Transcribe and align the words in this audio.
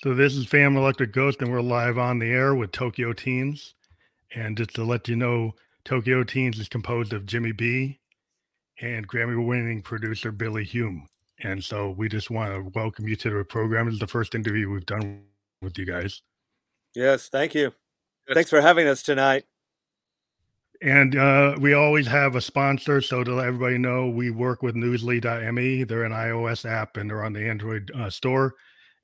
So 0.00 0.14
this 0.14 0.36
is 0.36 0.46
Phantom 0.46 0.76
Electric 0.76 1.12
Ghost, 1.12 1.42
and 1.42 1.50
we're 1.50 1.60
live 1.60 1.98
on 1.98 2.20
the 2.20 2.30
air 2.30 2.54
with 2.54 2.70
Tokyo 2.70 3.12
Teens. 3.12 3.74
And 4.32 4.56
just 4.56 4.72
to 4.76 4.84
let 4.84 5.08
you 5.08 5.16
know, 5.16 5.56
Tokyo 5.84 6.22
Teens 6.22 6.60
is 6.60 6.68
composed 6.68 7.12
of 7.12 7.26
Jimmy 7.26 7.50
B 7.50 7.98
and 8.80 9.08
Grammy-winning 9.08 9.82
producer 9.82 10.30
Billy 10.30 10.62
Hume. 10.62 11.08
And 11.42 11.64
so 11.64 11.90
we 11.98 12.08
just 12.08 12.30
want 12.30 12.54
to 12.54 12.70
welcome 12.78 13.08
you 13.08 13.16
to 13.16 13.38
the 13.38 13.44
program. 13.44 13.86
This 13.86 13.94
is 13.94 13.98
the 13.98 14.06
first 14.06 14.36
interview 14.36 14.70
we've 14.70 14.86
done 14.86 15.24
with 15.62 15.76
you 15.76 15.84
guys. 15.84 16.22
Yes, 16.94 17.28
thank 17.28 17.56
you. 17.56 17.72
Thanks 18.32 18.50
for 18.50 18.60
having 18.60 18.86
us 18.86 19.02
tonight. 19.02 19.46
And 20.80 21.16
uh, 21.16 21.56
we 21.58 21.74
always 21.74 22.06
have 22.06 22.36
a 22.36 22.40
sponsor. 22.40 23.00
So 23.00 23.24
to 23.24 23.34
let 23.34 23.48
everybody 23.48 23.78
know, 23.78 24.08
we 24.08 24.30
work 24.30 24.62
with 24.62 24.76
newsly.me. 24.76 25.82
They're 25.82 26.04
an 26.04 26.12
iOS 26.12 26.70
app 26.70 26.96
and 26.98 27.10
they're 27.10 27.24
on 27.24 27.32
the 27.32 27.48
Android 27.48 27.90
uh, 27.96 28.10
store. 28.10 28.54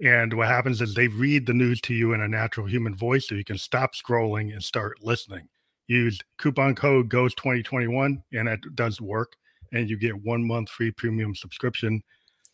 And 0.03 0.33
what 0.35 0.49
happens 0.49 0.81
is 0.81 0.95
they 0.95 1.09
read 1.09 1.47
the 1.47 1.55
news 1.55 1.81
to 1.83 1.95
you 1.95 2.15
in 2.15 2.21
a 2.21 2.29
natural 2.29 2.67
human 2.67 2.97
voice 2.97 3.29
so 3.29 3.35
you 3.35 3.45
can 3.45 3.59
stop 3.59 3.95
scrolling 3.95 4.53
and 4.53 4.63
start 4.63 4.99
listening. 5.03 5.49
Use 5.87 6.19
coupon 6.39 6.75
code 6.75 7.09
GHOST2021 7.11 8.23
and 8.33 8.49
that 8.49 8.61
does 8.75 9.01
work. 9.01 9.35
And 9.73 9.89
you 9.89 9.97
get 9.97 10.23
one 10.25 10.45
month 10.45 10.69
free 10.69 10.91
premium 10.91 11.35
subscription 11.35 12.03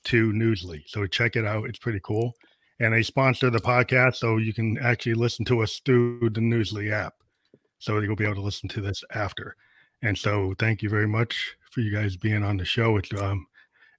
to 0.05 0.33
Newsly. 0.33 0.83
So 0.87 1.07
check 1.07 1.37
it 1.37 1.45
out. 1.45 1.67
It's 1.67 1.79
pretty 1.79 2.01
cool. 2.03 2.35
And 2.79 2.95
they 2.95 3.03
sponsor 3.03 3.51
the 3.51 3.59
podcast 3.59 4.17
so 4.17 4.39
you 4.39 4.55
can 4.55 4.79
actually 4.79 5.15
listen 5.15 5.45
to 5.47 5.63
us 5.63 5.81
through 5.85 6.31
the 6.31 6.41
Newsly 6.41 6.91
app. 6.91 7.15
So 7.79 7.99
you'll 8.01 8.17
be 8.17 8.25
able 8.25 8.37
to 8.37 8.41
listen 8.41 8.69
to 8.71 8.81
this 8.81 9.03
after. 9.13 9.57
And 10.03 10.17
so 10.17 10.55
thank 10.59 10.83
you 10.83 10.89
very 10.89 11.09
much 11.09 11.57
for 11.71 11.81
you 11.81 11.93
guys 11.93 12.17
being 12.17 12.43
on 12.43 12.57
the 12.57 12.65
show. 12.65 12.97
It's 12.97 13.13
um 13.13 13.47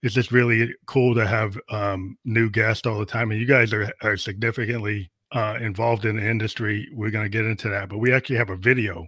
it's 0.04 0.16
just 0.16 0.32
really 0.32 0.73
cool 0.88 1.14
to 1.16 1.28
have 1.28 1.58
um, 1.70 2.18
new 2.26 2.50
guests 2.50 2.88
all 2.88 3.00
the 3.00 3.05
time. 3.05 3.32
And 3.32 3.40
you 3.40 3.46
guys 3.46 3.72
are, 3.73 3.91
are 4.02 4.18
significantly 4.18 5.12
uh, 5.32 5.58
involved 5.62 6.05
in 6.05 6.18
the 6.18 6.27
industry. 6.27 6.88
We're 6.93 7.12
going 7.12 7.26
to 7.26 7.30
get 7.30 7.46
into 7.46 7.70
that, 7.70 7.90
but 7.90 7.99
we 7.99 8.13
actually 8.13 8.38
have 8.38 8.49
a 8.49 8.55
video 8.55 9.05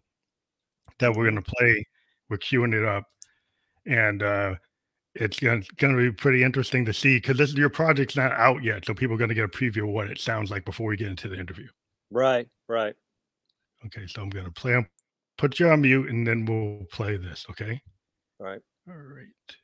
that 0.99 1.13
we're 1.13 1.29
going 1.29 1.43
to 1.43 1.53
play. 1.57 1.85
We're 2.29 2.37
queuing 2.37 2.73
it 2.73 2.85
up, 2.85 3.03
and 3.85 4.23
uh, 4.23 4.55
it's 5.15 5.39
going 5.39 5.63
to 5.79 5.97
be 5.97 6.11
pretty 6.11 6.43
interesting 6.43 6.85
to 6.85 6.93
see 6.93 7.17
because 7.17 7.37
this 7.37 7.53
your 7.53 7.69
project's 7.69 8.15
not 8.15 8.31
out 8.31 8.63
yet, 8.63 8.85
so 8.85 8.93
people 8.93 9.15
are 9.15 9.17
going 9.17 9.29
to 9.29 9.35
get 9.35 9.43
a 9.43 9.47
preview 9.49 9.83
of 9.83 9.89
what 9.89 10.09
it 10.09 10.19
sounds 10.19 10.49
like 10.49 10.65
before 10.65 10.87
we 10.87 10.97
get 10.97 11.09
into 11.09 11.27
the 11.27 11.37
interview. 11.37 11.67
Right, 12.09 12.47
right. 12.67 12.95
Okay, 13.85 14.07
so 14.07 14.21
I'm 14.21 14.29
going 14.29 14.45
to 14.45 14.51
play. 14.51 14.85
Put 15.37 15.59
you 15.59 15.69
on 15.69 15.81
mute, 15.81 16.09
and 16.09 16.25
then 16.25 16.45
we'll 16.45 16.85
play 16.91 17.17
this. 17.17 17.45
Okay. 17.49 17.81
All 18.39 18.45
right. 18.45 18.61
All 18.87 18.95
right. 18.95 19.55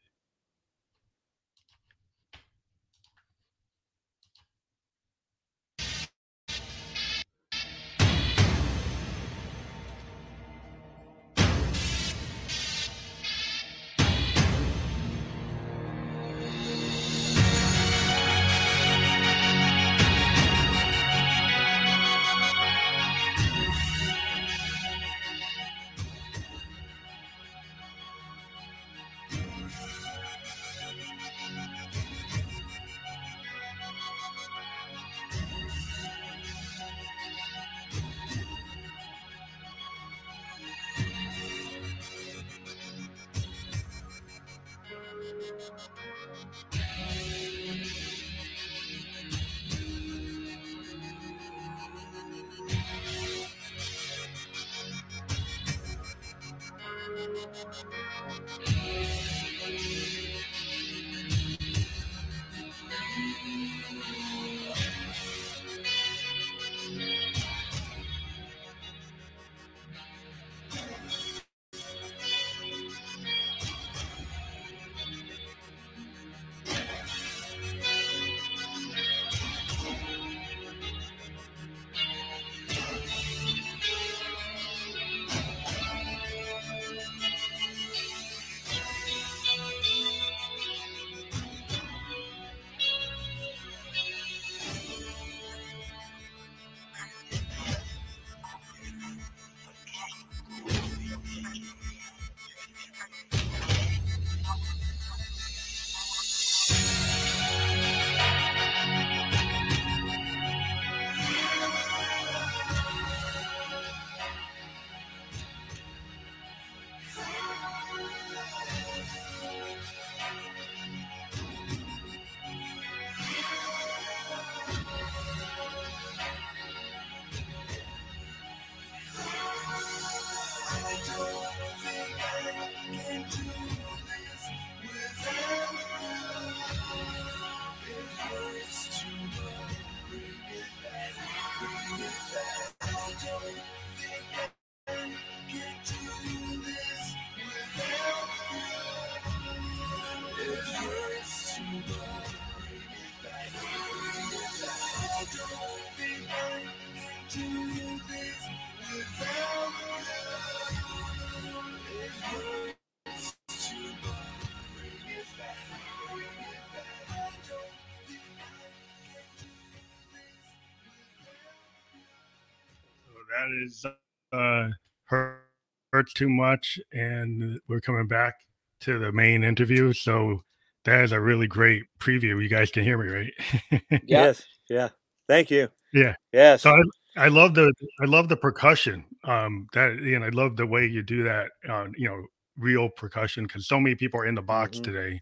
That 173.40 173.66
is 173.66 173.86
uh, 174.34 174.70
hurt, 175.06 175.44
hurts 175.92 176.14
too 176.14 176.30
much, 176.30 176.80
and 176.92 177.60
we're 177.68 177.80
coming 177.80 178.08
back 178.08 178.36
to 178.82 179.00
the 179.00 179.12
main 179.12 179.44
interview. 179.44 179.94
So 179.94 180.44
that 180.86 181.04
is 181.04 181.12
a 181.12 181.20
really 181.20 181.48
great 181.48 181.84
preview. 182.00 182.42
You 182.42 182.50
guys 182.50 182.72
can 182.72 182.84
hear 182.84 182.98
me, 182.98 183.08
right? 183.12 183.92
yes. 184.06 184.44
Yeah. 184.70 184.90
Thank 185.28 185.52
you. 185.52 185.70
Yeah. 185.94 186.16
Yes. 186.34 186.64
So 186.64 186.72
I, 186.72 187.26
I 187.26 187.28
love 187.28 187.54
the 187.54 187.74
I 188.02 188.06
love 188.06 188.30
the 188.30 188.38
percussion. 188.38 189.06
Um, 189.24 189.68
that 189.74 189.92
and 189.92 190.24
I 190.24 190.30
love 190.30 190.56
the 190.56 190.66
way 190.66 190.86
you 190.86 191.04
do 191.04 191.24
that. 191.24 191.50
Uh, 191.68 191.88
you 191.98 192.08
know, 192.08 192.24
real 192.58 192.90
percussion 192.90 193.46
because 193.46 193.68
so 193.68 193.80
many 193.80 193.96
people 193.96 194.20
are 194.20 194.28
in 194.28 194.36
the 194.36 194.42
box 194.42 194.78
mm-hmm. 194.78 194.92
today. 194.92 195.22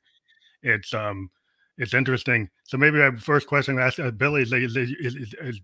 It's 0.64 0.94
um 0.94 1.30
it's 1.78 1.94
interesting. 1.94 2.50
So 2.64 2.78
maybe 2.78 2.98
my 2.98 3.16
first 3.18 3.48
question 3.48 3.78
I 3.78 3.88
ask 3.88 4.00
uh, 4.00 4.12
Billy 4.12 4.42
is, 4.42 4.52
is, 4.52 4.76
is, 4.76 5.36
is, 5.42 5.62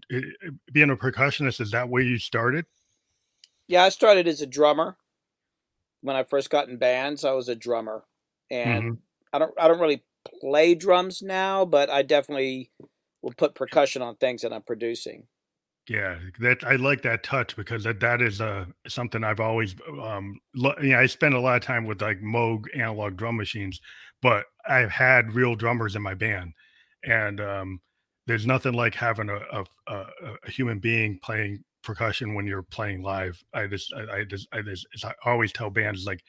being 0.71 0.89
a 0.89 0.95
percussionist. 0.95 1.59
Is 1.59 1.71
that 1.71 1.89
where 1.89 2.03
you 2.03 2.17
started? 2.17 2.65
Yeah, 3.67 3.83
I 3.83 3.89
started 3.89 4.27
as 4.27 4.41
a 4.41 4.45
drummer. 4.47 4.97
When 6.01 6.15
I 6.15 6.23
first 6.23 6.49
got 6.49 6.67
in 6.67 6.77
bands, 6.77 7.23
I 7.23 7.31
was 7.31 7.47
a 7.47 7.55
drummer, 7.55 8.03
and 8.51 8.83
mm-hmm. 8.83 8.93
I 9.31 9.39
don't 9.39 9.53
I 9.57 9.67
don't 9.69 9.79
really 9.79 10.03
play 10.41 10.75
drums 10.75 11.21
now, 11.21 11.63
but 11.63 11.89
I 11.89 12.01
definitely 12.01 12.71
will 13.21 13.33
put 13.37 13.55
percussion 13.55 14.01
on 14.01 14.17
things 14.17 14.41
that 14.41 14.51
I'm 14.51 14.63
producing. 14.63 15.27
Yeah, 15.87 16.17
that 16.39 16.63
I 16.65 16.75
like 16.75 17.01
that 17.01 17.23
touch 17.23 17.55
because 17.55 17.83
that 17.85 17.99
that 18.01 18.21
is 18.21 18.41
uh 18.41 18.65
something 18.87 19.23
I've 19.23 19.39
always 19.39 19.75
um 20.01 20.39
lo- 20.55 20.75
yeah 20.81 20.99
I 20.99 21.07
spend 21.07 21.33
a 21.33 21.39
lot 21.39 21.55
of 21.55 21.61
time 21.61 21.85
with 21.85 22.01
like 22.01 22.21
Moog 22.21 22.65
analog 22.75 23.17
drum 23.17 23.37
machines, 23.37 23.79
but 24.23 24.45
I've 24.67 24.89
had 24.89 25.35
real 25.35 25.55
drummers 25.55 25.95
in 25.95 26.01
my 26.01 26.15
band, 26.15 26.53
and 27.03 27.39
um 27.39 27.81
there's 28.25 28.47
nothing 28.47 28.73
like 28.73 28.95
having 28.95 29.29
a 29.29 29.37
a, 29.51 29.65
a, 29.87 30.05
a 30.47 30.49
human 30.49 30.79
being 30.79 31.19
playing 31.21 31.63
percussion 31.83 32.33
when 32.33 32.47
you're 32.47 32.63
playing 32.63 33.03
live. 33.03 33.39
I 33.53 33.67
just 33.67 33.93
I, 33.93 34.19
I 34.19 34.23
just 34.23 34.47
I 34.51 34.61
just 34.63 34.87
I 35.03 35.13
always 35.25 35.51
tell 35.51 35.69
bands 35.69 36.05
like 36.05 36.23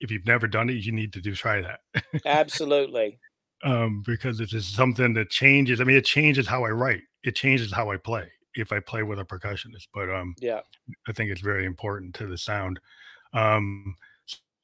if 0.00 0.10
you've 0.10 0.26
never 0.26 0.48
done 0.48 0.68
it, 0.68 0.84
you 0.84 0.92
need 0.92 1.12
to 1.12 1.20
do 1.20 1.34
try 1.34 1.60
that. 1.60 1.80
Absolutely. 2.26 3.18
um, 3.64 4.02
because 4.04 4.40
it 4.40 4.44
is 4.44 4.50
just 4.50 4.74
something 4.74 5.14
that 5.14 5.30
changes. 5.30 5.80
I 5.80 5.84
mean, 5.84 5.96
it 5.96 6.04
changes 6.04 6.46
how 6.46 6.64
I 6.64 6.70
write. 6.70 7.02
It 7.22 7.34
changes 7.34 7.72
how 7.72 7.90
I 7.90 7.96
play 7.96 8.30
if 8.54 8.72
I 8.72 8.80
play 8.80 9.02
with 9.02 9.18
a 9.18 9.24
percussionist. 9.24 9.88
But 9.92 10.10
um, 10.10 10.34
yeah, 10.40 10.60
I 11.08 11.12
think 11.12 11.30
it's 11.30 11.40
very 11.40 11.64
important 11.64 12.14
to 12.16 12.26
the 12.26 12.38
sound. 12.38 12.80
Um, 13.32 13.96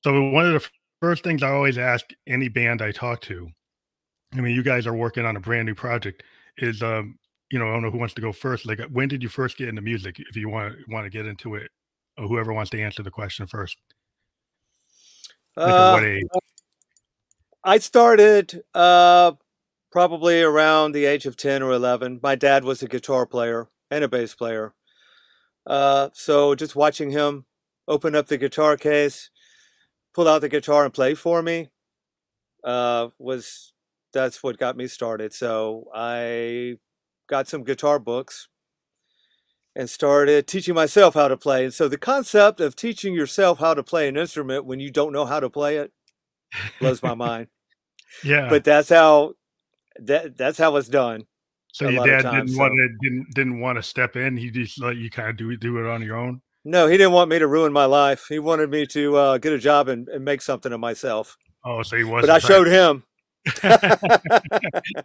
so 0.03 0.31
one 0.31 0.47
of 0.47 0.63
the 0.63 0.69
first 1.01 1.25
things 1.25 1.43
I 1.43 1.51
always 1.51 1.79
ask 1.79 2.07
any 2.27 2.49
band 2.49 2.83
I 2.83 2.93
talk 2.93 3.21
to, 3.23 3.49
I 4.35 4.41
mean, 4.41 4.55
you 4.55 4.63
guys 4.63 4.87
are 4.87 4.95
working 4.95 5.27
on 5.27 5.37
a 5.37 5.41
brand 5.41 5.67
new 5.67 5.75
project, 5.75 6.23
is 6.59 6.83
um, 6.83 7.19
you 7.51 7.59
know, 7.59 7.69
I 7.69 7.73
don't 7.73 7.83
know 7.83 7.91
who 7.91 7.99
wants 7.99 8.15
to 8.15 8.21
go 8.21 8.33
first. 8.33 8.67
Like, 8.67 8.81
when 8.93 9.09
did 9.09 9.23
you 9.23 9.29
first 9.29 9.57
get 9.57 9.69
into 9.69 9.83
music? 9.83 10.17
If 10.19 10.37
you 10.37 10.49
want 10.49 10.77
want 10.89 11.05
to 11.05 11.11
get 11.11 11.27
into 11.27 11.57
it, 11.57 11.71
or 12.17 12.29
whoever 12.29 12.53
wants 12.53 12.71
to 12.71 12.83
answer 12.83 13.03
the 13.03 13.11
question 13.11 13.47
first. 13.47 13.77
Like 15.57 15.73
uh, 15.73 15.93
what 15.93 16.05
age? 16.05 16.25
I 17.65 17.79
started 17.79 18.63
uh, 18.75 19.33
probably 19.91 20.43
around 20.43 20.93
the 20.93 21.05
age 21.05 21.27
of 21.27 21.37
10 21.37 21.63
or 21.63 21.73
11. 21.73 22.21
My 22.23 22.35
dad 22.35 22.65
was 22.65 22.83
a 22.83 22.89
guitar 22.89 23.27
player 23.27 23.69
and 23.91 24.05
a 24.05 24.09
bass 24.09 24.35
player. 24.35 24.75
Uh, 25.67 26.09
so 26.13 26.55
just 26.55 26.77
watching 26.77 27.11
him 27.11 27.45
open 27.87 28.15
up 28.15 28.29
the 28.29 28.39
guitar 28.39 28.77
case, 28.77 29.31
pull 30.15 30.29
out 30.29 30.41
the 30.41 30.49
guitar 30.49 30.85
and 30.85 30.93
play 30.93 31.15
for 31.15 31.43
me 31.43 31.69
uh, 32.65 33.09
was 33.19 33.73
that's 34.13 34.43
what 34.43 34.59
got 34.59 34.77
me 34.77 34.87
started. 34.87 35.33
So 35.33 35.89
I 35.95 36.77
got 37.29 37.49
some 37.49 37.65
guitar 37.65 37.99
books 37.99 38.49
and 39.77 39.89
started 39.89 40.47
teaching 40.47 40.75
myself 40.75 41.15
how 41.15 41.29
to 41.29 41.37
play. 41.37 41.65
And 41.65 41.75
so 41.75 41.89
the 41.89 41.99
concept 41.99 42.61
of 42.61 42.75
teaching 42.75 43.15
yourself 43.15 43.59
how 43.61 43.75
to 43.75 43.83
play 43.83 44.09
an 44.09 44.17
instrument 44.17 44.65
when 44.65 44.81
you 44.81 44.91
don't 44.91 45.13
know 45.13 45.27
how 45.27 45.41
to 45.41 45.49
play 45.49 45.77
it 45.77 45.93
blows 46.81 47.03
my 47.03 47.15
mind. 47.15 47.47
Yeah. 48.25 48.49
But 48.49 48.65
that's 48.65 48.89
how 48.89 49.35
that 50.01 50.37
that's 50.37 50.59
how 50.59 50.77
it's 50.77 50.89
done. 50.89 51.27
So 51.73 51.89
your 51.89 52.05
dad 52.05 52.23
didn't 52.23 52.49
so. 52.49 52.59
want 52.59 52.75
to 52.75 53.09
didn't 53.09 53.27
didn't 53.35 53.61
want 53.61 53.77
to 53.79 53.83
step 53.83 54.17
in. 54.17 54.37
He 54.37 54.51
just 54.51 54.81
let 54.81 54.97
you 54.97 55.09
kind 55.09 55.31
of 55.31 55.37
do 55.37 55.57
do 55.57 55.79
it 55.79 55.89
on 55.89 56.03
your 56.03 56.17
own. 56.17 56.43
No, 56.65 56.87
he 56.87 56.97
didn't 56.97 57.13
want 57.13 57.31
me 57.31 57.39
to 57.39 57.47
ruin 57.47 57.73
my 57.73 57.87
life. 57.87 58.27
He 58.29 58.39
wanted 58.39 58.71
me 58.71 58.87
to 58.89 59.17
uh, 59.17 59.39
get 59.39 59.53
a 59.53 59.59
job 59.59 59.89
and, 59.89 60.09
and, 60.09 60.25
make 60.25 60.43
something 60.43 60.73
of 60.73 60.81
myself. 60.81 61.39
Oh, 61.65 61.83
so 61.83 61.97
he 61.97 62.05
was. 62.05 62.27
But 62.27 62.31
I 62.31 62.39
showed 62.39 62.67
him. 62.67 63.05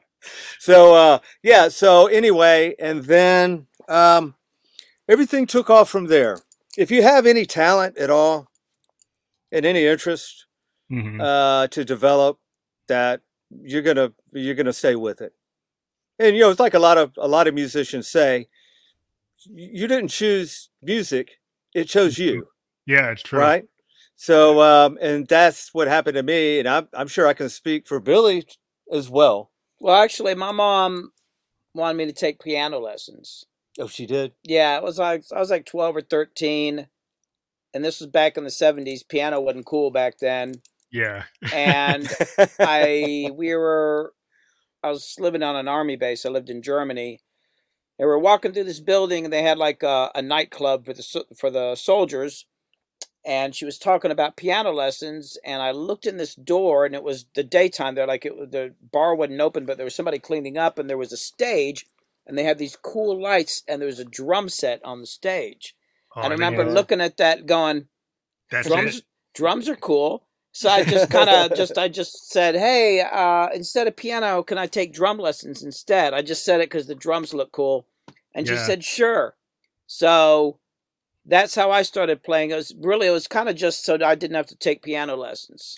so 0.60 0.94
uh, 0.94 1.20
yeah. 1.42 1.70
So 1.70 2.08
anyway, 2.08 2.76
and 2.78 3.04
then 3.04 3.68
um, 3.88 4.36
everything 5.08 5.46
took 5.46 5.70
off 5.70 5.90
from 5.90 6.08
there. 6.08 6.40
If 6.78 6.92
you 6.92 7.04
have 7.04 7.26
any 7.26 7.46
talent 7.46 7.98
at 7.98 8.10
all 8.10 8.48
and 9.52 9.66
any 9.66 9.86
interest 9.86 10.46
mm-hmm. 10.92 11.22
uh, 11.22 11.68
to 11.68 11.86
develop 11.86 12.40
that, 12.88 13.22
you're 13.50 13.82
gonna 13.82 14.12
you're 14.34 14.56
gonna 14.56 14.74
stay 14.74 14.96
with 14.96 15.22
it. 15.22 15.34
And 16.20 16.36
you 16.36 16.42
know, 16.42 16.50
it's 16.50 16.60
like 16.60 16.74
a 16.74 16.80
lot 16.80 16.98
of 16.98 17.14
a 17.18 17.28
lot 17.28 17.48
of 17.48 17.54
musicians 17.54 18.10
say, 18.10 18.48
you 19.46 19.88
didn't 19.88 20.10
choose 20.10 20.70
music; 20.82 21.40
it 21.76 21.86
chose 21.90 22.18
you. 22.18 22.48
Yeah, 22.88 23.12
it's 23.12 23.22
true. 23.22 23.40
Right. 23.40 23.66
So, 24.16 24.62
um, 24.62 24.98
and 25.02 25.28
that's 25.28 25.74
what 25.74 25.88
happened 25.88 26.16
to 26.16 26.24
me, 26.24 26.60
and 26.60 26.68
I'm 26.68 26.88
I'm 26.94 27.08
sure 27.08 27.28
I 27.28 27.34
can 27.34 27.50
speak 27.50 27.86
for 27.88 28.00
Billy 28.00 28.46
as 28.92 29.10
well. 29.10 29.52
Well, 29.80 30.02
actually, 30.02 30.36
my 30.36 30.52
mom 30.52 31.12
wanted 31.74 31.98
me 31.98 32.06
to 32.06 32.14
take 32.14 32.42
piano 32.42 32.80
lessons. 32.80 33.44
Oh, 33.78 33.88
she 33.88 34.06
did. 34.06 34.32
Yeah, 34.44 34.78
it 34.78 34.84
was 34.84 34.98
like 34.98 35.24
I 35.36 35.40
was 35.40 35.52
like 35.52 35.66
twelve 35.66 35.96
or 35.98 36.02
thirteen, 36.02 36.88
and 37.74 37.84
this 37.84 38.00
was 38.00 38.10
back 38.10 38.38
in 38.38 38.46
the 38.46 38.50
seventies. 38.50 39.04
Piano 39.04 39.42
wasn't 39.42 39.66
cool 39.66 39.92
back 39.92 40.20
then. 40.20 40.54
Yeah. 40.92 41.24
and 41.54 42.08
I 42.60 43.30
we 43.34 43.54
were 43.54 44.14
I 44.82 44.92
was 44.92 45.16
living 45.20 45.44
on 45.44 45.58
an 45.58 45.68
army 45.68 45.98
base. 45.98 46.26
I 46.26 46.30
lived 46.30 46.50
in 46.50 46.62
Germany. 46.62 47.20
And 47.98 48.08
we 48.08 48.12
were 48.12 48.20
walking 48.20 48.52
through 48.52 48.66
this 48.66 48.80
building, 48.80 49.24
and 49.26 49.34
they 49.34 49.44
had 49.44 49.58
like 49.58 49.84
a, 49.84 50.12
a 50.16 50.22
nightclub 50.22 50.86
for 50.86 50.94
the 50.94 51.26
for 51.38 51.50
the 51.50 51.76
soldiers. 51.76 52.46
And 53.26 53.56
she 53.56 53.66
was 53.66 53.80
talking 53.80 54.12
about 54.12 54.38
piano 54.38 54.72
lessons, 54.72 55.38
and 55.44 55.62
I 55.62 55.72
looked 55.72 56.06
in 56.06 56.18
this 56.18 56.36
door, 56.36 56.86
and 56.86 56.94
it 56.94 57.04
was 57.04 57.26
the 57.36 57.44
daytime. 57.44 57.96
They're 57.96 58.08
like 58.08 58.26
it, 58.26 58.52
the 58.52 58.76
bar 58.92 59.16
wasn't 59.16 59.42
open, 59.42 59.66
but 59.66 59.78
there 59.78 59.86
was 59.86 59.96
somebody 59.96 60.20
cleaning 60.20 60.58
up, 60.58 60.78
and 60.78 60.90
there 60.90 60.98
was 60.98 61.12
a 61.12 61.18
stage, 61.18 61.88
and 62.28 62.38
they 62.38 62.44
had 62.44 62.60
these 62.60 62.76
cool 62.76 63.20
lights, 63.20 63.64
and 63.68 63.82
there 63.82 63.88
was 63.88 64.00
a 64.00 64.06
drum 64.06 64.50
set 64.50 64.84
on 64.86 65.02
the 65.02 65.08
stage. 65.08 65.76
Oh, 66.16 66.22
and 66.22 66.32
I 66.32 66.36
remember 66.36 66.64
looking 66.66 67.02
at 67.02 67.18
that, 67.18 67.48
going, 67.48 67.88
That's 68.52 68.68
"Drums, 68.68 69.00
it. 69.00 69.06
drums 69.34 69.70
are 69.70 69.76
cool." 69.76 70.25
So 70.56 70.70
I 70.70 70.86
just 70.86 71.10
kind 71.12 71.30
of 71.30 71.58
just 71.58 71.78
I 71.78 71.90
just 71.90 72.32
said, 72.32 72.56
"Hey, 72.56 73.02
uh, 73.02 73.50
instead 73.54 73.88
of 73.88 73.96
piano, 73.98 74.42
can 74.42 74.58
I 74.58 74.68
take 74.68 74.94
drum 74.94 75.18
lessons 75.18 75.64
instead?" 75.64 76.14
I 76.14 76.22
just 76.22 76.46
said 76.46 76.62
it 76.62 76.70
because 76.70 76.88
the 76.88 76.96
drums 76.96 77.34
look 77.34 77.52
cool, 77.52 77.86
and 78.34 78.48
yeah. 78.48 78.54
she 78.54 78.60
said, 78.60 78.82
"Sure." 78.82 79.36
So 79.86 80.58
that's 81.26 81.56
how 81.56 81.72
I 81.72 81.82
started 81.82 82.24
playing. 82.24 82.52
It 82.52 82.56
was 82.56 82.74
really 82.80 83.08
it 83.08 83.12
was 83.12 83.28
kind 83.28 83.50
of 83.50 83.58
just 83.58 83.84
so 83.84 83.98
I 84.02 84.16
didn't 84.16 84.38
have 84.38 84.46
to 84.46 84.56
take 84.56 84.82
piano 84.82 85.18
lessons. 85.18 85.78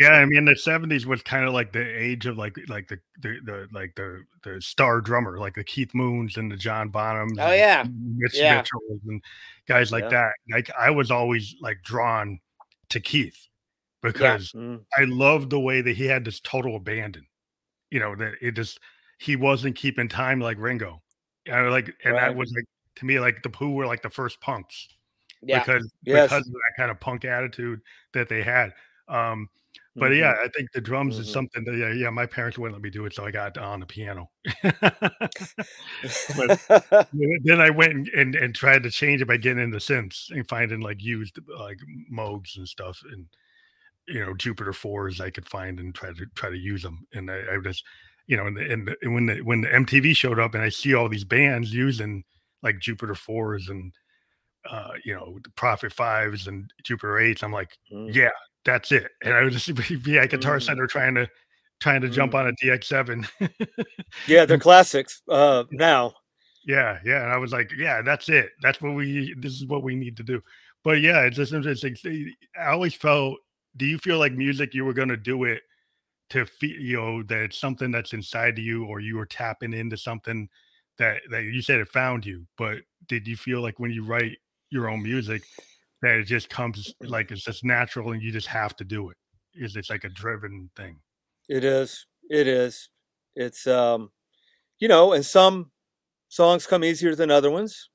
yeah, 0.00 0.12
I 0.12 0.24
mean 0.26 0.46
the 0.46 0.56
seventies 0.56 1.04
was 1.04 1.20
kind 1.22 1.46
of 1.46 1.52
like 1.52 1.72
the 1.72 1.84
age 1.84 2.24
of 2.24 2.38
like 2.38 2.56
like 2.68 2.88
the, 2.88 2.98
the, 3.20 3.36
the 3.44 3.68
like 3.72 3.94
the 3.94 4.22
the 4.42 4.58
star 4.62 5.02
drummer, 5.02 5.38
like 5.38 5.54
the 5.54 5.64
Keith 5.64 5.94
Moons 5.94 6.38
and 6.38 6.50
the 6.50 6.56
John 6.56 6.90
Bonhams. 6.90 7.36
Oh 7.38 7.52
yeah, 7.52 7.84
Mitch 7.92 8.38
yeah. 8.38 8.56
Mitchells 8.56 9.00
and 9.06 9.22
guys 9.68 9.92
like 9.92 10.04
yeah. 10.04 10.08
that. 10.08 10.32
Like 10.50 10.70
I 10.80 10.92
was 10.92 11.10
always 11.10 11.54
like 11.60 11.82
drawn 11.82 12.40
to 12.88 13.00
Keith 13.00 13.36
because 14.06 14.52
yeah. 14.54 14.60
mm. 14.60 14.80
I 14.96 15.04
loved 15.04 15.50
the 15.50 15.60
way 15.60 15.80
that 15.80 15.96
he 15.96 16.06
had 16.06 16.24
this 16.24 16.40
total 16.40 16.76
abandon. 16.76 17.26
You 17.90 18.00
know, 18.00 18.16
that 18.16 18.34
it 18.40 18.52
just 18.52 18.80
he 19.18 19.36
wasn't 19.36 19.76
keeping 19.76 20.08
time 20.08 20.40
like 20.40 20.58
Ringo. 20.58 21.02
And 21.46 21.70
like 21.70 21.94
and 22.04 22.14
right. 22.14 22.28
that 22.28 22.36
was 22.36 22.52
like 22.54 22.64
to 22.96 23.04
me 23.04 23.20
like 23.20 23.42
the 23.42 23.50
Who 23.58 23.74
were 23.74 23.86
like 23.86 24.02
the 24.02 24.10
first 24.10 24.40
punks. 24.40 24.88
Yeah. 25.42 25.60
Because 25.60 25.90
yes. 26.04 26.28
because 26.28 26.46
of 26.46 26.52
that 26.52 26.72
kind 26.76 26.90
of 26.90 27.00
punk 27.00 27.24
attitude 27.24 27.80
that 28.12 28.28
they 28.28 28.42
had. 28.42 28.72
Um 29.08 29.48
but 29.98 30.10
mm-hmm. 30.10 30.20
yeah, 30.20 30.34
I 30.44 30.48
think 30.48 30.72
the 30.72 30.80
drums 30.80 31.14
mm-hmm. 31.14 31.22
is 31.22 31.32
something 31.32 31.64
that 31.64 31.74
yeah, 31.74 31.92
yeah, 31.92 32.10
my 32.10 32.26
parents 32.26 32.58
wouldn't 32.58 32.74
let 32.74 32.82
me 32.82 32.90
do 32.90 33.06
it, 33.06 33.14
so 33.14 33.24
I 33.24 33.30
got 33.30 33.56
on 33.56 33.80
the 33.80 33.86
piano. 33.86 34.28
but 34.62 34.90
then 37.44 37.60
I 37.60 37.70
went 37.70 37.92
and, 37.92 38.08
and, 38.08 38.34
and 38.34 38.54
tried 38.54 38.82
to 38.82 38.90
change 38.90 39.22
it 39.22 39.28
by 39.28 39.38
getting 39.38 39.62
into 39.62 39.78
synths 39.78 40.30
and 40.30 40.46
finding 40.48 40.80
like 40.80 41.02
used 41.02 41.38
like 41.58 41.78
Moogs 42.12 42.58
and 42.58 42.68
stuff 42.68 43.02
and 43.10 43.26
you 44.08 44.24
know 44.24 44.34
Jupiter 44.34 44.72
fours 44.72 45.20
I 45.20 45.30
could 45.30 45.48
find 45.48 45.78
and 45.78 45.94
try 45.94 46.12
to 46.12 46.26
try 46.34 46.50
to 46.50 46.58
use 46.58 46.82
them. 46.82 47.06
And 47.12 47.30
I, 47.30 47.40
I 47.54 47.58
just 47.62 47.84
you 48.26 48.36
know 48.36 48.46
and, 48.46 48.56
the, 48.56 48.72
and, 48.72 48.88
the, 48.88 48.96
and 49.02 49.14
when 49.14 49.26
the 49.26 49.40
when 49.40 49.60
the 49.62 49.68
MTV 49.68 50.16
showed 50.16 50.38
up 50.38 50.54
and 50.54 50.62
I 50.62 50.68
see 50.68 50.94
all 50.94 51.08
these 51.08 51.24
bands 51.24 51.72
using 51.72 52.24
like 52.62 52.80
Jupiter 52.80 53.14
fours 53.14 53.68
and 53.68 53.92
uh, 54.70 54.90
you 55.04 55.14
know 55.14 55.38
the 55.42 55.50
Prophet 55.50 55.92
fives 55.92 56.46
and 56.46 56.70
Jupiter 56.84 57.18
eights, 57.18 57.42
I'm 57.42 57.52
like, 57.52 57.76
mm. 57.92 58.12
yeah, 58.14 58.30
that's 58.64 58.92
it. 58.92 59.10
And 59.22 59.34
I 59.34 59.42
was 59.42 59.54
just 59.54 60.02
be 60.04 60.18
at 60.18 60.30
Guitar 60.30 60.58
mm. 60.58 60.62
Center 60.62 60.86
trying 60.86 61.14
to 61.14 61.28
trying 61.80 62.00
to 62.02 62.08
mm. 62.08 62.12
jump 62.12 62.34
on 62.34 62.48
a 62.48 62.52
DX7. 62.64 63.28
yeah, 64.26 64.44
they're 64.44 64.58
classics 64.60 65.22
uh, 65.28 65.64
now. 65.70 66.14
Yeah, 66.66 66.98
yeah, 67.04 67.22
and 67.22 67.32
I 67.32 67.36
was 67.36 67.52
like, 67.52 67.70
yeah, 67.76 68.02
that's 68.02 68.28
it. 68.28 68.50
That's 68.60 68.80
what 68.80 68.94
we. 68.94 69.34
This 69.38 69.52
is 69.52 69.66
what 69.66 69.84
we 69.84 69.94
need 69.94 70.16
to 70.16 70.24
do. 70.24 70.42
But 70.82 71.00
yeah, 71.00 71.20
it's 71.22 71.36
just 71.36 71.52
interesting. 71.52 71.96
I 72.60 72.68
always 72.68 72.94
felt 72.94 73.38
do 73.76 73.86
you 73.86 73.98
feel 73.98 74.18
like 74.18 74.32
music 74.32 74.74
you 74.74 74.84
were 74.84 74.92
going 74.92 75.08
to 75.08 75.16
do 75.16 75.44
it 75.44 75.62
to 76.30 76.44
feel 76.44 76.78
you 76.80 76.96
know 76.96 77.22
that 77.22 77.38
it's 77.38 77.58
something 77.58 77.90
that's 77.90 78.12
inside 78.12 78.58
of 78.58 78.64
you 78.64 78.84
or 78.86 79.00
you 79.00 79.16
were 79.16 79.26
tapping 79.26 79.72
into 79.72 79.96
something 79.96 80.48
that 80.98 81.20
that 81.30 81.44
you 81.44 81.62
said 81.62 81.78
it 81.78 81.88
found 81.88 82.24
you 82.26 82.46
but 82.56 82.78
did 83.06 83.26
you 83.26 83.36
feel 83.36 83.60
like 83.60 83.78
when 83.78 83.90
you 83.90 84.04
write 84.04 84.36
your 84.70 84.88
own 84.88 85.02
music 85.02 85.42
that 86.02 86.16
it 86.16 86.24
just 86.24 86.48
comes 86.48 86.94
like 87.00 87.30
it's 87.30 87.44
just 87.44 87.64
natural 87.64 88.12
and 88.12 88.22
you 88.22 88.30
just 88.30 88.46
have 88.46 88.76
to 88.76 88.84
do 88.84 89.10
it? 89.10 89.16
Is 89.54 89.76
it 89.76 89.86
like 89.88 90.04
a 90.04 90.08
driven 90.08 90.70
thing? 90.76 91.00
It 91.48 91.64
is. 91.64 92.06
It 92.28 92.46
is. 92.46 92.88
It's 93.34 93.66
um 93.66 94.10
you 94.78 94.88
know 94.88 95.12
and 95.12 95.24
some 95.24 95.70
songs 96.28 96.66
come 96.66 96.84
easier 96.84 97.14
than 97.14 97.30
other 97.30 97.50
ones. 97.50 97.90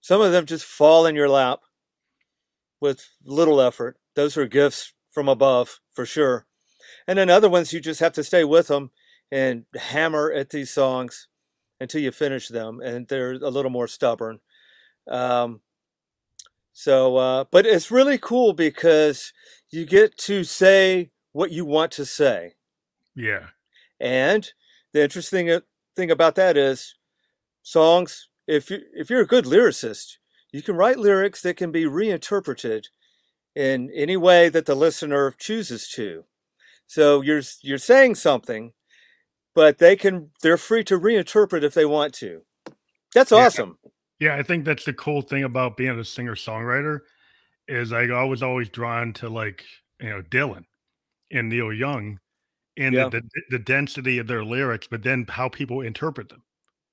Some 0.00 0.20
of 0.20 0.32
them 0.32 0.46
just 0.46 0.64
fall 0.64 1.06
in 1.06 1.14
your 1.14 1.28
lap 1.28 1.60
with 2.80 3.06
little 3.24 3.60
effort. 3.60 3.98
Those 4.14 4.36
are 4.36 4.46
gifts 4.46 4.92
from 5.12 5.28
above 5.28 5.80
for 5.92 6.04
sure. 6.04 6.46
And 7.06 7.18
then 7.18 7.30
other 7.30 7.48
ones 7.48 7.72
you 7.72 7.80
just 7.80 8.00
have 8.00 8.12
to 8.14 8.24
stay 8.24 8.42
with 8.42 8.66
them 8.66 8.90
and 9.30 9.64
hammer 9.76 10.32
at 10.32 10.50
these 10.50 10.70
songs 10.70 11.28
until 11.80 12.00
you 12.00 12.12
finish 12.12 12.48
them, 12.48 12.80
and 12.80 13.08
they're 13.08 13.32
a 13.32 13.50
little 13.50 13.70
more 13.70 13.88
stubborn. 13.88 14.40
Um, 15.08 15.60
so, 16.72 17.16
uh, 17.16 17.44
but 17.50 17.66
it's 17.66 17.90
really 17.90 18.18
cool 18.18 18.52
because 18.52 19.32
you 19.70 19.84
get 19.84 20.16
to 20.18 20.44
say 20.44 21.10
what 21.32 21.50
you 21.50 21.64
want 21.64 21.92
to 21.92 22.06
say. 22.06 22.54
Yeah. 23.14 23.48
And 24.00 24.52
the 24.92 25.02
interesting 25.02 25.50
uh, 25.50 25.60
thing 25.96 26.10
about 26.10 26.34
that 26.36 26.56
is 26.56 26.94
songs, 27.62 28.28
if 28.46 28.70
you 28.70 28.80
if 28.94 29.10
you're 29.10 29.22
a 29.22 29.26
good 29.26 29.44
lyricist, 29.44 30.18
you 30.52 30.62
can 30.62 30.76
write 30.76 30.98
lyrics 30.98 31.42
that 31.42 31.56
can 31.56 31.72
be 31.72 31.86
reinterpreted 31.86 32.88
in 33.54 33.90
any 33.94 34.16
way 34.16 34.48
that 34.48 34.66
the 34.66 34.74
listener 34.74 35.34
chooses 35.38 35.88
to. 35.94 36.24
So 36.86 37.22
you're 37.22 37.42
you're 37.62 37.78
saying 37.78 38.16
something, 38.16 38.72
but 39.54 39.78
they 39.78 39.96
can 39.96 40.30
they're 40.42 40.56
free 40.56 40.84
to 40.84 40.98
reinterpret 40.98 41.62
if 41.62 41.74
they 41.74 41.84
want 41.84 42.14
to. 42.14 42.42
That's 43.14 43.32
awesome. 43.32 43.78
Yeah, 44.18 44.36
I 44.36 44.42
think 44.42 44.64
that's 44.64 44.84
the 44.84 44.92
cool 44.92 45.22
thing 45.22 45.44
about 45.44 45.76
being 45.76 45.98
a 45.98 46.04
singer 46.04 46.34
songwriter 46.34 47.00
is 47.68 47.92
I 47.92 48.06
was 48.24 48.42
always 48.42 48.68
drawn 48.68 49.12
to 49.14 49.28
like 49.28 49.64
you 50.00 50.10
know 50.10 50.22
Dylan 50.22 50.64
and 51.30 51.48
Neil 51.48 51.72
Young 51.72 52.18
and 52.76 52.94
yeah. 52.94 53.08
the, 53.08 53.20
the, 53.20 53.42
the 53.50 53.58
density 53.58 54.18
of 54.18 54.26
their 54.26 54.44
lyrics, 54.44 54.86
but 54.90 55.02
then 55.02 55.26
how 55.28 55.48
people 55.48 55.80
interpret 55.80 56.28
them. 56.28 56.42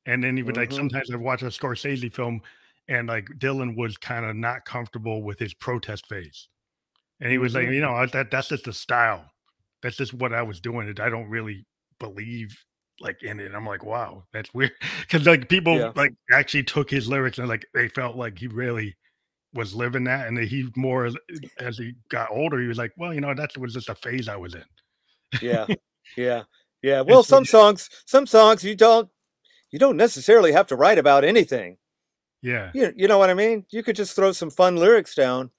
And 0.05 0.23
then 0.23 0.37
even 0.37 0.53
mm-hmm. 0.53 0.61
like 0.61 0.71
sometimes 0.71 1.11
I've 1.11 1.21
watched 1.21 1.43
a 1.43 1.47
Scorsese 1.47 2.11
film 2.11 2.41
and 2.89 3.07
like 3.07 3.27
Dylan 3.37 3.77
was 3.77 3.95
kind 3.97 4.25
of 4.25 4.35
not 4.35 4.65
comfortable 4.65 5.21
with 5.21 5.39
his 5.39 5.53
protest 5.53 6.07
phase. 6.07 6.49
And 7.21 7.31
he 7.31 7.37
was 7.37 7.53
mm-hmm. 7.53 7.67
like, 7.67 7.73
you 7.73 7.81
know, 7.81 8.05
that 8.07 8.31
that's 8.31 8.49
just 8.49 8.65
the 8.65 8.73
style. 8.73 9.23
That's 9.81 9.95
just 9.95 10.13
what 10.13 10.33
I 10.33 10.41
was 10.41 10.59
doing. 10.59 10.89
It 10.89 10.99
I 10.99 11.09
don't 11.09 11.29
really 11.29 11.65
believe 11.99 12.57
like 12.99 13.21
in 13.23 13.39
it. 13.39 13.53
I'm 13.53 13.65
like, 13.65 13.85
wow, 13.85 14.23
that's 14.33 14.53
weird. 14.53 14.71
Cause 15.09 15.25
like 15.25 15.47
people 15.47 15.77
yeah. 15.77 15.91
like 15.95 16.13
actually 16.33 16.63
took 16.63 16.89
his 16.89 17.07
lyrics 17.07 17.37
and 17.37 17.47
like 17.47 17.65
they 17.73 17.87
felt 17.87 18.15
like 18.15 18.39
he 18.39 18.47
really 18.47 18.97
was 19.53 19.75
living 19.75 20.05
that. 20.05 20.27
And 20.27 20.37
he 20.39 20.69
more 20.75 21.11
as 21.59 21.77
he 21.77 21.93
got 22.09 22.31
older, 22.31 22.59
he 22.59 22.67
was 22.67 22.79
like, 22.79 22.91
well, 22.97 23.13
you 23.13 23.21
know, 23.21 23.33
that 23.35 23.55
was 23.57 23.73
just 23.73 23.89
a 23.89 23.95
phase 23.95 24.27
I 24.27 24.35
was 24.35 24.55
in. 24.55 24.65
yeah. 25.41 25.67
Yeah. 26.17 26.45
Yeah. 26.81 27.01
Well, 27.01 27.21
so, 27.21 27.35
some 27.35 27.45
songs, 27.45 27.87
some 28.07 28.25
songs 28.25 28.63
you 28.63 28.75
don't 28.75 29.09
you 29.69 29.77
don't 29.77 29.95
necessarily 29.95 30.53
have 30.53 30.65
to 30.67 30.75
write 30.75 30.97
about 30.97 31.23
anything. 31.23 31.77
Yeah. 32.41 32.71
You, 32.73 32.93
you 32.95 33.07
know 33.07 33.17
what 33.17 33.29
I 33.29 33.33
mean? 33.33 33.65
You 33.69 33.83
could 33.83 33.95
just 33.95 34.15
throw 34.15 34.31
some 34.31 34.49
fun 34.49 34.75
lyrics 34.75 35.15
down, 35.15 35.51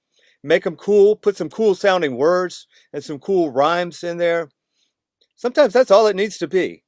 make 0.43 0.63
them 0.63 0.75
cool, 0.75 1.15
put 1.15 1.37
some 1.37 1.49
cool 1.49 1.75
sounding 1.75 2.17
words 2.17 2.67
and 2.93 3.03
some 3.03 3.19
cool 3.19 3.51
rhymes 3.51 4.03
in 4.03 4.17
there. 4.17 4.49
Sometimes 5.35 5.73
that's 5.73 5.91
all 5.91 6.07
it 6.07 6.15
needs 6.15 6.37
to 6.39 6.47
be. 6.47 6.83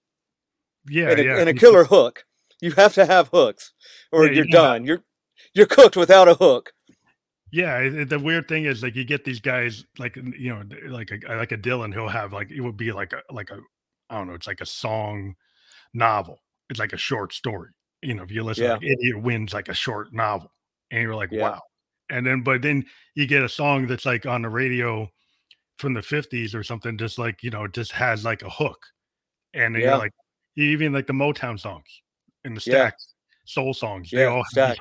Yeah. 0.90 1.10
And 1.12 1.20
a, 1.20 1.24
yeah. 1.24 1.38
and 1.40 1.50
a 1.50 1.54
killer 1.54 1.86
hook. 1.86 2.26
You 2.62 2.72
have 2.72 2.94
to 2.94 3.06
have 3.06 3.30
hooks 3.34 3.74
or 4.12 4.26
yeah, 4.26 4.32
you're 4.32 4.46
done. 4.46 4.86
You're 4.86 5.04
you're 5.54 5.66
cooked 5.66 5.98
without 5.98 6.30
a 6.30 6.36
hook. 6.36 6.72
Yeah, 7.52 8.06
the 8.06 8.20
weird 8.20 8.48
thing 8.48 8.66
is 8.66 8.82
like 8.82 8.96
you 8.96 9.04
get 9.04 9.26
these 9.26 9.42
guys 9.42 9.84
like 10.00 10.16
you 10.16 10.50
know 10.50 10.64
like 10.88 11.12
a 11.12 11.36
like 11.36 11.52
a 11.52 11.58
Dylan 11.58 11.94
he'll 11.94 12.08
have 12.08 12.32
like 12.32 12.52
it 12.52 12.62
would 12.62 12.78
be 12.78 12.94
like 12.94 13.12
a 13.12 13.22
like 13.34 13.50
a 13.50 13.60
I 14.10 14.18
don't 14.18 14.28
know 14.28 14.34
it's 14.34 14.48
like 14.48 14.62
a 14.62 14.66
song 14.66 15.36
novel 15.94 16.40
it's 16.70 16.80
like 16.80 16.94
a 16.94 16.98
short 16.98 17.34
story. 17.34 17.70
You 18.04 18.16
know, 18.16 18.24
if 18.24 18.32
you 18.32 18.44
listen, 18.44 18.66
yeah. 18.66 18.74
like 18.74 18.84
Idiot 18.84 19.22
Wind's 19.22 19.54
like 19.54 19.70
a 19.70 19.74
short 19.74 20.14
novel, 20.14 20.52
and 20.92 21.02
you're 21.02 21.16
like, 21.16 21.32
yeah. 21.32 21.42
wow. 21.42 21.62
And 22.10 22.26
then, 22.26 22.42
but 22.42 22.62
then 22.62 22.86
you 23.16 23.26
get 23.26 23.44
a 23.44 23.50
song 23.50 23.88
that's 23.88 24.06
like 24.06 24.26
on 24.26 24.42
the 24.42 24.50
radio 24.50 25.10
from 25.78 25.94
the 25.94 26.02
50s 26.02 26.54
or 26.54 26.64
something, 26.64 26.98
just 26.98 27.18
like, 27.18 27.42
you 27.42 27.50
know, 27.50 27.68
just 27.68 27.92
has 27.94 28.24
like 28.24 28.44
a 28.44 28.50
hook. 28.50 28.80
And 29.54 29.76
yeah. 29.76 29.96
like, 29.96 30.12
even 30.56 30.94
like 30.94 31.08
the 31.08 31.14
Motown 31.14 31.60
songs 31.60 32.02
and 32.44 32.56
the 32.56 32.62
Stax 32.62 32.92
soul 33.46 33.74
songs, 33.74 34.10
they 34.12 34.26
all 34.26 34.44
have 34.56 34.78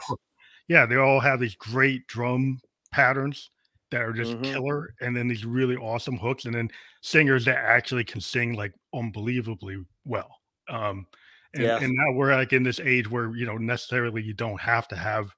yeah, 0.68 0.86
they 0.86 0.96
all 0.96 1.20
have 1.20 1.40
these 1.40 1.54
great 1.56 2.06
drum 2.06 2.58
patterns 2.92 3.50
that 3.90 4.02
are 4.02 4.12
just 4.12 4.32
mm-hmm. 4.32 4.44
killer, 4.44 4.94
and 5.00 5.14
then 5.14 5.28
these 5.28 5.44
really 5.44 5.76
awesome 5.76 6.16
hooks, 6.16 6.46
and 6.46 6.54
then 6.54 6.70
singers 7.02 7.44
that 7.44 7.56
actually 7.56 8.04
can 8.04 8.20
sing 8.20 8.54
like 8.54 8.72
unbelievably 8.94 9.84
well. 10.04 10.34
Um, 10.68 11.06
and, 11.54 11.62
yeah. 11.62 11.78
and 11.78 11.92
now 11.94 12.12
we're 12.12 12.34
like 12.34 12.52
in 12.52 12.62
this 12.62 12.80
age 12.80 13.10
where, 13.10 13.34
you 13.36 13.46
know, 13.46 13.56
necessarily 13.58 14.22
you 14.22 14.34
don't 14.34 14.60
have 14.60 14.88
to 14.88 14.96
have, 14.96 15.34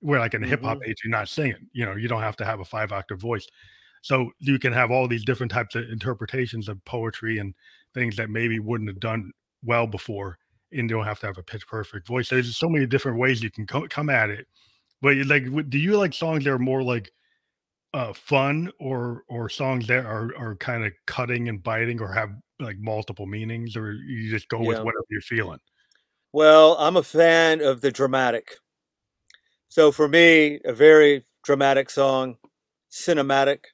we're 0.00 0.18
like 0.18 0.34
in 0.34 0.40
the 0.40 0.46
mm-hmm. 0.46 0.52
hip 0.52 0.62
hop 0.62 0.78
age, 0.86 0.96
you're 1.04 1.10
not 1.10 1.28
singing, 1.28 1.68
you 1.72 1.84
know, 1.84 1.96
you 1.96 2.08
don't 2.08 2.22
have 2.22 2.36
to 2.36 2.44
have 2.44 2.60
a 2.60 2.64
five 2.64 2.92
octave 2.92 3.20
voice. 3.20 3.46
So 4.02 4.30
you 4.38 4.58
can 4.58 4.72
have 4.72 4.90
all 4.90 5.08
these 5.08 5.24
different 5.24 5.52
types 5.52 5.74
of 5.74 5.90
interpretations 5.90 6.68
of 6.68 6.84
poetry 6.84 7.38
and 7.38 7.54
things 7.94 8.16
that 8.16 8.30
maybe 8.30 8.58
wouldn't 8.58 8.88
have 8.88 9.00
done 9.00 9.32
well 9.64 9.86
before. 9.86 10.38
And 10.72 10.88
you 10.88 10.96
don't 10.96 11.04
have 11.04 11.20
to 11.20 11.26
have 11.26 11.38
a 11.38 11.42
pitch 11.42 11.66
perfect 11.66 12.06
voice. 12.06 12.28
There's 12.28 12.56
so 12.56 12.68
many 12.68 12.86
different 12.86 13.18
ways 13.18 13.42
you 13.42 13.50
can 13.50 13.66
co- 13.66 13.88
come 13.88 14.10
at 14.10 14.30
it. 14.30 14.46
But 15.02 15.16
like, 15.26 15.46
do 15.68 15.78
you 15.78 15.96
like 15.96 16.14
songs 16.14 16.44
that 16.44 16.50
are 16.50 16.58
more 16.58 16.82
like 16.82 17.10
uh, 17.98 18.12
fun 18.12 18.70
or 18.78 19.24
or 19.28 19.48
songs 19.48 19.88
that 19.88 20.06
are 20.06 20.30
are 20.38 20.54
kind 20.54 20.84
of 20.84 20.92
cutting 21.06 21.48
and 21.48 21.62
biting 21.64 22.00
or 22.00 22.12
have 22.12 22.30
like 22.60 22.76
multiple 22.78 23.26
meanings 23.26 23.76
or 23.76 23.92
you 23.92 24.30
just 24.30 24.48
go 24.48 24.60
yeah. 24.60 24.68
with 24.68 24.78
whatever 24.78 25.04
you're 25.10 25.20
feeling? 25.20 25.58
Well 26.32 26.76
i'm 26.78 26.96
a 26.96 27.02
fan 27.02 27.60
of 27.60 27.80
the 27.80 27.90
dramatic. 27.90 28.58
So 29.66 29.90
for 29.90 30.06
me 30.06 30.60
a 30.64 30.72
very 30.72 31.24
dramatic 31.42 31.90
song 31.90 32.36
cinematic. 32.88 33.64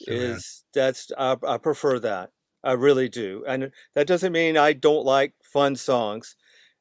is 0.00 0.64
that's 0.74 1.12
I, 1.16 1.36
I 1.46 1.58
prefer 1.58 2.00
that. 2.00 2.30
I 2.64 2.72
really 2.72 3.08
do 3.08 3.44
and 3.46 3.70
that 3.94 4.08
doesn't 4.08 4.32
mean 4.32 4.56
i 4.56 4.72
don't 4.72 5.04
like 5.04 5.34
fun 5.44 5.76
songs. 5.76 6.34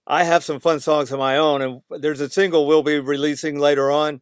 I 0.08 0.24
have 0.24 0.44
some 0.44 0.60
fun 0.60 0.80
songs 0.80 1.12
of 1.12 1.20
my 1.20 1.38
own 1.38 1.62
and 1.62 1.82
there's 2.02 2.20
a 2.20 2.32
single 2.32 2.66
we'll 2.66 2.82
be 2.82 3.00
releasing 3.00 3.60
later 3.60 3.92
on 3.92 4.22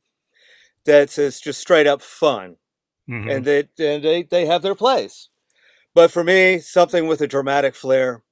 that's 0.86 1.40
just 1.40 1.62
straight 1.62 1.88
up 1.88 2.02
fun, 2.02 2.58
mm-hmm. 3.10 3.30
and 3.30 3.46
they 3.46 3.60
and 3.80 4.04
they 4.04 4.24
they 4.24 4.46
have 4.46 4.62
their 4.62 4.76
place. 4.76 5.30
But 5.94 6.12
for 6.12 6.24
me, 6.24 6.60
something 6.60 7.08
with 7.08 7.22
a 7.22 7.28
dramatic 7.28 7.76
flair 7.76 8.24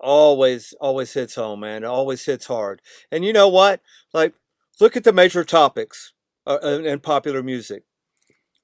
always 0.00 0.74
always 0.80 1.12
hits 1.12 1.34
home, 1.34 1.60
man. 1.60 1.82
It 1.82 1.86
always 1.86 2.24
hits 2.24 2.46
hard. 2.46 2.82
And 3.10 3.24
you 3.24 3.32
know 3.32 3.48
what? 3.48 3.80
Like, 4.12 4.34
look 4.80 4.96
at 4.96 5.04
the 5.04 5.12
major 5.12 5.44
topics 5.44 6.12
uh, 6.46 6.58
in 6.62 7.00
popular 7.00 7.42
music: 7.42 7.82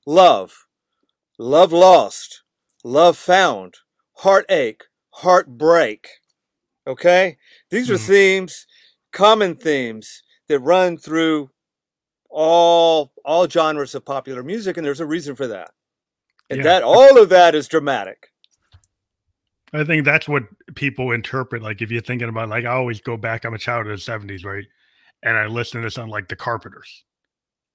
love, 0.07 0.67
love 1.39 1.73
lost, 1.73 2.43
love 2.85 3.17
found, 3.17 3.79
heartache, 4.19 4.85
heartbreak. 5.11 6.09
Okay, 6.87 7.37
these 7.71 7.87
mm-hmm. 7.87 7.95
are 7.95 7.99
themes, 7.99 8.67
common 9.13 9.57
themes 9.57 10.23
that 10.49 10.61
run 10.61 10.97
through 10.99 11.51
all 12.31 13.13
all 13.25 13.49
genres 13.49 13.95
of 13.95 14.05
popular 14.05 14.43
music, 14.43 14.77
and 14.77 14.87
there's 14.87 15.01
a 15.01 15.07
reason 15.07 15.35
for 15.35 15.47
that. 15.49 15.73
And 16.49 16.59
yeah. 16.59 16.65
that 16.65 16.83
all 16.83 17.21
of 17.21 17.29
that 17.29 17.55
is 17.55 17.69
dramatic. 17.69 18.29
I 19.73 19.85
think 19.85 20.05
that's 20.05 20.29
what 20.29 20.45
people 20.75 21.13
interpret. 21.13 21.63
Like 21.63 21.83
if 21.83 21.91
you're 21.91 22.01
thinking 22.01 22.29
about, 22.29 22.49
like 22.49 22.65
I 22.65 22.73
always 22.73 23.01
go 23.01 23.17
back. 23.17 23.45
I'm 23.45 23.55
a 23.55 23.59
child 23.59 23.87
of 23.87 24.05
the 24.05 24.13
'70s, 24.13 24.45
right? 24.45 24.65
And 25.23 25.37
I 25.37 25.47
listen 25.47 25.83
to 25.83 25.91
something 25.91 26.11
like 26.11 26.29
the 26.29 26.37
Carpenters. 26.37 27.05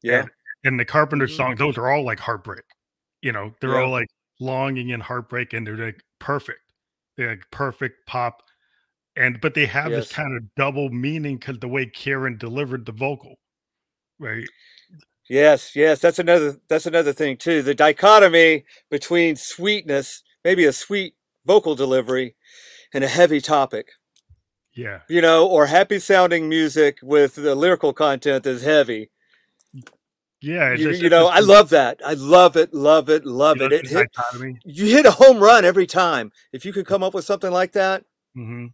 Yeah. 0.01 0.21
And, 0.21 0.29
and 0.63 0.79
the 0.79 0.85
Carpenters 0.85 1.31
mm-hmm. 1.31 1.37
songs, 1.37 1.59
those 1.59 1.77
are 1.77 1.89
all 1.89 2.03
like 2.03 2.19
heartbreak. 2.19 2.63
You 3.21 3.31
know, 3.31 3.53
they're 3.61 3.75
yeah. 3.75 3.83
all 3.83 3.91
like 3.91 4.09
longing 4.39 4.91
and 4.91 5.01
heartbreak, 5.01 5.53
and 5.53 5.65
they're 5.65 5.77
like 5.77 6.03
perfect. 6.19 6.59
They're 7.17 7.29
like 7.29 7.43
perfect 7.51 8.05
pop, 8.07 8.41
and 9.15 9.39
but 9.39 9.53
they 9.53 9.65
have 9.65 9.91
yes. 9.91 10.05
this 10.05 10.13
kind 10.13 10.35
of 10.35 10.43
double 10.55 10.89
meaning 10.89 11.37
because 11.37 11.59
the 11.59 11.67
way 11.67 11.85
Karen 11.85 12.37
delivered 12.37 12.85
the 12.85 12.91
vocal 12.91 13.35
right? 14.19 14.47
Yes, 15.29 15.75
yes, 15.75 15.99
that's 15.99 16.19
another 16.19 16.57
that's 16.67 16.85
another 16.85 17.13
thing 17.13 17.37
too. 17.37 17.61
The 17.61 17.73
dichotomy 17.73 18.65
between 18.89 19.35
sweetness, 19.35 20.23
maybe 20.43 20.65
a 20.65 20.73
sweet 20.73 21.15
vocal 21.45 21.75
delivery, 21.75 22.35
and 22.93 23.03
a 23.03 23.07
heavy 23.07 23.41
topic. 23.41 23.89
Yeah. 24.75 24.99
You 25.07 25.21
know, 25.21 25.47
or 25.47 25.67
happy 25.67 25.99
sounding 25.99 26.49
music 26.49 26.99
with 27.01 27.35
the 27.35 27.55
lyrical 27.55 27.93
content 27.93 28.45
is 28.45 28.63
heavy. 28.63 29.09
Yeah, 30.41 30.73
you, 30.73 30.91
just, 30.91 31.01
you 31.01 31.09
know, 31.09 31.27
I 31.27 31.39
love 31.39 31.69
that. 31.69 32.01
I 32.05 32.13
love 32.13 32.55
it, 32.55 32.71
love 32.73 33.09
it, 33.09 33.25
love 33.25 33.61
it. 33.61 33.71
it 33.71 33.87
hit, 33.87 34.11
you 34.63 34.85
hit 34.85 35.05
a 35.07 35.11
home 35.11 35.39
run 35.39 35.65
every 35.65 35.87
time. 35.87 36.31
If 36.53 36.65
you 36.65 36.73
could 36.73 36.85
come 36.85 37.01
up 37.01 37.15
with 37.15 37.25
something 37.25 37.51
like 37.51 37.71
that, 37.71 38.03
mm-hmm. 38.37 38.67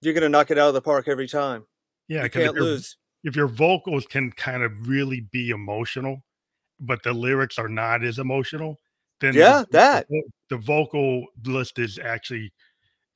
you're 0.00 0.14
going 0.14 0.22
to 0.22 0.28
knock 0.28 0.50
it 0.50 0.58
out 0.58 0.68
of 0.68 0.74
the 0.74 0.82
park 0.82 1.06
every 1.06 1.28
time. 1.28 1.66
Yeah, 2.08 2.24
you 2.24 2.30
can't 2.30 2.56
lose 2.56 2.96
if 3.24 3.34
your 3.34 3.48
vocals 3.48 4.06
can 4.06 4.30
kind 4.30 4.62
of 4.62 4.86
really 4.86 5.26
be 5.32 5.50
emotional, 5.50 6.22
but 6.78 7.02
the 7.02 7.12
lyrics 7.12 7.58
are 7.58 7.68
not 7.68 8.04
as 8.04 8.18
emotional, 8.18 8.78
then 9.20 9.34
yeah, 9.34 9.62
the, 9.62 9.66
that 9.72 10.06
the, 10.08 10.22
the, 10.50 10.56
vocal 10.58 11.24
list 11.46 11.78
is 11.78 11.98
actually 11.98 12.52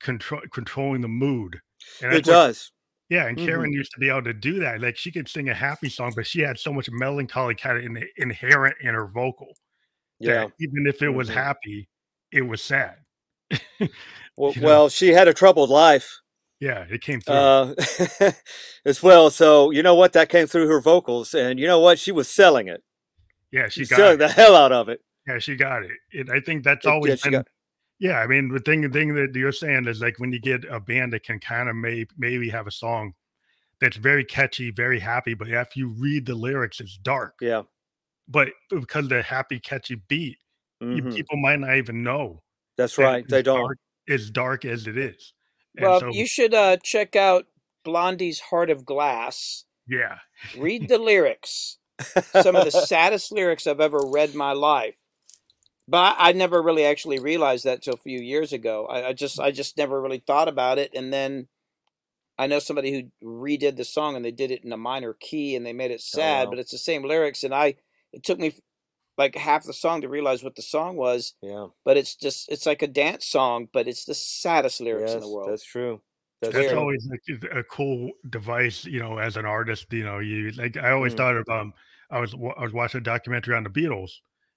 control 0.01 0.41
controlling 0.51 1.01
the 1.01 1.07
mood. 1.07 1.59
And 2.01 2.13
it 2.13 2.25
does. 2.25 2.71
What, 3.07 3.15
yeah, 3.15 3.27
and 3.27 3.37
Karen 3.37 3.69
mm-hmm. 3.69 3.73
used 3.73 3.91
to 3.93 3.99
be 3.99 4.09
able 4.09 4.23
to 4.23 4.33
do 4.33 4.59
that. 4.59 4.81
Like 4.81 4.97
she 4.97 5.11
could 5.11 5.27
sing 5.27 5.49
a 5.49 5.53
happy 5.53 5.89
song, 5.89 6.13
but 6.15 6.27
she 6.27 6.41
had 6.41 6.59
so 6.59 6.73
much 6.73 6.89
melancholy 6.91 7.55
kind 7.55 7.77
of 7.77 7.83
in, 7.83 8.03
inherent 8.17 8.75
in 8.81 8.93
her 8.93 9.07
vocal. 9.07 9.53
Yeah. 10.19 10.47
even 10.59 10.85
if 10.85 11.01
it 11.01 11.05
mm-hmm. 11.05 11.17
was 11.17 11.29
happy, 11.29 11.87
it 12.31 12.41
was 12.41 12.61
sad. 12.61 12.97
well, 14.37 14.53
well, 14.61 14.89
she 14.89 15.09
had 15.09 15.27
a 15.27 15.33
troubled 15.33 15.69
life. 15.69 16.19
Yeah, 16.59 16.85
it 16.89 17.01
came 17.01 17.21
through 17.21 17.35
uh, 17.35 17.73
as 18.85 19.01
well. 19.01 19.29
So 19.29 19.71
you 19.71 19.81
know 19.81 19.95
what? 19.95 20.13
That 20.13 20.29
came 20.29 20.45
through 20.47 20.67
her 20.67 20.81
vocals, 20.81 21.33
and 21.33 21.59
you 21.59 21.67
know 21.67 21.79
what? 21.79 21.99
She 21.99 22.11
was 22.11 22.27
selling 22.27 22.67
it. 22.67 22.83
Yeah, 23.51 23.69
she 23.69 23.81
She's 23.81 23.89
got 23.89 24.17
the 24.17 24.27
hell 24.27 24.55
out 24.55 24.71
of 24.71 24.89
it. 24.89 25.01
Yeah, 25.27 25.39
she 25.39 25.55
got 25.55 25.83
it. 25.83 25.91
it 26.11 26.29
I 26.29 26.39
think 26.39 26.63
that's 26.63 26.85
always 26.85 27.23
yeah, 27.23 27.31
been. 27.31 27.43
Yeah, 27.99 28.19
I 28.19 28.27
mean 28.27 28.49
the 28.49 28.59
thing 28.59 28.81
the 28.81 28.89
thing 28.89 29.13
that 29.15 29.33
you're 29.35 29.51
saying 29.51 29.87
is 29.87 30.01
like 30.01 30.19
when 30.19 30.31
you 30.33 30.39
get 30.39 30.65
a 30.69 30.79
band 30.79 31.13
that 31.13 31.23
can 31.23 31.39
kind 31.39 31.69
of 31.69 31.75
may, 31.75 32.05
maybe 32.17 32.49
have 32.49 32.67
a 32.67 32.71
song 32.71 33.13
that's 33.79 33.97
very 33.97 34.25
catchy, 34.25 34.71
very 34.71 34.99
happy, 34.99 35.33
but 35.33 35.47
if 35.49 35.75
you 35.75 35.87
read 35.89 36.25
the 36.25 36.35
lyrics, 36.35 36.79
it's 36.81 36.97
dark. 36.97 37.35
Yeah. 37.41 37.63
But 38.27 38.49
because 38.69 39.07
the 39.07 39.21
happy, 39.21 39.59
catchy 39.59 39.95
beat, 40.07 40.37
you, 40.81 41.03
Mhm. 41.03 41.15
people 41.15 41.37
might 41.37 41.59
not 41.59 41.75
even 41.75 42.03
know 42.03 42.43
That's 42.77 42.95
that 42.97 43.03
right. 43.03 43.27
They 43.27 43.41
don't. 43.41 43.59
dark, 43.59 43.77
as 44.09 44.29
dark 44.29 44.65
as 44.65 44.87
it 44.87 44.97
is. 44.97 45.33
And 45.79 45.89
Well, 45.89 45.99
so, 45.99 46.09
you 46.11 46.27
should 46.27 46.53
uh, 46.53 46.77
check 46.77 47.15
out 47.15 47.47
Blondie's 47.83 48.39
Heart 48.39 48.69
of 48.69 48.85
Glass. 48.85 49.65
yeah, 49.87 50.19
Read 50.57 50.87
the 50.87 50.97
lyrics. 50.97 51.77
Some 52.41 52.55
of 52.55 52.65
the 52.65 52.71
saddest 52.85 53.31
lyrics 53.31 53.67
I've 53.67 53.81
ever 53.81 53.99
read 54.05 54.31
in 54.31 54.37
my 54.37 54.53
life. 54.53 54.95
But 55.87 56.15
I, 56.19 56.29
I 56.29 56.31
never 56.33 56.61
really 56.61 56.85
actually 56.85 57.19
realized 57.19 57.65
that 57.65 57.81
till 57.81 57.95
a 57.95 57.97
few 57.97 58.19
years 58.19 58.53
ago. 58.53 58.85
I, 58.85 59.07
I 59.07 59.13
just 59.13 59.39
I 59.39 59.51
just 59.51 59.77
never 59.77 60.01
really 60.01 60.23
thought 60.25 60.47
about 60.47 60.77
it. 60.77 60.91
And 60.93 61.11
then 61.11 61.47
I 62.37 62.47
know 62.47 62.59
somebody 62.59 62.91
who 62.93 63.27
redid 63.27 63.75
the 63.75 63.83
song 63.83 64.15
and 64.15 64.23
they 64.23 64.31
did 64.31 64.51
it 64.51 64.63
in 64.63 64.71
a 64.71 64.77
minor 64.77 65.13
key 65.13 65.55
and 65.55 65.65
they 65.65 65.73
made 65.73 65.91
it 65.91 66.01
sad, 66.01 66.45
wow. 66.45 66.51
but 66.51 66.59
it's 66.59 66.71
the 66.71 66.77
same 66.77 67.03
lyrics. 67.03 67.43
And 67.43 67.53
I 67.53 67.75
it 68.13 68.23
took 68.23 68.39
me 68.39 68.53
like 69.19 69.35
half 69.35 69.65
the 69.65 69.73
song 69.73 70.01
to 70.01 70.09
realize 70.09 70.43
what 70.43 70.55
the 70.55 70.63
song 70.63 70.95
was. 70.95 71.35
Yeah. 71.43 71.67
But 71.85 71.97
it's 71.97 72.15
just 72.15 72.49
it's 72.51 72.65
like 72.65 72.81
a 72.81 72.87
dance 72.87 73.27
song, 73.27 73.67
but 73.71 73.87
it's 73.87 74.05
the 74.05 74.15
saddest 74.15 74.81
lyrics 74.81 75.11
Yes, 75.11 75.15
in 75.15 75.19
the 75.21 75.29
world. 75.29 75.49
that's 75.51 75.63
true. 75.65 76.01
That's, 76.41 76.55
that's 76.55 76.69
true. 76.69 76.79
always 76.79 77.07
like 77.11 77.51
a 77.51 77.63
cool 77.63 78.11
device, 78.29 78.85
you 78.85 78.99
know, 78.99 79.17
as 79.19 79.37
an 79.37 79.45
artist. 79.45 79.91
You 79.93 80.05
know, 80.05 80.19
you 80.19 80.51
like 80.51 80.77
I 80.77 80.91
always 80.91 81.13
Mm. 81.13 81.17
thought 81.17 81.35
of 81.37 81.49
um, 81.49 81.73
I 82.09 82.19
was 82.19 82.33
I 82.33 82.63
was 82.63 82.73
watching 82.73 82.99
a 82.99 83.03
documentary 83.03 83.55
on 83.55 83.63
the 83.63 83.69
Beatles, 83.69 84.11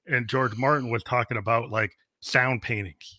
and 0.07 0.28
George 0.28 0.57
Martin 0.57 0.90
was 0.90 1.02
talking 1.02 1.37
about 1.38 1.71
like 1.71 1.90
sound 2.21 2.62
paintings, 2.62 3.19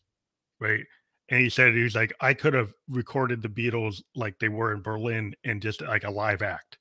right? 0.60 0.84
And 1.30 1.42
he 1.42 1.50
said 1.50 1.74
he 1.74 1.84
was 1.84 1.96
like, 1.96 2.14
I 2.22 2.34
could 2.34 2.54
have 2.54 2.74
recorded 2.88 3.42
the 3.42 3.50
Beatles 3.50 4.02
like 4.16 4.40
they 4.40 4.50
were 4.50 4.74
in 4.74 4.82
Berlin 4.82 5.34
and 5.44 5.62
just 5.62 5.82
like 5.82 6.04
a 6.06 6.12
live 6.12 6.42
act, 6.42 6.78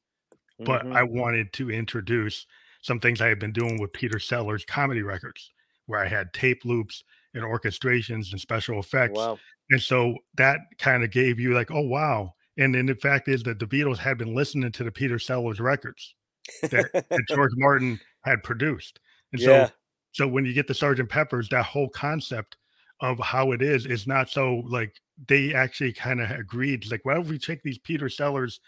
but 0.61 0.85
Mhm. 0.85 0.97
I 0.97 1.03
wanted 1.05 1.53
to 1.55 1.71
introduce 1.71 2.47
some 2.83 3.01
things 3.01 3.21
I 3.21 3.29
had 3.29 3.39
been 3.39 3.53
doing 3.53 3.81
with 3.81 3.93
Peter 3.93 4.19
Sellers 4.19 4.65
comedy 4.65 5.03
records, 5.03 5.51
where 5.87 6.01
I 6.01 6.09
had 6.09 6.33
tape 6.33 6.65
loops 6.65 7.03
and 7.35 7.43
orchestrations 7.45 8.31
and 8.33 8.41
special 8.41 8.79
effects. 8.79 9.19
wow. 9.19 9.39
And 9.71 9.81
so 9.81 10.15
that 10.37 10.59
kind 10.79 11.03
of 11.03 11.11
gave 11.11 11.41
you 11.41 11.55
like, 11.55 11.71
oh 11.71 11.81
wow. 11.87 12.35
And 12.59 12.75
then 12.75 12.87
the 12.87 12.95
fact 12.95 13.29
is 13.29 13.43
that 13.45 13.59
the 13.59 13.67
Beatles 13.67 13.97
had 13.99 14.19
been 14.19 14.35
listening 14.35 14.71
to 14.73 14.85
the 14.85 14.93
Peter 14.93 15.19
Sellers 15.19 15.61
records 15.61 16.15
that, 16.63 16.91
that 16.93 17.25
George 17.29 17.53
Martin 17.57 17.99
had 18.25 18.43
produced. 18.43 19.01
And 19.33 19.41
Yeah. 19.41 19.67
so 19.69 19.73
so 20.15 20.29
when 20.29 20.45
you 20.45 20.53
get 20.53 20.67
the 20.67 20.75
Sergeant 20.75 21.09
Peppers, 21.09 21.49
that 21.49 21.65
whole 21.65 21.89
concept 21.89 22.59
of 23.01 23.19
how 23.19 23.53
it 23.53 23.63
is 23.63 23.87
is 23.87 24.07
not 24.07 24.29
so 24.29 24.63
like 24.67 24.95
they 25.29 25.55
actually 25.55 25.93
kind 25.93 26.21
of 26.21 26.31
agreed, 26.31 26.91
like, 26.91 27.01
why 27.05 27.15
don't 27.15 27.29
we 27.29 27.39
take 27.39 27.63
these 27.63 27.79
Peter 27.79 28.09
Sellers 28.11 28.61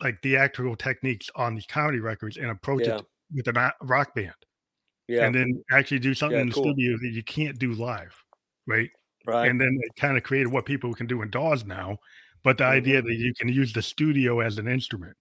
like 0.00 0.20
theatrical 0.22 0.76
techniques 0.76 1.30
on 1.36 1.54
these 1.54 1.66
comedy 1.66 1.98
records 2.00 2.36
and 2.36 2.50
approach 2.50 2.86
Yeah. 2.86 2.98
it 2.98 3.06
with 3.34 3.48
a 3.48 3.72
rock 3.82 4.14
band 4.14 4.34
yeah. 5.08 5.24
and 5.26 5.34
then 5.34 5.62
actually 5.70 5.98
do 5.98 6.14
something 6.14 6.36
Yeah, 6.36 6.42
in 6.42 6.48
the 6.48 6.54
cool. 6.54 6.64
studio 6.64 6.96
that 7.00 7.10
you 7.12 7.22
can't 7.24 7.58
do 7.58 7.72
live, 7.72 8.14
right? 8.66 8.88
right. 9.26 9.48
and 9.50 9.60
then 9.60 9.78
it 9.82 10.00
kind 10.00 10.16
of 10.16 10.22
created 10.22 10.48
what 10.52 10.64
people 10.66 10.92
can 10.94 11.06
do 11.06 11.22
in 11.22 11.30
DAWs 11.30 11.64
now. 11.64 11.98
But 12.44 12.58
the 12.58 12.64
idea 12.64 12.98
Mm-hmm. 13.00 13.08
that 13.08 13.14
you 13.16 13.34
can 13.34 13.48
use 13.48 13.72
the 13.72 13.82
studio 13.82 14.38
as 14.40 14.58
an 14.58 14.68
instrument. 14.68 15.16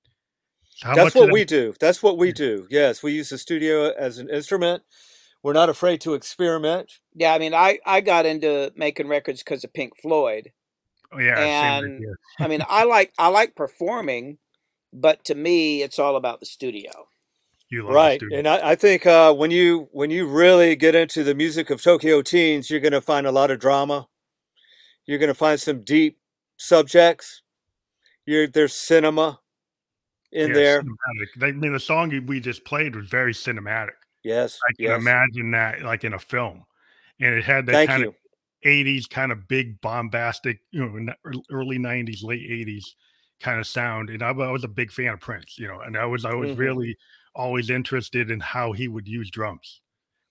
So 0.75 0.89
how 0.89 0.95
That's 0.95 1.05
much 1.15 1.15
what 1.21 1.25
that- 1.27 1.33
we 1.33 1.43
do. 1.45 1.73
That's 1.79 2.03
what 2.03 2.17
we 2.17 2.31
do. 2.31 2.67
Yes, 2.69 3.01
we 3.01 3.13
use 3.13 3.29
the 3.29 3.37
studio 3.39 3.91
as 3.97 4.19
an 4.19 4.29
instrument. 4.29 4.83
We're 5.41 5.53
not 5.53 5.69
afraid 5.69 6.01
to 6.01 6.13
experiment. 6.15 6.91
Yeah, 7.15 7.33
I 7.33 7.39
mean, 7.39 7.53
I 7.53 7.79
I 7.85 8.01
got 8.01 8.25
into 8.27 8.71
making 8.75 9.07
records 9.07 9.41
because 9.43 9.63
of 9.63 9.73
Pink 9.73 9.93
Floyd. 9.99 10.51
Oh, 11.11 11.19
yeah, 11.19 11.77
and- 11.79 12.05
I 12.39 12.47
mean, 12.47 12.63
I 12.69 12.83
like 12.83 13.13
I 13.17 13.29
like 13.29 13.55
performing, 13.55 14.37
but 14.93 15.23
to 15.25 15.35
me, 15.35 15.81
it's 15.81 15.97
all 15.97 16.15
about 16.15 16.39
the 16.41 16.45
studio. 16.45 17.07
You 17.69 17.83
love 17.83 17.95
right. 17.95 18.21
And 18.31 18.47
I, 18.47 18.71
I 18.71 18.75
think 18.75 19.05
uh, 19.05 19.33
when 19.33 19.51
you 19.51 19.89
when 19.91 20.11
you 20.11 20.27
really 20.27 20.75
get 20.75 20.95
into 20.95 21.23
the 21.23 21.33
music 21.35 21.69
of 21.69 21.81
Tokyo 21.81 22.21
Teens, 22.21 22.69
you're 22.69 22.79
going 22.79 22.91
to 22.93 23.01
find 23.01 23.25
a 23.25 23.31
lot 23.31 23.51
of 23.51 23.59
drama. 23.59 24.07
You're 25.05 25.19
going 25.19 25.29
to 25.29 25.33
find 25.33 25.59
some 25.59 25.83
deep 25.83 26.19
subjects. 26.57 27.41
You're, 28.25 28.47
there's 28.47 28.73
cinema 28.73 29.39
in 30.31 30.49
Yeah, 30.49 30.55
there. 30.55 30.81
cinematic. 30.83 31.43
I 31.43 31.51
mean, 31.51 31.73
the 31.73 31.79
song 31.79 32.25
we 32.25 32.39
just 32.39 32.65
played 32.65 32.95
was 32.95 33.07
very 33.07 33.33
cinematic. 33.33 33.91
Yes. 34.23 34.59
I 34.67 34.73
can 34.73 34.85
yes. 34.85 34.99
imagine 35.01 35.51
that 35.51 35.81
like 35.83 36.03
in 36.03 36.13
a 36.13 36.19
film, 36.19 36.65
and 37.19 37.35
it 37.35 37.43
had 37.43 37.67
that 37.67 37.73
Thank 37.73 37.89
kind 37.89 38.01
you. 38.03 38.09
of 38.09 38.15
'80s 38.65 39.07
kind 39.07 39.31
of 39.31 39.47
big 39.47 39.79
bombastic, 39.81 40.59
you 40.71 40.83
know, 40.83 41.13
early 41.51 41.77
'90s, 41.77 42.23
late 42.23 42.41
'80s 42.49 42.83
kind 43.39 43.59
of 43.59 43.67
sound. 43.67 44.09
And 44.09 44.23
I, 44.23 44.29
I 44.29 44.51
was 44.51 44.63
a 44.63 44.67
big 44.67 44.91
fan 44.91 45.13
of 45.13 45.19
Prince, 45.19 45.59
you 45.59 45.67
know, 45.67 45.81
and 45.81 45.95
I 45.95 46.05
was 46.05 46.25
I 46.25 46.33
was 46.33 46.51
Mhm. 46.51 46.57
really 46.57 46.97
always 47.35 47.69
interested 47.69 48.31
in 48.31 48.39
how 48.39 48.71
he 48.73 48.87
would 48.87 49.07
use 49.07 49.29
drums, 49.31 49.81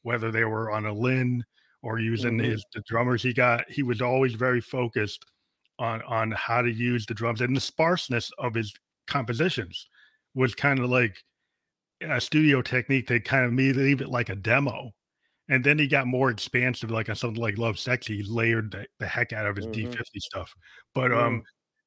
whether 0.02 0.30
they 0.32 0.44
were 0.44 0.70
on 0.70 0.86
a 0.86 0.92
Linn 0.94 1.44
or 1.82 1.98
using 2.00 2.38
Mhm. 2.38 2.44
his 2.44 2.64
the 2.74 2.82
drummers 2.88 3.22
he 3.22 3.34
got. 3.34 3.70
He 3.70 3.82
was 3.84 4.02
always 4.02 4.34
very 4.34 4.60
focused 4.62 5.24
on 5.78 6.02
on 6.02 6.32
how 6.32 6.62
to 6.62 6.72
use 6.72 7.06
the 7.06 7.14
drums 7.14 7.40
and 7.42 7.56
the 7.56 7.60
sparseness 7.60 8.30
of 8.38 8.54
his 8.54 8.74
compositions 9.08 9.88
was 10.34 10.54
kind 10.54 10.80
of 10.80 10.90
like 10.90 11.18
a 12.02 12.20
studio 12.20 12.60
technique 12.62 13.06
that 13.08 13.24
kind 13.24 13.46
of 13.46 13.52
made 13.52 13.76
leave 13.76 14.00
it 14.00 14.08
like 14.08 14.28
a 14.28 14.36
demo. 14.36 14.90
And 15.48 15.64
then 15.64 15.78
he 15.78 15.88
got 15.88 16.06
more 16.08 16.30
expansive, 16.30 16.90
like 16.90 17.08
on 17.10 17.16
something 17.16 17.42
like 17.42 17.56
Lovesexy, 17.56 18.16
he 18.16 18.22
layered 18.24 18.72
the, 18.72 18.86
the 19.00 19.06
heck 19.08 19.32
out 19.32 19.46
of 19.46 19.56
his 19.56 19.66
Mhm. 19.66 20.04
D50 20.06 20.20
stuff. 20.20 20.54
But 20.94 21.12
Mm. 21.12 21.14
um 21.14 21.42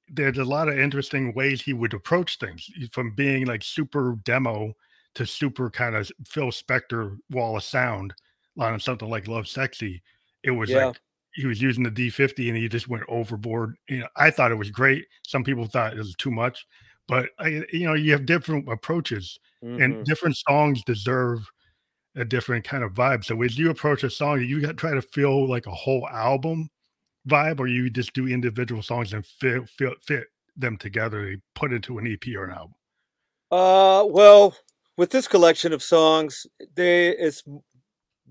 there's 0.10 0.38
a 0.40 0.46
lot 0.46 0.70
of 0.70 0.80
interesting 0.80 1.34
ways 1.36 1.62
he 1.64 1.74
would 1.74 1.94
approach 1.94 2.40
things 2.40 2.70
from 2.94 3.16
being 3.16 3.46
like 3.48 3.64
super 3.64 4.18
demo 4.24 4.74
to 5.16 5.26
super 5.26 5.70
kind 5.70 5.96
of 5.96 6.12
Phil 6.28 6.48
Spector 6.52 7.18
wall 7.32 7.58
of 7.58 7.64
sound 7.64 8.14
on 8.58 8.80
something 8.80 9.10
like 9.10 9.26
Lovesexy. 9.26 10.02
It 10.44 10.52
was 10.52 10.70
Yeah. 10.70 10.88
like 10.88 11.02
he 11.34 11.46
was 11.46 11.62
using 11.62 11.84
the 11.84 11.92
D50 11.92 12.48
and 12.50 12.58
he 12.58 12.68
just 12.68 12.88
went 12.88 13.04
overboard. 13.08 13.76
You 13.88 14.00
know, 14.00 14.08
I 14.16 14.32
thought 14.32 14.52
it 14.52 14.56
was 14.56 14.72
great. 14.72 15.06
Some 15.26 15.44
people 15.44 15.66
thought 15.68 15.94
it 15.94 15.98
was 16.00 16.16
too 16.16 16.32
much, 16.32 16.66
but 17.08 17.30
I, 17.40 17.64
you 17.72 17.86
know, 17.86 17.94
you 17.94 18.12
have 18.14 18.26
different 18.26 18.68
approaches 18.72 19.40
Mhm. 19.64 19.84
and 19.84 20.06
different 20.06 20.38
songs 20.38 20.84
deserve 20.84 21.48
a 22.16 22.26
different 22.26 22.66
kind 22.66 22.84
of 22.84 22.94
vibe. 22.94 23.24
So 23.24 23.40
as 23.44 23.58
you 23.60 23.70
approach 23.70 24.04
a 24.04 24.10
song, 24.10 24.42
you 24.42 24.60
got 24.62 24.68
to 24.70 24.74
try 24.74 24.94
to 24.96 25.02
feel 25.02 25.48
like 25.48 25.68
a 25.68 25.72
whole 25.72 26.08
album 26.10 26.70
vibe, 27.28 27.60
or 27.60 27.68
you 27.68 27.90
just 27.92 28.14
do 28.14 28.28
individual 28.28 28.82
songs 28.82 29.14
and 29.14 29.24
fit 29.26 29.70
fit, 29.70 30.02
fit 30.02 30.28
them 30.56 30.78
together, 30.78 31.32
to 31.36 31.42
put 31.54 31.72
into 31.74 32.00
an 32.00 32.08
EP 32.08 32.36
or 32.36 32.46
an 32.46 32.52
album. 32.52 32.74
Uh, 33.52 34.06
well, 34.10 34.56
with 34.98 35.12
this 35.12 35.28
collection 35.28 35.72
of 35.72 35.82
songs, 35.84 36.48
they 36.76 37.10
it's 37.10 37.44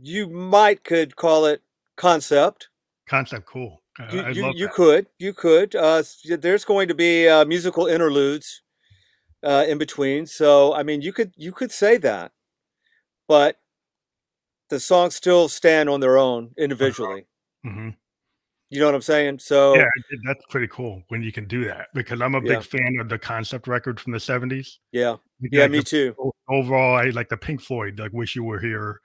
you 0.01 0.29
might 0.29 0.85
could 0.85 1.17
call 1.17 1.47
it 1.47 1.63
concept. 1.97 2.69
Concept 3.09 3.47
cool. 3.47 3.83
You 4.13 4.29
you, 4.33 4.53
you 4.55 4.69
could 4.69 5.07
you 5.19 5.33
could. 5.33 5.75
Uh, 5.75 6.03
there's 6.39 6.65
going 6.65 6.89
to 6.89 6.95
be 6.95 7.29
uh, 7.29 7.45
musical 7.47 7.87
interludes 7.87 8.63
uh, 9.43 9.65
in 9.67 9.79
between, 9.79 10.27
so 10.27 10.75
I 10.75 10.83
mean 10.83 11.01
you 11.01 11.13
could 11.13 11.33
you 11.37 11.53
could 11.53 11.73
say 11.73 11.97
that, 11.99 12.33
but 13.27 13.57
the 14.69 14.81
songs 14.81 15.15
still 15.15 15.49
stand 15.49 15.89
on 15.89 16.01
their 16.01 16.19
own 16.19 16.51
individually. 16.59 17.27
Mhm. 17.65 17.97
You 18.69 18.81
know 18.81 18.87
what 18.87 18.97
I'm 18.97 19.03
saying? 19.03 19.39
So 19.39 19.77
Yeah, 19.77 19.87
that's 20.25 20.45
pretty 20.51 20.67
cool 20.69 21.03
when 21.09 21.23
you 21.23 21.31
can 21.33 21.47
do 21.47 21.65
that 21.67 21.87
because 21.95 22.21
I'm 22.21 22.35
a 22.35 22.41
big 22.41 22.51
Yeah. 22.51 22.61
fan 22.61 22.97
of 23.01 23.09
the 23.09 23.19
concept 23.19 23.69
record 23.69 24.01
from 24.01 24.13
the 24.13 24.19
70s. 24.21 24.81
yeah, 24.93 25.17
Like, 25.41 25.51
yeah, 25.53 25.63
like 25.63 25.71
me 25.71 25.79
the- 25.79 25.85
too. 25.85 26.33
overall, 26.49 26.97
I 26.97 27.11
like 27.11 27.29
the 27.29 27.37
Pink 27.37 27.61
Floyd, 27.61 27.99
like 27.99 28.13
"Wish 28.13 28.37
You 28.37 28.45
Were 28.45 28.59
Here," 28.61 29.01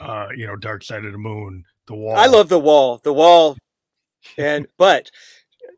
uh, 0.00 0.28
you 0.36 0.46
know, 0.46 0.56
"Dark 0.56 0.84
Side 0.84 1.04
of 1.04 1.12
the 1.12 1.18
Moon," 1.18 1.64
"The 1.88 1.94
Wall." 1.94 2.16
I 2.16 2.26
love 2.26 2.48
the 2.48 2.58
wall, 2.58 3.00
the 3.02 3.12
wall, 3.12 3.56
and 4.38 4.66
but, 4.78 5.10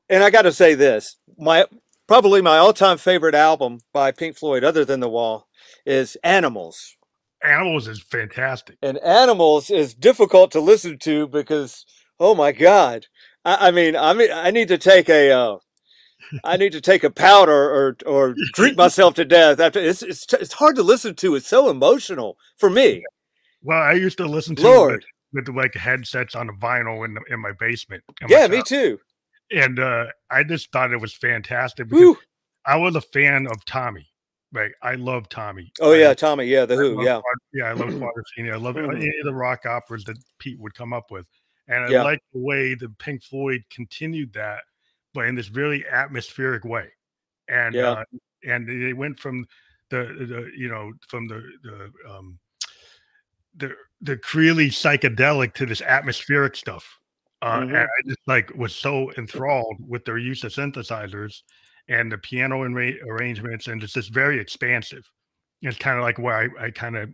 and 0.08 0.22
I 0.22 0.30
got 0.30 0.42
to 0.42 0.52
say 0.52 0.74
this: 0.74 1.16
my 1.38 1.66
probably 2.06 2.42
my 2.42 2.58
all-time 2.58 2.98
favorite 2.98 3.34
album 3.34 3.80
by 3.92 4.12
Pink 4.12 4.36
Floyd, 4.36 4.62
other 4.62 4.84
than 4.84 5.00
the 5.00 5.08
wall, 5.08 5.48
is 5.86 6.16
Animals. 6.22 6.96
Animals 7.42 7.88
is 7.88 8.02
fantastic. 8.02 8.76
And 8.82 8.98
Animals 8.98 9.70
is 9.70 9.94
difficult 9.94 10.50
to 10.52 10.60
listen 10.60 10.98
to 11.00 11.26
because, 11.28 11.84
oh 12.20 12.34
my 12.34 12.52
God, 12.52 13.06
I, 13.44 13.68
I 13.68 13.70
mean, 13.70 13.96
I 13.96 14.12
mean, 14.12 14.30
I 14.32 14.50
need 14.50 14.68
to 14.68 14.78
take 14.78 15.08
a. 15.08 15.30
Uh, 15.30 15.56
I 16.44 16.56
need 16.56 16.72
to 16.72 16.80
take 16.80 17.04
a 17.04 17.10
powder 17.10 17.52
or 17.52 17.96
or 18.06 18.34
drink 18.52 18.76
myself 18.76 19.14
to 19.14 19.24
death. 19.24 19.60
After 19.60 19.80
it's 19.80 20.02
it's 20.02 20.32
it's 20.32 20.54
hard 20.54 20.76
to 20.76 20.82
listen 20.82 21.14
to. 21.16 21.34
It's 21.34 21.48
so 21.48 21.68
emotional 21.70 22.36
for 22.56 22.70
me. 22.70 23.02
Well, 23.62 23.82
I 23.82 23.92
used 23.92 24.18
to 24.18 24.26
listen 24.26 24.56
to 24.56 24.62
it 24.62 24.64
Lord, 24.64 25.04
with, 25.32 25.48
with 25.48 25.56
like 25.56 25.74
headsets 25.74 26.34
on 26.34 26.50
a 26.50 26.52
vinyl 26.52 27.04
in 27.04 27.14
the, 27.14 27.22
in 27.30 27.40
my 27.40 27.52
basement. 27.58 28.04
in 28.20 28.28
my 28.28 28.36
yeah, 28.36 28.46
me 28.46 28.62
too. 28.62 28.98
and 29.50 29.78
uh, 29.78 30.06
I 30.30 30.42
just 30.42 30.70
thought 30.70 30.92
it 30.92 31.00
was 31.00 31.14
fantastic 31.14 31.88
because 31.88 32.00
Woo! 32.00 32.18
I 32.66 32.76
was 32.76 32.94
a 32.96 33.00
fan 33.00 33.46
of 33.46 33.64
Tommy. 33.64 34.06
Right, 34.52 34.70
I 34.82 34.94
love 34.94 35.28
Tommy. 35.28 35.72
Oh 35.80 35.94
yeah, 35.94 36.14
Tommy. 36.14 36.46
Yeah, 36.46 36.64
the 36.64 36.74
I 36.74 36.76
Who. 36.76 37.04
Yeah, 37.04 37.20
yeah, 37.52 37.64
I 37.64 37.72
love 37.72 37.88
Quadrophenia. 38.38 38.52
I 38.52 38.56
love 38.56 38.76
mm-hmm. 38.76 38.96
any 38.96 39.08
of 39.08 39.24
the 39.24 39.34
rock 39.34 39.66
operas 39.66 40.04
that 40.04 40.16
Pete 40.38 40.60
would 40.60 40.74
come 40.74 40.92
up 40.92 41.10
with, 41.10 41.26
and 41.66 41.84
I 41.84 41.88
yeah. 41.88 42.02
like 42.04 42.20
the 42.32 42.38
way 42.38 42.74
the 42.74 42.88
Pink 43.00 43.24
Floyd 43.24 43.62
continued 43.70 44.32
that, 44.34 44.60
but 45.14 45.26
in 45.26 45.34
this 45.34 45.50
really 45.50 45.84
atmospheric 45.86 46.64
way, 46.64 46.88
and 47.48 47.74
yeah. 47.74 47.90
uh, 47.90 48.04
and 48.46 48.68
they 48.68 48.92
went 48.92 49.18
from 49.18 49.46
the, 49.90 50.04
the 50.04 50.50
you 50.56 50.68
know 50.68 50.92
from 51.08 51.26
the 51.28 51.42
the 51.62 51.90
um 52.10 52.38
the 53.56 53.74
the 54.00 54.20
really 54.34 54.68
psychedelic 54.68 55.54
to 55.54 55.66
this 55.66 55.80
atmospheric 55.80 56.56
stuff. 56.56 56.98
Uh, 57.42 57.60
mm-hmm. 57.60 57.74
And 57.74 57.78
I 57.84 58.08
just 58.08 58.20
like 58.26 58.54
was 58.54 58.74
so 58.74 59.12
enthralled 59.18 59.76
with 59.86 60.04
their 60.04 60.18
use 60.18 60.44
of 60.44 60.52
synthesizers 60.52 61.42
and 61.88 62.10
the 62.10 62.18
piano 62.18 62.62
arrangements, 62.62 63.66
and 63.66 63.82
it's 63.82 63.92
just 63.92 64.12
very 64.12 64.40
expansive. 64.40 65.08
It's 65.62 65.78
kind 65.78 65.98
of 65.98 66.02
like 66.02 66.18
where 66.18 66.36
I, 66.36 66.66
I 66.66 66.70
kind 66.70 66.96
of 66.96 67.10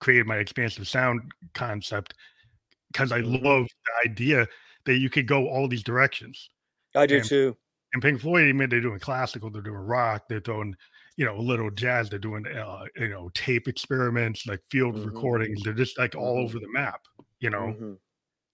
created 0.00 0.26
my 0.26 0.36
expansive 0.36 0.86
sound 0.88 1.32
concept 1.54 2.14
because 2.92 3.12
I 3.12 3.20
mm-hmm. 3.20 3.44
love 3.44 3.66
the 3.66 4.10
idea 4.10 4.46
that 4.84 4.98
you 4.98 5.08
could 5.08 5.26
go 5.26 5.48
all 5.48 5.68
these 5.68 5.82
directions. 5.82 6.50
I 6.94 7.06
do 7.06 7.16
and, 7.16 7.24
too. 7.24 7.56
And 7.92 8.02
Pink 8.02 8.20
Floyd, 8.20 8.48
I 8.48 8.52
mean, 8.52 8.68
they're 8.68 8.80
doing 8.80 8.98
classical, 8.98 9.50
they're 9.50 9.62
doing 9.62 9.76
rock, 9.76 10.24
they're 10.28 10.40
throwing, 10.40 10.74
you 11.16 11.24
know, 11.26 11.36
a 11.36 11.40
little 11.40 11.70
jazz, 11.70 12.08
they're 12.08 12.18
doing, 12.18 12.46
uh, 12.46 12.84
you 12.96 13.08
know, 13.08 13.30
tape 13.34 13.68
experiments, 13.68 14.46
like 14.46 14.60
field 14.70 14.96
mm-hmm. 14.96 15.06
recordings. 15.06 15.62
They're 15.62 15.74
just 15.74 15.98
like 15.98 16.14
all 16.14 16.36
mm-hmm. 16.36 16.44
over 16.44 16.58
the 16.58 16.72
map, 16.72 17.00
you 17.40 17.50
know. 17.50 17.74
Mm-hmm. 17.74 17.92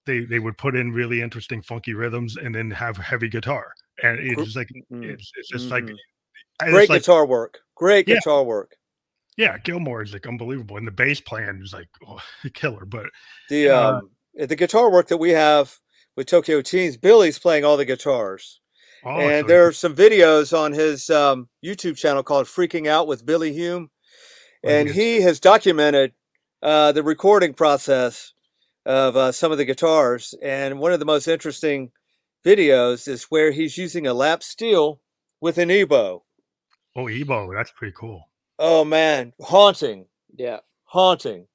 They, 0.07 0.20
they 0.20 0.38
would 0.38 0.57
put 0.57 0.74
in 0.74 0.92
really 0.92 1.20
interesting 1.20 1.61
funky 1.61 1.92
rhythms 1.92 2.38
and 2.38 2.55
then 2.55 2.70
have 2.70 2.96
heavy 2.96 3.29
guitar 3.29 3.74
and 4.03 4.18
it's 4.18 4.42
just 4.42 4.57
like 4.57 4.68
mm-hmm. 4.68 5.03
it's, 5.03 5.33
it's 5.37 5.48
just 5.48 5.68
like 5.70 5.85
mm-hmm. 5.85 6.70
great 6.70 6.88
like, 6.88 7.03
guitar 7.03 7.27
work 7.27 7.61
great 7.74 8.07
yeah. 8.09 8.16
guitar 8.16 8.44
work 8.44 8.77
yeah 9.37 9.59
Gilmour 9.59 10.03
is 10.03 10.12
like 10.12 10.27
unbelievable 10.27 10.77
and 10.77 10.87
the 10.87 10.92
bass 10.92 11.20
playing 11.20 11.61
is 11.62 11.72
like 11.72 11.88
oh, 12.07 12.20
killer 12.55 12.85
but 12.85 13.07
the 13.48 13.68
uh, 13.68 13.92
um, 13.94 14.11
the 14.35 14.57
guitar 14.57 14.90
work 14.90 15.09
that 15.09 15.16
we 15.16 15.31
have 15.31 15.77
with 16.19 16.27
tokyo 16.27 16.61
teens 16.61 16.99
billy's 16.99 17.39
playing 17.39 17.65
all 17.65 17.79
the 17.79 17.85
guitars 17.87 18.61
Oh, 19.05 19.21
and 19.21 19.49
there 19.49 19.67
are 19.67 19.73
some 19.73 19.95
videos 19.95 20.57
on 20.57 20.73
his 20.73 21.09
um, 21.09 21.49
YouTube 21.65 21.97
channel 21.97 22.23
called 22.23 22.47
"Freaking 22.47 22.87
Out 22.87 23.07
with 23.07 23.25
Billy 23.25 23.53
Hume," 23.53 23.91
and 24.65 24.89
he 24.89 25.21
has 25.21 25.39
documented 25.39 26.13
uh, 26.63 26.93
the 26.93 27.03
recording 27.03 27.55
process 27.55 28.33
of 28.85 29.17
uh, 29.17 29.33
some 29.33 29.53
of 29.53 29.59
the 29.59 29.65
guitars. 29.65 30.35
And 30.43 30.81
one 30.81 30.93
of 30.93 30.99
the 30.99 31.07
most 31.07 31.29
interesting 31.29 31.93
videos 32.45 33.07
is 33.07 33.25
where 33.25 33.53
he's 33.53 33.79
using 33.79 34.07
a 34.07 34.15
lap 34.15 34.43
steel 34.43 35.01
with 35.41 35.59
an 35.59 35.69
EBow. 35.69 36.23
Oh, 36.97 37.05
EBow, 37.05 37.55
that's 37.55 37.71
pretty 37.71 37.95
cool. 37.97 38.29
Oh 38.59 38.85
man, 38.85 39.33
haunting. 39.41 40.07
Yeah, 40.37 40.59
haunting. 40.85 41.47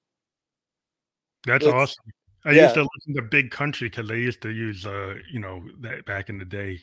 That's 1.45 1.65
it's, 1.65 1.73
awesome. 1.73 2.05
I 2.45 2.51
yeah. 2.51 2.63
used 2.63 2.75
to 2.75 2.87
listen 2.95 3.15
to 3.15 3.21
Big 3.21 3.51
Country 3.51 3.89
because 3.89 4.07
they 4.07 4.17
used 4.17 4.41
to 4.41 4.49
use, 4.49 4.85
uh, 4.85 5.15
you 5.31 5.39
know, 5.39 5.63
that 5.79 6.05
back 6.05 6.29
in 6.29 6.37
the 6.37 6.45
day. 6.45 6.81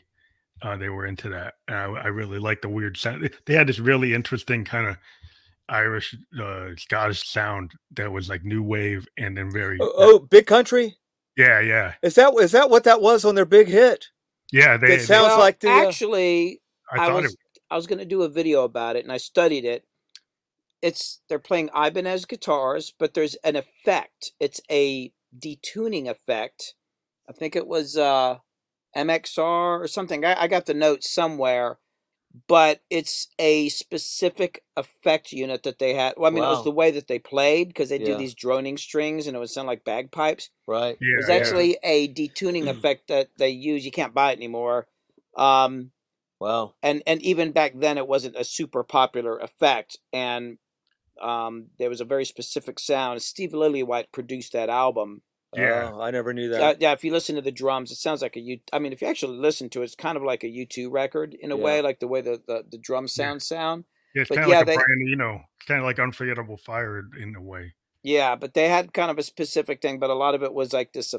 Uh, 0.63 0.77
they 0.77 0.91
were 0.91 1.07
into 1.07 1.31
that. 1.31 1.55
I, 1.69 1.85
I, 1.85 2.07
really 2.09 2.39
like 2.39 2.61
the 2.61 2.69
weird 2.69 2.99
sound. 2.99 3.31
They 3.47 3.55
had 3.55 3.67
this 3.67 3.79
really 3.79 4.13
interesting 4.13 4.63
kind 4.63 4.89
of 4.89 4.99
Irish, 5.71 6.15
uh, 6.39 6.71
Scottish 6.77 7.27
sound 7.27 7.73
that 7.93 8.13
was 8.13 8.29
like 8.29 8.45
new 8.45 8.63
wave 8.63 9.09
and 9.17 9.37
then 9.37 9.51
very. 9.51 9.79
Oh, 9.81 9.93
oh, 9.97 10.19
big 10.19 10.47
country. 10.47 10.99
Yeah, 11.37 11.61
yeah. 11.61 11.95
Is 12.03 12.15
that 12.17 12.35
is 12.35 12.53
that 12.53 12.69
what 12.69 12.85
that 12.85 13.01
was 13.01 13.25
on 13.25 13.35
their 13.35 13.47
big 13.47 13.69
hit? 13.69 14.09
Yeah, 14.53 14.77
they, 14.77 14.97
it 14.97 15.03
sounds 15.03 15.29
well, 15.29 15.39
like 15.39 15.61
the, 15.61 15.71
uh, 15.71 15.87
actually. 15.87 16.61
I, 16.93 17.07
I 17.07 17.13
was 17.13 17.33
it... 17.33 17.39
I 17.71 17.77
was 17.77 17.87
going 17.87 18.01
to 18.01 18.05
do 18.05 18.23
a 18.23 18.29
video 18.29 18.65
about 18.65 18.97
it, 18.97 19.05
and 19.05 19.13
I 19.13 19.17
studied 19.17 19.65
it. 19.65 19.87
It's 20.83 21.21
they're 21.29 21.39
playing 21.39 21.71
Ibanez 21.75 22.27
guitars, 22.27 22.93
but 22.99 23.15
there's 23.15 23.37
an 23.37 23.57
effect. 23.57 24.33
It's 24.41 24.61
a 24.71 25.13
detuning 25.39 26.09
effect. 26.09 26.75
I 27.29 27.33
think 27.33 27.55
it 27.55 27.67
was 27.67 27.97
uh, 27.97 28.39
MXR 28.97 29.81
or 29.81 29.87
something. 29.87 30.25
I, 30.25 30.43
I 30.43 30.49
got 30.49 30.67
the 30.67 30.75
note 30.75 31.05
somewhere, 31.05 31.79
but 32.47 32.81
it's 32.91 33.29
a 33.39 33.69
specific 33.69 34.65
effect 34.77 35.33
unit 35.33 35.63
that 35.63 35.79
they 35.79 35.95
had. 35.95 36.15
Well, 36.17 36.31
I 36.31 36.35
mean, 36.35 36.43
wow. 36.43 36.51
it 36.51 36.55
was 36.57 36.65
the 36.65 36.71
way 36.71 36.91
that 36.93 37.09
they 37.09 37.19
played 37.19 37.69
because 37.69 37.89
they 37.89 37.99
yeah. 37.99 38.07
do 38.07 38.17
these 38.17 38.35
droning 38.35 38.77
strings 38.77 39.27
and 39.27 39.37
it 39.37 39.41
would 39.41 39.51
sound 39.51 39.67
like 39.67 39.85
bagpipes. 39.85 40.51
Right. 40.67 40.97
Yeah, 41.01 41.15
it 41.15 41.17
was 41.17 41.29
actually 41.29 41.79
yeah. 41.83 41.91
a 41.91 42.09
detuning 42.09 42.69
effect 42.71 43.09
that 43.09 43.31
they 43.39 43.51
use. 43.51 43.85
You 43.85 43.93
can't 43.93 44.15
buy 44.15 44.33
it 44.33 44.39
anymore. 44.39 44.87
Um, 45.37 45.91
wow. 46.41 46.75
And 46.83 47.03
and 47.07 47.23
even 47.23 47.53
back 47.53 47.73
then, 47.77 47.99
it 47.99 48.09
wasn't 48.09 48.37
a 48.37 48.45
super 48.45 48.83
popular 48.83 49.39
effect, 49.39 49.99
and 50.13 50.59
um, 51.21 51.67
there 51.79 51.89
was 51.89 52.01
a 52.01 52.05
very 52.05 52.25
specific 52.25 52.79
sound. 52.79 53.23
Steve 53.23 53.51
Lillywhite 53.51 54.13
produced 54.13 54.53
that 54.53 54.69
album 54.69 55.23
yeah, 55.57 55.91
oh, 55.93 56.01
I 56.01 56.11
never 56.13 56.33
knew 56.33 56.49
that. 56.51 56.63
Uh, 56.63 56.75
yeah, 56.79 56.93
if 56.93 57.03
you 57.03 57.13
listen 57.13 57.35
to 57.35 57.43
the 57.43 57.51
drums, 57.51 57.91
it 57.91 57.97
sounds 57.97 58.23
like 58.23 58.37
a 58.37 58.41
U. 58.41 58.61
I 58.73 58.79
mean, 58.79 58.93
if 58.93 59.03
you 59.03 59.09
actually 59.09 59.37
listen 59.37 59.69
to 59.71 59.81
it, 59.81 59.87
it's 59.87 59.95
kind 59.97 60.17
of 60.17 60.23
like 60.23 60.45
a 60.45 60.47
U2 60.47 60.91
record 60.91 61.35
in 61.35 61.51
a 61.51 61.57
yeah. 61.57 61.65
way, 61.65 61.83
like 61.83 61.99
the 61.99 62.07
way 62.07 62.21
the 62.21 62.41
the, 62.47 62.65
the 62.71 62.79
drum 62.79 63.09
sounds 63.09 63.51
yeah. 63.51 63.57
sound. 63.57 63.85
Yeah, 64.15 64.23
it's 64.23 64.31
kind 64.31 64.43
of 64.43 64.49
yeah, 64.49 64.59
like 64.59 64.69
a 64.69 64.75
brand, 64.75 65.09
you 65.09 65.17
know, 65.17 65.41
kind 65.67 65.81
of 65.81 65.87
like 65.87 65.99
unforgettable 65.99 66.57
fire 66.57 67.03
in 67.21 67.35
a 67.35 67.43
way. 67.43 67.75
Yeah, 68.03 68.37
but 68.37 68.55
they 68.55 68.69
had 68.69 68.95
kind 68.95 69.11
of 69.11 69.19
a 69.19 69.25
specific 69.25 69.83
thing, 69.83 69.99
but 69.99 70.11
a 70.11 70.15
lot 70.15 70.35
of 70.35 70.43
it 70.43 70.55
was 70.55 70.73
like 70.73 70.93
this 70.93 71.15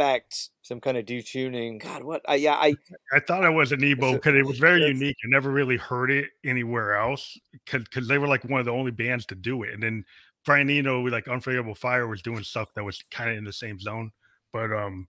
effect, 0.00 0.50
some 0.62 0.80
kind 0.80 0.96
of 0.96 1.04
detuning. 1.04 1.82
God, 1.82 2.02
what? 2.02 2.22
Uh, 2.28 2.34
yeah, 2.34 2.54
I 2.54 2.74
I 3.12 3.20
thought 3.20 3.44
it 3.44 3.50
was 3.50 3.72
an 3.72 3.80
EBow 3.80 4.14
because 4.14 4.34
it 4.34 4.46
was 4.46 4.58
very 4.58 4.84
unique. 4.86 5.16
I 5.24 5.28
never 5.28 5.50
really 5.50 5.76
heard 5.76 6.10
it 6.10 6.30
anywhere 6.44 6.96
else 6.96 7.38
because 7.64 8.08
they 8.08 8.18
were 8.18 8.28
like 8.28 8.44
one 8.44 8.60
of 8.60 8.66
the 8.66 8.72
only 8.72 8.90
bands 8.90 9.26
to 9.26 9.34
do 9.34 9.62
it, 9.62 9.74
and 9.74 9.82
then 9.82 10.04
Brian 10.44 10.70
Eno, 10.70 11.02
like 11.02 11.28
Unforgettable 11.28 11.74
Fire, 11.74 12.06
was 12.06 12.22
doing 12.22 12.42
stuff 12.42 12.72
that 12.74 12.84
was 12.84 13.02
kind 13.10 13.30
of 13.30 13.36
in 13.36 13.44
the 13.44 13.52
same 13.52 13.78
zone. 13.78 14.10
But 14.52 14.72
um, 14.72 15.06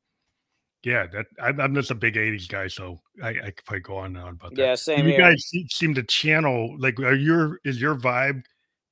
yeah, 0.84 1.08
that 1.08 1.28
I, 1.42 1.50
am 1.64 1.76
just 1.76 1.92
a 1.92 1.96
big 1.96 2.16
'80s 2.16 2.48
guy, 2.48 2.68
so 2.68 3.02
I, 3.24 3.30
I 3.30 3.52
could 3.52 3.66
probably 3.66 3.82
go 3.82 3.98
on 3.98 4.16
and 4.16 4.18
on 4.18 4.34
about 4.34 4.56
that. 4.56 4.62
Yeah, 4.62 4.76
same. 4.76 5.06
You 5.06 5.14
here. 5.14 5.20
guys 5.20 5.44
seem 5.70 5.94
to 5.96 6.04
channel 6.04 6.76
like 6.80 7.00
are 7.00 7.16
your 7.16 7.60
is 7.64 7.82
your 7.82 7.96
vibe 7.96 8.44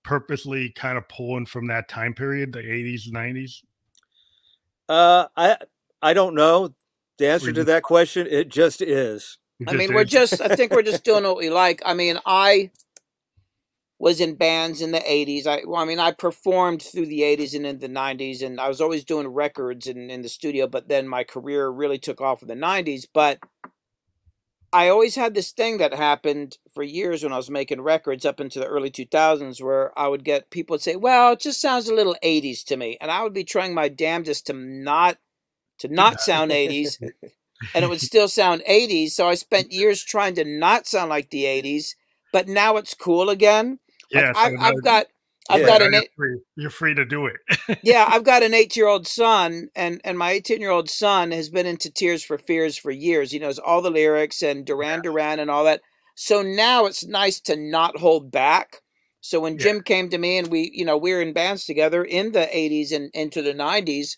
purposely 0.03 0.71
kind 0.71 0.97
of 0.97 1.07
pulling 1.09 1.45
from 1.45 1.67
that 1.67 1.89
time 1.89 2.13
period, 2.13 2.53
the 2.53 2.59
'80s, 2.59 3.09
'90s? 3.11 3.63
Uh, 4.87 5.27
I 5.37 5.55
I 6.01 6.13
don't 6.13 6.35
know 6.35 6.73
the 7.17 7.27
answer 7.27 7.51
to 7.51 7.63
that 7.65 7.83
question. 7.83 8.27
It 8.29 8.49
just 8.49 8.81
is. 8.81 9.37
It 9.59 9.65
just 9.65 9.75
I 9.75 9.77
mean, 9.77 9.89
is. 9.89 9.95
we're 9.95 10.05
just. 10.05 10.41
I 10.41 10.55
think 10.55 10.71
we're 10.71 10.83
just 10.83 11.03
doing 11.03 11.23
what 11.25 11.37
we 11.37 11.49
like. 11.49 11.81
I 11.85 11.93
mean, 11.93 12.19
I 12.25 12.71
was 13.99 14.21
in 14.21 14.35
bands 14.35 14.81
in 14.81 14.91
the 14.91 14.99
80s. 14.99 15.45
I 15.45 15.61
well, 15.65 15.81
I 15.81 15.85
mean, 15.85 15.99
I 15.99 16.11
performed 16.11 16.81
through 16.81 17.07
the 17.07 17.21
80s 17.21 17.53
and 17.53 17.65
in 17.65 17.79
the 17.79 17.89
90s, 17.89 18.41
and 18.41 18.59
I 18.59 18.69
was 18.69 18.79
always 18.79 19.03
doing 19.03 19.27
records 19.27 19.87
in, 19.87 20.09
in 20.09 20.21
the 20.21 20.29
studio, 20.29 20.67
but 20.67 20.87
then 20.87 21.07
my 21.07 21.23
career 21.25 21.69
really 21.69 21.99
took 21.99 22.21
off 22.21 22.41
in 22.41 22.47
the 22.47 22.55
90s. 22.55 23.05
But 23.13 23.39
I 24.71 24.89
always 24.89 25.15
had 25.15 25.33
this 25.33 25.51
thing 25.51 25.79
that 25.79 25.93
happened 25.93 26.57
for 26.73 26.83
years 26.83 27.23
when 27.23 27.33
I 27.33 27.37
was 27.37 27.49
making 27.49 27.81
records 27.81 28.23
up 28.23 28.39
into 28.39 28.59
the 28.59 28.67
early 28.67 28.91
2000s 28.91 29.61
where 29.61 29.97
I 29.97 30.07
would 30.07 30.23
get 30.23 30.51
people 30.51 30.75
would 30.75 30.81
say, 30.81 30.95
well, 30.95 31.33
it 31.33 31.39
just 31.39 31.59
sounds 31.59 31.89
a 31.89 31.95
little 31.95 32.15
80s 32.23 32.63
to 32.65 32.77
me. 32.77 32.97
And 33.01 33.09
I 33.09 33.23
would 33.23 33.33
be 33.33 33.43
trying 33.43 33.73
my 33.73 33.89
damnedest 33.89 34.45
to 34.47 34.53
not 34.53 35.17
to 35.79 35.87
not 35.87 36.19
sound 36.21 36.51
80s 36.51 36.97
and 37.73 37.83
it 37.83 37.89
would 37.89 38.01
still 38.01 38.27
sound 38.27 38.63
80s. 38.69 39.11
So 39.11 39.27
I 39.27 39.35
spent 39.35 39.71
years 39.71 40.03
trying 40.03 40.35
to 40.35 40.45
not 40.45 40.87
sound 40.87 41.09
like 41.09 41.29
the 41.29 41.43
80s, 41.45 41.95
but 42.31 42.47
now 42.47 42.77
it's 42.77 42.93
cool 42.93 43.29
again. 43.29 43.79
Yeah, 44.11 44.31
like 44.31 44.35
so 44.35 44.41
I've, 44.41 44.59
I've, 44.59 44.83
got 44.83 45.05
I've 45.49 45.61
yeah, 45.61 45.67
got 45.67 45.81
an 45.81 45.95
eight, 45.95 46.09
free. 46.15 46.39
you're 46.55 46.69
free 46.69 46.93
to 46.93 47.05
do 47.05 47.25
it. 47.25 47.79
yeah, 47.81 48.05
I've 48.09 48.23
got 48.23 48.43
an 48.43 48.53
eight 48.53 48.75
year 48.77 48.87
old 48.87 49.07
son, 49.07 49.69
and 49.75 49.99
and 50.03 50.17
my 50.17 50.31
eighteen 50.31 50.61
year 50.61 50.69
old 50.69 50.89
son 50.89 51.31
has 51.31 51.49
been 51.49 51.65
into 51.65 51.91
Tears 51.91 52.23
for 52.23 52.37
Fears 52.37 52.77
for 52.77 52.91
years. 52.91 53.31
He 53.31 53.39
knows 53.39 53.57
all 53.57 53.81
the 53.81 53.89
lyrics 53.89 54.43
and 54.43 54.65
Duran 54.65 54.97
yeah. 54.97 55.01
Duran 55.03 55.39
and 55.39 55.49
all 55.49 55.63
that. 55.65 55.81
So 56.15 56.41
now 56.43 56.85
it's 56.85 57.05
nice 57.05 57.39
to 57.41 57.55
not 57.55 57.97
hold 57.97 58.31
back. 58.31 58.81
So 59.21 59.39
when 59.39 59.53
yeah. 59.53 59.59
Jim 59.59 59.81
came 59.81 60.09
to 60.09 60.17
me 60.17 60.37
and 60.37 60.47
we, 60.49 60.71
you 60.73 60.85
know, 60.85 60.97
we 60.97 61.13
were 61.13 61.21
in 61.21 61.33
bands 61.33 61.65
together 61.65 62.03
in 62.03 62.31
the 62.31 62.47
'80s 62.53 62.91
and 62.91 63.09
into 63.13 63.41
the 63.41 63.53
'90s. 63.53 64.17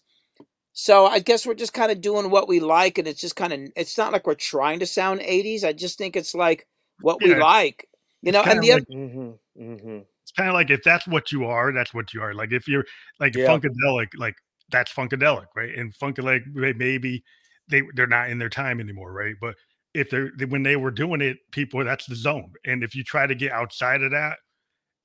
So 0.73 1.05
I 1.05 1.19
guess 1.19 1.45
we're 1.45 1.53
just 1.53 1.73
kind 1.73 1.91
of 1.91 2.01
doing 2.01 2.29
what 2.29 2.47
we 2.47 2.59
like, 2.59 2.97
and 2.97 3.07
it's 3.07 3.21
just 3.21 3.35
kind 3.35 3.53
of 3.53 3.59
it's 3.75 3.97
not 3.97 4.13
like 4.13 4.25
we're 4.25 4.35
trying 4.35 4.79
to 4.79 4.85
sound 4.85 5.19
'80s. 5.19 5.63
I 5.63 5.73
just 5.73 5.97
think 5.97 6.15
it's 6.15 6.33
like 6.33 6.67
what 7.01 7.21
we 7.21 7.35
like, 7.35 7.87
you 8.21 8.31
know. 8.31 8.41
And 8.41 8.61
the 8.61 8.73
like, 8.73 8.83
mm-hmm 8.87 9.31
Mm-hmm. 9.59 9.99
It's 10.23 10.31
kind 10.35 10.49
of 10.49 10.53
like 10.53 10.69
if 10.69 10.83
that's 10.83 11.07
what 11.07 11.31
you 11.31 11.45
are, 11.45 11.71
that's 11.73 11.93
what 11.93 12.13
you 12.13 12.21
are. 12.21 12.33
Like 12.33 12.51
if 12.51 12.67
you're 12.67 12.85
like 13.19 13.35
yeah. 13.35 13.47
funkadelic, 13.47 14.07
like 14.17 14.35
that's 14.69 14.91
funkadelic, 14.91 15.47
right? 15.55 15.75
And 15.75 15.93
funkadelic, 15.93 16.41
maybe 16.77 17.23
they 17.67 17.81
they're 17.95 18.07
not 18.07 18.29
in 18.29 18.39
their 18.39 18.49
time 18.49 18.79
anymore, 18.79 19.11
right? 19.11 19.35
But 19.39 19.55
if 19.93 20.09
they're 20.09 20.31
when 20.47 20.63
they 20.63 20.75
were 20.75 20.91
doing 20.91 21.21
it, 21.21 21.37
people 21.51 21.83
that's 21.83 22.05
the 22.05 22.15
zone. 22.15 22.53
And 22.65 22.83
if 22.83 22.95
you 22.95 23.03
try 23.03 23.27
to 23.27 23.35
get 23.35 23.51
outside 23.51 24.03
of 24.03 24.11
that, 24.11 24.37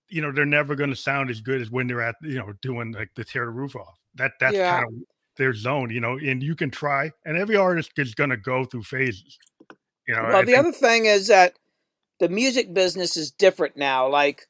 you 0.08 0.22
know 0.22 0.30
they're 0.30 0.46
never 0.46 0.74
going 0.74 0.90
to 0.90 0.96
sound 0.96 1.30
as 1.30 1.40
good 1.40 1.60
as 1.60 1.70
when 1.70 1.86
they're 1.86 2.02
at 2.02 2.16
you 2.22 2.38
know 2.38 2.52
doing 2.62 2.92
like 2.92 3.10
the 3.16 3.24
tear 3.24 3.46
the 3.46 3.50
roof 3.50 3.74
off. 3.74 3.98
That 4.14 4.32
that's 4.38 4.54
yeah. 4.56 4.80
kind 4.80 4.86
of 4.86 4.94
their 5.36 5.54
zone, 5.54 5.90
you 5.90 6.00
know. 6.00 6.18
And 6.18 6.42
you 6.42 6.54
can 6.54 6.70
try, 6.70 7.12
and 7.24 7.36
every 7.36 7.56
artist 7.56 7.92
is 7.96 8.14
going 8.14 8.30
to 8.30 8.36
go 8.36 8.64
through 8.64 8.84
phases. 8.84 9.38
You 10.06 10.14
know, 10.14 10.22
well, 10.22 10.36
I 10.36 10.40
the 10.40 10.46
think- 10.46 10.58
other 10.58 10.72
thing 10.72 11.06
is 11.06 11.28
that 11.28 11.54
the 12.18 12.28
music 12.28 12.72
business 12.72 13.16
is 13.16 13.30
different 13.30 13.76
now. 13.76 14.08
Like 14.08 14.46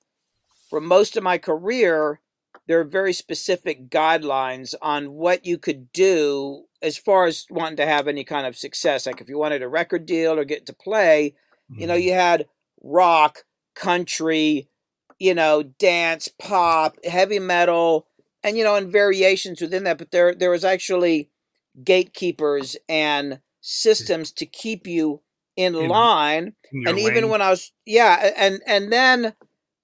for 0.71 0.81
most 0.81 1.17
of 1.17 1.23
my 1.23 1.39
career, 1.39 2.21
there 2.67 2.81
are 2.81 2.85
very 2.85 3.13
specific 3.13 3.89
guidelines 3.89 4.75
on 4.83 5.13
what 5.13 5.47
you 5.47 5.59
could 5.59 5.93
do 5.93 6.65
as 6.83 6.99
far 6.99 7.27
as 7.27 7.47
wanting 7.51 7.77
to 7.77 7.87
have 7.87 8.09
any 8.09 8.25
kind 8.25 8.47
of 8.47 8.57
success. 8.57 9.07
Like 9.07 9.21
if 9.21 9.29
you 9.29 9.39
wanted 9.39 9.63
a 9.63 9.69
record 9.69 10.07
deal 10.07 10.39
or 10.39 10.45
get 10.45 10.67
to 10.67 10.73
play, 10.73 11.35
mm-hmm. 11.71 11.81
you 11.81 11.87
know, 11.87 11.95
mm-hmm. 11.95 12.09
you 12.09 12.13
had 12.13 12.47
rock, 12.83 13.45
country, 13.75 14.69
you 15.19 15.35
know, 15.35 15.63
dance, 15.63 16.29
pop, 16.29 16.97
heavy 17.05 17.39
metal, 17.39 18.06
and 18.47 18.57
you 18.57 18.65
know, 18.65 18.77
and 18.77 18.91
variations 18.91 19.61
within 19.61 19.85
that. 19.85 19.99
But 19.99 20.13
there 20.13 20.35
there 20.35 20.51
was 20.51 20.65
actually 20.65 21.31
gatekeepers 21.83 22.77
and 22.89 23.41
systems 23.61 24.31
to 24.33 24.47
keep 24.47 24.87
you 24.87 25.21
in, 25.57 25.75
in 25.75 25.89
line. 25.89 26.55
In 26.73 26.87
and 26.87 26.97
lane. 26.97 27.07
even 27.07 27.29
when 27.29 27.43
I 27.43 27.51
was 27.51 27.73
yeah, 27.85 28.33
and 28.37 28.61
and 28.67 28.93
then 28.93 29.35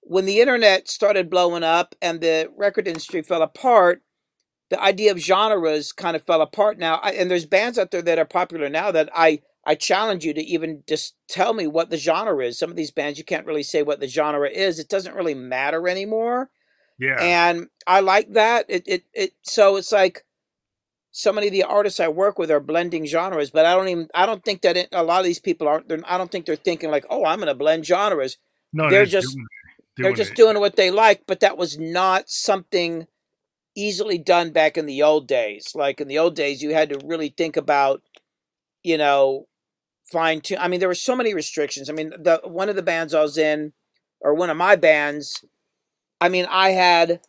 when 0.01 0.25
the 0.25 0.39
internet 0.39 0.87
started 0.87 1.29
blowing 1.29 1.63
up 1.63 1.93
and 2.01 2.21
the 2.21 2.49
record 2.57 2.87
industry 2.87 3.21
fell 3.21 3.41
apart, 3.41 4.01
the 4.69 4.81
idea 4.81 5.11
of 5.11 5.19
genres 5.19 5.91
kind 5.91 6.15
of 6.15 6.25
fell 6.25 6.41
apart 6.41 6.79
now. 6.79 6.95
I, 7.03 7.11
and 7.11 7.29
there's 7.29 7.45
bands 7.45 7.77
out 7.77 7.91
there 7.91 8.01
that 8.01 8.19
are 8.19 8.25
popular 8.25 8.69
now 8.69 8.91
that 8.91 9.09
I 9.13 9.41
I 9.65 9.75
challenge 9.75 10.23
you 10.23 10.33
to 10.33 10.41
even 10.41 10.83
just 10.87 11.15
tell 11.27 11.53
me 11.53 11.67
what 11.67 11.89
the 11.89 11.97
genre 11.97 12.45
is. 12.45 12.57
Some 12.57 12.69
of 12.69 12.77
these 12.77 12.91
bands 12.91 13.19
you 13.19 13.25
can't 13.25 13.45
really 13.45 13.63
say 13.63 13.83
what 13.83 13.99
the 13.99 14.07
genre 14.07 14.49
is. 14.49 14.79
It 14.79 14.89
doesn't 14.89 15.15
really 15.15 15.35
matter 15.35 15.89
anymore. 15.89 16.49
Yeah. 17.03 17.21
And 17.21 17.67
I 17.85 17.99
like 17.99 18.31
that. 18.33 18.65
It 18.69 18.83
it 18.87 19.03
it 19.13 19.33
so 19.43 19.75
it's 19.75 19.91
like 19.91 20.25
so 21.11 21.31
many 21.31 21.47
of 21.47 21.53
the 21.53 21.63
artists 21.63 21.99
I 21.99 22.07
work 22.07 22.39
with 22.39 22.49
are 22.49 22.59
blending 22.59 23.05
genres, 23.05 23.51
but 23.51 23.65
I 23.65 23.73
don't 23.75 23.89
even 23.89 24.07
I 24.15 24.25
don't 24.25 24.43
think 24.43 24.61
that 24.61 24.77
it, 24.77 24.89
a 24.91 25.03
lot 25.03 25.19
of 25.19 25.25
these 25.25 25.39
people 25.39 25.67
aren't 25.67 25.91
I 26.05 26.17
don't 26.17 26.31
think 26.31 26.45
they're 26.45 26.55
thinking 26.55 26.89
like, 26.89 27.05
"Oh, 27.09 27.25
I'm 27.25 27.39
going 27.39 27.47
to 27.47 27.55
blend 27.55 27.85
genres." 27.85 28.37
No, 28.71 28.83
they're, 28.83 28.99
they're 28.99 29.05
just 29.05 29.37
they're 29.97 30.13
just 30.13 30.31
it. 30.31 30.37
doing 30.37 30.59
what 30.59 30.75
they 30.75 30.89
like, 30.91 31.23
but 31.27 31.41
that 31.41 31.57
was 31.57 31.77
not 31.77 32.29
something 32.29 33.07
easily 33.75 34.17
done 34.17 34.51
back 34.51 34.77
in 34.77 34.85
the 34.85 35.03
old 35.03 35.27
days. 35.27 35.73
Like 35.75 35.99
in 35.99 36.07
the 36.07 36.17
old 36.17 36.35
days, 36.35 36.61
you 36.61 36.73
had 36.73 36.89
to 36.89 37.05
really 37.05 37.29
think 37.29 37.57
about, 37.57 38.01
you 38.83 38.97
know, 38.97 39.47
fine 40.11 40.41
tune. 40.41 40.57
I 40.59 40.67
mean, 40.67 40.79
there 40.79 40.89
were 40.89 40.95
so 40.95 41.15
many 41.15 41.33
restrictions. 41.33 41.89
I 41.89 41.93
mean, 41.93 42.11
the 42.17 42.41
one 42.43 42.69
of 42.69 42.75
the 42.75 42.81
bands 42.81 43.13
I 43.13 43.21
was 43.21 43.37
in, 43.37 43.73
or 44.19 44.33
one 44.33 44.49
of 44.49 44.57
my 44.57 44.75
bands, 44.75 45.43
I 46.23 46.29
mean, 46.29 46.47
I 46.49 46.69
had 46.69 47.19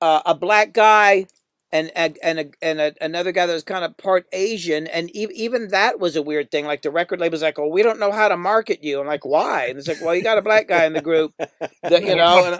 uh, 0.00 0.22
a 0.24 0.34
black 0.34 0.72
guy 0.72 1.26
and 1.70 1.92
and 1.94 2.18
and, 2.22 2.40
a, 2.40 2.46
and 2.62 2.80
a, 2.80 2.94
another 2.98 3.30
guy 3.30 3.44
that 3.44 3.52
was 3.52 3.62
kind 3.62 3.84
of 3.84 3.94
part 3.98 4.26
Asian, 4.32 4.86
and 4.86 5.14
e- 5.14 5.28
even 5.34 5.68
that 5.68 6.00
was 6.00 6.16
a 6.16 6.22
weird 6.22 6.50
thing. 6.50 6.64
Like 6.64 6.80
the 6.80 6.90
record 6.90 7.20
label's 7.20 7.42
like, 7.42 7.58
"Well, 7.58 7.70
we 7.70 7.82
don't 7.82 8.00
know 8.00 8.10
how 8.10 8.28
to 8.28 8.38
market 8.38 8.82
you." 8.82 9.00
I'm 9.00 9.06
like, 9.06 9.26
"Why?" 9.26 9.66
And 9.66 9.78
it's 9.78 9.86
like, 9.86 10.00
"Well, 10.00 10.14
you 10.14 10.22
got 10.22 10.38
a 10.38 10.42
black 10.42 10.66
guy 10.66 10.86
in 10.86 10.94
the 10.94 11.02
group, 11.02 11.34
that, 11.38 12.02
you 12.02 12.16
know, 12.16 12.58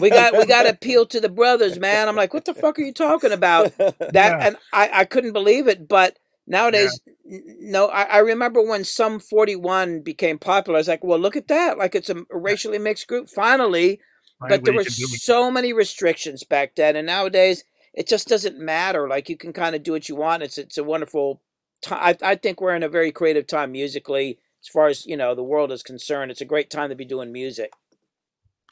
we 0.00 0.10
got 0.10 0.36
we 0.36 0.44
got 0.44 0.64
to 0.64 0.70
appeal 0.70 1.06
to 1.06 1.20
the 1.20 1.28
brothers, 1.28 1.78
man." 1.78 2.08
I'm 2.08 2.16
like, 2.16 2.34
"What 2.34 2.44
the 2.44 2.54
fuck 2.54 2.76
are 2.80 2.82
you 2.82 2.92
talking 2.92 3.30
about?" 3.30 3.76
That 3.78 3.94
yeah. 4.12 4.44
and 4.44 4.56
I 4.72 4.90
I 4.92 5.04
couldn't 5.04 5.34
believe 5.34 5.68
it, 5.68 5.86
but 5.86 6.18
nowadays, 6.48 7.00
yeah. 7.24 7.38
no, 7.60 7.86
I, 7.86 8.02
I 8.02 8.18
remember 8.18 8.60
when 8.60 8.82
Sum 8.82 9.20
41 9.20 10.00
became 10.00 10.40
popular. 10.40 10.78
I 10.78 10.80
was 10.80 10.88
like, 10.88 11.04
"Well, 11.04 11.20
look 11.20 11.36
at 11.36 11.46
that! 11.46 11.78
Like 11.78 11.94
it's 11.94 12.10
a 12.10 12.24
racially 12.28 12.78
mixed 12.80 13.06
group 13.06 13.28
finally." 13.28 14.00
But 14.40 14.64
there 14.64 14.74
were 14.74 14.84
so 14.84 15.50
many 15.50 15.72
restrictions 15.72 16.44
back 16.44 16.76
then, 16.76 16.96
and 16.96 17.06
nowadays 17.06 17.64
it 17.94 18.06
just 18.06 18.28
doesn't 18.28 18.58
matter. 18.58 19.08
Like 19.08 19.28
you 19.28 19.36
can 19.36 19.52
kind 19.52 19.74
of 19.74 19.82
do 19.82 19.92
what 19.92 20.08
you 20.08 20.16
want. 20.16 20.42
It's 20.42 20.58
it's 20.58 20.78
a 20.78 20.84
wonderful. 20.84 21.42
time. 21.82 21.98
I 22.00 22.32
I 22.32 22.34
think 22.36 22.60
we're 22.60 22.74
in 22.76 22.82
a 22.84 22.88
very 22.88 23.10
creative 23.12 23.46
time 23.46 23.72
musically, 23.72 24.38
as 24.62 24.68
far 24.68 24.88
as 24.88 25.06
you 25.06 25.16
know 25.16 25.34
the 25.34 25.42
world 25.42 25.72
is 25.72 25.82
concerned. 25.82 26.30
It's 26.30 26.40
a 26.40 26.44
great 26.44 26.70
time 26.70 26.90
to 26.90 26.96
be 26.96 27.04
doing 27.04 27.32
music. 27.32 27.72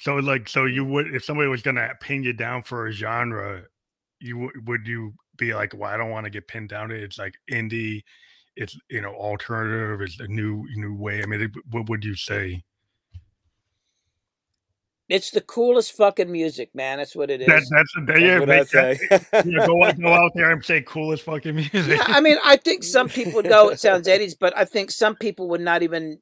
So 0.00 0.16
like 0.16 0.48
so 0.48 0.64
you 0.66 0.84
would 0.84 1.14
if 1.14 1.24
somebody 1.24 1.48
was 1.48 1.62
gonna 1.62 1.90
pin 2.00 2.22
you 2.22 2.32
down 2.32 2.62
for 2.62 2.86
a 2.86 2.92
genre, 2.92 3.64
you 4.20 4.50
would 4.66 4.86
you 4.86 5.14
be 5.36 5.54
like, 5.54 5.74
well, 5.76 5.90
I 5.90 5.96
don't 5.96 6.10
want 6.10 6.24
to 6.24 6.30
get 6.30 6.48
pinned 6.48 6.68
down 6.68 6.88
to 6.90 6.94
it. 6.94 7.02
It's 7.02 7.18
like 7.18 7.34
indie, 7.50 8.02
it's 8.56 8.78
you 8.90 9.00
know 9.00 9.14
alternative, 9.14 10.00
it's 10.02 10.20
a 10.20 10.28
new 10.28 10.64
new 10.76 10.94
way. 10.94 11.22
I 11.22 11.26
mean, 11.26 11.52
what 11.70 11.88
would 11.88 12.04
you 12.04 12.14
say? 12.14 12.62
It's 15.08 15.30
the 15.30 15.40
coolest 15.40 15.92
fucking 15.92 16.30
music, 16.30 16.74
man. 16.74 16.98
That's 16.98 17.14
what 17.14 17.30
it 17.30 17.40
is. 17.40 17.46
That, 17.46 17.64
that's 17.70 17.92
the 17.94 18.20
yeah, 18.20 18.40
what 18.40 18.50
I 18.50 18.64
say. 18.64 18.98
yeah, 19.10 19.66
go, 19.66 19.92
go 19.92 20.12
out 20.12 20.32
there 20.34 20.50
and 20.50 20.64
say 20.64 20.82
coolest 20.82 21.22
fucking 21.22 21.54
music. 21.54 21.72
Yeah, 21.86 22.02
I 22.06 22.20
mean, 22.20 22.38
I 22.44 22.56
think 22.56 22.82
some 22.82 23.08
people 23.08 23.34
would 23.34 23.48
go, 23.48 23.68
it 23.68 23.78
sounds 23.80 24.08
80s, 24.08 24.36
but 24.38 24.56
I 24.56 24.64
think 24.64 24.90
some 24.90 25.14
people 25.14 25.48
would 25.50 25.60
not 25.60 25.84
even 25.84 26.18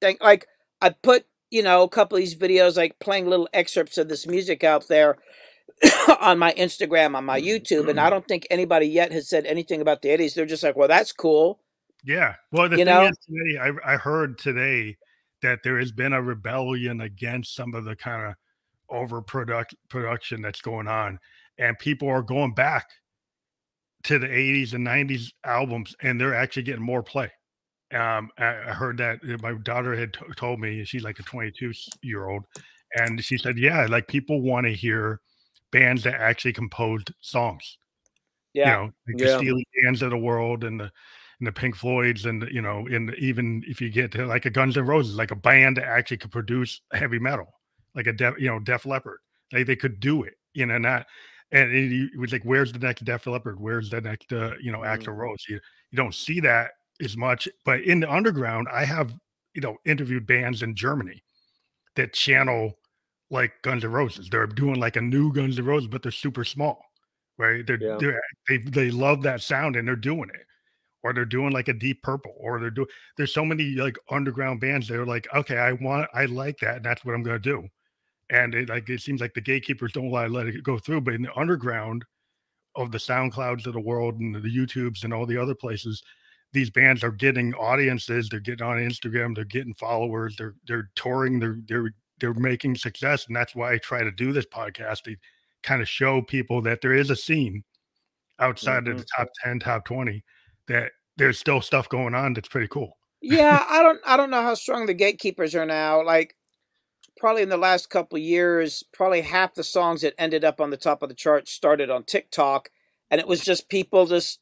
think, 0.00 0.22
like, 0.22 0.46
I 0.80 0.90
put, 0.90 1.26
you 1.50 1.62
know, 1.62 1.82
a 1.82 1.88
couple 1.88 2.16
of 2.16 2.22
these 2.22 2.34
videos, 2.34 2.78
like 2.78 2.98
playing 2.98 3.28
little 3.28 3.48
excerpts 3.52 3.98
of 3.98 4.08
this 4.08 4.26
music 4.26 4.64
out 4.64 4.88
there 4.88 5.18
on 6.22 6.38
my 6.38 6.54
Instagram, 6.54 7.14
on 7.14 7.26
my 7.26 7.38
YouTube, 7.38 7.90
and 7.90 8.00
I 8.00 8.08
don't 8.08 8.26
think 8.26 8.46
anybody 8.50 8.86
yet 8.86 9.12
has 9.12 9.28
said 9.28 9.44
anything 9.44 9.82
about 9.82 10.00
the 10.00 10.08
80s. 10.08 10.32
They're 10.32 10.46
just 10.46 10.62
like, 10.62 10.76
well, 10.76 10.88
that's 10.88 11.12
cool. 11.12 11.60
Yeah. 12.04 12.36
Well, 12.52 12.70
the 12.70 12.78
you 12.78 12.84
thing 12.86 12.94
know? 12.94 13.06
is, 13.06 13.18
today, 13.18 13.58
I, 13.60 13.94
I 13.94 13.96
heard 13.96 14.38
today 14.38 14.96
that 15.46 15.62
there 15.62 15.78
has 15.78 15.92
been 15.92 16.12
a 16.12 16.20
rebellion 16.20 17.02
against 17.02 17.54
some 17.54 17.72
of 17.72 17.84
the 17.84 17.94
kind 17.94 18.26
of 18.26 18.34
over 18.90 19.22
production 19.22 20.42
that's 20.42 20.60
going 20.60 20.88
on 20.88 21.20
and 21.58 21.78
people 21.78 22.08
are 22.08 22.22
going 22.22 22.52
back 22.52 22.88
to 24.02 24.18
the 24.18 24.26
80s 24.26 24.74
and 24.74 24.84
90s 24.84 25.32
albums 25.44 25.94
and 26.02 26.20
they're 26.20 26.34
actually 26.34 26.64
getting 26.64 26.82
more 26.82 27.02
play 27.02 27.30
um, 27.94 28.28
I, 28.36 28.72
heard 28.72 28.98
that 28.98 29.20
uh, 29.22 29.36
my 29.40 29.54
daughter 29.62 29.94
had 29.94 30.14
t- 30.14 30.20
told 30.36 30.58
me 30.58 30.84
she's 30.84 31.04
like 31.04 31.20
a 31.20 31.22
22 31.22 31.72
year 32.02 32.28
old 32.28 32.44
and 32.96 33.24
she 33.24 33.38
said 33.38 33.56
yeah 33.56 33.86
like 33.88 34.08
people 34.08 34.40
want 34.40 34.66
to 34.66 34.72
hear 34.72 35.20
bands 35.70 36.02
that 36.02 36.14
actually 36.14 36.54
composed 36.54 37.12
songs 37.20 37.78
yeah 38.52 38.66
you 38.66 38.72
know 38.72 38.92
like 39.06 39.20
yeah. 39.20 39.26
the 39.26 39.38
Steely 39.38 39.66
Dans 39.84 40.02
of 40.02 40.10
the 40.10 40.18
world 40.18 40.64
and 40.64 40.80
the 40.80 40.90
and 41.40 41.46
the 41.46 41.52
Pink 41.52 41.76
Floyds 41.76 42.24
and 42.24 42.48
you 42.50 42.62
know, 42.62 42.86
and 42.86 43.14
even 43.18 43.62
if 43.66 43.80
you 43.80 43.90
get 43.90 44.12
to 44.12 44.26
like 44.26 44.46
a 44.46 44.50
Guns 44.50 44.76
N' 44.76 44.86
Roses, 44.86 45.16
like 45.16 45.30
a 45.30 45.36
band 45.36 45.76
that 45.76 45.84
actually 45.84 46.16
could 46.18 46.32
produce 46.32 46.80
heavy 46.92 47.18
metal, 47.18 47.46
like 47.94 48.06
a 48.06 48.12
Def, 48.12 48.34
you 48.38 48.48
know, 48.48 48.58
Def 48.58 48.86
Leppard, 48.86 49.18
like 49.52 49.66
they 49.66 49.76
could 49.76 50.00
do 50.00 50.22
it, 50.22 50.34
you 50.54 50.66
know, 50.66 50.78
not 50.78 51.06
and 51.52 51.72
it, 51.72 52.18
was 52.18 52.32
like, 52.32 52.42
where's 52.42 52.72
the 52.72 52.78
next 52.78 53.04
Def 53.04 53.26
Leppard? 53.26 53.60
Where's 53.60 53.90
the 53.90 54.00
next, 54.00 54.32
uh, 54.32 54.52
you 54.60 54.72
know, 54.72 54.80
Axl 54.80 55.08
mm. 55.08 55.16
Rose? 55.16 55.44
You 55.48 55.60
you 55.90 55.96
don't 55.96 56.14
see 56.14 56.40
that 56.40 56.72
as 57.02 57.16
much, 57.16 57.48
but 57.64 57.82
in 57.82 58.00
the 58.00 58.12
underground, 58.12 58.68
I 58.72 58.84
have 58.84 59.14
you 59.54 59.60
know 59.60 59.76
interviewed 59.84 60.26
bands 60.26 60.62
in 60.62 60.74
Germany 60.74 61.22
that 61.94 62.12
channel 62.12 62.72
like 63.30 63.52
Guns 63.62 63.84
N' 63.84 63.92
Roses. 63.92 64.28
They're 64.28 64.46
doing 64.46 64.80
like 64.80 64.96
a 64.96 65.00
new 65.00 65.32
Guns 65.32 65.58
N' 65.58 65.64
Roses, 65.64 65.88
but 65.88 66.02
they're 66.02 66.12
super 66.12 66.44
small, 66.44 66.82
right? 67.38 67.66
They're, 67.66 67.80
yeah. 67.80 67.96
they're 68.00 68.20
they 68.48 68.58
they 68.58 68.90
love 68.90 69.22
that 69.22 69.42
sound 69.42 69.76
and 69.76 69.86
they're 69.86 69.96
doing 69.96 70.30
it 70.34 70.46
or 71.06 71.12
they're 71.12 71.24
doing 71.24 71.52
like 71.52 71.68
a 71.68 71.72
deep 71.72 72.02
purple 72.02 72.34
or 72.38 72.58
they're 72.58 72.68
doing 72.70 72.88
there's 73.16 73.32
so 73.32 73.44
many 73.44 73.76
like 73.76 73.96
underground 74.10 74.60
bands 74.60 74.88
they're 74.88 75.06
like 75.06 75.28
okay 75.32 75.56
i 75.56 75.72
want 75.72 76.08
i 76.12 76.24
like 76.24 76.58
that 76.58 76.76
and 76.76 76.84
that's 76.84 77.04
what 77.04 77.14
i'm 77.14 77.22
going 77.22 77.40
to 77.40 77.50
do 77.50 77.66
and 78.30 78.54
it 78.54 78.68
like 78.68 78.88
it 78.90 79.00
seems 79.00 79.20
like 79.20 79.32
the 79.34 79.40
gatekeepers 79.40 79.92
don't 79.92 80.10
let, 80.10 80.32
let 80.32 80.48
it 80.48 80.64
go 80.64 80.78
through 80.78 81.00
but 81.00 81.14
in 81.14 81.22
the 81.22 81.38
underground 81.38 82.04
of 82.74 82.90
the 82.90 82.98
soundclouds 82.98 83.66
of 83.66 83.72
the 83.72 83.80
world 83.80 84.18
and 84.18 84.34
the 84.34 84.40
youtubes 84.40 85.04
and 85.04 85.14
all 85.14 85.26
the 85.26 85.40
other 85.40 85.54
places 85.54 86.02
these 86.52 86.70
bands 86.70 87.04
are 87.04 87.12
getting 87.12 87.54
audiences 87.54 88.28
they're 88.28 88.40
getting 88.40 88.66
on 88.66 88.78
instagram 88.78 89.32
they're 89.32 89.44
getting 89.44 89.74
followers 89.74 90.34
they're 90.36 90.54
they're 90.66 90.90
touring 90.96 91.38
they're 91.38 91.60
they're 91.68 91.94
they're 92.18 92.34
making 92.34 92.74
success 92.74 93.26
and 93.28 93.36
that's 93.36 93.54
why 93.54 93.72
i 93.72 93.78
try 93.78 94.02
to 94.02 94.10
do 94.10 94.32
this 94.32 94.46
podcast 94.46 95.02
to 95.02 95.14
kind 95.62 95.80
of 95.80 95.88
show 95.88 96.20
people 96.22 96.60
that 96.60 96.80
there 96.80 96.94
is 96.94 97.10
a 97.10 97.16
scene 97.16 97.62
outside 98.38 98.84
mm-hmm. 98.84 98.92
of 98.92 98.98
the 98.98 99.06
top 99.16 99.28
10 99.42 99.60
top 99.60 99.84
20 99.84 100.22
that 100.68 100.92
there's 101.16 101.38
still 101.38 101.60
stuff 101.60 101.88
going 101.88 102.14
on 102.14 102.34
that's 102.34 102.48
pretty 102.48 102.68
cool. 102.68 102.96
yeah, 103.20 103.64
I 103.68 103.82
don't 103.82 104.00
I 104.06 104.16
don't 104.16 104.30
know 104.30 104.42
how 104.42 104.54
strong 104.54 104.86
the 104.86 104.94
gatekeepers 104.94 105.54
are 105.54 105.66
now. 105.66 106.04
Like 106.04 106.36
probably 107.16 107.42
in 107.42 107.48
the 107.48 107.56
last 107.56 107.88
couple 107.90 108.18
years, 108.18 108.84
probably 108.92 109.22
half 109.22 109.54
the 109.54 109.64
songs 109.64 110.02
that 110.02 110.14
ended 110.18 110.44
up 110.44 110.60
on 110.60 110.70
the 110.70 110.76
top 110.76 111.02
of 111.02 111.08
the 111.08 111.14
chart 111.14 111.48
started 111.48 111.90
on 111.90 112.04
TikTok 112.04 112.70
and 113.10 113.20
it 113.20 113.26
was 113.26 113.40
just 113.40 113.68
people 113.68 114.06
just 114.06 114.40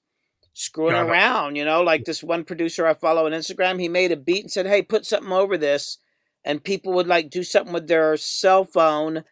screwing 0.53 0.95
yeah, 0.95 1.03
around, 1.03 1.57
you 1.57 1.65
know, 1.65 1.83
like 1.83 2.05
this 2.05 2.23
one 2.23 2.45
producer 2.45 2.87
I 2.87 2.95
follow 2.95 3.27
on 3.27 3.33
Instagram, 3.33 3.81
he 3.81 3.89
made 3.89 4.13
a 4.13 4.17
beat 4.17 4.43
and 4.43 4.51
said, 4.51 4.67
"Hey, 4.67 4.83
put 4.83 5.05
something 5.07 5.33
over 5.33 5.57
this." 5.59 5.99
And 6.45 6.63
people 6.63 6.93
would 6.93 7.07
like 7.07 7.31
do 7.31 7.43
something 7.43 7.73
with 7.73 7.89
their 7.89 8.17
cell 8.19 8.65
phone 8.65 9.25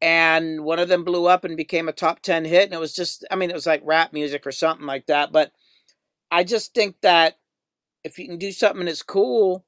and 0.00 0.64
one 0.64 0.78
of 0.78 0.88
them 0.88 1.04
blew 1.04 1.26
up 1.26 1.44
and 1.44 1.56
became 1.56 1.88
a 1.88 1.92
top 1.92 2.20
10 2.22 2.44
hit 2.44 2.64
and 2.64 2.72
it 2.72 2.80
was 2.80 2.94
just 2.94 3.24
I 3.30 3.36
mean, 3.36 3.50
it 3.50 3.54
was 3.54 3.66
like 3.66 3.82
rap 3.84 4.12
music 4.12 4.46
or 4.46 4.52
something 4.52 4.86
like 4.86 5.06
that, 5.06 5.32
but 5.32 5.52
I 6.32 6.44
just 6.44 6.74
think 6.74 6.96
that 7.02 7.38
if 8.04 8.18
you 8.18 8.26
can 8.26 8.38
do 8.38 8.52
something 8.52 8.86
that's 8.86 9.02
cool, 9.02 9.64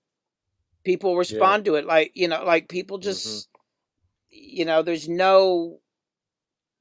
people 0.84 1.16
respond 1.16 1.66
yeah. 1.66 1.72
to 1.72 1.76
it. 1.78 1.86
Like 1.86 2.12
you 2.14 2.28
know, 2.28 2.44
like 2.44 2.68
people 2.68 2.98
mm-hmm. 2.98 3.04
just, 3.04 3.26
mm-hmm. 3.28 4.58
you 4.58 4.64
know, 4.64 4.82
there's 4.82 5.08
no, 5.08 5.80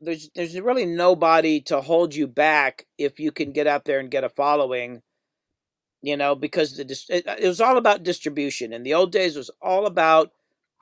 there's 0.01 0.29
there's 0.35 0.59
really 0.59 0.85
nobody 0.85 1.61
to 1.61 1.81
hold 1.81 2.15
you 2.15 2.27
back 2.27 2.87
if 2.97 3.19
you 3.19 3.31
can 3.31 3.51
get 3.51 3.67
out 3.67 3.85
there 3.85 3.99
and 3.99 4.09
get 4.09 4.23
a 4.23 4.29
following. 4.29 5.01
you 6.01 6.17
know, 6.17 6.35
because 6.35 6.75
the 6.77 6.83
it, 7.09 7.25
it 7.39 7.47
was 7.47 7.61
all 7.61 7.77
about 7.77 8.03
distribution. 8.03 8.73
In 8.73 8.83
the 8.83 8.93
old 8.93 9.11
days, 9.11 9.35
it 9.35 9.39
was 9.39 9.51
all 9.61 9.85
about 9.85 10.31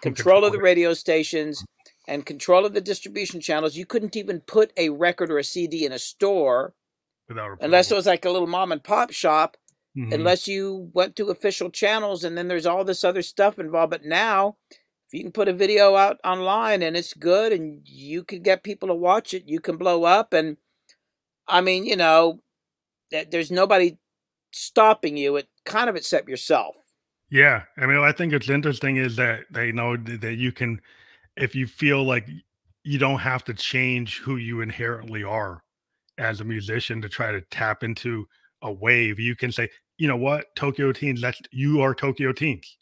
control 0.01 0.43
of 0.45 0.51
the 0.51 0.59
radio 0.61 0.93
stations 0.93 1.63
and 2.07 2.25
control 2.25 2.65
of 2.65 2.73
the 2.73 2.81
distribution 2.81 3.39
channels. 3.39 3.77
You 3.77 3.85
couldn't 3.85 4.15
even 4.15 4.41
put 4.41 4.73
a 4.77 4.89
record 4.89 5.31
or 5.31 5.37
a 5.37 5.43
CD 5.43 5.85
in 5.85 5.91
a 5.91 5.99
store 5.99 6.73
unless 7.59 7.91
it 7.91 7.95
was 7.95 8.05
like 8.05 8.25
a 8.25 8.29
little 8.29 8.47
mom 8.47 8.71
and 8.71 8.83
pop 8.83 9.11
shop. 9.11 9.57
Mm-hmm. 9.97 10.13
Unless 10.13 10.47
you 10.47 10.89
went 10.93 11.17
through 11.17 11.31
official 11.31 11.69
channels, 11.69 12.23
and 12.23 12.37
then 12.37 12.47
there's 12.47 12.65
all 12.65 12.85
this 12.85 13.03
other 13.03 13.21
stuff 13.21 13.59
involved. 13.59 13.91
But 13.91 14.05
now, 14.05 14.55
if 14.69 15.13
you 15.13 15.21
can 15.21 15.33
put 15.33 15.49
a 15.49 15.53
video 15.53 15.97
out 15.97 16.17
online 16.23 16.81
and 16.81 16.95
it's 16.95 17.13
good, 17.13 17.51
and 17.51 17.81
you 17.83 18.23
can 18.23 18.41
get 18.41 18.63
people 18.63 18.87
to 18.87 18.95
watch 18.95 19.33
it, 19.33 19.49
you 19.49 19.59
can 19.59 19.75
blow 19.75 20.05
up. 20.05 20.31
And 20.31 20.55
I 21.45 21.59
mean, 21.59 21.85
you 21.85 21.97
know, 21.97 22.39
there's 23.11 23.51
nobody 23.51 23.97
stopping 24.53 25.17
you. 25.17 25.35
It 25.35 25.49
kind 25.65 25.89
of 25.89 25.97
except 25.97 26.29
yourself. 26.29 26.77
Yeah, 27.29 27.63
I 27.77 27.85
mean, 27.85 27.97
I 27.97 28.13
think 28.13 28.31
it's 28.31 28.49
interesting 28.49 28.95
is 28.95 29.17
that 29.17 29.41
they 29.51 29.73
know 29.73 29.97
that 29.97 30.35
you 30.35 30.53
can, 30.53 30.79
if 31.35 31.53
you 31.53 31.67
feel 31.67 32.03
like 32.03 32.29
you 32.83 32.97
don't 32.97 33.19
have 33.19 33.43
to 33.45 33.53
change 33.53 34.19
who 34.19 34.37
you 34.37 34.61
inherently 34.61 35.23
are 35.23 35.63
as 36.21 36.39
a 36.39 36.43
musician 36.43 37.01
to 37.01 37.09
try 37.09 37.31
to 37.31 37.41
tap 37.51 37.83
into 37.83 38.27
a 38.61 38.71
wave. 38.71 39.19
You 39.19 39.35
can 39.35 39.51
say, 39.51 39.69
you 39.97 40.07
know 40.07 40.17
what, 40.17 40.55
Tokyo 40.55 40.91
Teens, 40.91 41.21
that's 41.21 41.41
you 41.51 41.81
are 41.81 41.93
Tokyo 41.93 42.31
Teens, 42.31 42.77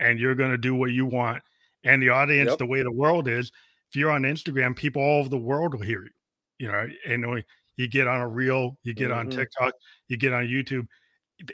and 0.00 0.18
you're 0.18 0.34
going 0.34 0.50
to 0.50 0.58
do 0.58 0.74
what 0.74 0.90
you 0.90 1.06
want. 1.06 1.42
And 1.84 2.02
the 2.02 2.08
audience, 2.08 2.50
yep. 2.50 2.58
the 2.58 2.66
way 2.66 2.82
the 2.82 2.92
world 2.92 3.28
is, 3.28 3.52
if 3.90 3.96
you're 3.96 4.10
on 4.10 4.22
Instagram, 4.22 4.74
people 4.74 5.02
all 5.02 5.20
over 5.20 5.28
the 5.28 5.38
world 5.38 5.74
will 5.74 5.82
hear 5.82 6.02
you. 6.02 6.10
You 6.58 6.72
know, 6.72 6.88
and 7.06 7.44
you 7.76 7.88
get 7.88 8.08
on 8.08 8.20
a 8.20 8.28
reel, 8.28 8.76
you 8.82 8.92
get 8.92 9.10
mm-hmm. 9.10 9.18
on 9.20 9.30
TikTok, 9.30 9.74
you 10.08 10.16
get 10.16 10.32
on 10.32 10.44
YouTube 10.44 10.86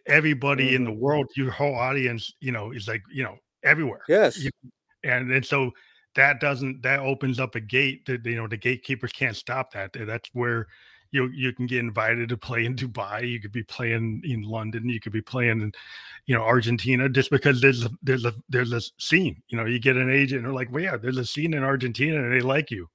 everybody 0.07 0.66
mm-hmm. 0.66 0.77
in 0.77 0.85
the 0.85 0.90
mm-hmm. 0.90 1.01
world, 1.01 1.27
your 1.37 1.51
whole 1.51 1.75
audience, 1.75 2.33
you 2.40 2.53
know, 2.53 2.70
is 2.70 2.88
like, 2.88 3.03
you 3.12 3.23
know, 3.23 3.37
everywhere. 3.62 4.03
Yes. 4.09 4.38
You, 4.38 4.51
and 5.03 5.31
and 5.31 5.44
so 5.44 5.70
that 6.14 6.40
doesn't 6.40 6.83
that 6.83 7.01
opens 7.01 7.40
up 7.40 7.55
a 7.55 7.61
gate 7.61 8.07
that 8.07 8.25
you 8.25 8.37
know 8.37 8.49
the 8.49 8.57
gatekeepers 8.57 9.12
can't 9.12 9.37
stop 9.37 9.73
that. 9.73 9.90
That's 9.92 10.29
where 10.33 10.66
you 11.14 11.31
you 11.33 11.53
can 11.53 11.66
get 11.66 11.79
invited 11.79 12.29
to 12.29 12.37
play 12.37 12.64
in 12.64 12.74
Dubai. 12.74 13.29
You 13.31 13.40
could 13.40 13.53
be 13.53 13.62
playing 13.62 14.22
in 14.24 14.42
London. 14.42 14.88
You 14.88 15.00
could 15.00 15.12
be 15.12 15.22
playing 15.22 15.61
in, 15.61 15.72
you 16.27 16.35
know, 16.35 16.42
Argentina. 16.42 17.09
Just 17.09 17.31
because 17.31 17.61
there's 17.61 17.85
a, 17.85 17.90
there's 18.03 18.24
a 18.24 18.35
there's 18.48 18.72
a 18.72 18.83
scene. 18.98 19.40
You 19.48 19.57
know, 19.57 19.64
you 19.64 19.79
get 19.79 19.96
an 19.96 20.11
agent 20.11 20.38
and 20.38 20.46
they're 20.46 20.53
like, 20.53 20.72
well, 20.72 20.83
yeah, 20.83 20.96
there's 20.96 21.18
a 21.18 21.24
scene 21.24 21.55
in 21.55 21.62
Argentina 21.62 22.22
and 22.22 22.33
they 22.33 22.40
like 22.40 22.70
you 22.72 22.88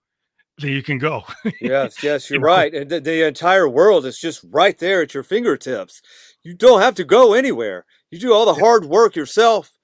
then 0.60 0.72
you 0.72 0.84
can 0.84 0.98
go. 0.98 1.24
yes, 1.62 2.04
yes, 2.04 2.30
you're 2.30 2.40
you 2.40 2.46
right. 2.46 2.74
And 2.74 2.90
the, 2.90 3.00
the, 3.00 3.26
entire 3.26 3.68
world 3.68 4.06
is 4.06 4.20
just 4.20 4.46
right 4.50 4.78
there 4.78 5.02
at 5.02 5.14
your 5.14 5.24
fingertips. 5.24 6.02
You 6.44 6.54
don't 6.54 6.82
have 6.82 6.96
to 6.96 7.06
go 7.06 7.34
anywhere. 7.34 7.86
You 8.12 8.20
do 8.20 8.34
all 8.34 8.46
the 8.46 8.60
hard 8.60 8.86
work 8.86 9.16
yourself 9.16 9.78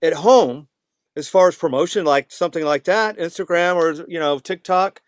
at 0.00 0.12
home 0.12 0.68
as 1.16 1.28
far 1.28 1.48
as 1.48 1.56
promotion, 1.56 2.04
like 2.04 2.30
something 2.30 2.64
like 2.64 2.84
that, 2.84 3.18
Instagram 3.18 3.76
or 3.76 4.04
you 4.08 4.20
know, 4.20 4.38
TikTok. 4.38 5.00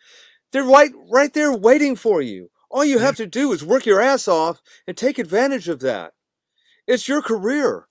They're 0.52 0.64
right 0.64 0.90
right 1.10 1.32
there 1.32 1.52
waiting 1.52 1.96
for 1.96 2.22
you. 2.22 2.50
All 2.70 2.84
you 2.84 2.96
mm-hmm. 2.96 3.04
have 3.04 3.16
to 3.16 3.26
do 3.26 3.52
is 3.52 3.64
work 3.64 3.86
your 3.86 4.00
ass 4.00 4.28
off 4.28 4.60
and 4.86 4.96
take 4.96 5.18
advantage 5.18 5.68
of 5.68 5.80
that. 5.80 6.12
It's 6.86 7.08
your 7.08 7.22
career. 7.22 7.86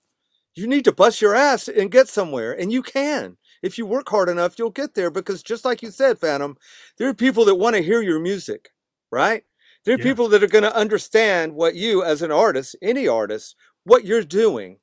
You 0.54 0.66
need 0.66 0.84
to 0.84 0.92
bust 0.92 1.20
your 1.20 1.34
ass 1.34 1.68
and 1.68 1.90
get 1.90 2.08
somewhere, 2.08 2.52
and 2.52 2.72
you 2.72 2.82
can 2.82 3.36
if 3.62 3.78
you 3.78 3.86
work 3.86 4.08
hard 4.08 4.28
enough, 4.28 4.58
you'll 4.58 4.70
get 4.70 4.94
there 4.94 5.10
because 5.10 5.42
just 5.42 5.64
like 5.64 5.82
you 5.82 5.90
said, 5.90 6.18
Phantom, 6.18 6.56
there 6.96 7.08
are 7.08 7.14
people 7.14 7.44
that 7.46 7.56
want 7.56 7.76
to 7.76 7.82
hear 7.82 8.02
your 8.02 8.20
music, 8.20 8.70
right? 9.10 9.44
There 9.84 9.94
are 9.94 9.98
yeah. 9.98 10.04
people 10.04 10.28
that 10.28 10.42
are 10.42 10.48
going 10.48 10.64
to 10.64 10.76
understand 10.76 11.54
what 11.54 11.74
you, 11.74 12.04
as 12.04 12.22
an 12.22 12.30
artist, 12.30 12.76
any 12.82 13.08
artist, 13.08 13.56
what 13.84 14.04
you're 14.04 14.22
doing. 14.22 14.78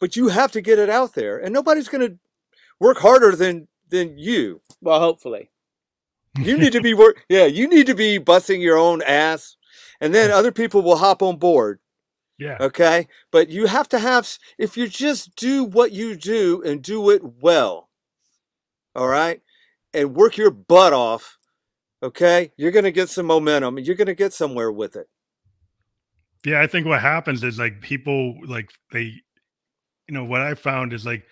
But 0.00 0.16
you 0.16 0.28
have 0.28 0.50
to 0.52 0.60
get 0.60 0.78
it 0.78 0.90
out 0.90 1.14
there, 1.14 1.38
and 1.38 1.52
nobody's 1.52 1.88
going 1.88 2.08
to 2.08 2.18
work 2.80 2.98
harder 2.98 3.36
than 3.36 3.68
than 3.88 4.18
you. 4.18 4.62
Well, 4.80 4.98
hopefully, 4.98 5.50
you 6.38 6.58
need 6.58 6.72
to 6.72 6.80
be 6.80 6.94
work. 6.94 7.24
Yeah, 7.28 7.46
you 7.46 7.68
need 7.68 7.86
to 7.86 7.94
be 7.94 8.18
busting 8.18 8.60
your 8.60 8.78
own 8.78 9.02
ass, 9.02 9.56
and 10.00 10.14
then 10.14 10.30
other 10.30 10.52
people 10.52 10.82
will 10.82 10.96
hop 10.96 11.22
on 11.22 11.36
board. 11.36 11.80
Yeah. 12.38 12.56
Okay. 12.60 13.06
But 13.30 13.50
you 13.50 13.66
have 13.66 13.88
to 13.90 13.98
have, 13.98 14.28
if 14.58 14.76
you 14.76 14.88
just 14.88 15.36
do 15.36 15.62
what 15.62 15.92
you 15.92 16.16
do 16.16 16.62
and 16.64 16.82
do 16.82 17.10
it 17.10 17.22
well, 17.40 17.88
all 18.96 19.06
right, 19.06 19.40
and 19.94 20.14
work 20.14 20.36
your 20.36 20.50
butt 20.50 20.92
off, 20.92 21.38
okay, 22.02 22.52
you're 22.56 22.72
going 22.72 22.84
to 22.84 22.90
get 22.92 23.08
some 23.08 23.26
momentum 23.26 23.76
and 23.76 23.86
you're 23.86 23.96
going 23.96 24.06
to 24.06 24.14
get 24.14 24.32
somewhere 24.32 24.72
with 24.72 24.96
it. 24.96 25.08
Yeah. 26.44 26.60
I 26.60 26.66
think 26.66 26.86
what 26.86 27.00
happens 27.00 27.44
is 27.44 27.58
like 27.58 27.80
people, 27.80 28.34
like 28.44 28.72
they, 28.90 29.22
you 30.08 30.14
know, 30.14 30.24
what 30.24 30.40
I 30.40 30.54
found 30.54 30.92
is 30.92 31.06
like, 31.06 31.24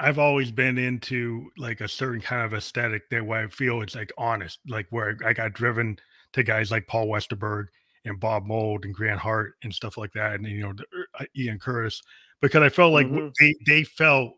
I've 0.00 0.18
always 0.18 0.50
been 0.50 0.76
into 0.76 1.50
like 1.56 1.80
a 1.80 1.88
certain 1.88 2.20
kind 2.20 2.44
of 2.44 2.54
aesthetic 2.54 3.08
that 3.10 3.24
where 3.24 3.44
I 3.44 3.48
feel 3.48 3.82
it's 3.82 3.94
like 3.94 4.12
honest, 4.18 4.58
like 4.68 4.86
where 4.90 5.16
I 5.24 5.32
got 5.32 5.52
driven 5.52 5.98
to 6.32 6.42
guys 6.42 6.70
like 6.70 6.86
Paul 6.86 7.06
Westerberg 7.06 7.66
and 8.04 8.18
Bob 8.20 8.44
Mould 8.44 8.84
and 8.84 8.94
Grant 8.94 9.20
Hart 9.20 9.54
and 9.62 9.72
stuff 9.72 9.96
like 9.96 10.12
that, 10.12 10.34
and 10.34 10.46
you 10.46 10.62
know 10.62 10.74
er, 11.20 11.26
Ian 11.36 11.58
Curtis, 11.58 12.02
because 12.42 12.62
I 12.62 12.68
felt 12.68 12.92
like 12.92 13.06
mm-hmm. 13.06 13.28
they 13.40 13.54
they 13.66 13.84
felt 13.84 14.34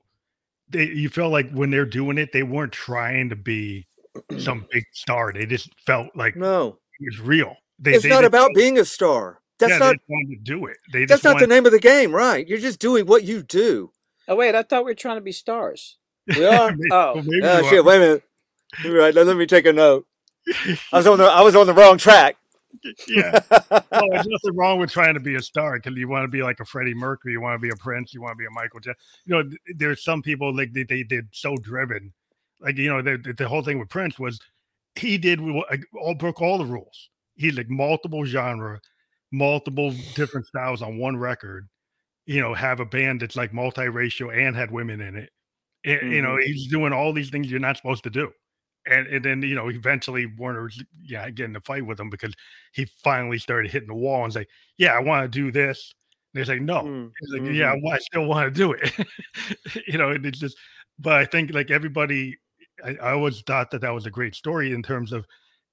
they 0.69 0.89
you 0.89 1.09
felt 1.09 1.33
like 1.33 1.51
when 1.53 1.71
they're 1.71 1.87
doing 1.87 2.19
it, 2.19 2.33
they 2.33 2.43
weren't 2.43 2.73
trying 2.73 3.29
to 3.31 3.37
be 3.37 3.87
some 4.39 4.67
big 4.71 4.85
star. 4.93 5.33
They 5.33 5.47
just 5.47 5.71
felt 5.87 6.09
like 6.15 6.37
no, 6.37 6.79
it 7.01 7.05
was 7.13 7.21
real. 7.21 7.57
They, 7.79 7.95
it's 7.95 8.03
they, 8.03 8.09
not 8.09 8.25
about 8.25 8.51
being 8.55 8.79
a 8.79 8.85
star. 8.85 9.41
That's 9.59 9.73
yeah, 9.73 9.79
not 9.79 9.97
wanted 10.09 10.37
to 10.37 10.43
do 10.43 10.67
it. 10.67 10.77
They 10.93 11.07
that's 11.07 11.25
not 11.25 11.35
wanted, 11.35 11.49
the 11.49 11.55
name 11.55 11.67
of 11.67 11.73
the 11.73 11.81
game, 11.81 12.15
right? 12.15 12.47
You're 12.47 12.59
just 12.59 12.79
doing 12.79 13.07
what 13.07 13.25
you 13.25 13.43
do. 13.43 13.91
Oh 14.29 14.37
wait, 14.37 14.55
I 14.55 14.63
thought 14.63 14.85
we 14.85 14.91
were 14.91 14.95
trying 14.95 15.17
to 15.17 15.23
be 15.23 15.33
stars. 15.33 15.97
We 16.27 16.45
are. 16.45 16.73
oh, 16.93 17.23
well, 17.27 17.65
oh 17.65 17.71
shit! 17.71 17.85
Wait 17.85 17.97
a 17.97 18.01
minute. 18.01 18.23
Right, 18.85 19.15
let, 19.15 19.27
let 19.27 19.37
me 19.37 19.47
take 19.47 19.67
a 19.67 19.73
note. 19.73 20.07
I 20.93 20.99
was 20.99 21.07
on 21.07 21.19
the 21.19 21.25
I 21.25 21.43
was 21.43 21.57
on 21.57 21.67
the 21.67 21.75
wrong 21.75 21.99
track 21.99 22.37
yeah. 23.09 23.41
well, 23.71 24.09
there's 24.11 24.27
nothing 24.27 24.55
wrong 24.55 24.79
with 24.79 24.91
trying 24.91 25.15
to 25.15 25.21
be 25.21 25.35
a 25.35 25.43
star 25.43 25.79
because 25.79 25.97
you 25.97 26.09
want 26.09 26.25
to 26.25 26.29
be 26.29 26.43
like 26.43 26.61
a 26.61 26.65
Freddie 26.65 26.95
Mercury, 26.95 27.33
you 27.33 27.41
want 27.41 27.55
to 27.55 27.63
be 27.63 27.71
a 27.71 27.77
Prince, 27.77 28.15
you 28.15 28.21
want 28.21 28.33
to 28.33 28.39
be 28.39 28.47
a 28.47 28.51
Michael 28.51 28.81
Jackson. 28.81 29.05
You 29.25 29.35
know, 29.35 29.51
there's 29.77 30.05
some 30.05 30.23
people 30.23 30.55
like 30.55 30.73
they, 30.73 30.85
they 30.85 31.03
did 31.03 31.29
so 31.33 31.57
driven. 31.57 32.13
Like, 32.61 32.77
you 32.77 32.89
know, 32.89 33.03
the, 33.03 33.35
the 33.37 33.49
whole 33.49 33.63
thing 33.63 33.79
with 33.79 33.89
Prince 33.89 34.19
was 34.19 34.41
he 34.95 35.19
did 35.19 35.41
all 36.01 36.15
broke 36.15 36.41
all 36.41 36.59
the 36.59 36.65
rules. 36.65 37.11
He 37.35 37.51
like 37.51 37.69
multiple 37.69 38.25
genre, 38.25 38.81
multiple 39.33 39.95
different 40.15 40.47
styles 40.47 40.83
on 40.83 40.99
one 40.99 41.17
record. 41.17 41.69
You 42.27 42.41
know, 42.41 42.55
have 42.55 42.81
a 42.81 42.85
band 42.85 43.21
that's 43.21 43.37
like 43.37 43.53
multiracial 43.53 44.37
and 44.37 44.57
had 44.57 44.71
women 44.71 45.01
in 45.01 45.17
it. 45.17 45.31
And, 45.85 46.01
mm-hmm. 46.01 46.13
You 46.13 46.23
know, 46.23 46.31
mm-hmm. 46.31 46.47
he's 46.47 46.67
doing 46.69 46.93
all 46.93 47.13
these 47.13 47.31
things 47.31 47.51
you're 47.51 47.61
not 47.61 47.77
supposed 47.77 48.05
to 48.05 48.11
do 48.11 48.33
and, 48.87 49.07
and 49.09 49.25
then 49.25 49.43
you 49.43 49.55
know 49.55 49.69
eventually 49.69 50.27
Warner 50.27 50.71
yeah 51.03 51.29
getting 51.31 51.53
the 51.53 51.61
fight 51.61 51.85
with 51.85 51.99
him 51.99 52.11
because 52.11 52.35
he 52.73 52.87
finally 53.03 53.39
started 53.39 53.71
hitting 53.71 53.89
the 53.89 53.95
wall 53.95 54.25
and 54.25 54.33
say 54.33 54.47
yeah 54.79 54.93
I 54.93 55.01
want 55.01 55.25
to 55.25 55.29
do 55.29 55.51
this 55.51 55.95
and 56.35 56.41
they 56.41 56.47
say 56.47 56.59
no 56.59 56.83
mm, 56.83 57.11
he's 57.21 57.33
like 57.33 57.43
mm-hmm. 57.43 57.55
yeah 57.55 57.75
I, 57.93 57.99
still 57.99 58.27
want 58.27 58.53
to 58.53 58.59
do 58.59 58.73
it 58.73 58.93
you 59.87 59.99
know 59.99 60.11
and 60.11 60.25
it's 60.25 60.39
just 60.39 60.57
but 60.99 61.15
I 61.15 61.25
think 61.25 61.53
like 61.53 61.71
everybody 61.71 62.37
I, 62.85 62.97
I, 63.03 63.13
always 63.13 63.41
thought 63.43 63.71
that 63.71 63.81
that 63.81 63.95
was 63.95 64.07
a 64.07 64.11
great 64.11 64.35
story 64.35 64.73
in 64.73 64.83
terms 64.83 65.13
of 65.13 65.27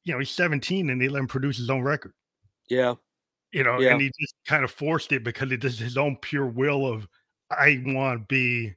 you 0.03 0.13
know 0.13 0.19
he's 0.19 0.31
17 0.31 0.89
and 0.89 1.01
they 1.01 1.07
let 1.07 1.19
him 1.19 1.27
produce 1.27 1.57
his 1.57 1.69
own 1.69 1.81
record 1.81 2.13
yeah 2.69 2.95
you 3.53 3.63
know 3.63 3.79
yeah. 3.79 3.91
and 3.91 4.01
he 4.01 4.11
just 4.19 4.35
kind 4.45 4.63
of 4.63 4.71
forced 4.71 5.11
it 5.11 5.23
because 5.23 5.51
it 5.51 5.63
is 5.63 5.79
his 5.79 5.97
own 5.97 6.17
pure 6.17 6.47
will 6.47 6.85
of 6.85 7.07
I 7.49 7.81
want 7.85 8.19
to 8.21 8.25
be 8.27 8.73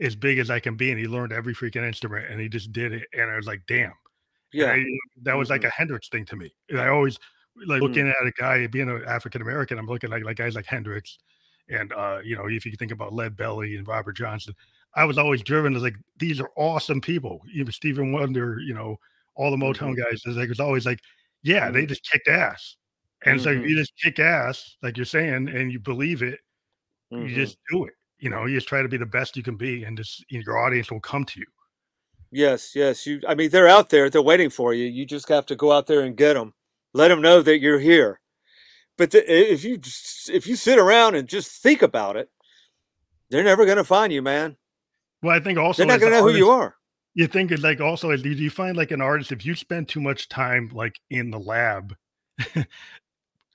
as 0.00 0.14
big 0.14 0.38
as 0.38 0.50
I 0.50 0.60
can 0.60 0.76
be, 0.76 0.90
and 0.90 1.00
he 1.00 1.06
learned 1.06 1.32
every 1.32 1.54
freaking 1.54 1.84
instrument, 1.84 2.30
and 2.30 2.40
he 2.40 2.48
just 2.48 2.72
did 2.72 2.92
it. 2.92 3.08
And 3.12 3.30
I 3.30 3.36
was 3.36 3.46
like, 3.46 3.62
damn, 3.66 3.92
yeah, 4.52 4.72
I, 4.72 4.84
that 5.22 5.36
was 5.36 5.48
mm-hmm. 5.48 5.54
like 5.54 5.64
a 5.64 5.70
Hendrix 5.70 6.08
thing 6.08 6.24
to 6.26 6.36
me. 6.36 6.54
And 6.68 6.80
I 6.80 6.88
always 6.88 7.18
like 7.66 7.80
looking 7.80 8.04
mm-hmm. 8.04 8.26
at 8.26 8.28
a 8.28 8.32
guy 8.32 8.66
being 8.68 8.88
an 8.88 9.04
African 9.06 9.42
American. 9.42 9.78
I'm 9.78 9.86
looking 9.86 10.12
at 10.12 10.22
like 10.22 10.36
guys 10.36 10.54
like 10.54 10.66
Hendrix, 10.66 11.18
and 11.68 11.92
uh, 11.92 12.18
you 12.22 12.36
know, 12.36 12.46
if 12.48 12.64
you 12.66 12.72
think 12.76 12.92
about 12.92 13.14
Lead 13.14 13.36
Belly 13.36 13.76
and 13.76 13.88
Robert 13.88 14.16
Johnson, 14.16 14.54
I 14.94 15.04
was 15.04 15.18
always 15.18 15.42
driven 15.42 15.74
as 15.74 15.82
like 15.82 15.96
these 16.18 16.40
are 16.40 16.50
awesome 16.56 17.00
people. 17.00 17.40
Even 17.52 17.72
Stephen 17.72 18.12
Wonder, 18.12 18.60
you 18.60 18.74
know, 18.74 18.98
all 19.34 19.50
the 19.50 19.56
Motown 19.56 19.94
mm-hmm. 19.94 20.02
guys. 20.02 20.22
Like, 20.26 20.44
it 20.44 20.48
was 20.50 20.60
always 20.60 20.86
like, 20.86 21.00
yeah, 21.42 21.64
mm-hmm. 21.64 21.74
they 21.74 21.86
just 21.86 22.08
kicked 22.08 22.28
ass. 22.28 22.76
And 23.24 23.40
so 23.40 23.50
you 23.50 23.76
just 23.76 23.92
kick 23.96 24.20
ass, 24.20 24.76
like 24.82 24.96
you're 24.96 25.06
saying, 25.06 25.48
and 25.48 25.72
you 25.72 25.80
believe 25.80 26.22
it, 26.22 26.38
you 27.10 27.18
mm-hmm. 27.18 27.34
just 27.34 27.58
do 27.70 27.84
it 27.84 27.94
you 28.18 28.30
know, 28.30 28.46
you 28.46 28.56
just 28.56 28.68
try 28.68 28.82
to 28.82 28.88
be 28.88 28.96
the 28.96 29.06
best 29.06 29.36
you 29.36 29.42
can 29.42 29.56
be, 29.56 29.84
and 29.84 29.96
just 29.96 30.24
you 30.28 30.38
know, 30.38 30.42
your 30.46 30.58
audience 30.58 30.90
will 30.90 31.00
come 31.00 31.24
to 31.24 31.40
you. 31.40 31.46
Yes, 32.30 32.72
yes. 32.74 33.06
You, 33.06 33.20
I 33.26 33.34
mean, 33.34 33.50
they're 33.50 33.68
out 33.68 33.88
there. 33.90 34.10
They're 34.10 34.20
waiting 34.20 34.50
for 34.50 34.74
you. 34.74 34.84
You 34.84 35.06
just 35.06 35.28
have 35.28 35.46
to 35.46 35.56
go 35.56 35.72
out 35.72 35.86
there 35.86 36.00
and 36.00 36.16
get 36.16 36.34
them. 36.34 36.54
Let 36.92 37.08
them 37.08 37.22
know 37.22 37.40
that 37.42 37.58
you're 37.60 37.78
here. 37.78 38.20
But 38.96 39.12
the, 39.12 39.52
if 39.52 39.64
you 39.64 39.80
if 40.28 40.46
you 40.46 40.56
sit 40.56 40.78
around 40.78 41.14
and 41.14 41.28
just 41.28 41.62
think 41.62 41.82
about 41.82 42.16
it, 42.16 42.28
they're 43.30 43.44
never 43.44 43.64
going 43.64 43.78
to 43.78 43.84
find 43.84 44.12
you, 44.12 44.20
man. 44.20 44.56
Well, 45.22 45.36
I 45.36 45.40
think 45.40 45.58
also 45.58 45.82
they're 45.82 45.86
not 45.86 46.00
going 46.00 46.12
to 46.12 46.18
know 46.18 46.24
artist, 46.24 46.38
who 46.38 46.44
you 46.44 46.50
are. 46.50 46.74
You 47.14 47.28
think 47.28 47.52
it's 47.52 47.62
like 47.62 47.80
also 47.80 48.14
do 48.16 48.30
you 48.30 48.50
find 48.50 48.76
like 48.76 48.90
an 48.90 49.00
artist 49.00 49.32
if 49.32 49.46
you 49.46 49.54
spend 49.54 49.88
too 49.88 50.00
much 50.00 50.28
time 50.28 50.70
like 50.74 51.00
in 51.10 51.30
the 51.30 51.38
lab 51.38 51.94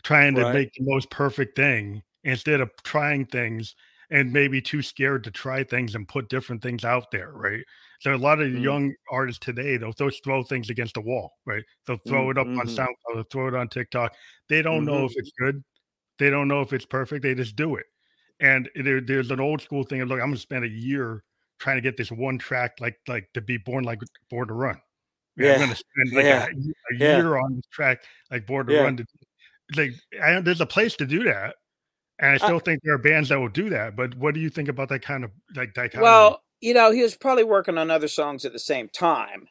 trying 0.03 0.35
to 0.35 0.43
right. 0.43 0.53
make 0.53 0.73
the 0.73 0.83
most 0.83 1.09
perfect 1.09 1.55
thing, 1.55 2.03
instead 2.23 2.61
of 2.61 2.71
trying 2.83 3.25
things 3.25 3.75
and 4.09 4.31
maybe 4.31 4.61
too 4.61 4.81
scared 4.81 5.23
to 5.23 5.31
try 5.31 5.63
things 5.63 5.95
and 5.95 6.07
put 6.07 6.29
different 6.29 6.61
things 6.61 6.85
out 6.85 7.09
there, 7.11 7.31
right? 7.33 7.63
So 7.99 8.13
a 8.13 8.17
lot 8.17 8.41
of 8.41 8.49
mm. 8.49 8.61
young 8.61 8.93
artists 9.11 9.43
today, 9.43 9.77
they'll 9.77 9.93
throw, 9.93 10.09
throw 10.23 10.43
things 10.43 10.69
against 10.69 10.93
the 10.93 11.01
wall, 11.01 11.31
right? 11.45 11.63
They'll 11.87 11.97
throw 12.07 12.25
mm, 12.25 12.31
it 12.31 12.37
up 12.37 12.47
mm-hmm. 12.47 12.59
on 12.59 12.67
SoundCloud, 12.67 13.15
they'll 13.15 13.23
throw 13.31 13.47
it 13.47 13.55
on 13.55 13.69
TikTok. 13.69 14.13
They 14.49 14.61
don't 14.61 14.85
mm-hmm. 14.85 14.93
know 14.93 15.05
if 15.05 15.13
it's 15.15 15.31
good. 15.39 15.63
They 16.19 16.29
don't 16.29 16.47
know 16.47 16.61
if 16.61 16.73
it's 16.73 16.85
perfect. 16.85 17.23
They 17.23 17.33
just 17.33 17.55
do 17.55 17.75
it. 17.75 17.85
And 18.39 18.69
there, 18.75 19.01
there's 19.01 19.31
an 19.31 19.39
old 19.39 19.61
school 19.61 19.83
thing 19.83 20.01
of 20.01 20.09
look, 20.09 20.19
I'm 20.19 20.27
gonna 20.27 20.37
spend 20.37 20.65
a 20.65 20.69
year 20.69 21.23
trying 21.59 21.77
to 21.77 21.81
get 21.81 21.97
this 21.97 22.11
one 22.11 22.37
track 22.37 22.73
like 22.79 22.97
like 23.07 23.29
to 23.33 23.41
be 23.41 23.57
born 23.57 23.83
like 23.83 23.99
born 24.29 24.47
to 24.49 24.53
run. 24.53 24.79
Yeah, 25.37 25.53
I'm 25.53 25.59
gonna 25.61 25.75
spend 25.75 26.13
like 26.13 26.25
yeah. 26.25 26.45
a, 26.45 26.49
a 26.49 26.97
yeah. 26.97 27.17
year 27.17 27.37
on 27.37 27.55
this 27.55 27.65
track 27.71 28.03
like 28.29 28.45
born 28.45 28.67
to 28.67 28.79
run. 28.81 28.97
To, 28.97 29.05
like 29.75 29.91
I, 30.21 30.39
there's 30.41 30.61
a 30.61 30.65
place 30.65 30.95
to 30.97 31.05
do 31.05 31.23
that, 31.23 31.55
and 32.19 32.31
I 32.31 32.37
still 32.37 32.59
think 32.59 32.81
there 32.83 32.95
are 32.95 32.99
bands 32.99 33.29
that 33.29 33.39
will 33.39 33.49
do 33.49 33.69
that. 33.69 33.95
But 33.95 34.15
what 34.15 34.33
do 34.33 34.39
you 34.39 34.49
think 34.49 34.69
about 34.69 34.89
that 34.89 35.01
kind 35.01 35.23
of 35.23 35.31
like 35.55 35.73
dichotomy? 35.73 36.03
Well, 36.03 36.41
you 36.61 36.73
know, 36.73 36.91
he 36.91 37.01
was 37.01 37.15
probably 37.15 37.43
working 37.43 37.77
on 37.77 37.91
other 37.91 38.07
songs 38.07 38.45
at 38.45 38.53
the 38.53 38.59
same 38.59 38.89
time. 38.89 39.47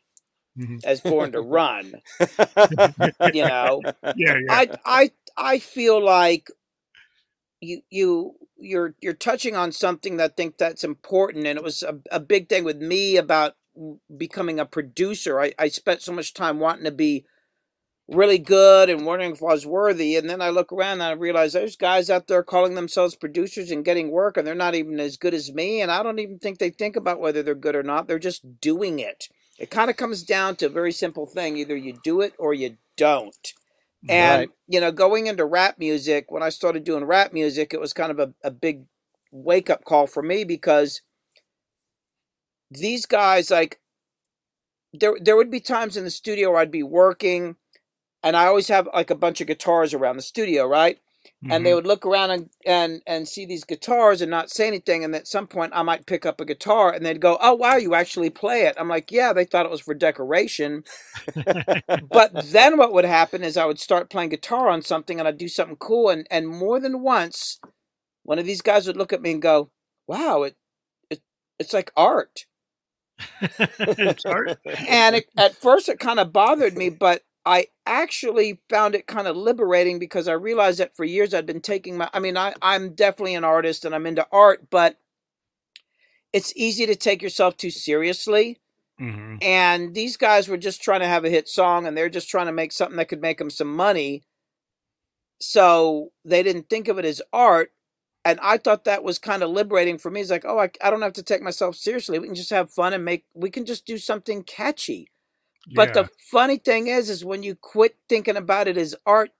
Mm-hmm. 0.58 0.76
As 0.84 1.00
Born 1.00 1.32
to 1.32 1.40
Run, 1.40 1.94
you 3.32 3.46
know, 3.46 3.80
yeah, 4.14 4.36
yeah. 4.36 4.36
I, 4.50 4.68
I, 4.84 5.10
I 5.34 5.58
feel 5.58 6.04
like 6.04 6.48
you, 7.62 7.80
you, 7.88 8.34
you're, 8.58 8.94
you're 9.00 9.14
touching 9.14 9.56
on 9.56 9.72
something 9.72 10.18
that 10.18 10.32
I 10.32 10.34
think 10.34 10.58
that's 10.58 10.84
important, 10.84 11.46
and 11.46 11.58
it 11.58 11.64
was 11.64 11.82
a, 11.82 11.98
a 12.10 12.20
big 12.20 12.50
thing 12.50 12.64
with 12.64 12.76
me 12.76 13.16
about 13.16 13.54
becoming 14.14 14.60
a 14.60 14.66
producer. 14.66 15.40
I, 15.40 15.54
I 15.58 15.68
spent 15.68 16.02
so 16.02 16.12
much 16.12 16.34
time 16.34 16.58
wanting 16.58 16.84
to 16.84 16.90
be 16.90 17.24
really 18.08 18.38
good 18.38 18.90
and 18.90 19.06
wondering 19.06 19.32
if 19.32 19.42
I 19.42 19.46
was 19.46 19.66
worthy. 19.66 20.16
And 20.16 20.28
then 20.28 20.42
I 20.42 20.50
look 20.50 20.72
around 20.72 20.94
and 20.94 21.04
I 21.04 21.12
realize 21.12 21.52
there's 21.52 21.76
guys 21.76 22.10
out 22.10 22.26
there 22.26 22.42
calling 22.42 22.74
themselves 22.74 23.16
producers 23.16 23.70
and 23.70 23.84
getting 23.84 24.10
work, 24.10 24.36
and 24.36 24.46
they're 24.46 24.54
not 24.54 24.74
even 24.74 25.00
as 25.00 25.16
good 25.16 25.34
as 25.34 25.52
me. 25.52 25.80
And 25.80 25.90
I 25.90 26.02
don't 26.02 26.18
even 26.18 26.38
think 26.38 26.58
they 26.58 26.70
think 26.70 26.96
about 26.96 27.20
whether 27.20 27.42
they're 27.42 27.54
good 27.54 27.76
or 27.76 27.82
not. 27.82 28.08
They're 28.08 28.18
just 28.18 28.60
doing 28.60 28.98
it. 28.98 29.28
It 29.58 29.70
kind 29.70 29.90
of 29.90 29.96
comes 29.96 30.22
down 30.22 30.56
to 30.56 30.66
a 30.66 30.70
very 30.70 30.92
simple 30.92 31.26
thing 31.26 31.56
either 31.56 31.76
you 31.76 31.98
do 32.02 32.20
it 32.20 32.34
or 32.38 32.52
you 32.54 32.76
don't. 32.96 33.52
And, 34.08 34.40
right. 34.40 34.50
you 34.66 34.80
know, 34.80 34.90
going 34.90 35.28
into 35.28 35.44
rap 35.44 35.78
music, 35.78 36.30
when 36.30 36.42
I 36.42 36.48
started 36.48 36.82
doing 36.82 37.04
rap 37.04 37.32
music, 37.32 37.72
it 37.72 37.80
was 37.80 37.92
kind 37.92 38.10
of 38.10 38.18
a, 38.18 38.34
a 38.42 38.50
big 38.50 38.84
wake 39.30 39.70
up 39.70 39.84
call 39.84 40.08
for 40.08 40.22
me 40.22 40.42
because 40.42 41.02
these 42.68 43.06
guys, 43.06 43.50
like, 43.50 43.78
there, 44.92 45.14
there 45.20 45.36
would 45.36 45.50
be 45.50 45.60
times 45.60 45.96
in 45.96 46.02
the 46.02 46.10
studio 46.10 46.50
where 46.50 46.58
I'd 46.58 46.72
be 46.72 46.82
working 46.82 47.56
and 48.22 48.36
I 48.36 48.46
always 48.46 48.68
have 48.68 48.88
like 48.92 49.10
a 49.10 49.16
bunch 49.16 49.40
of 49.40 49.46
guitars 49.46 49.94
around 49.94 50.16
the 50.16 50.22
studio, 50.22 50.66
right? 50.66 50.98
Mm-hmm. 51.42 51.52
And 51.52 51.66
they 51.66 51.70
mm-hmm. 51.70 51.76
would 51.76 51.86
look 51.86 52.06
around 52.06 52.30
and, 52.30 52.50
and 52.66 53.02
and 53.06 53.28
see 53.28 53.46
these 53.46 53.64
guitars 53.64 54.22
and 54.22 54.30
not 54.30 54.50
say 54.50 54.66
anything. 54.66 55.04
And 55.04 55.14
at 55.14 55.28
some 55.28 55.46
point, 55.46 55.72
I 55.74 55.82
might 55.82 56.06
pick 56.06 56.24
up 56.24 56.40
a 56.40 56.44
guitar 56.44 56.92
and 56.92 57.04
they'd 57.04 57.20
go, 57.20 57.38
"Oh 57.40 57.54
wow, 57.54 57.76
you 57.76 57.94
actually 57.94 58.30
play 58.30 58.62
it." 58.62 58.76
I'm 58.78 58.88
like, 58.88 59.10
"Yeah." 59.10 59.32
They 59.32 59.44
thought 59.44 59.66
it 59.66 59.70
was 59.70 59.80
for 59.80 59.94
decoration. 59.94 60.84
but 62.10 62.32
then 62.44 62.76
what 62.76 62.92
would 62.92 63.04
happen 63.04 63.42
is 63.42 63.56
I 63.56 63.66
would 63.66 63.80
start 63.80 64.10
playing 64.10 64.30
guitar 64.30 64.68
on 64.68 64.82
something 64.82 65.18
and 65.18 65.28
I'd 65.28 65.38
do 65.38 65.48
something 65.48 65.76
cool. 65.76 66.10
And 66.10 66.26
and 66.30 66.48
more 66.48 66.80
than 66.80 67.02
once, 67.02 67.60
one 68.22 68.38
of 68.38 68.46
these 68.46 68.62
guys 68.62 68.86
would 68.86 68.96
look 68.96 69.12
at 69.12 69.22
me 69.22 69.32
and 69.32 69.42
go, 69.42 69.70
"Wow, 70.06 70.42
it 70.42 70.56
it 71.10 71.22
it's 71.58 71.72
like 71.72 71.92
art." 71.96 72.46
it's 73.40 74.24
art. 74.24 74.58
and 74.88 75.16
it, 75.16 75.26
at 75.36 75.56
first, 75.56 75.88
it 75.88 76.00
kind 76.00 76.18
of 76.18 76.32
bothered 76.32 76.76
me, 76.76 76.88
but 76.88 77.22
I 77.44 77.66
actually 77.86 78.60
found 78.68 78.94
it 78.94 79.06
kind 79.06 79.26
of 79.26 79.36
liberating 79.36 79.98
because 79.98 80.28
I 80.28 80.32
realized 80.32 80.78
that 80.78 80.96
for 80.96 81.04
years 81.04 81.34
I'd 81.34 81.46
been 81.46 81.60
taking 81.60 81.96
my 81.96 82.08
I 82.12 82.20
mean 82.20 82.36
I 82.36 82.54
I'm 82.62 82.94
definitely 82.94 83.34
an 83.34 83.44
artist 83.44 83.84
and 83.84 83.94
I'm 83.94 84.06
into 84.06 84.26
art 84.30 84.70
but 84.70 84.98
it's 86.32 86.52
easy 86.56 86.86
to 86.86 86.96
take 86.96 87.22
yourself 87.22 87.56
too 87.56 87.70
seriously. 87.70 88.58
Mm-hmm. 89.00 89.36
And 89.42 89.94
these 89.94 90.16
guys 90.16 90.48
were 90.48 90.56
just 90.56 90.82
trying 90.82 91.00
to 91.00 91.06
have 91.06 91.24
a 91.24 91.30
hit 91.30 91.48
song 91.48 91.86
and 91.86 91.96
they're 91.96 92.08
just 92.08 92.30
trying 92.30 92.46
to 92.46 92.52
make 92.52 92.72
something 92.72 92.96
that 92.96 93.08
could 93.08 93.20
make 93.20 93.38
them 93.38 93.50
some 93.50 93.74
money. 93.74 94.24
So 95.40 96.12
they 96.24 96.42
didn't 96.42 96.70
think 96.70 96.88
of 96.88 96.98
it 96.98 97.04
as 97.04 97.20
art. 97.32 97.72
And 98.24 98.38
I 98.40 98.56
thought 98.56 98.84
that 98.84 99.02
was 99.02 99.18
kind 99.18 99.42
of 99.42 99.50
liberating 99.50 99.98
for 99.98 100.10
me. 100.10 100.20
It's 100.20 100.30
like, 100.30 100.44
oh, 100.46 100.58
I, 100.60 100.70
I 100.80 100.90
don't 100.90 101.02
have 101.02 101.14
to 101.14 101.24
take 101.24 101.42
myself 101.42 101.74
seriously. 101.74 102.20
We 102.20 102.28
can 102.28 102.36
just 102.36 102.50
have 102.50 102.70
fun 102.70 102.92
and 102.92 103.04
make, 103.04 103.24
we 103.34 103.50
can 103.50 103.66
just 103.66 103.84
do 103.84 103.98
something 103.98 104.44
catchy. 104.44 105.08
But 105.74 105.88
yeah. 105.88 106.02
the 106.02 106.08
funny 106.30 106.58
thing 106.58 106.88
is, 106.88 107.08
is 107.08 107.24
when 107.24 107.42
you 107.42 107.54
quit 107.54 107.96
thinking 108.08 108.36
about 108.36 108.68
it 108.68 108.76
as 108.76 108.96
art, 109.06 109.30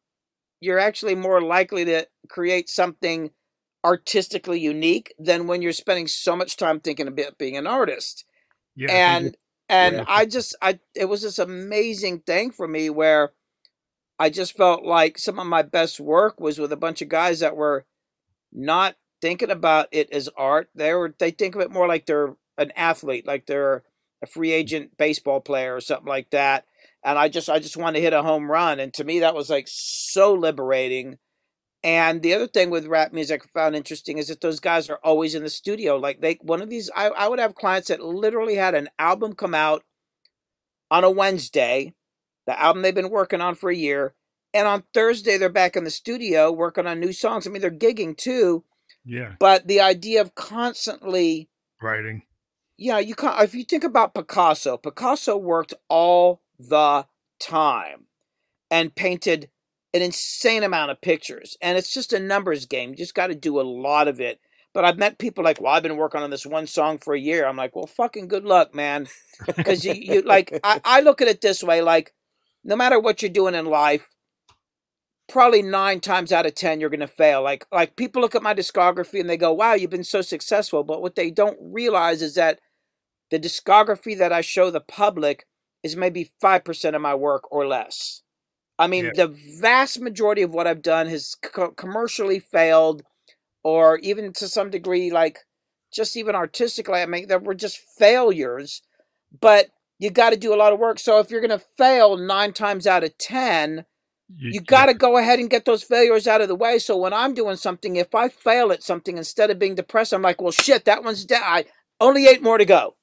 you're 0.61 0.79
actually 0.79 1.16
more 1.16 1.43
likely 1.43 1.85
to 1.85 2.07
create 2.29 2.68
something 2.68 3.31
artistically 3.85 4.61
unique 4.61 5.12
than 5.18 5.49
when 5.49 5.61
you're 5.61 5.73
spending 5.73 6.07
so 6.07 6.37
much 6.37 6.57
time 6.57 6.79
thinking 6.79 7.09
about 7.09 7.39
being 7.39 7.57
an 7.57 7.66
artist. 7.66 8.25
Yeah, 8.77 8.93
and 8.93 9.37
and 9.68 9.97
yeah. 9.97 10.05
I 10.07 10.25
just 10.27 10.55
I 10.62 10.79
it 10.95 11.07
was 11.07 11.23
this 11.23 11.39
amazing 11.39 12.20
thing 12.20 12.53
for 12.53 12.68
me 12.68 12.91
where 12.91 13.33
I 14.18 14.31
just 14.31 14.57
felt 14.57 14.85
like 14.85 15.18
some 15.18 15.41
of 15.41 15.47
my 15.47 15.62
best 15.62 15.99
work 15.99 16.41
was 16.41 16.59
with 16.59 16.73
a 16.73 16.77
bunch 16.77 17.03
of 17.03 17.09
guys 17.09 17.41
that 17.41 17.57
were 17.57 17.85
not 18.53 18.95
thinking 19.20 19.51
about 19.51 19.89
it 19.91 20.12
as 20.12 20.29
art. 20.37 20.68
They 20.75 20.95
were 20.95 21.14
they 21.18 21.33
think 21.33 21.57
of 21.57 21.61
it 21.61 21.73
more 21.73 21.89
like 21.89 22.07
they're 22.07 22.37
an 22.57 22.70
athlete, 22.77 23.27
like 23.27 23.47
they're 23.47 23.83
a 24.23 24.27
free 24.27 24.53
agent 24.53 24.97
baseball 24.97 25.41
player 25.41 25.75
or 25.75 25.81
something 25.81 26.09
like 26.09 26.31
that. 26.31 26.64
And 27.05 27.18
I 27.18 27.29
just 27.29 27.51
I 27.51 27.59
just 27.59 27.77
wanted 27.77 27.99
to 27.99 28.05
hit 28.05 28.12
a 28.12 28.23
home 28.23 28.51
run. 28.51 28.79
And 28.79 28.95
to 28.95 29.05
me 29.05 29.20
that 29.20 29.35
was 29.35 29.51
like 29.51 29.66
so 29.68 30.33
liberating. 30.33 31.18
And 31.85 32.23
the 32.23 32.35
other 32.35 32.47
thing 32.47 32.70
with 32.70 32.87
rap 32.87 33.12
music 33.12 33.43
I 33.45 33.49
found 33.49 33.75
interesting 33.75 34.18
is 34.18 34.29
that 34.29 34.41
those 34.41 34.61
guys 34.61 34.89
are 34.89 35.01
always 35.03 35.35
in 35.35 35.43
the 35.43 35.51
studio. 35.51 35.97
Like 35.97 36.20
they 36.20 36.39
one 36.41 36.62
of 36.62 36.70
these 36.70 36.91
I, 36.95 37.09
I 37.09 37.29
would 37.29 37.41
have 37.41 37.57
clients 37.57 37.89
that 37.89 38.01
literally 38.01 38.55
had 38.55 38.75
an 38.75 38.89
album 38.99 39.35
come 39.35 39.55
out 39.55 39.83
on 40.91 41.03
a 41.03 41.11
Wednesday, 41.11 41.95
the 42.47 42.61
album 42.61 42.83
they've 42.83 42.95
been 42.95 43.11
working 43.11 43.41
on 43.41 43.57
for 43.57 43.70
a 43.70 43.77
year. 43.77 44.14
And 44.55 44.68
on 44.68 44.85
Thursday 44.95 45.39
they're 45.39 45.49
back 45.49 45.75
in 45.75 45.83
the 45.83 45.91
studio 45.91 46.53
working 46.53 46.87
on 46.87 47.01
new 47.01 47.12
songs. 47.12 47.47
I 47.47 47.51
mean 47.51 47.62
they're 47.62 47.70
gigging 47.73 48.16
too. 48.16 48.64
Yeah. 49.05 49.33
But 49.41 49.66
the 49.66 49.81
idea 49.81 50.20
of 50.20 50.37
constantly 50.37 51.49
writing 51.83 52.23
yeah, 52.77 52.99
you 52.99 53.14
can 53.14 53.33
if 53.43 53.55
you 53.55 53.64
think 53.64 53.85
about 53.85 54.14
Picasso, 54.14 54.77
Picasso 54.77 55.37
worked 55.37 55.75
all 55.89 56.43
the 56.59 57.07
time 57.39 58.07
and 58.70 58.95
painted 58.95 59.51
an 59.95 60.03
insane 60.03 60.62
amount 60.62 60.91
of 60.91 61.01
pictures. 61.01 61.57
And 61.61 61.77
it's 61.77 61.93
just 61.93 62.12
a 62.12 62.18
numbers 62.18 62.66
game. 62.66 62.91
You 62.91 62.97
just 62.97 63.14
got 63.14 63.29
to 63.29 63.35
do 63.35 63.61
a 63.61 63.62
lot 63.62 64.09
of 64.09 64.20
it. 64.20 64.41
But 64.75 64.87
I've 64.87 64.97
met 64.97 65.18
people 65.18 65.45
like, 65.45 65.61
well, 65.61 65.75
I've 65.75 65.83
been 65.83 65.99
working 65.99 66.23
on 66.23 66.31
this 66.31 66.47
one 66.47 66.66
song 66.66 66.97
for 66.97 67.12
a 67.12 67.20
year. 67.20 67.47
I'm 67.47 67.57
like, 67.57 67.77
well, 67.77 67.87
fucking 67.87 68.29
good 68.29 68.45
luck, 68.45 68.75
man. 68.75 69.07
Because 69.47 69.85
you, 69.85 69.93
you 69.93 70.23
like, 70.23 70.59
I, 70.64 70.81
I 70.83 71.01
look 71.01 71.20
at 71.20 71.29
it 71.29 71.43
this 71.43 71.62
way 71.62 71.83
like, 71.83 72.14
no 72.64 72.77
matter 72.77 72.99
what 72.99 73.20
you're 73.20 73.31
doing 73.31 73.55
in 73.55 73.66
life, 73.66 74.09
probably 75.33 75.62
nine 75.62 76.01
times 76.01 76.30
out 76.30 76.47
of 76.47 76.55
ten 76.55 76.80
you're 76.80 76.91
gonna 76.91 77.07
fail. 77.07 77.43
Like 77.43 77.66
like 77.72 77.97
people 77.97 78.22
look 78.22 78.35
at 78.35 78.43
my 78.43 78.55
discography 78.55 79.20
and 79.20 79.30
they 79.30 79.37
go, 79.37 79.53
"Wow, 79.53 79.74
you've 79.74 79.91
been 79.91 80.05
so 80.05 80.20
successful," 80.22 80.85
but 80.85 81.03
what 81.03 81.16
they 81.16 81.30
don't 81.30 81.59
realize 81.61 82.22
is 82.22 82.35
that 82.35 82.61
the 83.30 83.41
discography 83.41 84.16
that 84.18 84.33
I 84.33 84.43
show 84.43 84.70
the 84.70 84.80
public 84.80 85.47
is 85.83 85.97
maybe 85.97 86.30
5% 86.41 86.95
of 86.95 87.03
my 87.03 87.14
work 87.14 87.51
or 87.51 87.66
less. 87.66 88.22
I 88.78 88.87
mean, 88.87 89.07
yeah. 89.07 89.12
the 89.14 89.37
vast 89.61 90.01
majority 90.01 90.43
of 90.43 90.53
what 90.53 90.66
I've 90.66 90.83
done 90.83 91.07
has 91.09 91.35
co- 91.43 91.72
commercially 91.72 92.39
failed, 92.41 93.03
or 93.64 93.99
even 93.99 94.33
to 94.35 94.49
some 94.49 94.70
degree, 94.70 95.11
like 95.11 95.41
just 95.93 96.16
even 96.16 96.35
artistically, 96.35 97.01
I 97.01 97.07
mean, 97.07 97.28
that 97.28 97.43
were 97.43 97.55
just 97.55 97.78
failures. 97.78 98.83
But 99.41 99.68
you 99.99 100.11
got 100.11 100.30
to 100.30 100.37
do 100.37 100.55
a 100.55 100.57
lot 100.57 100.72
of 100.72 100.78
work. 100.78 100.99
So 100.99 101.18
if 101.20 101.30
you're 101.30 101.41
going 101.41 101.59
to 101.59 101.66
fail 101.78 102.16
nine 102.16 102.53
times 102.53 102.87
out 102.87 103.05
of 103.05 103.16
10, 103.18 103.87
you, 104.37 104.53
you 104.53 104.61
got 104.61 104.87
to 104.87 104.95
go 104.95 105.16
ahead 105.16 105.39
and 105.39 105.51
get 105.51 105.64
those 105.64 105.83
failures 105.83 106.26
out 106.26 106.41
of 106.41 106.49
the 106.49 106.55
way. 106.55 106.78
So 106.78 106.97
when 106.97 107.12
I'm 107.12 107.35
doing 107.35 107.57
something, 107.57 107.97
if 107.97 108.14
I 108.14 108.28
fail 108.28 108.72
at 108.72 108.83
something, 108.83 109.16
instead 109.16 109.51
of 109.51 109.59
being 109.59 109.74
depressed, 109.74 110.12
I'm 110.12 110.22
like, 110.22 110.41
well, 110.41 110.53
shit, 110.53 110.85
that 110.85 111.05
one's 111.05 111.24
dead. 111.24 111.43
I 111.45 111.64
only 112.01 112.26
eight 112.26 112.43
more 112.43 112.59
to 112.59 112.64
go. 112.64 112.97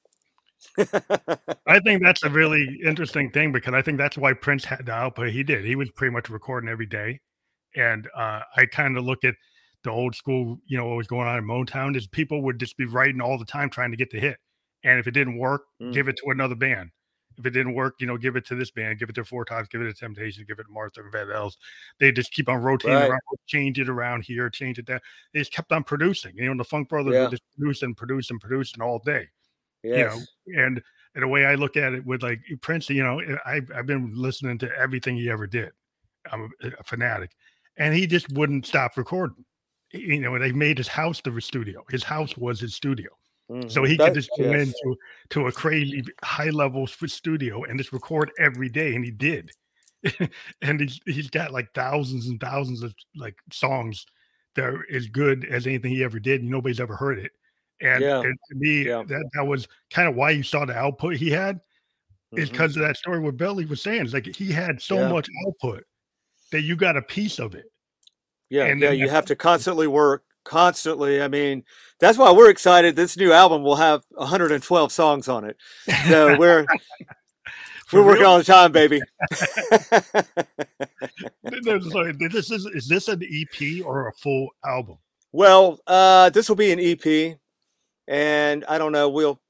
I 0.78 1.80
think 1.80 2.02
that's 2.02 2.22
a 2.22 2.30
really 2.30 2.80
interesting 2.84 3.30
thing 3.30 3.52
because 3.52 3.74
I 3.74 3.82
think 3.82 3.98
that's 3.98 4.18
why 4.18 4.34
Prince 4.34 4.64
had 4.64 4.86
the 4.86 4.92
output 4.92 5.30
he 5.30 5.42
did. 5.42 5.64
He 5.64 5.76
was 5.76 5.90
pretty 5.90 6.12
much 6.12 6.28
recording 6.28 6.68
every 6.68 6.86
day. 6.86 7.20
And 7.76 8.08
uh, 8.16 8.40
I 8.56 8.66
kind 8.66 8.96
of 8.98 9.04
look 9.04 9.24
at 9.24 9.34
the 9.84 9.90
old 9.90 10.14
school, 10.14 10.58
you 10.66 10.76
know, 10.76 10.86
what 10.86 10.96
was 10.96 11.06
going 11.06 11.26
on 11.26 11.38
in 11.38 11.44
Motown 11.44 11.96
is 11.96 12.06
people 12.06 12.42
would 12.42 12.58
just 12.58 12.76
be 12.76 12.84
writing 12.84 13.20
all 13.20 13.38
the 13.38 13.44
time 13.44 13.70
trying 13.70 13.90
to 13.90 13.96
get 13.96 14.10
the 14.10 14.20
hit. 14.20 14.36
And 14.84 14.98
if 14.98 15.06
it 15.06 15.12
didn't 15.12 15.38
work, 15.38 15.62
mm. 15.80 15.92
give 15.92 16.08
it 16.08 16.16
to 16.18 16.30
another 16.30 16.54
band. 16.54 16.90
If 17.40 17.46
it 17.46 17.50
didn't 17.50 17.74
work, 17.74 17.96
you 17.98 18.06
know, 18.06 18.16
give 18.16 18.36
it 18.36 18.46
to 18.46 18.54
this 18.54 18.70
band, 18.70 18.98
give 18.98 19.08
it 19.08 19.14
to 19.14 19.24
Four 19.24 19.44
Tops, 19.44 19.68
give 19.68 19.80
it 19.80 19.84
to 19.86 19.94
Temptation, 19.94 20.44
give 20.46 20.58
it 20.58 20.64
to 20.64 20.72
Martha 20.72 21.00
and 21.00 21.12
Vandellas. 21.12 21.56
They 21.98 22.12
just 22.12 22.32
keep 22.32 22.48
on 22.48 22.62
rotating 22.62 22.94
right. 22.94 23.08
around, 23.08 23.20
change 23.46 23.80
it 23.80 23.88
around 23.88 24.22
here, 24.22 24.48
change 24.50 24.78
it 24.78 24.86
there. 24.86 25.00
They 25.32 25.40
just 25.40 25.52
kept 25.52 25.72
on 25.72 25.82
producing. 25.82 26.36
You 26.36 26.50
know, 26.50 26.56
the 26.56 26.64
Funk 26.64 26.88
Brothers 26.88 27.14
yeah. 27.14 27.24
were 27.24 27.30
just 27.30 27.42
producing, 27.56 27.94
producing, 27.94 28.38
producing 28.38 28.82
all 28.82 29.00
day. 29.00 29.28
Yes. 29.82 29.96
You 29.96 30.04
know, 30.04 30.64
and 30.64 30.82
and 31.14 31.24
the 31.24 31.28
way 31.28 31.44
I 31.44 31.56
look 31.56 31.76
at 31.76 31.92
it 31.92 32.06
with 32.06 32.22
like 32.22 32.40
Prince, 32.60 32.88
you 32.90 33.02
know, 33.02 33.18
eh, 33.18 33.36
I've 33.44 33.70
I've 33.74 33.86
been 33.86 34.12
listening 34.14 34.58
to 34.58 34.70
everything 34.76 35.16
he 35.16 35.30
ever 35.30 35.46
did. 35.46 35.70
I'm 36.30 36.52
a, 36.62 36.68
a 36.78 36.84
fanatic, 36.84 37.32
and 37.76 37.94
he 37.94 38.06
just 38.06 38.30
wouldn't 38.32 38.66
stop 38.66 38.96
recording. 38.96 39.44
you 39.92 40.20
know, 40.20 40.38
they 40.38 40.52
made 40.52 40.78
his 40.78 40.88
house 40.88 41.20
the 41.20 41.40
studio. 41.40 41.84
His 41.90 42.04
house 42.04 42.36
was 42.36 42.60
his 42.60 42.74
studio. 42.74 43.10
Mhm. 43.50 43.70
So 43.70 43.82
he 43.84 43.96
could 43.96 44.14
just 44.14 44.30
go 44.38 44.44
yes. 44.50 44.68
into 44.68 44.96
to 45.30 45.46
a 45.48 45.52
crazy 45.52 46.04
high 46.22 46.50
level 46.50 46.86
studio 46.86 47.64
and 47.64 47.78
just 47.78 47.92
record 47.92 48.30
every 48.38 48.68
day, 48.68 48.94
and 48.94 49.04
he 49.04 49.10
did. 49.10 49.50
and 50.62 50.80
he's 50.80 51.00
he's 51.04 51.28
got 51.30 51.52
like 51.52 51.72
thousands 51.74 52.28
and 52.28 52.40
thousands 52.40 52.82
of 52.82 52.94
like 53.16 53.36
songs 53.52 54.06
that 54.54 54.64
are 54.64 54.86
as 54.92 55.08
good 55.08 55.44
as 55.46 55.66
anything 55.66 55.92
he 55.92 56.04
ever 56.04 56.18
did. 56.20 56.42
and 56.42 56.50
Nobody's 56.50 56.80
ever 56.80 56.96
heard 56.96 57.18
it. 57.18 57.32
And, 57.82 58.02
Yeah. 58.02 58.20
and 58.20 58.38
to 58.50 58.54
me, 58.56 58.84
Yeah. 58.86 59.02
that 59.06 59.30
that 59.34 59.46
was 59.46 59.66
kind 59.90 60.08
of 60.08 60.14
why 60.14 60.30
you 60.30 60.42
saw 60.42 60.64
the 60.64 60.76
output 60.76 61.16
he 61.16 61.30
had 61.30 61.60
is 62.36 62.48
Mhm. 62.48 62.52
because 62.52 62.76
of 62.76 62.82
that 62.82 62.96
story 62.96 63.18
what 63.18 63.36
Billy 63.36 63.64
was 63.66 63.82
saying. 63.82 64.04
It's 64.04 64.14
like 64.14 64.26
he 64.26 64.52
had 64.52 64.80
so 64.80 64.96
Yeah. 65.00 65.08
much 65.08 65.28
output 65.46 65.84
that 66.52 66.62
you 66.62 66.76
got 66.76 66.96
a 66.96 67.02
piece 67.02 67.38
of 67.38 67.54
it. 67.54 67.66
Yeah, 68.48 68.64
And 68.66 68.80
yeah, 68.80 68.90
you 68.90 69.08
have 69.08 69.26
to 69.26 69.36
constantly 69.36 69.86
work, 69.86 70.24
constantly. 70.50 71.22
I 71.22 71.28
mean, 71.28 71.62
that's 72.00 72.18
why 72.18 72.32
we're 72.32 72.50
excited. 72.50 72.96
This 72.96 73.16
new 73.16 73.32
album 73.32 73.62
will 73.62 73.76
have 73.76 74.02
112 74.10 74.90
songs 74.92 75.28
on 75.28 75.44
it. 75.44 75.56
So 76.08 76.36
we're 76.38 76.66
we're 77.92 78.04
working 78.04 78.26
all 78.26 78.38
the 78.38 78.44
time, 78.44 78.72
baby. 78.72 79.00
This 81.42 82.50
is 82.50 82.66
is 82.66 82.88
this 82.88 83.08
an 83.08 83.22
EP 83.22 83.84
or 83.84 84.08
a 84.08 84.12
full 84.12 84.48
album? 84.64 84.98
well, 85.32 85.78
uh, 85.86 86.30
this 86.30 86.48
will 86.48 86.56
be 86.56 86.72
an 86.72 86.80
EP, 86.80 87.38
and 88.08 88.64
I 88.66 88.78
don't 88.78 88.92
know. 88.92 89.08
We'll, 89.08 89.40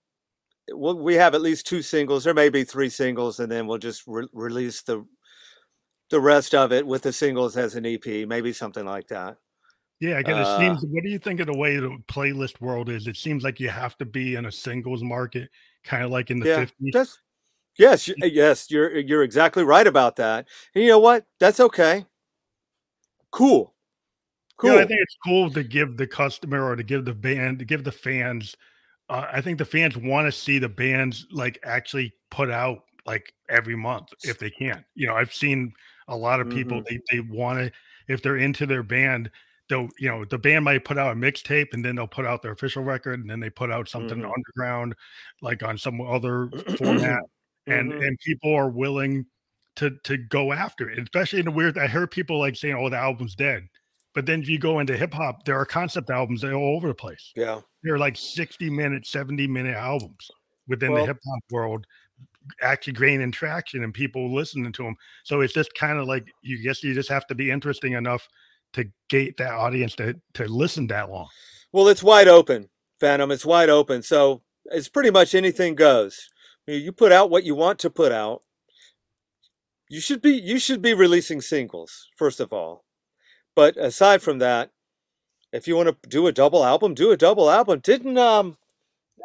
we'll 0.71 0.99
we 0.99 1.15
have 1.15 1.35
at 1.35 1.41
least 1.41 1.67
two 1.67 1.83
singles. 1.83 2.25
There 2.25 2.35
may 2.35 2.49
be 2.49 2.65
three 2.65 2.89
singles, 2.89 3.41
and 3.41 3.51
then 3.51 3.67
we'll 3.67 3.79
just 3.79 4.03
re- 4.07 4.29
release 4.33 4.83
the 4.83 5.07
the 6.11 6.21
rest 6.21 6.55
of 6.55 6.73
it 6.73 6.87
with 6.87 7.03
the 7.03 7.13
singles 7.13 7.57
as 7.57 7.75
an 7.75 7.87
EP, 7.87 8.05
maybe 8.27 8.53
something 8.53 8.85
like 8.85 9.09
that. 9.09 9.37
Yeah, 10.01 10.19
again, 10.19 10.39
it 10.39 10.47
Uh, 10.47 10.59
seems. 10.59 10.83
What 10.85 11.03
do 11.05 11.11
you 11.11 11.19
think 11.19 11.41
of 11.41 11.47
the 11.47 11.55
way 11.55 11.77
the 11.77 11.91
playlist 12.09 12.61
world 12.61 12.89
is? 12.89 13.07
It 13.07 13.17
seems 13.17 13.45
like 13.45 13.61
you 13.61 13.69
have 13.69 13.97
to 13.99 14.05
be 14.07 14.35
in 14.35 14.47
a 14.47 14.53
singles 14.53 15.03
market, 15.03 15.51
kind 15.85 16.05
of 16.05 16.11
like 16.11 16.31
in 16.31 16.41
the 16.41 16.47
yeah, 16.47 16.57
fifties. 16.57 16.93
that's 16.93 17.19
yes, 17.79 18.09
yes. 18.19 18.71
You're 18.71 18.99
you're 18.99 19.23
exactly 19.23 19.65
right 19.65 19.87
about 19.87 20.17
that. 20.17 20.49
And 20.75 20.85
you 20.85 20.91
know 20.91 20.99
what? 21.01 21.27
That's 21.39 21.61
okay. 21.61 22.07
Cool, 23.33 23.75
cool. 24.57 24.75
Yeah, 24.75 24.81
I 24.81 24.87
think 24.87 25.01
it's 25.01 25.17
cool 25.25 25.51
to 25.51 25.63
give 25.63 25.97
the 25.97 26.07
customer 26.07 26.65
or 26.69 26.77
to 26.77 26.83
give 26.83 27.05
the 27.05 27.15
band, 27.15 27.59
to 27.61 27.65
give 27.65 27.85
the 27.85 27.93
fans. 27.93 28.57
Uh, 29.09 29.27
I 29.33 29.41
think 29.41 29.59
the 29.59 29.65
fans 29.65 29.97
want 29.97 30.27
to 30.27 30.33
see 30.33 30.59
the 30.59 30.69
bands 30.69 31.27
like 31.31 31.59
actually 31.65 32.13
put 32.31 32.51
out 32.51 32.85
like 33.07 33.33
every 33.49 33.77
month 33.77 34.09
if 34.25 34.39
they 34.39 34.51
can. 34.51 34.85
You 34.95 35.07
know, 35.09 35.15
I've 35.15 35.33
seen 35.35 35.73
a 36.09 36.17
lot 36.17 36.41
of 36.41 36.49
people 36.51 36.83
Mm-hmm. 36.83 36.97
they 37.11 37.17
they 37.19 37.21
want 37.21 37.59
to 37.61 37.73
if 38.09 38.23
they're 38.23 38.37
into 38.39 38.67
their 38.67 38.83
band. 38.83 39.31
They'll, 39.71 39.89
you 39.99 40.11
know, 40.11 40.25
the 40.27 40.37
band 40.37 40.65
might 40.67 40.85
put 40.85 40.99
out 40.99 41.13
a 41.13 41.15
mixtape 41.15 41.69
and 41.73 41.83
then 41.83 41.95
they'll 41.97 42.07
put 42.07 42.27
out 42.27 42.43
their 42.43 42.53
official 42.53 42.83
record 42.83 43.21
and 43.21 43.31
then 43.31 43.41
they 43.41 43.49
put 43.49 43.71
out 43.71 43.89
something 43.89 44.19
Mhm. 44.19 44.31
underground, 44.35 44.95
like 45.41 45.63
on 45.63 45.79
some 45.79 46.01
other 46.03 46.51
format. 46.77 47.23
and 47.67 47.93
Mhm. 47.93 48.07
and 48.07 48.19
people 48.19 48.53
are 48.55 48.69
willing 48.69 49.25
to 49.77 49.91
to 50.05 50.17
go 50.19 50.53
after 50.53 50.91
it, 50.91 50.99
especially 50.99 51.39
in 51.39 51.45
the 51.47 51.51
weird. 51.53 51.79
I 51.79 51.87
heard 51.87 52.11
people 52.11 52.39
like 52.39 52.57
saying, 52.57 52.75
"Oh, 52.75 52.91
the 52.91 52.97
album's 52.99 53.35
dead," 53.37 53.69
but 54.15 54.27
then 54.27 54.43
if 54.43 54.49
you 54.49 54.59
go 54.59 54.81
into 54.81 54.97
hip 54.97 55.15
hop, 55.15 55.45
there 55.45 55.57
are 55.57 55.65
concept 55.65 56.11
albums 56.11 56.41
that 56.43 56.51
are 56.51 56.55
all 56.57 56.77
over 56.77 56.89
the 56.89 56.95
place. 56.95 57.33
yeah, 57.37 57.61
They're 57.85 57.97
like 57.99 58.17
sixty 58.17 58.69
minute, 58.71 59.07
seventy 59.07 59.47
minute 59.47 59.77
albums 59.77 60.31
within 60.67 60.91
Well- 60.93 61.03
the 61.07 61.13
hip 61.15 61.21
hop 61.25 61.43
world, 61.51 61.87
actually 62.63 62.95
gaining 62.95 63.31
traction 63.31 63.85
and 63.85 63.95
people 63.95 64.35
listening 64.35 64.73
to 64.73 64.83
them. 64.83 64.97
So 65.23 65.41
it's 65.43 65.55
just 65.55 65.73
kind 65.75 65.99
of 65.99 66.07
like 66.09 66.27
you 66.43 66.61
guess 66.63 66.83
you 66.83 66.93
just 66.95 67.09
have 67.09 67.27
to 67.29 67.35
be 67.37 67.51
interesting 67.53 67.93
enough 67.93 68.27
to 68.75 68.87
gate 69.09 69.37
that 69.39 69.53
audience 69.53 69.95
to 69.97 70.15
to 70.35 70.45
listen 70.47 70.87
that 70.89 71.11
long. 71.11 71.29
Well, 71.73 71.89
it's 71.89 72.03
wide 72.03 72.29
open, 72.29 72.69
Phantom. 72.99 73.31
It's 73.31 73.47
wide 73.47 73.69
open. 73.71 74.03
So 74.03 74.43
it's 74.67 74.89
pretty 74.89 75.11
much 75.11 75.35
anything 75.35 75.75
goes. 75.75 76.31
You 76.67 76.77
you 76.77 76.93
put 76.93 77.13
out 77.13 77.31
what 77.31 77.45
you 77.45 77.55
want 77.55 77.79
to 77.81 77.91
put 77.91 78.13
out. 78.13 78.43
You 79.89 80.01
should 80.01 80.23
be 80.23 80.31
you 80.33 80.59
should 80.59 80.83
be 80.83 80.95
releasing 80.95 81.41
singles 81.41 82.09
first 82.17 82.41
of 82.41 82.53
all. 82.53 82.85
But 83.57 83.77
aside 83.77 84.23
from 84.23 84.39
that, 84.39 84.71
if 85.53 85.67
you 85.67 85.75
want 85.77 85.89
to 85.89 86.09
do 86.09 86.27
a 86.29 86.33
double 86.33 86.65
album, 86.65 86.95
do 86.95 87.11
a 87.11 87.17
double 87.17 87.51
album. 87.51 87.81
Didn't 87.81 88.17
um 88.19 88.57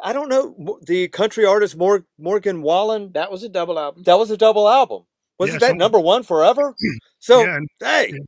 I 0.02 0.12
don't 0.12 0.28
know 0.28 0.78
the 0.82 1.08
country 1.08 1.46
artist 1.46 1.76
Mor- 1.76 2.04
Morgan 2.18 2.62
Wallen 2.62 3.12
That 3.12 3.30
was 3.30 3.42
a 3.44 3.48
double 3.48 3.78
album. 3.78 4.02
that 4.02 4.18
was 4.18 4.30
a 4.30 4.36
double 4.36 4.68
album. 4.68 5.04
Wasn't 5.38 5.54
Yeah, 5.60 5.66
that 5.68 5.72
some- 5.72 5.78
number 5.78 6.00
1 6.00 6.22
forever? 6.24 6.74
So 7.18 7.40
yeah, 7.42 7.56
and 7.56 7.68
hey, 7.80 8.10
Yeah. 8.12 8.18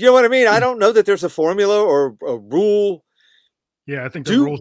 You 0.00 0.06
know 0.06 0.12
what 0.12 0.24
I 0.24 0.28
mean? 0.28 0.46
I 0.46 0.54
hmm. 0.54 0.60
don't 0.60 0.78
know 0.78 0.92
that 0.92 1.06
there's 1.06 1.24
a 1.24 1.28
formula 1.28 1.82
or 1.82 2.16
a 2.26 2.36
rule 2.38 3.04
Yeah, 3.86 4.04
I 4.04 4.08
think 4.08 4.26
the 4.26 4.32
Do- 4.34 4.44
rules 4.44 4.60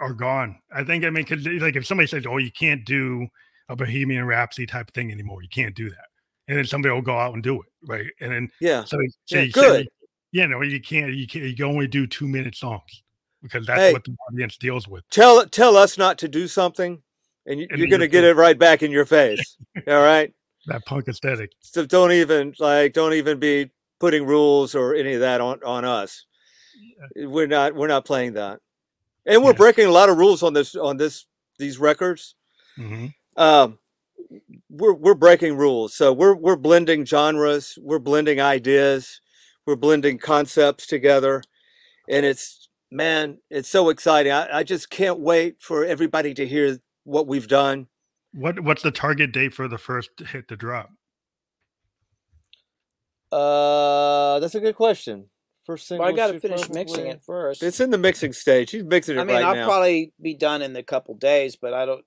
are 0.00 0.14
gone. 0.14 0.58
I 0.72 0.84
think 0.84 1.04
I 1.04 1.10
mean, 1.10 1.24
because 1.24 1.46
like 1.60 1.76
if 1.76 1.86
somebody 1.86 2.06
says, 2.06 2.24
"Oh, 2.26 2.38
you 2.38 2.50
can't 2.52 2.84
do 2.84 3.26
a 3.68 3.76
Bohemian 3.76 4.24
Rhapsody 4.24 4.66
type 4.66 4.88
of 4.88 4.94
thing 4.94 5.10
anymore," 5.12 5.42
you 5.42 5.48
can't 5.48 5.74
do 5.74 5.90
that, 5.90 6.06
and 6.46 6.56
then 6.56 6.64
somebody 6.64 6.94
will 6.94 7.02
go 7.02 7.18
out 7.18 7.34
and 7.34 7.42
do 7.42 7.60
it, 7.60 7.68
right? 7.86 8.06
And 8.20 8.32
then 8.32 8.50
Yeah. 8.60 8.84
so, 8.84 8.96
so 9.26 9.36
Yeah, 9.36 9.42
you 9.42 9.50
say, 9.50 9.60
good. 9.60 9.88
yeah, 10.32 10.46
no, 10.46 10.62
you 10.62 10.80
can't. 10.80 11.12
You 11.14 11.26
can't, 11.26 11.44
You 11.44 11.56
can 11.56 11.64
only 11.66 11.88
do 11.88 12.06
two 12.06 12.28
minute 12.28 12.54
songs 12.54 13.02
because 13.42 13.66
that's 13.66 13.80
Hey. 13.80 13.92
what 13.92 14.04
the 14.04 14.16
audience 14.30 14.56
deals 14.56 14.86
with. 14.88 15.02
tell 15.10 15.44
tell 15.46 15.76
us 15.76 15.98
not 15.98 16.18
to 16.18 16.28
do 16.28 16.46
something 16.48 17.02
and, 17.46 17.60
you, 17.60 17.66
And 17.70 17.78
you're 17.78 17.88
going 17.88 18.00
to 18.00 18.08
get 18.08 18.24
it 18.24 18.36
right 18.36 18.58
back 18.58 18.82
in 18.82 18.90
your 18.90 19.04
face 19.16 19.56
all 19.86 20.02
right 20.02 20.32
That 20.66 20.84
punk 20.86 21.08
aesthetic. 21.08 21.50
so 21.60 21.84
don't 21.86 22.12
even 22.12 22.54
like 22.58 22.92
don't 22.94 23.14
even 23.14 23.38
be 23.38 23.70
putting 23.98 24.26
rules 24.26 24.74
or 24.74 24.94
any 24.94 25.14
of 25.14 25.20
that 25.20 25.40
on 25.40 25.60
on 25.64 25.84
us. 25.84 26.24
We're 27.16 27.46
not 27.46 27.74
we're 27.74 27.88
not 27.88 28.04
playing 28.04 28.34
that. 28.34 28.60
And 29.26 29.42
we're 29.42 29.50
Yes. 29.50 29.58
breaking 29.58 29.86
a 29.86 29.90
lot 29.90 30.08
of 30.08 30.16
rules 30.16 30.42
on 30.42 30.52
this 30.52 30.74
on 30.74 30.96
this 30.96 31.26
these 31.58 31.78
records. 31.78 32.34
Hmm 32.76 33.06
um 33.36 33.78
we're 34.68 34.92
we're 34.94 35.14
breaking 35.14 35.56
rules. 35.56 35.94
So 35.94 36.12
we're 36.12 36.34
we're 36.34 36.56
blending 36.56 37.04
genres 37.04 37.78
we're 37.80 37.98
blending 37.98 38.40
ideas 38.40 39.20
we're 39.66 39.76
blending 39.76 40.18
concepts 40.18 40.86
together. 40.86 41.42
And 42.08 42.24
it's 42.26 42.68
man 42.90 43.38
it's 43.50 43.68
so 43.68 43.90
exciting. 43.90 44.32
I, 44.32 44.58
I 44.58 44.62
just 44.64 44.90
can't 44.90 45.20
wait 45.20 45.60
for 45.60 45.84
everybody 45.84 46.34
to 46.34 46.46
hear 46.46 46.78
what 47.04 47.26
we've 47.26 47.48
done. 47.48 47.86
What 48.32 48.60
What's 48.60 48.82
the 48.82 48.90
target 48.90 49.32
date 49.32 49.54
for 49.54 49.68
the 49.68 49.78
first 49.78 50.10
hit 50.32 50.48
to 50.48 50.56
drop? 50.56 50.90
Uh, 53.30 54.38
that's 54.40 54.54
a 54.54 54.60
good 54.60 54.76
question. 54.76 55.26
First 55.64 55.86
single. 55.88 56.04
Well, 56.04 56.12
I 56.12 56.16
got 56.16 56.32
to 56.32 56.40
finish 56.40 56.68
mixing 56.70 57.06
it 57.06 57.22
first. 57.24 57.62
It's 57.62 57.80
in 57.80 57.90
the 57.90 57.98
mixing 57.98 58.32
stage. 58.32 58.70
He's 58.70 58.84
mixing 58.84 59.16
it 59.16 59.20
I 59.20 59.24
mean, 59.24 59.36
right 59.36 59.44
I'll 59.44 59.54
now. 59.54 59.66
probably 59.66 60.12
be 60.20 60.34
done 60.34 60.62
in 60.62 60.74
a 60.76 60.82
couple 60.82 61.14
days, 61.14 61.56
but 61.56 61.74
I 61.74 61.84
don't. 61.84 62.04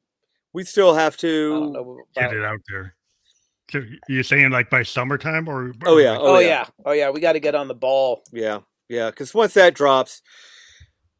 we 0.53 0.63
still 0.63 0.95
have 0.95 1.15
to. 1.17 1.73
don't. 1.73 1.97
Get 2.15 2.33
it 2.33 2.43
out 2.43 2.59
there. 2.69 2.95
So 3.71 3.81
you're 4.09 4.23
saying 4.23 4.49
like 4.49 4.69
by 4.69 4.83
summertime 4.83 5.47
or? 5.47 5.73
Oh, 5.85 5.97
yeah. 5.97 6.17
oh, 6.19 6.35
Oh, 6.35 6.39
yeah. 6.39 6.47
yeah. 6.47 6.65
oh 6.85 6.91
yeah, 6.91 7.09
we 7.11 7.19
got 7.21 7.33
to 7.33 7.39
get 7.39 7.55
on 7.55 7.67
the 7.67 7.75
ball. 7.75 8.23
Yeah, 8.33 8.59
yeah. 8.89 9.11
Because 9.11 9.33
once 9.33 9.53
that 9.53 9.75
drops, 9.75 10.21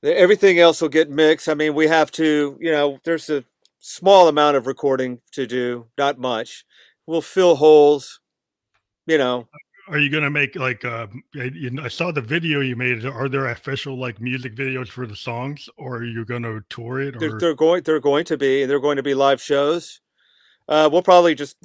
everything 0.04 0.60
else 0.60 0.82
will 0.82 0.90
get 0.90 1.10
mixed. 1.10 1.48
I 1.48 1.54
mean, 1.54 1.76
we 1.76 1.88
have 1.88 2.12
to. 2.14 2.58
You 2.60 2.72
know, 2.72 2.98
there's 3.06 3.30
a 3.30 3.46
small 3.80 4.28
amount 4.28 4.58
of 4.58 4.66
recording 4.68 5.22
to 5.34 5.46
do, 5.48 5.86
not 5.98 6.18
much. 6.18 6.66
We'll 7.06 7.22
fill 7.22 7.56
holes. 7.56 8.20
You 9.06 9.18
know, 9.18 9.48
Are 9.92 10.00
you 10.00 10.10
gonna 10.10 10.30
make 10.30 10.56
like 10.56 10.86
uh 10.86 11.08
I- 11.36 11.52
I 11.84 11.88
saw 11.90 12.12
the 12.12 12.22
video 12.22 12.62
you 12.62 12.78
made. 12.78 13.06
Are 13.06 13.28
there 13.28 13.48
official 13.48 14.00
like 14.00 14.22
music 14.22 14.56
videos 14.56 14.88
for 14.88 15.06
the 15.06 15.18
songs, 15.18 15.70
or 15.78 15.98
are 15.98 16.06
you 16.06 16.24
gonna 16.24 16.62
tour 16.70 17.02
it? 17.02 17.20
they're, 17.20 17.38
they're 17.38 17.54
going. 17.54 17.84
They're 17.84 18.00
going 18.00 18.24
to 18.26 18.38
be. 18.38 18.66
They're 18.66 18.80
going 18.80 18.96
to 18.96 19.04
be 19.04 19.14
live 19.14 19.42
shows. 19.42 20.00
Uh, 20.70 20.88
we'll 20.90 21.04
probably 21.04 21.36
just 21.36 21.58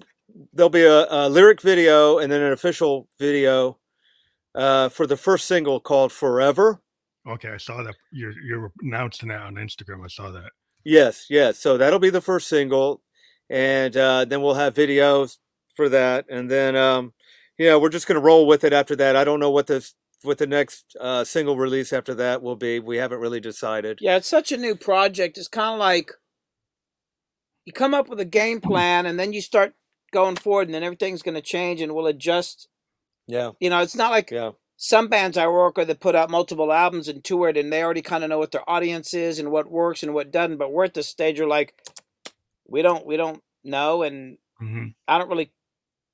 there'll 0.53 0.68
be 0.70 0.83
a, 0.83 1.07
a 1.09 1.29
lyric 1.29 1.61
video 1.61 2.18
and 2.18 2.31
then 2.33 2.43
an 2.43 2.53
official 2.53 3.07
video 3.16 3.79
uh, 4.57 4.89
for 4.89 5.07
the 5.07 5.16
first 5.16 5.47
single 5.47 5.79
called 5.79 6.12
"Forever." 6.12 6.81
okay, 7.29 7.51
I 7.51 7.59
saw 7.59 7.83
that 7.85 7.95
you're 8.11 8.35
you're 8.43 8.72
announcing 8.83 9.29
that 9.29 9.43
on 9.43 9.55
Instagram. 9.55 10.05
I 10.05 10.09
saw 10.09 10.33
that. 10.33 10.51
Yes, 10.85 11.27
yes. 11.31 11.59
So 11.59 11.77
that'll 11.77 12.01
be 12.01 12.11
the 12.11 12.20
first 12.20 12.49
single, 12.49 13.03
and 13.49 13.97
uh, 13.97 14.24
then 14.24 14.43
we'll 14.43 14.55
have 14.55 14.74
videos 14.74 15.39
for 15.77 15.89
that, 15.91 16.27
and 16.29 16.51
then 16.51 16.74
um, 16.74 17.12
you 17.59 17.66
know 17.66 17.78
we're 17.78 17.88
just 17.88 18.07
gonna 18.07 18.20
roll 18.20 18.46
with 18.46 18.64
it 18.64 18.72
after 18.72 18.96
that. 18.96 19.16
I 19.16 19.24
don't 19.24 19.40
know 19.40 19.50
what 19.50 19.66
this 19.66 19.94
what 20.22 20.38
the 20.38 20.46
next 20.46 20.96
uh, 21.00 21.24
single 21.24 21.57
release 21.57 21.92
after 21.92 22.14
that 22.14 22.42
will 22.42 22.57
be. 22.57 22.80
We 22.80 22.96
haven't 22.96 23.20
really 23.20 23.40
decided. 23.40 23.98
Yeah, 24.00 24.16
it's 24.16 24.28
such 24.28 24.50
a 24.52 24.57
new 24.57 24.74
project. 24.74 25.38
It's 25.38 25.48
kind 25.48 25.74
of 25.74 25.78
like 25.78 26.12
you 27.64 27.72
come 27.72 27.94
up 27.94 28.09
with 28.09 28.20
a 28.20 28.24
game 28.24 28.61
plan, 28.61 29.07
and 29.07 29.18
then 29.18 29.32
you 29.32 29.40
start 29.40 29.74
going 30.12 30.36
forward, 30.36 30.68
and 30.68 30.74
then 30.74 30.82
everything's 30.84 31.22
going 31.22 31.34
to 31.34 31.42
change, 31.42 31.80
and 31.80 31.94
we'll 31.94 32.07
adjust. 32.07 32.68
Yeah, 33.28 33.50
You 33.59 33.70
know, 33.70 33.80
it's 33.80 33.96
not 33.96 34.12
like 34.12 34.30
yeah, 34.30 34.52
some 34.76 35.09
bands 35.09 35.36
I 35.36 35.48
work 35.48 35.76
with 35.76 35.88
that 35.88 35.98
put 35.98 36.14
out 36.14 36.30
multiple 36.30 36.72
albums 36.72 37.09
and 37.09 37.24
toured, 37.24 37.57
and 37.57 37.72
they 37.72 37.82
already 37.82 38.02
kind 38.02 38.22
of 38.22 38.30
know 38.30 38.38
what 38.38 38.52
their 38.52 38.68
audience 38.70 39.14
is 39.14 39.40
and 39.40 39.50
what 39.50 39.68
works 39.70 40.04
and 40.04 40.14
what 40.14 40.30
doesn't. 40.30 40.59
But 40.59 40.72
we're 40.72 40.84
at 40.84 40.94
the 40.94 41.02
stage 41.02 41.40
where 41.40 41.48
like 41.48 41.74
we 42.68 42.82
don't 42.82 43.04
we 43.04 43.16
don't 43.16 43.42
know, 43.64 44.02
and 44.02 44.38
Mhm. 44.62 44.94
I 45.09 45.18
don't 45.18 45.28
really 45.28 45.52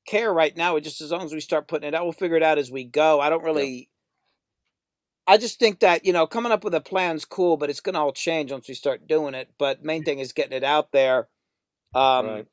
care 0.06 0.32
right 0.32 0.56
now. 0.56 0.76
It 0.76 0.82
just 0.82 1.00
as 1.00 1.10
long 1.10 1.24
as 1.24 1.32
we 1.32 1.40
start 1.40 1.68
putting 1.68 1.88
it 1.88 1.94
out, 1.94 2.04
we'll 2.04 2.12
figure 2.12 2.36
it 2.36 2.42
out 2.42 2.58
as 2.58 2.70
we 2.70 2.84
go. 2.84 3.20
I 3.20 3.30
don't 3.30 3.44
really. 3.44 3.88
I 5.26 5.36
just 5.36 5.58
think 5.58 5.80
that 5.80 6.04
you 6.04 6.12
know 6.12 6.26
coming 6.26 6.52
up 6.52 6.64
with 6.64 6.74
a 6.74 6.80
plan's 6.80 7.24
cool, 7.24 7.56
but 7.56 7.70
it's 7.70 7.80
going 7.80 7.94
to 7.94 8.00
all 8.00 8.12
change 8.12 8.52
once 8.52 8.68
we 8.68 8.74
start 8.74 9.06
doing 9.06 9.34
it. 9.34 9.50
But 9.58 9.84
main 9.84 10.04
thing 10.04 10.18
is 10.18 10.32
getting 10.32 10.56
it 10.56 10.64
out 10.64 10.92
there. 10.92 11.28
Um, 11.94 12.26
right. 12.26 12.46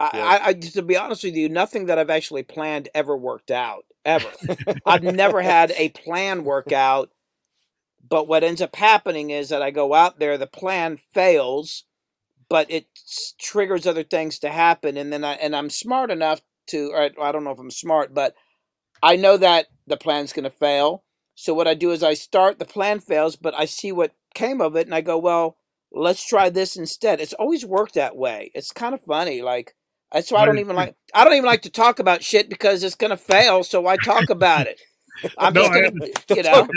I, 0.00 0.10
I, 0.12 0.46
I, 0.48 0.52
to 0.54 0.82
be 0.82 0.96
honest 0.96 1.24
with 1.24 1.34
you, 1.34 1.48
nothing 1.48 1.86
that 1.86 1.98
I've 1.98 2.10
actually 2.10 2.42
planned 2.42 2.88
ever 2.94 3.16
worked 3.16 3.50
out 3.50 3.84
ever. 4.04 4.28
I've 4.86 5.02
never 5.02 5.40
had 5.42 5.72
a 5.76 5.90
plan 5.90 6.44
work 6.44 6.72
out. 6.72 7.10
But 8.06 8.28
what 8.28 8.44
ends 8.44 8.60
up 8.60 8.76
happening 8.76 9.30
is 9.30 9.48
that 9.48 9.62
I 9.62 9.70
go 9.70 9.94
out 9.94 10.18
there, 10.18 10.36
the 10.36 10.46
plan 10.46 10.98
fails, 11.14 11.84
but 12.48 12.70
it 12.70 12.86
triggers 13.38 13.86
other 13.86 14.02
things 14.04 14.38
to 14.40 14.50
happen, 14.50 14.96
and 14.96 15.12
then 15.12 15.24
I 15.24 15.34
and 15.34 15.54
I'm 15.54 15.70
smart 15.70 16.10
enough 16.10 16.40
to, 16.68 16.90
or 16.92 17.10
I 17.20 17.32
don't 17.32 17.44
know 17.44 17.50
if 17.50 17.58
I'm 17.58 17.70
smart, 17.70 18.14
but 18.14 18.34
I 19.02 19.16
know 19.16 19.36
that 19.36 19.66
the 19.86 19.96
plan's 19.96 20.32
going 20.32 20.44
to 20.44 20.50
fail. 20.50 21.04
So 21.34 21.52
what 21.52 21.68
I 21.68 21.74
do 21.74 21.90
is 21.90 22.02
I 22.02 22.14
start 22.14 22.58
the 22.58 22.64
plan 22.64 23.00
fails, 23.00 23.36
but 23.36 23.54
I 23.54 23.64
see 23.64 23.92
what 23.92 24.14
came 24.34 24.60
of 24.60 24.76
it, 24.76 24.86
and 24.86 24.94
I 24.94 25.00
go, 25.00 25.18
well, 25.18 25.56
let's 25.92 26.26
try 26.26 26.48
this 26.48 26.76
instead. 26.76 27.20
It's 27.20 27.32
always 27.34 27.64
worked 27.64 27.94
that 27.94 28.16
way. 28.16 28.50
It's 28.54 28.72
kind 28.72 28.94
of 28.94 29.02
funny, 29.02 29.42
like 29.42 29.74
that's 30.12 30.30
why 30.30 30.42
I 30.42 30.46
don't 30.46 30.58
even 30.60 30.76
like 30.76 30.94
I 31.12 31.24
don't 31.24 31.34
even 31.34 31.46
like 31.46 31.62
to 31.62 31.70
talk 31.70 31.98
about 31.98 32.22
shit 32.22 32.48
because 32.48 32.84
it's 32.84 32.94
gonna 32.94 33.16
fail. 33.16 33.64
So 33.64 33.86
I 33.86 33.96
talk 33.96 34.30
about 34.30 34.66
it. 34.66 34.80
I'm 35.38 35.54
no, 35.54 35.62
just 35.62 35.72
gonna, 35.72 36.04
I, 36.04 36.34
you 36.34 36.42
know. 36.42 36.68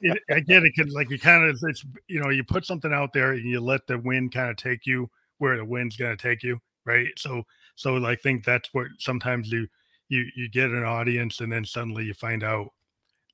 It, 0.00 0.22
I 0.30 0.40
get 0.40 0.64
it. 0.64 0.74
can 0.74 0.88
like 0.90 1.10
you 1.10 1.18
kind 1.18 1.48
of, 1.48 1.58
it's 1.62 1.84
you 2.08 2.20
know, 2.20 2.30
you 2.30 2.44
put 2.44 2.66
something 2.66 2.92
out 2.92 3.12
there 3.12 3.32
and 3.32 3.44
you 3.44 3.60
let 3.60 3.86
the 3.86 3.98
wind 3.98 4.32
kind 4.32 4.50
of 4.50 4.56
take 4.56 4.86
you 4.86 5.10
where 5.38 5.56
the 5.56 5.64
wind's 5.64 5.96
gonna 5.96 6.16
take 6.16 6.42
you, 6.42 6.60
right? 6.84 7.08
So, 7.16 7.44
so 7.74 8.04
I 8.04 8.16
think 8.16 8.44
that's 8.44 8.72
what 8.72 8.88
sometimes 8.98 9.50
you 9.50 9.68
you 10.08 10.26
you 10.36 10.48
get 10.48 10.70
an 10.70 10.84
audience 10.84 11.40
and 11.40 11.52
then 11.52 11.64
suddenly 11.64 12.04
you 12.04 12.14
find 12.14 12.42
out 12.42 12.68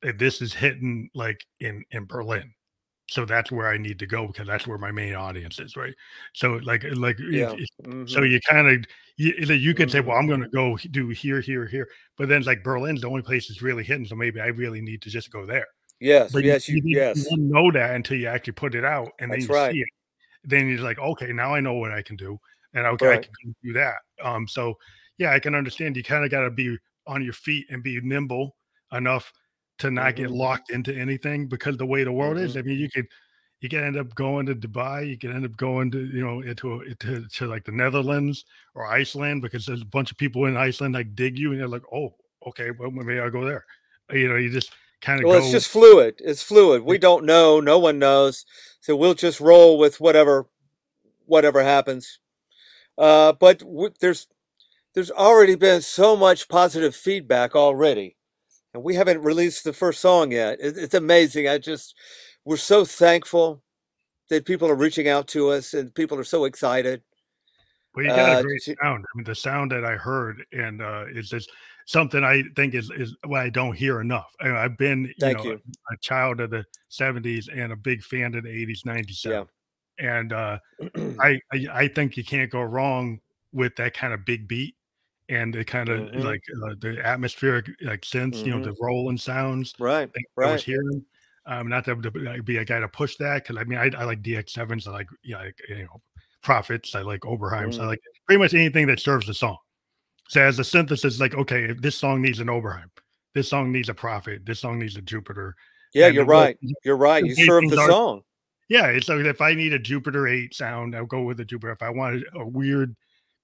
that 0.02 0.18
this 0.18 0.40
is 0.40 0.54
hitting 0.54 1.10
like 1.14 1.44
in 1.60 1.84
in 1.90 2.04
Berlin, 2.06 2.52
so 3.08 3.24
that's 3.24 3.50
where 3.50 3.68
I 3.68 3.78
need 3.78 3.98
to 4.00 4.06
go 4.06 4.26
because 4.26 4.46
that's 4.46 4.66
where 4.66 4.78
my 4.78 4.92
main 4.92 5.14
audience 5.14 5.58
is, 5.58 5.76
right? 5.76 5.94
So 6.34 6.60
like 6.62 6.84
like 6.94 7.18
yeah. 7.18 7.52
if, 7.56 7.68
mm-hmm. 7.82 8.06
so 8.06 8.22
you 8.22 8.38
kind 8.48 8.68
of 8.68 8.84
you, 9.16 9.32
you 9.32 9.74
could 9.74 9.88
mm-hmm. 9.88 9.92
say, 9.92 10.00
well, 10.00 10.16
I'm 10.16 10.26
going 10.26 10.42
to 10.42 10.48
go 10.48 10.76
do 10.90 11.08
here, 11.08 11.40
here, 11.40 11.66
here, 11.66 11.88
but 12.16 12.28
then 12.28 12.42
like 12.42 12.62
Berlin's 12.62 13.00
the 13.00 13.08
only 13.08 13.22
place 13.22 13.50
it's 13.50 13.62
really 13.62 13.82
hitting, 13.82 14.06
so 14.06 14.14
maybe 14.14 14.40
I 14.40 14.46
really 14.46 14.80
need 14.80 15.02
to 15.02 15.10
just 15.10 15.32
go 15.32 15.46
there. 15.46 15.66
Yes, 16.00 16.32
but 16.32 16.44
yes, 16.44 16.68
you, 16.68 16.80
you, 16.84 16.98
yes. 16.98 17.16
You 17.16 17.26
won't 17.30 17.42
know 17.42 17.72
that 17.72 17.96
until 17.96 18.18
you 18.18 18.28
actually 18.28 18.52
put 18.52 18.74
it 18.74 18.84
out, 18.84 19.08
and 19.18 19.32
that's 19.32 19.46
then 19.46 19.56
you 19.56 19.60
right. 19.60 19.72
see 19.72 19.80
it. 19.80 19.88
Then 20.44 20.68
you're 20.68 20.80
like, 20.80 20.98
okay, 20.98 21.32
now 21.32 21.54
I 21.54 21.60
know 21.60 21.74
what 21.74 21.90
I 21.90 22.02
can 22.02 22.16
do, 22.16 22.38
and 22.74 22.86
okay, 22.86 23.06
right. 23.06 23.18
I 23.18 23.42
can 23.42 23.56
do 23.64 23.72
that. 23.72 23.96
Um, 24.22 24.46
so 24.46 24.74
yeah, 25.16 25.32
I 25.32 25.40
can 25.40 25.54
understand. 25.54 25.96
You 25.96 26.04
kind 26.04 26.24
of 26.24 26.30
got 26.30 26.42
to 26.42 26.50
be 26.50 26.76
on 27.06 27.24
your 27.24 27.32
feet 27.32 27.66
and 27.70 27.82
be 27.82 28.00
nimble 28.02 28.54
enough 28.92 29.32
to 29.78 29.90
not 29.90 30.14
mm-hmm. 30.14 30.24
get 30.24 30.30
locked 30.30 30.70
into 30.70 30.94
anything 30.94 31.46
because 31.46 31.76
the 31.76 31.86
way 31.86 32.04
the 32.04 32.12
world 32.12 32.36
mm-hmm. 32.36 32.46
is, 32.46 32.56
I 32.56 32.62
mean, 32.62 32.78
you 32.78 32.90
could 32.90 33.06
you 33.60 33.68
can 33.68 33.82
end 33.82 33.96
up 33.96 34.14
going 34.14 34.46
to 34.46 34.54
Dubai, 34.54 35.08
you 35.08 35.18
can 35.18 35.32
end 35.32 35.44
up 35.44 35.56
going 35.56 35.90
to 35.92 36.06
you 36.06 36.24
know 36.24 36.40
into 36.40 36.82
into 36.82 37.26
to 37.26 37.46
like 37.46 37.64
the 37.64 37.72
Netherlands 37.72 38.44
or 38.74 38.86
Iceland 38.86 39.42
because 39.42 39.66
there's 39.66 39.82
a 39.82 39.86
bunch 39.86 40.10
of 40.10 40.18
people 40.18 40.46
in 40.46 40.56
Iceland 40.56 40.94
like 40.94 41.14
dig 41.14 41.38
you 41.38 41.52
and 41.52 41.60
they're 41.60 41.68
like, 41.68 41.82
oh, 41.92 42.14
okay, 42.46 42.70
well 42.70 42.90
maybe 42.90 43.20
I'll 43.20 43.30
go 43.30 43.44
there. 43.44 43.64
You 44.10 44.28
know, 44.28 44.36
you 44.36 44.50
just 44.50 44.72
kind 45.00 45.20
of 45.20 45.28
well, 45.28 45.38
go. 45.38 45.44
it's 45.44 45.52
just 45.52 45.68
fluid. 45.68 46.16
It's 46.18 46.42
fluid. 46.42 46.82
We 46.82 46.98
don't 46.98 47.24
know. 47.24 47.60
No 47.60 47.78
one 47.78 47.98
knows. 47.98 48.46
So 48.80 48.96
we'll 48.96 49.14
just 49.14 49.40
roll 49.40 49.78
with 49.78 50.00
whatever 50.00 50.46
whatever 51.26 51.62
happens. 51.62 52.20
Uh, 52.96 53.32
but 53.32 53.58
w- 53.60 53.92
there's 54.00 54.28
there's 54.94 55.10
already 55.10 55.54
been 55.54 55.82
so 55.82 56.16
much 56.16 56.48
positive 56.48 56.94
feedback 56.94 57.54
already 57.54 58.17
and 58.78 58.84
we 58.84 58.94
haven't 58.94 59.22
released 59.22 59.64
the 59.64 59.72
first 59.72 60.00
song 60.00 60.30
yet. 60.30 60.58
It's 60.60 60.94
amazing. 60.94 61.48
I 61.48 61.58
just 61.58 61.96
we're 62.44 62.56
so 62.56 62.84
thankful 62.84 63.60
that 64.30 64.44
people 64.44 64.68
are 64.68 64.76
reaching 64.76 65.08
out 65.08 65.26
to 65.28 65.50
us 65.50 65.74
and 65.74 65.92
people 65.94 66.16
are 66.18 66.24
so 66.24 66.44
excited. 66.44 67.02
Well, 67.94 68.04
you 68.04 68.10
got 68.12 68.36
uh, 68.36 68.38
a 68.38 68.42
great 68.42 68.62
to, 68.62 68.76
sound. 68.80 69.04
I 69.04 69.16
mean, 69.16 69.24
the 69.24 69.34
sound 69.34 69.72
that 69.72 69.84
I 69.84 69.96
heard 69.96 70.44
and 70.52 70.80
uh, 70.80 71.06
is 71.12 71.28
just 71.28 71.50
something 71.86 72.22
I 72.22 72.44
think 72.54 72.74
is 72.74 72.90
is 72.96 73.16
what 73.26 73.40
I 73.40 73.50
don't 73.50 73.74
hear 73.74 74.00
enough. 74.00 74.32
I, 74.40 74.48
have 74.48 74.78
been 74.78 75.12
you 75.18 75.32
know, 75.32 75.42
you. 75.42 75.52
A, 75.52 75.54
a, 75.94 75.96
child 76.00 76.40
of 76.40 76.50
the 76.50 76.64
'70s 76.90 77.46
and 77.52 77.72
a 77.72 77.76
big 77.76 78.02
fan 78.04 78.34
of 78.34 78.44
the 78.44 78.50
'80s, 78.50 78.84
'90s. 78.86 79.24
Yeah. 79.24 79.44
And 79.98 80.32
uh, 80.32 80.58
I, 81.20 81.40
I 81.52 81.66
I 81.72 81.88
think 81.88 82.16
you 82.16 82.22
can't 82.24 82.50
go 82.50 82.62
wrong 82.62 83.18
with 83.52 83.74
that 83.76 83.94
kind 83.94 84.12
of 84.12 84.24
big 84.24 84.46
beat 84.46 84.76
and 85.28 85.52
the 85.52 85.64
kind 85.64 85.88
of 85.88 86.00
mm-hmm. 86.00 86.20
like 86.20 86.42
uh, 86.64 86.74
the 86.80 87.00
atmospheric 87.04 87.66
like 87.82 88.04
sense, 88.04 88.38
mm-hmm. 88.38 88.46
you 88.46 88.54
know, 88.54 88.64
the 88.64 88.70
mm-hmm. 88.70 88.84
rolling 88.84 89.18
sounds. 89.18 89.74
Right. 89.78 90.10
right. 90.36 90.48
I 90.48 90.52
was 90.52 90.64
hearing. 90.64 91.04
Um, 91.46 91.66
not 91.66 91.86
to, 91.86 91.96
to 91.96 92.42
be 92.42 92.58
a 92.58 92.64
guy 92.64 92.78
to 92.78 92.88
push 92.88 93.16
that 93.16 93.42
because 93.42 93.56
I 93.56 93.64
mean 93.64 93.78
I, 93.78 93.90
I 93.98 94.04
like 94.04 94.20
DX7s, 94.20 94.86
I 94.86 94.90
like 94.90 95.08
you 95.22 95.34
know, 95.34 95.44
like, 95.44 95.58
you 95.66 95.84
know 95.84 96.02
Prophets, 96.42 96.94
I 96.94 97.00
like 97.00 97.22
Oberheims, 97.22 97.78
mm. 97.78 97.80
I 97.80 97.86
like 97.86 98.00
pretty 98.26 98.38
much 98.38 98.52
anything 98.52 98.86
that 98.88 99.00
serves 99.00 99.26
the 99.26 99.32
song. 99.32 99.56
So 100.28 100.42
as 100.42 100.58
a 100.58 100.64
synthesis, 100.64 101.18
like 101.20 101.34
okay, 101.34 101.64
if 101.64 101.80
this 101.80 101.96
song 101.96 102.20
needs 102.20 102.40
an 102.40 102.48
Oberheim, 102.48 102.90
this 103.34 103.48
song 103.48 103.72
needs 103.72 103.88
a 103.88 103.94
Prophet, 103.94 104.44
this 104.44 104.60
song 104.60 104.78
needs 104.78 104.96
a 104.96 105.00
Jupiter. 105.00 105.54
Yeah, 105.94 106.08
you're 106.08 106.26
right. 106.26 106.58
You're 106.84 106.98
right. 106.98 107.24
You 107.24 107.34
serve 107.46 107.70
the 107.70 107.80
are, 107.80 107.88
song. 107.88 108.22
Yeah, 108.68 108.88
it's 108.88 109.08
like 109.08 109.20
if 109.20 109.40
I 109.40 109.54
need 109.54 109.72
a 109.72 109.78
Jupiter 109.78 110.28
eight 110.28 110.54
sound, 110.54 110.94
I'll 110.94 111.06
go 111.06 111.22
with 111.22 111.40
a 111.40 111.46
Jupiter. 111.46 111.72
If 111.72 111.82
I 111.82 111.88
wanted 111.88 112.24
a 112.34 112.46
weird 112.46 112.94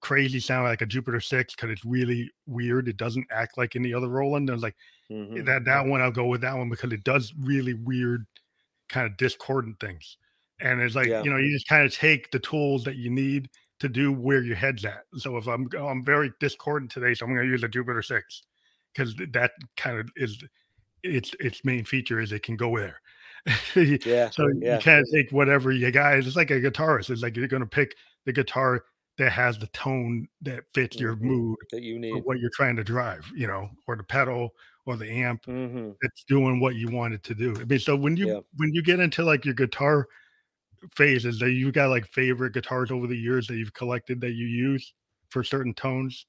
crazy 0.05 0.39
sound 0.39 0.65
like 0.65 0.83
a 0.83 0.87
Jupiter 0.87 1.19
six 1.19 1.55
because 1.55 1.71
it's 1.71 1.85
really 1.85 2.31
weird. 2.47 2.89
It 2.89 2.99
doesn't 2.99 3.27
act 3.33 3.57
like 3.57 3.75
any 3.75 3.95
other 3.95 4.09
Roland. 4.09 4.51
I 4.51 4.53
was 4.53 4.63
like 4.63 4.77
mm-hmm. 5.11 5.45
that 5.45 5.65
that 5.65 5.87
one 5.87 6.03
I'll 6.03 6.13
go 6.13 6.27
with 6.27 6.43
that 6.43 6.57
one 6.57 6.69
because 6.69 6.93
it 6.93 7.05
does 7.05 7.33
really 7.41 7.73
weird 7.73 8.27
kind 8.91 9.07
of 9.07 9.17
discordant 9.17 9.81
things. 9.81 10.19
And 10.61 10.83
it's 10.83 10.95
like, 10.95 11.09
yeah. 11.09 11.23
you 11.23 11.31
know, 11.31 11.39
you 11.39 11.51
just 11.51 11.69
kind 11.69 11.87
of 11.87 11.95
take 11.95 12.31
the 12.31 12.39
tools 12.39 12.85
that 12.85 12.97
you 12.97 13.09
need 13.09 13.49
to 13.81 13.89
do 13.89 14.13
where 14.13 14.43
your 14.43 14.57
head's 14.57 14.85
at. 14.85 15.05
So 15.17 15.39
if 15.39 15.47
I'm 15.49 15.69
I'm 15.79 16.05
very 16.05 16.33
discordant 16.39 16.91
today, 16.91 17.15
so 17.15 17.25
I'm 17.25 17.35
going 17.35 17.47
to 17.47 17.51
use 17.51 17.63
a 17.63 17.69
Jupiter 17.69 18.03
six 18.03 18.43
because 18.95 19.15
that 19.33 19.53
kind 19.79 19.99
of 19.99 20.11
is 20.17 20.39
its 21.03 21.33
its 21.41 21.65
main 21.65 21.85
feature 21.87 22.21
is 22.21 22.31
it 22.31 22.43
can 22.43 22.59
go 22.59 22.77
there. 22.77 23.01
yeah. 23.75 24.29
So 24.29 24.49
yeah. 24.61 24.75
you 24.75 24.81
can't 24.81 25.07
take 25.11 25.33
whatever 25.33 25.73
you 25.73 25.91
got. 25.91 26.19
It's 26.19 26.37
like 26.37 26.51
a 26.51 26.61
guitarist. 26.61 27.09
It's 27.09 27.23
like 27.23 27.39
you're 27.39 27.49
going 27.49 27.63
to 27.63 27.67
pick 27.67 27.95
the 28.27 28.33
guitar 28.33 28.85
that 29.17 29.31
has 29.31 29.59
the 29.59 29.67
tone 29.69 30.29
that 30.43 30.65
fits 30.75 30.99
your 30.99 31.15
mm-hmm. 31.15 31.29
mood 31.29 31.57
that 31.71 31.83
you 31.83 31.99
need. 31.99 32.25
what 32.25 32.39
you're 32.39 32.51
trying 32.55 32.77
to 32.77 32.85
drive 32.85 33.31
you 33.35 33.47
know 33.47 33.69
or 33.87 33.97
the 33.97 34.03
pedal 34.03 34.51
or 34.87 34.97
the 34.97 35.11
amp 35.11 35.47
mm-hmm. 35.47 35.91
that's 36.03 36.25
doing 36.25 36.61
what 36.61 36.75
you 36.75 36.89
want 36.91 37.15
it 37.15 37.23
to 37.25 37.35
do. 37.35 37.55
I 37.59 37.65
mean 37.65 37.79
so 37.79 37.97
when 37.97 38.17
you 38.17 38.27
yeah. 38.29 38.41
when 38.57 38.75
you 38.75 38.83
get 38.83 39.01
into 39.01 39.23
like 39.23 39.45
your 39.45 39.55
guitar 39.55 40.07
phases 40.93 41.39
that 41.39 41.53
you've 41.53 41.73
got 41.73 41.91
like 41.91 42.07
favorite 42.07 42.53
guitars 42.53 42.91
over 42.91 43.07
the 43.07 43.17
years 43.17 43.47
that 43.47 43.57
you've 43.57 43.73
collected 43.73 44.21
that 44.21 44.33
you 44.33 44.47
use 44.47 44.93
for 45.31 45.43
certain 45.43 45.75
tones? 45.75 46.27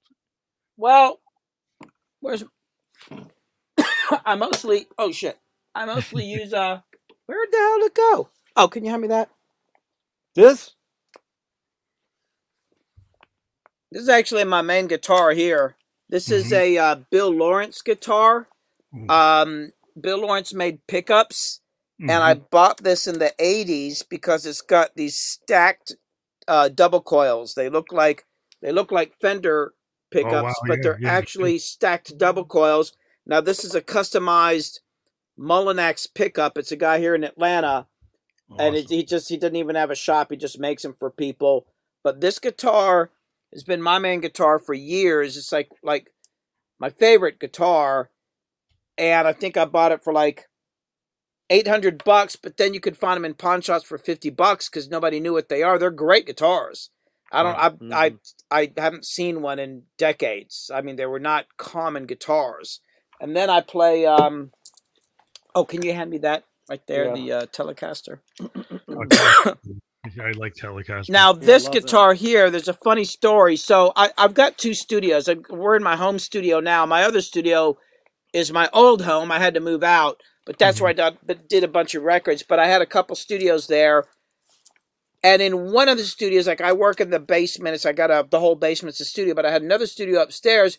Well 0.78 1.20
where's 2.20 2.44
i 4.26 4.36
mostly 4.36 4.88
oh 4.98 5.12
shit. 5.12 5.38
I 5.74 5.86
mostly 5.86 6.26
use 6.40 6.54
uh 6.54 6.82
where 7.26 7.48
the 7.52 7.58
hell 7.58 7.80
did 7.80 7.86
it 7.88 7.96
go? 7.96 8.30
Oh 8.56 8.68
can 8.68 8.86
you 8.86 8.92
hand 8.92 9.02
me 9.02 9.08
that? 9.10 9.30
This 10.36 10.76
This 13.96 14.04
is 14.04 14.10
actually 14.10 14.44
my 14.44 14.62
main 14.62 14.88
guitar 14.88 15.32
here. 15.32 15.78
This 16.10 16.30
is 16.30 16.52
mm-hmm. 16.52 16.78
a 16.78 16.78
uh, 16.78 16.96
Bill 17.12 17.34
Lawrence 17.34 17.82
guitar. 17.82 18.46
Um, 19.08 19.72
Bill 20.00 20.20
Lawrence 20.20 20.54
made 20.54 20.86
pickups, 20.86 21.62
mm-hmm. 22.02 22.10
and 22.10 22.22
I 22.22 22.34
mm-hmm. 22.34 22.44
bought 22.52 22.84
this 22.84 23.08
in 23.08 23.20
the 23.20 23.34
'80s 23.40 24.04
because 24.10 24.46
it's 24.46 24.62
got 24.62 24.98
these 24.98 25.18
stacked 25.18 25.96
uh, 26.46 26.68
double 26.68 27.00
coils. 27.00 27.54
They 27.54 27.70
look 27.70 27.94
like 27.94 28.26
they 28.62 28.74
look 28.74 28.92
like 28.92 29.18
Fender 29.22 29.74
pickups, 30.12 30.34
oh, 30.34 30.44
wow. 30.44 30.54
but 30.68 30.80
yeah, 30.80 30.84
they're 30.84 31.00
yeah. 31.00 31.12
actually 31.14 31.58
stacked 31.58 32.18
double 32.18 32.44
coils. 32.44 32.98
Now 33.26 33.40
this 33.40 33.64
is 33.64 33.76
a 33.76 33.82
customized 33.82 34.80
Mullinax 35.40 36.14
pickup. 36.14 36.58
It's 36.58 36.74
a 36.74 36.76
guy 36.76 37.00
here 37.00 37.16
in 37.16 37.24
Atlanta, 37.24 37.88
awesome. 38.52 38.60
and 38.60 38.76
it, 38.76 38.90
he 38.90 39.06
just 39.06 39.30
he 39.30 39.38
doesn't 39.38 39.56
even 39.56 39.78
have 39.78 39.90
a 39.90 39.96
shop. 39.96 40.32
He 40.32 40.36
just 40.36 40.60
makes 40.60 40.84
them 40.84 40.98
for 41.00 41.10
people. 41.10 41.66
But 42.04 42.20
this 42.20 42.40
guitar 42.40 43.10
has 43.56 43.64
been 43.64 43.82
my 43.82 44.00
main 44.00 44.20
guitar 44.20 44.60
for 44.60 44.74
years. 44.74 45.38
It's 45.38 45.52
like 45.52 45.70
like 45.82 46.12
my 46.80 46.90
favorite 46.90 47.40
guitar, 47.40 48.10
and 48.98 49.28
I 49.28 49.34
think 49.34 49.58
I 49.58 49.66
bought 49.66 49.92
it 49.92 50.04
for 50.04 50.14
like 50.14 50.46
eight 51.50 51.68
hundred 51.68 52.04
bucks. 52.04 52.36
But 52.36 52.58
then 52.58 52.74
you 52.74 52.80
could 52.80 52.98
find 52.98 53.18
them 53.18 53.26
in 53.26 53.34
pawn 53.34 53.62
shops 53.62 53.86
for 53.86 53.98
fifty 53.98 54.30
bucks 54.30 54.70
because 54.70 54.90
nobody 54.90 55.20
knew 55.20 55.34
what 55.34 55.50
they 55.50 55.64
are. 55.64 55.80
They're 55.80 55.90
great 55.90 56.28
guitars. 56.28 56.90
I 57.32 57.44
don't. 57.44 57.58
I 57.58 57.70
mm-hmm. 57.70 57.94
I 57.94 58.16
I 58.52 58.72
haven't 58.78 59.06
seen 59.06 59.42
one 59.42 59.58
in 59.60 59.84
decades. 59.98 60.70
I 60.74 60.82
mean, 60.82 60.98
they 60.98 61.06
were 61.06 61.20
not 61.20 61.46
common 61.58 62.06
guitars. 62.06 62.82
And 63.20 63.36
then 63.36 63.50
I 63.50 63.62
play. 63.62 64.06
um 64.06 64.52
Oh, 65.56 65.64
can 65.64 65.82
you 65.82 65.94
hand 65.94 66.10
me 66.10 66.18
that 66.20 66.44
right 66.70 66.86
there? 66.86 67.06
Yeah. 67.06 67.14
The 67.14 67.32
uh, 67.32 67.46
Telecaster. 67.46 68.20
I 70.22 70.32
like 70.32 70.54
Telecaster. 70.56 71.10
Now 71.10 71.34
this 71.34 71.68
guitar 71.68 72.14
that. 72.14 72.20
here, 72.20 72.50
there's 72.50 72.68
a 72.68 72.74
funny 72.74 73.04
story. 73.04 73.56
So 73.56 73.92
I, 73.96 74.12
have 74.18 74.34
got 74.34 74.58
two 74.58 74.74
studios. 74.74 75.30
I, 75.30 75.36
we're 75.50 75.76
in 75.76 75.84
my 75.84 75.96
home 75.96 76.20
studio 76.20 76.60
now. 76.60 76.86
My 76.86 77.04
other 77.04 77.22
studio 77.22 77.78
is 78.34 78.52
my 78.52 78.70
old 78.74 79.04
home. 79.04 79.32
I 79.32 79.40
had 79.40 79.54
to 79.54 79.60
move 79.60 79.84
out, 79.84 80.22
but 80.46 80.60
that's 80.60 80.78
mm-hmm. 80.78 80.98
where 80.98 81.08
I 81.08 81.12
did, 81.26 81.48
did 81.48 81.64
a 81.64 81.70
bunch 81.70 81.96
of 81.96 82.04
records. 82.04 82.44
But 82.44 82.60
I 82.60 82.68
had 82.68 82.82
a 82.82 82.86
couple 82.86 83.16
studios 83.16 83.68
there. 83.68 84.06
And 85.24 85.42
in 85.42 85.72
one 85.72 85.90
of 85.90 85.98
the 85.98 86.04
studios, 86.04 86.46
like 86.46 86.62
I 86.62 86.72
work 86.72 87.02
in 87.02 87.10
the 87.10 87.20
basement, 87.20 87.74
it's 87.74 87.86
I 87.86 87.94
got 87.94 88.12
a 88.12 88.28
the 88.30 88.40
whole 88.40 88.56
basement's 88.56 89.00
a 89.00 89.06
studio, 89.06 89.34
but 89.34 89.46
I 89.46 89.52
had 89.52 89.64
another 89.64 89.88
studio 89.88 90.22
upstairs 90.22 90.78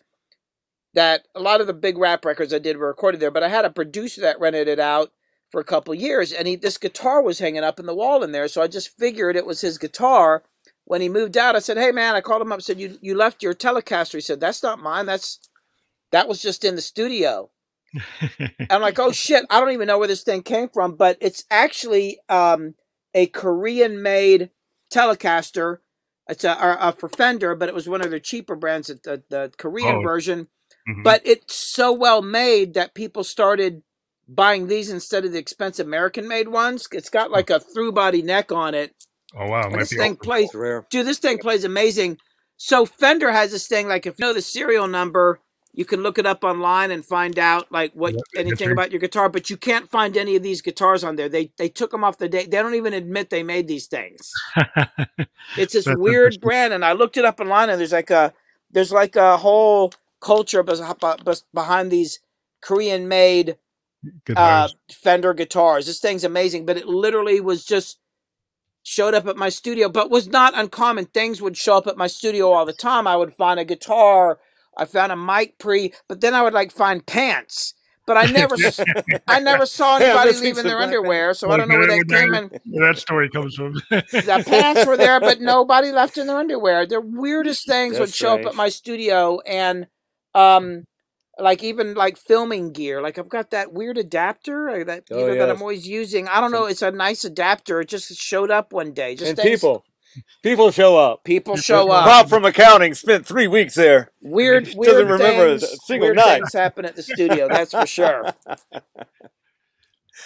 that 0.94 1.26
a 1.34 1.40
lot 1.40 1.60
of 1.60 1.66
the 1.66 1.74
big 1.74 1.98
rap 1.98 2.24
records 2.24 2.54
I 2.54 2.58
did 2.58 2.76
were 2.76 2.86
recorded 2.86 3.20
there. 3.20 3.32
But 3.32 3.42
I 3.42 3.48
had 3.48 3.64
a 3.64 3.70
producer 3.70 4.20
that 4.20 4.38
rented 4.38 4.68
it 4.68 4.78
out 4.78 5.10
for 5.50 5.60
a 5.60 5.64
couple 5.64 5.94
years, 5.94 6.32
and 6.32 6.48
he 6.48 6.56
this 6.56 6.78
guitar 6.78 7.22
was 7.22 7.38
hanging 7.38 7.64
up 7.64 7.78
in 7.78 7.86
the 7.86 7.94
wall 7.94 8.22
in 8.22 8.32
there, 8.32 8.48
so 8.48 8.62
I 8.62 8.66
just 8.66 8.96
figured 8.98 9.36
it 9.36 9.46
was 9.46 9.60
his 9.60 9.78
guitar. 9.78 10.42
When 10.84 11.00
he 11.00 11.08
moved 11.08 11.36
out, 11.36 11.56
I 11.56 11.60
said, 11.60 11.78
"Hey 11.78 11.92
man," 11.92 12.14
I 12.14 12.20
called 12.20 12.42
him 12.42 12.52
up, 12.52 12.62
said, 12.62 12.80
"You 12.80 12.98
you 13.00 13.14
left 13.14 13.42
your 13.42 13.54
Telecaster." 13.54 14.14
He 14.14 14.20
said, 14.20 14.40
"That's 14.40 14.62
not 14.62 14.78
mine. 14.78 15.06
That's 15.06 15.38
that 16.12 16.28
was 16.28 16.42
just 16.42 16.64
in 16.64 16.76
the 16.76 16.82
studio." 16.82 17.50
I'm 18.70 18.80
like, 18.80 18.98
oh 18.98 19.12
shit, 19.12 19.44
I 19.50 19.60
don't 19.60 19.72
even 19.72 19.86
know 19.86 19.98
where 19.98 20.08
this 20.08 20.22
thing 20.22 20.42
came 20.42 20.68
from, 20.68 20.96
but 20.96 21.16
it's 21.20 21.44
actually 21.50 22.18
um, 22.28 22.74
a 23.14 23.26
Korean 23.26 24.02
made 24.02 24.50
Telecaster. 24.92 25.78
It's 26.28 26.44
a, 26.44 26.50
a, 26.50 26.78
a, 26.88 26.92
for 26.92 27.08
Fender, 27.08 27.54
but 27.54 27.68
it 27.68 27.74
was 27.74 27.88
one 27.88 28.00
of 28.00 28.10
their 28.10 28.18
cheaper 28.18 28.56
brands, 28.56 28.88
the, 28.88 29.22
the 29.28 29.52
Korean 29.56 29.96
oh. 29.96 30.02
version. 30.02 30.48
Mm-hmm. 30.88 31.02
But 31.02 31.22
it's 31.24 31.56
so 31.56 31.92
well 31.92 32.22
made 32.22 32.74
that 32.74 32.94
people 32.94 33.24
started 33.24 33.82
buying 34.28 34.66
these 34.66 34.90
instead 34.90 35.24
of 35.24 35.32
the 35.32 35.38
expensive 35.38 35.86
American 35.86 36.28
made 36.28 36.48
ones. 36.48 36.88
It's 36.92 37.10
got 37.10 37.30
like 37.30 37.50
a 37.50 37.60
through 37.60 37.92
body 37.92 38.22
neck 38.22 38.52
on 38.52 38.74
it. 38.74 38.94
Oh 39.34 39.48
wow! 39.48 39.68
this 39.70 39.92
thing 39.92 40.16
plays, 40.16 40.50
rare. 40.54 40.86
dude. 40.90 41.06
This 41.06 41.18
thing 41.18 41.38
plays 41.38 41.64
amazing. 41.64 42.18
So 42.56 42.86
Fender 42.86 43.30
has 43.30 43.52
this 43.52 43.66
thing 43.66 43.88
like 43.88 44.06
if 44.06 44.18
you 44.18 44.24
know 44.24 44.32
the 44.32 44.40
serial 44.40 44.86
number, 44.86 45.40
you 45.72 45.84
can 45.84 46.02
look 46.02 46.18
it 46.18 46.24
up 46.24 46.42
online 46.42 46.90
and 46.90 47.04
find 47.04 47.38
out 47.38 47.70
like 47.70 47.92
what 47.92 48.14
anything 48.34 48.70
about 48.70 48.92
your 48.92 49.00
guitar, 49.00 49.28
but 49.28 49.50
you 49.50 49.56
can't 49.58 49.90
find 49.90 50.16
any 50.16 50.36
of 50.36 50.42
these 50.42 50.62
guitars 50.62 51.04
on 51.04 51.16
there. 51.16 51.28
They 51.28 51.52
they 51.58 51.68
took 51.68 51.90
them 51.90 52.02
off 52.02 52.18
the 52.18 52.28
day. 52.28 52.46
They 52.46 52.56
don't 52.62 52.74
even 52.74 52.94
admit 52.94 53.28
they 53.28 53.42
made 53.42 53.68
these 53.68 53.86
things. 53.86 54.32
it's 55.58 55.74
this 55.74 55.86
weird 55.86 56.40
brand, 56.40 56.72
and 56.72 56.84
I 56.84 56.92
looked 56.92 57.18
it 57.18 57.26
up 57.26 57.40
online, 57.40 57.68
and 57.68 57.78
there's 57.78 57.92
like 57.92 58.10
a 58.10 58.32
there's 58.70 58.92
like 58.92 59.16
a 59.16 59.36
whole 59.36 59.92
culture 60.20 60.62
behind 60.62 61.90
these 61.92 62.20
Korean 62.62 63.06
made 63.06 63.56
uh, 64.34 64.68
Fender 64.90 65.34
guitars. 65.34 65.86
This 65.86 66.00
thing's 66.00 66.24
amazing, 66.24 66.66
but 66.66 66.76
it 66.76 66.86
literally 66.86 67.40
was 67.40 67.64
just 67.64 67.98
showed 68.82 69.14
up 69.14 69.26
at 69.26 69.36
my 69.36 69.48
studio, 69.48 69.88
but 69.88 70.10
was 70.10 70.28
not 70.28 70.56
uncommon. 70.56 71.06
Things 71.06 71.42
would 71.42 71.56
show 71.56 71.76
up 71.76 71.86
at 71.86 71.96
my 71.96 72.06
studio 72.06 72.52
all 72.52 72.64
the 72.64 72.72
time. 72.72 73.06
I 73.06 73.16
would 73.16 73.34
find 73.34 73.58
a 73.58 73.64
guitar 73.64 74.38
I 74.76 74.84
found 74.84 75.12
a 75.12 75.16
mic 75.16 75.58
pre, 75.58 75.92
but 76.08 76.20
then 76.20 76.34
I 76.34 76.42
would 76.42 76.52
like 76.52 76.70
find 76.70 77.04
pants. 77.04 77.74
But 78.06 78.16
I 78.16 78.26
never, 78.30 78.54
I 79.26 79.40
never 79.40 79.66
saw 79.66 79.96
anybody 79.96 80.32
leaving 80.38 80.64
their 80.64 80.78
underwear, 80.78 81.34
so 81.34 81.50
I 81.50 81.56
don't 81.56 81.68
know 81.68 81.78
where 81.78 81.88
they 81.88 82.04
came 82.04 82.34
in. 82.34 82.50
That 82.80 82.98
story 82.98 83.28
comes 83.28 83.56
from. 83.56 83.74
the 83.90 84.44
pants 84.46 84.86
were 84.86 84.96
there, 84.96 85.18
but 85.18 85.40
nobody 85.40 85.90
left 85.90 86.16
in 86.16 86.28
their 86.28 86.36
underwear. 86.36 86.86
The 86.86 87.00
weirdest 87.00 87.66
things 87.66 87.94
That's 87.94 88.00
would 88.00 88.14
show 88.14 88.34
up 88.34 88.46
at 88.46 88.54
my 88.54 88.68
studio, 88.68 89.40
and 89.40 89.88
um, 90.34 90.84
like 91.38 91.62
even 91.62 91.94
like 91.94 92.16
filming 92.16 92.72
gear. 92.72 93.02
Like 93.02 93.18
I've 93.18 93.28
got 93.28 93.50
that 93.50 93.72
weird 93.72 93.98
adapter 93.98 94.68
uh, 94.68 94.84
that 94.84 95.04
you 95.10 95.16
oh, 95.16 95.20
know, 95.20 95.32
yes. 95.32 95.38
that 95.38 95.50
I'm 95.50 95.62
always 95.62 95.86
using. 95.86 96.28
I 96.28 96.40
don't 96.40 96.52
know. 96.52 96.66
It's 96.66 96.82
a 96.82 96.90
nice 96.90 97.24
adapter. 97.24 97.80
It 97.80 97.88
just 97.88 98.14
showed 98.16 98.50
up 98.50 98.72
one 98.72 98.92
day. 98.92 99.14
Just 99.14 99.30
and 99.30 99.36
things, 99.36 99.60
people 99.60 99.84
People 100.42 100.70
show 100.70 100.96
up. 100.96 101.24
People 101.24 101.56
show 101.56 101.90
up. 101.90 102.06
Bob 102.06 102.28
from 102.28 102.44
accounting 102.44 102.94
spent 102.94 103.26
three 103.26 103.46
weeks 103.46 103.74
there. 103.74 104.12
Weird, 104.20 104.68
weird 104.74 104.92
doesn't 104.92 105.08
remember 105.08 105.58
things, 105.58 105.62
a 105.62 105.76
single 105.86 106.08
weird 106.08 106.16
night. 106.16 106.38
Things 106.38 106.52
happen 106.52 106.84
at 106.84 106.96
the 106.96 107.02
studio. 107.02 107.48
That's 107.48 107.72
for 107.72 107.86
sure. 107.86 108.32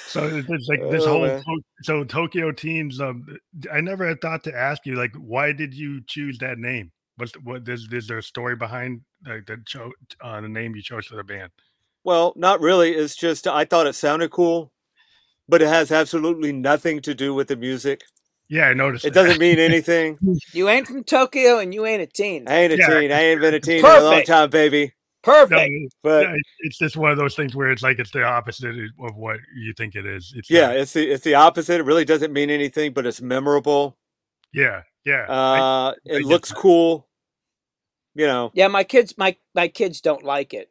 So 0.07 0.25
it's 0.27 0.69
like 0.69 0.91
this 0.91 1.05
oh, 1.05 1.13
whole 1.13 1.27
man. 1.27 1.43
so 1.83 2.05
Tokyo 2.05 2.53
Teens. 2.53 3.01
Um, 3.01 3.27
I 3.73 3.81
never 3.81 4.07
had 4.07 4.21
thought 4.21 4.45
to 4.45 4.57
ask 4.57 4.87
you 4.87 4.97
like, 4.97 5.13
why 5.17 5.53
did 5.53 5.75
you 5.75 6.01
choose 6.07 6.39
that 6.39 6.59
name? 6.59 6.93
What's 7.17 7.33
what 7.43 7.69
is, 7.69 7.89
is 7.93 8.07
there 8.07 8.19
a 8.19 8.23
story 8.23 8.57
behind 8.57 9.03
like, 9.27 9.47
the 9.47 9.63
cho- 9.67 9.93
uh, 10.21 10.41
the 10.41 10.49
name 10.49 10.75
you 10.75 10.83
chose 10.83 11.07
for 11.07 11.17
the 11.17 11.25
band? 11.25 11.51
Well, 12.05 12.33
not 12.37 12.61
really. 12.61 12.93
It's 12.93 13.17
just 13.17 13.47
I 13.47 13.65
thought 13.65 13.87
it 13.87 13.95
sounded 13.95 14.31
cool, 14.31 14.73
but 15.49 15.63
it 15.63 15.69
has 15.69 15.93
absolutely 15.93 16.53
nothing 16.53 17.01
to 17.03 17.15
do 17.15 17.35
with 17.35 17.49
the 17.49 17.57
music. 17.57 18.03
Yeah, 18.49 18.67
I 18.67 18.75
noticed. 18.75 19.05
It 19.05 19.15
that. 19.15 19.23
doesn't 19.23 19.41
mean 19.41 19.59
anything. 19.59 20.19
you 20.53 20.69
ain't 20.69 20.87
from 20.87 21.05
Tokyo 21.05 21.59
and 21.59 21.73
you 21.73 21.87
ain't 21.87 22.03
a 22.03 22.07
teen. 22.07 22.49
I 22.49 22.55
ain't 22.57 22.73
a 22.73 22.79
yeah. 22.79 22.89
teen. 22.89 23.13
I 23.13 23.21
ain't 23.21 23.41
been 23.41 23.55
a 23.55 23.61
teen 23.61 23.81
Perfect. 23.81 24.01
in 24.01 24.07
a 24.07 24.11
long 24.11 24.25
time, 24.25 24.51
baby. 24.51 24.93
Perfect. 25.23 25.71
No, 25.71 25.89
but 26.03 26.27
it's 26.61 26.79
just 26.79 26.97
one 26.97 27.11
of 27.11 27.19
those 27.19 27.37
things 27.37 27.55
where 27.55 27.71
it's 27.71 27.83
like 27.83 27.99
it's 27.99 28.11
the 28.11 28.25
opposite 28.25 28.75
of 28.99 29.17
what 29.17 29.39
you 29.55 29.75
think 29.75 29.95
it 29.95 30.07
is. 30.07 30.33
It's 30.35 30.51
yeah, 30.51 30.71
it's 30.71 30.95
the 30.95 31.11
it's 31.11 31.25
the 31.25 31.35
opposite. 31.35 31.79
It 31.79 31.85
really 31.85 32.07
doesn't 32.07 32.33
mean 32.33 32.49
anything, 32.49 32.95
but 32.95 33.05
it's 33.05 33.21
memorable. 33.21 33.99
Yeah, 34.55 34.83
yeah. 35.05 35.27
Uh, 35.29 35.93
I, 35.93 35.95
it 36.07 36.25
I 36.25 36.29
looks 36.29 36.51
cool. 36.53 37.07
You 38.15 38.27
know. 38.27 38.51
Yeah, 38.55 38.69
my 38.69 38.85
kids, 38.85 39.17
my 39.17 39.37
my 39.55 39.69
kids 39.69 40.01
don't 40.01 40.25
like 40.25 40.55
it. 40.55 40.71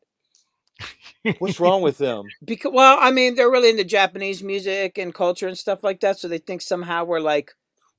What's 1.39 1.59
wrong 1.59 1.81
with 1.81 1.97
them? 1.97 2.25
Because 2.45 2.71
well, 2.73 2.97
I 2.99 3.11
mean, 3.11 3.35
they're 3.35 3.51
really 3.51 3.69
into 3.69 3.83
Japanese 3.83 4.41
music 4.41 4.97
and 4.97 5.13
culture 5.13 5.47
and 5.47 5.57
stuff 5.57 5.83
like 5.83 5.99
that, 6.01 6.19
so 6.19 6.27
they 6.27 6.37
think 6.37 6.61
somehow 6.61 7.03
we're 7.03 7.19
like 7.19 7.53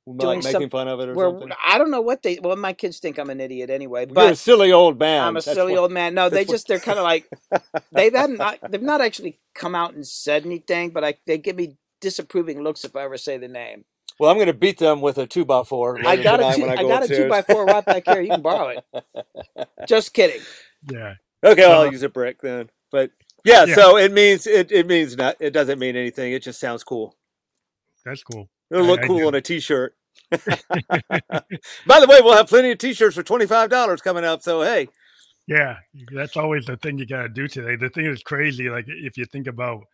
doing 0.06 0.36
like 0.36 0.44
making 0.44 0.60
some, 0.62 0.70
fun 0.70 0.88
of 0.88 1.00
it 1.00 1.08
or 1.08 1.14
something? 1.14 1.50
I 1.64 1.78
don't 1.78 1.90
know 1.90 2.00
what 2.00 2.22
they. 2.22 2.38
Well, 2.42 2.56
my 2.56 2.72
kids 2.72 2.98
think 2.98 3.18
I'm 3.18 3.30
an 3.30 3.40
idiot 3.40 3.70
anyway. 3.70 4.06
But 4.06 4.22
You're 4.22 4.32
a 4.32 4.36
silly 4.36 4.72
old 4.72 4.98
man. 4.98 5.24
I'm 5.24 5.36
a 5.36 5.40
that's 5.40 5.54
silly 5.54 5.72
what, 5.72 5.80
old 5.80 5.92
man. 5.92 6.14
No, 6.14 6.28
they 6.30 6.44
just 6.44 6.68
they're 6.68 6.80
kind 6.80 6.98
of 6.98 7.04
like 7.04 7.28
they 7.92 8.10
have 8.10 8.30
not 8.30 8.58
they've 8.70 8.82
not 8.82 9.00
actually 9.00 9.38
come 9.54 9.74
out 9.74 9.94
and 9.94 10.06
said 10.06 10.46
anything, 10.46 10.90
but 10.90 11.04
I 11.04 11.14
they 11.26 11.38
give 11.38 11.56
me 11.56 11.76
disapproving 12.00 12.62
looks 12.62 12.84
if 12.84 12.96
I 12.96 13.02
ever 13.02 13.18
say 13.18 13.36
the 13.36 13.48
name. 13.48 13.84
Well, 14.20 14.28
I'm 14.28 14.36
going 14.36 14.48
to 14.48 14.52
beat 14.52 14.76
them 14.76 15.00
with 15.00 15.16
a 15.16 15.26
two 15.26 15.46
by 15.46 15.62
four. 15.64 15.98
I 16.06 16.16
got 16.16 16.40
a 16.40 16.54
two, 16.54 16.66
I, 16.66 16.74
I 16.74 16.82
got 16.82 17.04
a 17.04 17.08
two 17.08 17.26
by 17.26 17.40
four 17.40 17.64
right 17.64 17.82
back 17.82 18.02
here. 18.04 18.20
You 18.20 18.28
can 18.28 18.42
borrow 18.42 18.68
it. 18.68 18.84
Just 19.88 20.12
kidding. 20.12 20.42
Yeah. 20.92 21.14
Okay, 21.42 21.62
well, 21.62 21.72
I'll 21.72 21.80
uh-huh. 21.80 21.92
use 21.92 22.02
a 22.02 22.10
brick 22.10 22.42
then. 22.42 22.68
But 22.92 23.12
yeah, 23.46 23.64
yeah, 23.64 23.74
so 23.74 23.96
it 23.96 24.12
means 24.12 24.46
it, 24.46 24.70
it 24.70 24.86
means 24.86 25.16
not 25.16 25.36
it 25.40 25.52
doesn't 25.52 25.78
mean 25.78 25.96
anything. 25.96 26.34
It 26.34 26.42
just 26.42 26.60
sounds 26.60 26.84
cool. 26.84 27.16
That's 28.04 28.22
cool. 28.22 28.50
It'll 28.70 28.84
look 28.84 29.00
I, 29.00 29.06
cool 29.06 29.20
I 29.20 29.24
on 29.24 29.34
a 29.36 29.40
t-shirt. 29.40 29.96
By 30.30 30.40
the 31.98 32.06
way, 32.06 32.18
we'll 32.20 32.36
have 32.36 32.48
plenty 32.48 32.72
of 32.72 32.76
T-shirts 32.78 33.16
for 33.16 33.22
twenty 33.22 33.46
five 33.46 33.70
dollars 33.70 34.02
coming 34.02 34.24
up. 34.24 34.42
So 34.42 34.60
hey, 34.60 34.88
yeah, 35.46 35.76
that's 36.12 36.36
always 36.36 36.66
the 36.66 36.76
thing 36.76 36.98
you 36.98 37.06
got 37.06 37.22
to 37.22 37.28
do 37.30 37.48
today. 37.48 37.76
The 37.76 37.88
thing 37.88 38.04
is 38.04 38.22
crazy. 38.22 38.68
Like 38.68 38.84
if 38.86 39.16
you 39.16 39.24
think 39.24 39.46
about 39.46 39.84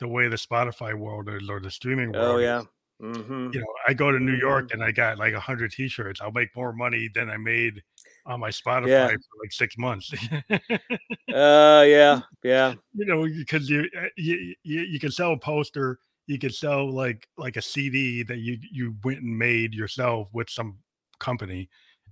the 0.00 0.08
way 0.08 0.28
the 0.28 0.36
Spotify 0.36 0.94
world 0.94 1.30
is 1.30 1.48
or 1.48 1.60
the 1.60 1.70
streaming 1.70 2.14
oh, 2.14 2.20
world. 2.20 2.36
Oh 2.36 2.38
yeah. 2.40 2.62
Mm-hmm. 3.00 3.50
You 3.52 3.60
know, 3.60 3.66
I 3.88 3.94
go 3.94 4.10
to 4.10 4.18
New 4.18 4.36
York 4.36 4.66
mm-hmm. 4.66 4.80
and 4.80 4.84
I 4.84 4.92
got 4.92 5.18
like 5.18 5.34
a 5.34 5.40
hundred 5.40 5.72
T-shirts. 5.72 6.20
I'll 6.20 6.32
make 6.32 6.54
more 6.54 6.72
money 6.72 7.08
than 7.14 7.30
I 7.30 7.36
made 7.36 7.82
on 8.26 8.40
my 8.40 8.50
Spotify 8.50 8.88
yeah. 8.88 9.08
for 9.08 9.42
like 9.42 9.52
six 9.52 9.78
months. 9.78 10.12
uh, 10.50 11.84
yeah, 11.86 12.20
yeah. 12.42 12.74
You 12.94 13.06
know, 13.06 13.24
because 13.26 13.70
you, 13.70 13.88
eh, 13.96 14.08
you 14.16 14.54
you 14.62 14.80
you 14.82 15.00
can 15.00 15.10
sell 15.10 15.32
a 15.32 15.38
poster 15.38 15.98
you 16.30 16.38
can 16.38 16.50
sell 16.50 16.88
like 16.88 17.26
like 17.36 17.56
a 17.56 17.62
CD 17.62 18.22
that 18.22 18.38
you 18.38 18.56
you 18.70 18.94
went 19.02 19.18
and 19.18 19.36
made 19.36 19.74
yourself 19.74 20.28
with 20.32 20.48
some 20.48 20.78
company, 21.18 21.68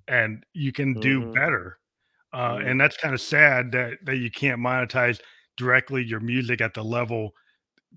and 0.08 0.44
you 0.54 0.72
can 0.72 0.94
do 0.94 1.20
mm-hmm. 1.20 1.32
better. 1.32 1.78
Uh, 2.32 2.54
mm-hmm. 2.54 2.66
And 2.66 2.80
that's 2.80 2.96
kind 2.96 3.14
of 3.14 3.20
sad 3.20 3.70
that 3.72 3.98
that 4.02 4.16
you 4.16 4.28
can't 4.28 4.60
monetize 4.60 5.20
directly 5.56 6.02
your 6.02 6.18
music 6.18 6.60
at 6.60 6.74
the 6.74 6.82
level. 6.82 7.30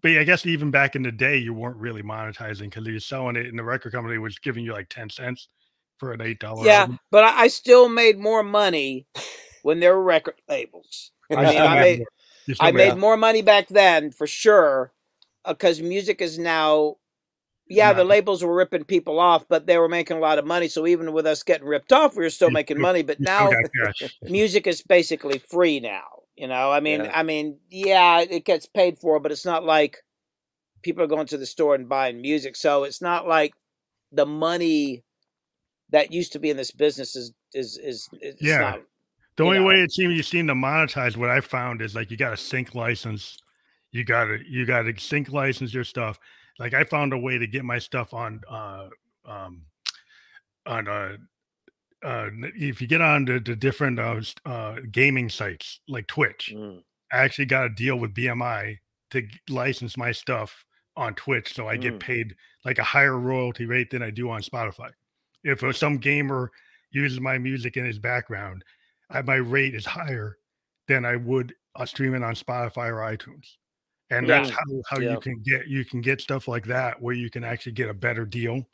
But 0.02 0.12
I 0.12 0.24
guess 0.24 0.46
even 0.46 0.72
back 0.72 0.96
in 0.96 1.04
the 1.04 1.12
day, 1.12 1.38
you 1.38 1.54
weren't 1.54 1.78
really 1.78 2.02
monetizing 2.02 2.70
because 2.70 2.86
you're 2.88 3.00
selling 3.00 3.36
it, 3.36 3.48
and 3.48 3.58
the 3.58 3.64
record 3.64 3.92
company 3.92 4.18
was 4.18 4.39
giving 4.39 4.66
you 4.66 4.74
like 4.74 4.89
ten 4.89 5.10
cents 5.10 5.50
for 5.98 6.14
an 6.14 6.22
eight 6.22 6.39
dollar. 6.39 6.66
Yeah, 6.66 6.82
album. 6.82 7.00
but 7.12 7.24
I 7.24 7.48
still 7.48 7.89
made 7.89 8.18
more 8.18 8.44
money 8.44 9.06
when 9.64 9.80
there 9.80 9.96
were 9.96 10.04
record 10.04 10.36
labels. 10.50 11.12
I 11.32 11.46
mean, 11.46 11.62
I 11.62 11.80
made 11.80 12.04
I 12.60 12.72
made 12.72 12.98
more 12.98 13.18
money 13.18 13.42
back 13.42 13.68
then 13.68 14.12
for 14.12 14.28
sure 14.28 14.92
because 15.48 15.80
uh, 15.80 15.84
music 15.84 16.22
is 16.22 16.39
now 16.39 16.98
yeah, 17.72 17.94
the 17.94 18.04
labels 18.04 18.44
were 18.44 18.54
ripping 18.54 18.84
people 18.84 19.20
off, 19.20 19.48
but 19.48 19.66
they 19.66 19.78
were 19.78 19.88
making 19.88 20.18
a 20.18 20.20
lot 20.20 20.38
of 20.38 20.46
money. 20.46 20.68
So 20.68 20.86
even 20.88 21.14
with 21.14 21.26
us 21.26 21.42
getting 21.42 21.68
ripped 21.68 21.94
off, 21.94 22.16
we 22.16 22.24
were 22.24 22.30
still 22.30 22.52
making 22.52 22.80
money. 22.80 23.02
But 23.02 23.20
now 23.20 23.50
music 24.24 24.68
is 24.68 24.82
basically 24.82 25.39
free 25.39 25.80
now. 25.80 26.20
You 26.42 26.48
know, 26.48 26.72
I 26.72 26.80
mean, 26.80 27.06
yeah. 27.06 27.12
I 27.14 27.22
mean, 27.22 27.60
yeah, 27.70 28.22
it 28.22 28.46
gets 28.46 28.66
paid 28.66 28.98
for, 28.98 29.20
but 29.20 29.32
it's 29.32 29.46
not 29.46 29.64
like 29.64 29.98
people 30.82 31.04
are 31.04 31.08
going 31.08 31.28
to 31.28 31.38
the 31.38 31.46
store 31.46 31.76
and 31.76 31.88
buying 31.88 32.20
music. 32.20 32.56
So 32.56 32.84
it's 32.84 33.00
not 33.00 33.28
like 33.28 33.54
the 34.12 34.26
money 34.26 35.04
that 35.92 36.12
used 36.12 36.34
to 36.34 36.39
be 36.39 36.50
in 36.50 36.58
this 36.58 36.72
business 36.72 37.16
is 37.16 37.32
is 37.54 37.78
is, 37.78 38.10
is 38.20 38.36
yeah. 38.42 38.58
Not, 38.58 38.82
the 39.38 39.44
only 39.44 39.60
know. 39.60 39.66
way 39.68 39.76
it 39.76 39.92
seems 39.92 40.16
you 40.16 40.24
seem 40.24 40.48
to 40.48 40.56
monetize 40.56 41.16
what 41.16 41.30
I 41.30 41.42
found 41.42 41.80
is 41.80 41.94
like 41.94 42.10
you 42.10 42.18
got 42.18 42.34
a 42.34 42.38
sync 42.38 42.74
license 42.74 43.38
you 43.92 44.04
gotta 44.04 44.39
you 44.48 44.66
gotta 44.66 44.98
sync 44.98 45.30
license 45.30 45.74
your 45.74 45.84
stuff. 45.84 46.18
Like 46.58 46.74
I 46.74 46.84
found 46.86 47.14
a 47.14 47.18
way 47.18 47.38
to 47.38 47.46
get 47.46 47.64
my 47.64 47.78
stuff 47.78 48.14
on 48.14 48.42
uh 48.50 48.88
um 49.26 49.64
on 50.66 50.88
uh 50.88 51.18
uh 52.04 52.30
if 52.56 52.82
you 52.82 52.88
get 52.88 53.02
on 53.02 53.26
to, 53.28 53.39
the 53.39 53.56
different 53.56 53.99
uh, 53.99 54.22
uh 54.45 54.78
gaming 54.91 55.30
sites 55.30 55.80
like 55.88 56.08
Twitch, 56.08 56.52
mm. 56.56 56.82
I 57.12 57.18
actually 57.18 57.45
got 57.45 57.66
a 57.66 57.70
deal 57.70 57.97
with 57.97 58.14
BMI 58.14 58.78
to 59.12 59.28
license 59.49 59.97
my 59.97 60.12
stuff 60.12 60.66
on 60.95 61.14
Twitch, 61.16 61.54
so 61.54 61.68
I 61.68 61.78
get 61.78 61.95
Mm. 61.95 61.99
paid 61.99 62.36
like 62.66 62.80
a 62.80 62.84
higher 62.84 63.18
royalty 63.18 63.66
rate 63.66 63.89
than 63.89 64.02
I 64.04 64.10
do 64.12 64.30
on 64.30 64.41
Spotify. 64.41 64.91
If 65.43 65.64
uh, 65.64 65.74
some 65.74 65.97
gamer 65.97 66.52
uses 66.91 67.20
my 67.20 67.38
music 67.38 67.78
in 67.78 67.86
his 67.86 67.97
background, 67.99 68.64
I, 69.10 69.22
my 69.22 69.36
rate 69.36 69.74
is 69.76 69.86
higher 69.86 70.38
than 70.88 71.06
I 71.06 71.16
would 71.16 71.56
uh, 71.76 71.86
stream 71.86 72.14
it 72.16 72.24
on 72.24 72.36
Spotify 72.36 72.89
or 72.89 72.97
iTunes. 72.97 73.56
And 74.10 74.28
that's 74.30 74.49
Yeah. 74.49 74.56
how, 74.56 74.82
how 74.89 74.99
Yeah. 74.99 75.12
you 75.14 75.20
can 75.22 75.39
get 75.41 75.68
you 75.68 75.86
can 75.86 76.02
get 76.02 76.20
stuff 76.22 76.47
like 76.47 76.66
that 76.68 77.02
where 77.02 77.16
you 77.16 77.30
can 77.30 77.43
actually 77.45 77.72
get 77.74 77.89
a 77.89 77.93
better 77.93 78.26
deal. 78.26 78.68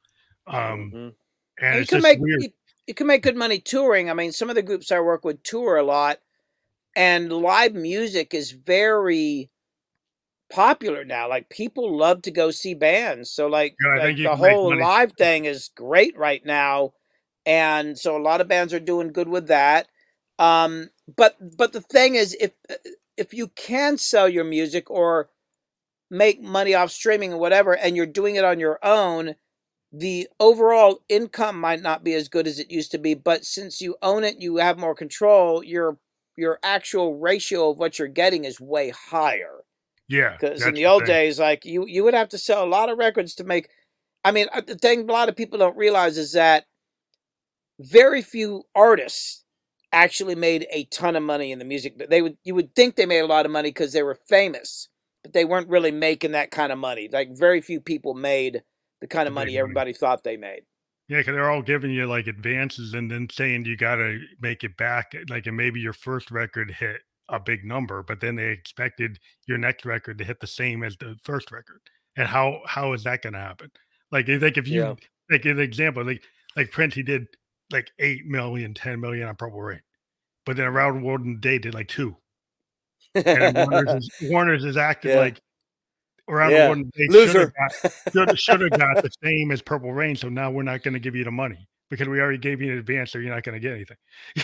Um, 0.48 0.92
Mhm. 0.92 0.94
and 0.94 1.16
And 1.60 1.76
you 1.76 1.82
it's 1.82 1.90
can 1.92 1.98
just 2.00 2.04
make 2.04 2.20
weird. 2.20 2.52
You, 2.88 2.94
can 2.94 3.08
make 3.08 3.24
good 3.24 3.36
money 3.36 3.60
touring. 3.60 4.10
I 4.10 4.14
mean, 4.14 4.32
some 4.32 4.50
of 4.50 4.56
the 4.56 4.62
groups 4.62 4.92
I 4.92 5.00
work 5.00 5.24
with 5.24 5.44
tour 5.44 5.78
a 5.78 5.84
lot, 5.84 6.20
and 6.96 7.32
live 7.32 7.74
music 7.74 8.34
is 8.34 8.52
very 8.52 9.50
popular 10.50 11.04
now. 11.04 11.30
Like 11.30 11.50
people 11.50 11.98
love 11.98 12.22
to 12.24 12.32
go 12.32 12.52
see 12.52 12.74
bands. 12.74 13.32
So 13.32 13.48
like, 13.48 13.76
Yeah, 13.84 14.04
like 14.04 14.18
the 14.18 14.36
whole 14.36 14.78
live 14.78 15.14
thing 15.14 15.46
is 15.46 15.70
great 15.76 16.18
right 16.18 16.46
now, 16.46 16.94
and 17.46 17.98
so 17.98 18.18
a 18.18 18.22
lot 18.22 18.42
of 18.42 18.48
bands 18.48 18.74
are 18.74 18.80
doing 18.80 19.12
good 19.12 19.30
with 19.30 19.48
that. 19.48 19.88
Um, 20.40 20.90
but 21.16 21.36
but 21.58 21.74
the 21.74 21.82
thing 21.82 22.16
is, 22.16 22.36
if 22.40 22.52
if 23.18 23.34
you 23.34 23.48
can 23.50 23.98
sell 23.98 24.30
your 24.30 24.44
music 24.44 24.90
or 24.90 25.30
make 26.10 26.42
money 26.42 26.74
off 26.74 26.92
streaming 26.92 27.34
or 27.34 27.40
whatever, 27.40 27.76
and 27.76 27.96
you're 27.96 28.06
doing 28.06 28.36
it 28.36 28.46
on 28.46 28.60
your 28.60 28.80
own, 28.84 29.36
the 29.92 30.28
overall 30.40 31.00
income 31.10 31.60
might 31.60 31.82
not 31.82 32.04
be 32.04 32.14
as 32.14 32.28
good 32.28 32.48
as 32.48 32.60
it 32.60 32.72
used 32.72 32.92
to 32.92 32.98
be. 32.98 33.14
But 33.14 33.46
since 33.46 33.82
you 33.82 33.96
own 34.02 34.24
it, 34.24 34.42
you 34.42 34.58
have 34.58 34.78
more 34.78 34.96
control. 34.96 35.64
Your 35.64 35.98
your 36.36 36.60
actual 36.62 37.18
ratio 37.18 37.72
of 37.72 37.80
what 37.80 37.98
you're 37.98 38.08
getting 38.08 38.46
is 38.46 38.60
way 38.60 38.90
higher. 38.90 39.64
Yeah, 40.08 40.38
Because 40.40 40.66
in 40.66 40.76
the 40.76 40.86
old 40.86 41.04
days, 41.06 41.40
like 41.40 41.66
you, 41.66 41.86
you 41.86 42.04
would 42.04 42.14
have 42.14 42.30
to 42.30 42.38
sell 42.38 42.64
a 42.64 42.68
lot 42.68 42.90
of 42.90 42.98
records 42.98 43.36
to 43.36 43.44
make. 43.44 43.70
I 44.24 44.32
mean, 44.32 44.48
uh, 44.54 44.62
the 44.62 44.76
thing 44.76 45.10
a 45.10 45.12
lot 45.12 45.30
of 45.30 45.36
people 45.36 45.60
don't 45.60 45.76
realize 45.76 46.18
is 46.18 46.34
that 46.34 46.66
very 47.80 48.22
few 48.22 48.64
artists 48.76 49.44
actually 49.92 50.36
made 50.36 50.68
a 50.72 50.86
ton 50.86 51.16
of 51.16 51.24
money 51.24 51.52
in 51.52 51.60
the 51.60 51.66
music. 51.66 52.10
They 52.10 52.22
would 52.22 52.38
you 52.44 52.56
would 52.56 52.76
think 52.76 52.96
they 52.96 53.06
made 53.06 53.20
a 53.20 53.28
lot 53.28 53.46
of 53.46 53.52
money 53.52 53.70
because 53.70 53.94
they 53.94 54.04
were 54.04 54.20
famous, 54.28 54.90
but 55.24 55.34
they 55.34 55.46
weren't 55.46 55.70
really 55.70 55.92
making 55.92 56.32
that 56.32 56.52
kind 56.52 56.72
of 56.72 56.78
money. 56.78 57.10
Like 57.12 57.38
very 57.38 57.62
few 57.62 57.80
people 57.82 58.14
made 58.14 58.64
the 59.02 59.08
kind 59.08 59.28
of 59.28 59.34
money 59.34 59.58
everybody 59.58 59.94
thought 59.94 60.24
they 60.24 60.38
made. 60.38 60.62
Yeah, 61.08 61.20
because 61.20 61.36
they're 61.36 61.50
all 61.50 61.62
giving 61.62 61.92
you 61.92 62.06
like 62.06 62.28
advances 62.28 62.94
and 62.94 63.10
then 63.10 63.28
saying 63.32 63.66
you 63.66 63.78
got 63.78 63.96
to 63.96 64.20
make 64.42 64.64
it 64.64 64.76
back. 64.76 65.14
Like, 65.30 65.48
and 65.48 65.56
maybe 65.56 65.80
your 65.80 65.94
first 65.94 66.32
record 66.32 66.70
hit 66.72 66.98
a 67.30 67.40
big 67.40 67.64
number, 67.64 68.04
but 68.04 68.20
then 68.20 68.36
they 68.36 68.48
expected 68.50 69.20
your 69.48 69.58
next 69.58 69.86
record 69.86 70.18
to 70.18 70.24
hit 70.26 70.40
the 70.40 70.48
same 70.48 70.84
as 70.84 70.98
the 70.98 71.16
first 71.24 71.52
record. 71.52 71.80
And 72.18 72.28
how 72.28 72.62
how 72.66 72.94
is 72.94 73.04
that 73.04 73.22
going 73.22 73.34
to 73.34 73.40
happen? 73.40 73.72
Like, 74.12 74.26
think 74.26 74.58
if 74.58 74.68
you 74.68 74.82
Yeah. 74.82 74.96
like 75.30 75.46
an 75.46 75.60
example, 75.60 76.04
like 76.06 76.24
like 76.56 76.72
Prince, 76.72 76.96
he 76.96 77.04
did 77.04 77.28
like 77.72 77.92
8 78.00 78.26
million, 78.26 78.74
10 78.74 79.00
million 79.00 79.28
on 79.28 79.36
Purple 79.36 79.62
Rain, 79.62 79.82
but 80.46 80.58
then 80.58 80.66
Around 80.66 81.00
the 81.02 81.06
World 81.06 81.22
in 81.22 81.36
a 81.36 81.40
Day 81.40 81.60
did 81.60 81.74
like 81.74 81.88
two. 81.88 82.18
And 83.16 83.56
Warner's 83.56 83.94
is, 84.04 84.12
Warner's 84.30 84.64
is 84.66 84.78
acting 84.78 85.12
Yeah. 85.12 85.20
like 85.20 85.42
Around 86.30 86.52
Yeah. 86.52 86.58
the 86.64 86.68
World 86.70 86.78
in 86.80 86.88
a 86.88 87.08
Day 87.08 87.08
Loser. 87.10 87.32
should 88.36 88.62
have 88.62 88.72
have 88.72 88.80
got 88.80 89.04
the 89.04 89.10
same 89.24 89.52
as 89.52 89.62
Purple 89.62 89.94
Rain. 89.94 90.16
So 90.16 90.30
now 90.30 90.52
we're 90.52 90.64
not 90.64 90.84
going 90.84 90.94
to 90.94 91.00
give 91.00 91.16
you 91.16 91.24
the 91.24 91.32
money 91.32 91.68
because 91.90 92.08
we 92.08 92.20
already 92.20 92.38
gave 92.38 92.62
you 92.62 92.72
an 92.74 92.78
advance, 92.80 93.12
so 93.12 93.20
you're 93.20 93.34
not 93.34 93.44
going 93.44 93.54
to 93.54 93.60
get 93.60 93.74
anything. 93.74 93.98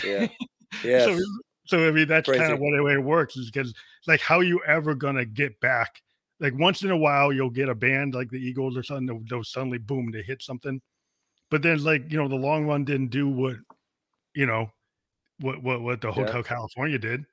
yeah. 0.04 0.26
Yes. 0.82 1.04
So, 1.04 1.18
so 1.66 1.88
I 1.88 1.92
mean, 1.92 2.08
that's 2.08 2.28
kind 2.28 2.52
of 2.52 2.58
what 2.58 2.74
the 2.76 2.82
way 2.82 2.94
it 2.94 3.02
works 3.02 3.36
is 3.36 3.48
because 3.50 3.72
like 4.08 4.20
how 4.20 4.40
you 4.40 4.60
ever 4.66 4.94
going 4.94 5.14
to 5.14 5.24
get 5.24 5.58
back? 5.60 6.02
Like 6.40 6.52
once 6.58 6.82
in 6.82 6.90
a 6.90 6.96
while, 6.96 7.32
you'll 7.32 7.48
get 7.48 7.68
a 7.68 7.74
band 7.76 8.12
like 8.14 8.28
the 8.28 8.38
Eagles 8.38 8.76
or 8.76 8.82
something. 8.82 9.06
They'll, 9.06 9.20
they'll 9.30 9.44
suddenly 9.44 9.78
boom, 9.78 10.10
they 10.10 10.22
hit 10.22 10.42
something, 10.42 10.80
but 11.50 11.62
then 11.62 11.82
like 11.84 12.10
you 12.10 12.18
know 12.18 12.26
the 12.26 12.34
long 12.34 12.66
run 12.66 12.84
didn't 12.84 13.10
do 13.10 13.28
what 13.28 13.54
you 14.34 14.46
know 14.46 14.68
what 15.38 15.62
what 15.62 15.80
what 15.80 16.00
the 16.00 16.08
Yeah. 16.08 16.14
Hotel 16.14 16.42
California 16.42 16.98
did, 16.98 17.24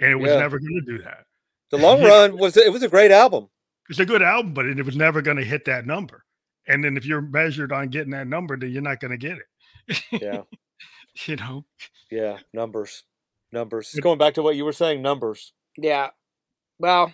and 0.00 0.10
it 0.10 0.16
was 0.16 0.30
Yeah. 0.30 0.38
never 0.38 0.58
going 0.58 0.82
to 0.86 0.92
do 0.96 1.02
that. 1.02 1.24
the 1.70 1.76
long 1.76 2.02
run 2.02 2.38
was 2.38 2.56
it 2.56 2.72
was 2.72 2.82
a 2.82 2.88
great 2.88 3.10
album. 3.10 3.48
It's 3.88 3.98
a 3.98 4.06
good 4.06 4.22
album, 4.22 4.52
but 4.54 4.66
it 4.66 4.84
was 4.84 4.96
never 4.96 5.22
going 5.22 5.36
to 5.38 5.44
hit 5.44 5.64
that 5.66 5.86
number. 5.86 6.24
And 6.66 6.84
then 6.84 6.96
if 6.96 7.06
you're 7.06 7.22
measured 7.22 7.72
on 7.72 7.88
getting 7.88 8.10
that 8.12 8.26
number, 8.26 8.56
then 8.56 8.70
you're 8.70 8.82
not 8.82 9.00
going 9.00 9.12
to 9.12 9.16
get 9.16 9.38
it. 9.38 10.02
Yeah. 10.22 10.42
you 11.26 11.36
know, 11.36 11.64
Yeah. 12.10 12.38
Numbers. 12.52 13.04
Numbers. 13.52 13.90
But- 13.94 14.02
Going 14.02 14.18
back 14.18 14.34
to 14.34 14.42
what 14.42 14.56
you 14.56 14.64
were 14.66 14.72
saying, 14.74 15.00
numbers. 15.00 15.52
Yeah. 15.78 16.10
Well, 16.78 17.12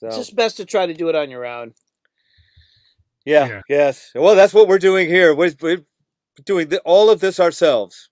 So, 0.00 0.08
it's 0.08 0.16
just 0.16 0.36
best 0.36 0.56
to 0.58 0.64
try 0.66 0.86
to 0.86 0.94
do 0.94 1.08
it 1.08 1.14
on 1.14 1.30
your 1.30 1.46
own. 1.46 1.74
yeah, 3.24 3.46
Yeah. 3.46 3.60
Yes. 3.68 4.10
Well, 4.14 4.34
that's 4.34 4.52
what 4.52 4.68
we're 4.68 4.78
doing 4.78 5.08
here. 5.08 5.34
We're, 5.34 5.52
we're 5.60 5.84
doing 6.44 6.68
the, 6.68 6.80
all 6.80 7.08
of 7.08 7.20
this 7.20 7.38
ourselves. 7.40 8.10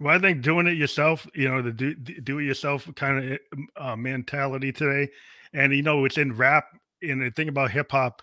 Well, 0.00 0.14
I 0.14 0.18
think 0.20 0.42
doing 0.42 0.66
it 0.66 0.76
yourself, 0.76 1.26
you 1.34 1.48
know, 1.48 1.60
the 1.62 1.72
do, 1.72 1.94
do 1.94 2.38
it 2.38 2.44
yourself 2.44 2.88
kind 2.94 3.32
of 3.32 3.38
uh, 3.76 3.96
mentality 3.96 4.72
today. 4.72 5.10
And, 5.52 5.72
you 5.74 5.82
know, 5.82 6.04
it's 6.04 6.18
in 6.18 6.34
rap. 6.36 6.66
And 7.02 7.20
the 7.22 7.30
thing 7.30 7.48
about 7.48 7.70
hip 7.70 7.90
hop 7.90 8.22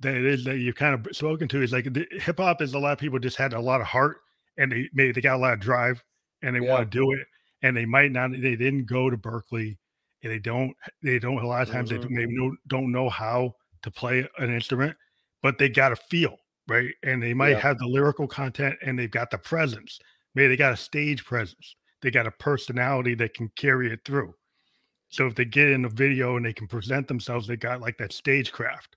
that 0.00 0.14
it 0.14 0.24
is 0.26 0.44
that 0.44 0.58
you've 0.58 0.76
kind 0.76 0.94
of 0.94 1.16
spoken 1.16 1.48
to 1.48 1.62
is 1.62 1.72
like 1.72 1.86
hip 2.12 2.38
hop 2.38 2.62
is 2.62 2.74
a 2.74 2.78
lot 2.78 2.92
of 2.92 2.98
people 2.98 3.18
just 3.18 3.36
had 3.36 3.52
a 3.54 3.60
lot 3.60 3.80
of 3.80 3.86
heart 3.88 4.18
and 4.58 4.72
they 4.72 4.88
maybe 4.94 5.12
they 5.12 5.20
got 5.22 5.36
a 5.36 5.38
lot 5.38 5.54
of 5.54 5.60
drive 5.60 6.02
and 6.42 6.56
they 6.56 6.60
Yeah. 6.60 6.70
want 6.72 6.90
to 6.90 6.98
do 6.98 7.12
it. 7.12 7.26
And 7.62 7.76
they 7.76 7.86
might 7.86 8.12
not, 8.12 8.32
they 8.32 8.56
didn't 8.56 8.86
go 8.86 9.10
to 9.10 9.16
Berklee 9.16 9.78
and 10.22 10.32
they 10.32 10.38
don't, 10.40 10.74
they 11.02 11.18
don't, 11.18 11.38
a 11.42 11.46
lot 11.46 11.62
of 11.62 11.70
times 11.70 11.90
Mhm. 11.90 12.02
they 12.02 12.08
maybe 12.08 12.32
know, 12.36 12.56
don't 12.68 12.92
know 12.92 13.08
how 13.10 13.54
to 13.82 13.90
play 13.90 14.28
an 14.38 14.52
instrument, 14.54 14.96
but 15.42 15.58
they 15.58 15.68
got 15.68 15.92
a 15.92 15.96
feel, 15.96 16.38
right? 16.68 16.94
And 17.04 17.22
they 17.22 17.34
might 17.34 17.50
Yeah. 17.50 17.60
have 17.60 17.78
the 17.78 17.86
lyrical 17.86 18.28
content 18.28 18.76
and 18.82 18.98
they've 18.98 19.10
got 19.10 19.30
the 19.30 19.38
presence. 19.38 19.98
Maybe 20.34 20.48
they 20.48 20.56
got 20.56 20.72
a 20.72 20.76
stage 20.76 21.24
presence. 21.24 21.76
They 22.02 22.10
got 22.10 22.26
a 22.26 22.30
personality 22.32 23.14
that 23.16 23.34
can 23.34 23.48
carry 23.56 23.92
it 23.92 24.00
through. 24.04 24.34
So 25.08 25.26
if 25.26 25.34
they 25.36 25.44
get 25.44 25.68
in 25.70 25.84
a 25.84 25.88
video 25.90 26.36
and 26.36 26.44
they 26.46 26.52
can 26.52 26.68
present 26.68 27.08
themselves, 27.08 27.46
they 27.46 27.56
got 27.56 27.80
like 27.80 27.98
that 27.98 28.12
stagecraft. 28.12 28.96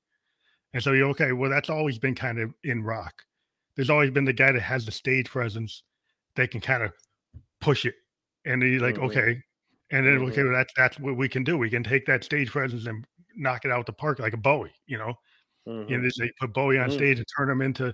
And 0.74 0.84
so 0.84 0.94
you're 0.94 1.10
okay. 1.10 1.34
Well, 1.34 1.50
that's 1.50 1.70
always 1.70 2.00
been 2.00 2.16
kind 2.16 2.40
of 2.40 2.54
in 2.64 2.84
rock. 2.84 3.24
There's 3.76 3.90
always 3.90 4.12
been 4.12 4.26
the 4.26 4.34
guy 4.34 4.52
that 4.52 4.62
has 4.62 4.86
the 4.86 4.92
stage 4.92 5.30
presence 5.30 5.84
that 6.36 6.52
can 6.52 6.62
kind 6.62 6.84
of 6.84 6.94
push 7.62 7.86
it. 7.86 7.96
And 8.46 8.62
then 8.62 8.72
you're 8.74 8.82
like, 8.82 8.98
Mhm. 8.98 9.00
okay. 9.00 9.42
And 9.92 10.06
then 10.08 10.20
Mhm. 10.20 10.30
okay, 10.30 10.44
well, 10.44 10.54
that's 10.54 10.74
that's 10.78 11.00
what 11.00 11.18
we 11.18 11.30
can 11.30 11.44
do. 11.44 11.58
We 11.58 11.70
can 11.70 11.84
take 11.84 12.06
that 12.08 12.24
stage 12.24 12.52
presence 12.52 12.86
and 12.88 13.06
knock 13.36 13.66
it 13.66 13.72
out 13.72 13.86
the 13.86 13.94
park 13.94 14.20
like 14.20 14.34
a 14.34 14.38
Bowie, 14.38 14.74
you 14.88 14.98
know. 14.98 15.16
Mhm. 15.66 15.88
You 15.88 16.00
know, 16.00 16.10
they 16.20 16.32
put 16.40 16.54
Bowie 16.54 16.80
on 16.80 16.90
Mhm. 16.90 16.92
stage 16.92 17.18
and 17.18 17.28
turn 17.38 17.50
him 17.50 17.62
into, 17.62 17.94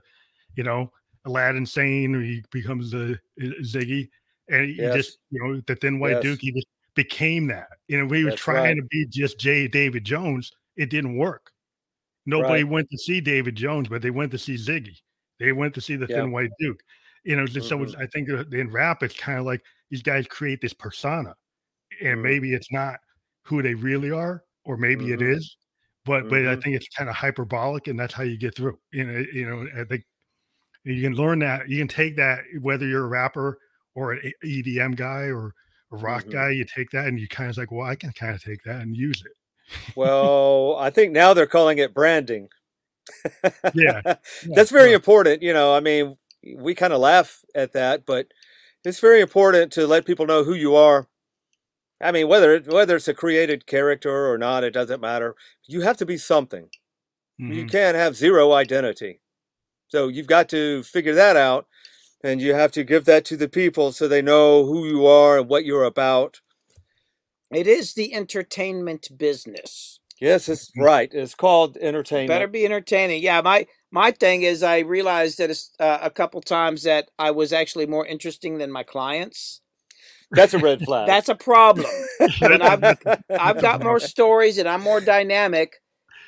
you 0.55 0.63
know, 0.63 0.91
Aladdin 1.25 1.65
Sane, 1.65 2.21
he 2.21 2.43
becomes 2.51 2.91
the 2.91 3.19
Ziggy, 3.39 4.09
and 4.49 4.65
he 4.69 4.75
Yes. 4.75 4.93
just, 4.95 5.19
you 5.31 5.43
know, 5.43 5.61
the 5.67 5.75
Thin 5.75 5.99
White 5.99 6.11
Yes. 6.13 6.23
Duke, 6.23 6.39
he 6.41 6.51
just 6.53 6.67
became 6.95 7.47
that. 7.47 7.67
You 7.87 7.99
know, 7.99 8.05
we 8.05 8.23
were 8.23 8.31
That's 8.31 8.41
trying 8.41 8.77
right. 8.77 8.81
to 8.81 8.87
be 8.89 9.05
just 9.07 9.39
J. 9.39 9.67
David 9.67 10.03
Jones. 10.05 10.51
It 10.75 10.89
didn't 10.89 11.17
work. 11.17 11.51
Nobody 12.25 12.63
Right. 12.63 12.71
went 12.71 12.89
to 12.91 12.97
see 12.97 13.21
David 13.21 13.55
Jones, 13.55 13.87
but 13.89 14.01
they 14.01 14.11
went 14.11 14.31
to 14.33 14.37
see 14.37 14.55
Ziggy. 14.55 14.97
They 15.39 15.51
went 15.53 15.73
to 15.75 15.81
see 15.81 15.95
the 15.95 16.07
Yeah. 16.07 16.17
Thin 16.17 16.31
White 16.31 16.51
Duke. 16.59 16.81
You 17.23 17.35
know, 17.35 17.45
just 17.47 17.67
so. 17.69 17.83
I 17.97 18.07
think 18.07 18.29
uh, 18.29 18.45
in 18.51 18.69
rap, 18.71 19.03
it's 19.03 19.15
kind 19.17 19.39
of 19.39 19.45
like 19.45 19.63
these 19.89 20.01
guys 20.01 20.27
create 20.27 20.61
this 20.61 20.73
persona, 20.73 21.35
and 22.01 22.21
Mhm. 22.21 22.23
maybe 22.23 22.53
it's 22.53 22.71
not 22.71 22.99
who 23.43 23.61
they 23.61 23.75
really 23.75 24.11
are, 24.11 24.43
or 24.65 24.77
maybe 24.77 25.11
it 25.13 25.21
Mhm. 25.21 25.21
is, 25.21 25.57
but 26.05 26.29
but 26.29 26.45
I 26.47 26.55
Mhm. 26.55 26.63
think 26.63 26.75
it's 26.77 26.89
kind 26.89 27.09
of 27.09 27.15
hyperbolic, 27.15 27.87
and 27.87 27.99
that's 27.99 28.13
how 28.13 28.23
you 28.23 28.37
get 28.37 28.55
through. 28.55 28.79
You 28.91 29.05
know, 29.05 29.19
you 29.33 29.45
know, 29.49 29.67
I 29.81 29.85
think 29.85 30.05
you 30.93 31.01
can 31.01 31.13
learn 31.15 31.39
that. 31.39 31.69
You 31.69 31.77
can 31.79 31.87
take 31.87 32.15
that 32.17 32.39
whether 32.61 32.87
you're 32.87 33.05
a 33.05 33.09
rapper 33.09 33.59
or 33.95 34.13
an 34.13 34.31
EDM 34.43 34.95
guy 34.95 35.23
or 35.23 35.53
a 35.91 35.97
rock 35.97 36.25
Mhm. 36.25 36.31
guy. 36.31 36.49
You 36.51 36.65
take 36.65 36.89
that, 36.91 37.07
and 37.07 37.19
you 37.19 37.27
kind 37.27 37.49
of 37.49 37.57
like, 37.57 37.71
well, 37.71 37.85
I 37.87 37.95
can 37.95 38.11
kind 38.11 38.33
of 38.35 38.43
take 38.43 38.63
that 38.63 38.81
and 38.81 38.95
use 38.95 39.23
it. 39.25 39.31
Well, 39.95 40.75
I 40.79 40.89
think 40.89 41.11
now 41.11 41.33
they're 41.33 41.45
calling 41.47 41.77
it 41.79 41.93
branding. 41.93 42.49
Yeah. 43.73 44.01
That's 44.45 44.71
very 44.71 44.89
yeah. 44.89 44.95
important. 44.95 45.41
You 45.41 45.53
know, 45.53 45.73
I 45.73 45.79
mean, 45.79 46.17
we 46.55 46.75
kind 46.75 46.93
of 46.93 46.99
laugh 46.99 47.43
at 47.55 47.73
that, 47.73 48.05
but 48.05 48.27
it's 48.85 48.99
very 48.99 49.21
important 49.21 49.71
to 49.73 49.87
let 49.87 50.05
people 50.05 50.25
know 50.25 50.43
who 50.43 50.53
you 50.53 50.75
are. 50.75 51.07
I 51.99 52.11
mean, 52.11 52.27
whether 52.27 52.59
whether 52.59 52.95
it's 52.95 53.07
a 53.07 53.13
created 53.13 53.65
character 53.65 54.31
or 54.31 54.37
not, 54.37 54.63
it 54.63 54.71
doesn't 54.71 55.01
matter. 55.01 55.35
You 55.65 55.81
have 55.81 55.97
to 55.97 56.05
be 56.05 56.17
something. 56.17 56.69
You 57.37 57.65
Mhm. 57.65 57.71
can't 57.71 57.97
have 57.97 58.15
zero 58.15 58.53
identity. 58.53 59.19
So 59.89 60.07
you've 60.07 60.27
got 60.27 60.49
to 60.49 60.83
figure 60.83 61.13
that 61.15 61.35
out, 61.37 61.65
and 62.23 62.41
you 62.41 62.53
have 62.53 62.71
to 62.73 62.83
give 62.83 63.05
that 63.05 63.25
to 63.25 63.37
the 63.37 63.47
people 63.47 63.91
so 63.91 64.07
they 64.07 64.21
know 64.21 64.65
who 64.65 64.85
you 64.85 65.05
are 65.05 65.39
and 65.39 65.47
what 65.49 65.65
you're 65.65 65.83
about. 65.85 66.41
It 67.51 67.67
is 67.67 67.93
the 67.93 68.13
entertainment 68.13 69.17
business. 69.17 69.99
Yes, 70.19 70.49
it's 70.49 70.71
Mhm. 70.71 70.83
right. 70.83 71.13
It's 71.13 71.35
called 71.35 71.77
entertainment. 71.77 72.27
Better 72.27 72.47
be 72.47 72.65
entertaining. 72.65 73.21
Yeah, 73.23 73.41
my 73.41 73.67
my 73.91 74.11
thing 74.11 74.41
is 74.41 74.63
I 74.63 74.79
realized 74.79 75.37
that 75.37 75.49
it's, 75.49 75.71
uh, 75.79 75.99
a 76.01 76.09
couple 76.09 76.41
times 76.41 76.83
that 76.83 77.09
I 77.17 77.31
was 77.31 77.53
actually 77.53 77.85
more 77.85 78.05
interesting 78.05 78.57
than 78.57 78.69
my 78.71 78.83
clients. 78.83 79.61
That's 80.31 80.53
a 80.53 80.59
red 80.59 80.81
flag. 80.81 81.07
That's 81.07 81.29
a 81.29 81.35
problem. 81.35 81.91
and 82.41 82.61
I've 82.61 82.97
I've 83.29 83.61
got 83.61 83.81
more 83.81 83.99
stories 84.01 84.57
and 84.57 84.67
I'm 84.67 84.81
more 84.81 84.99
dynamic. 84.99 85.77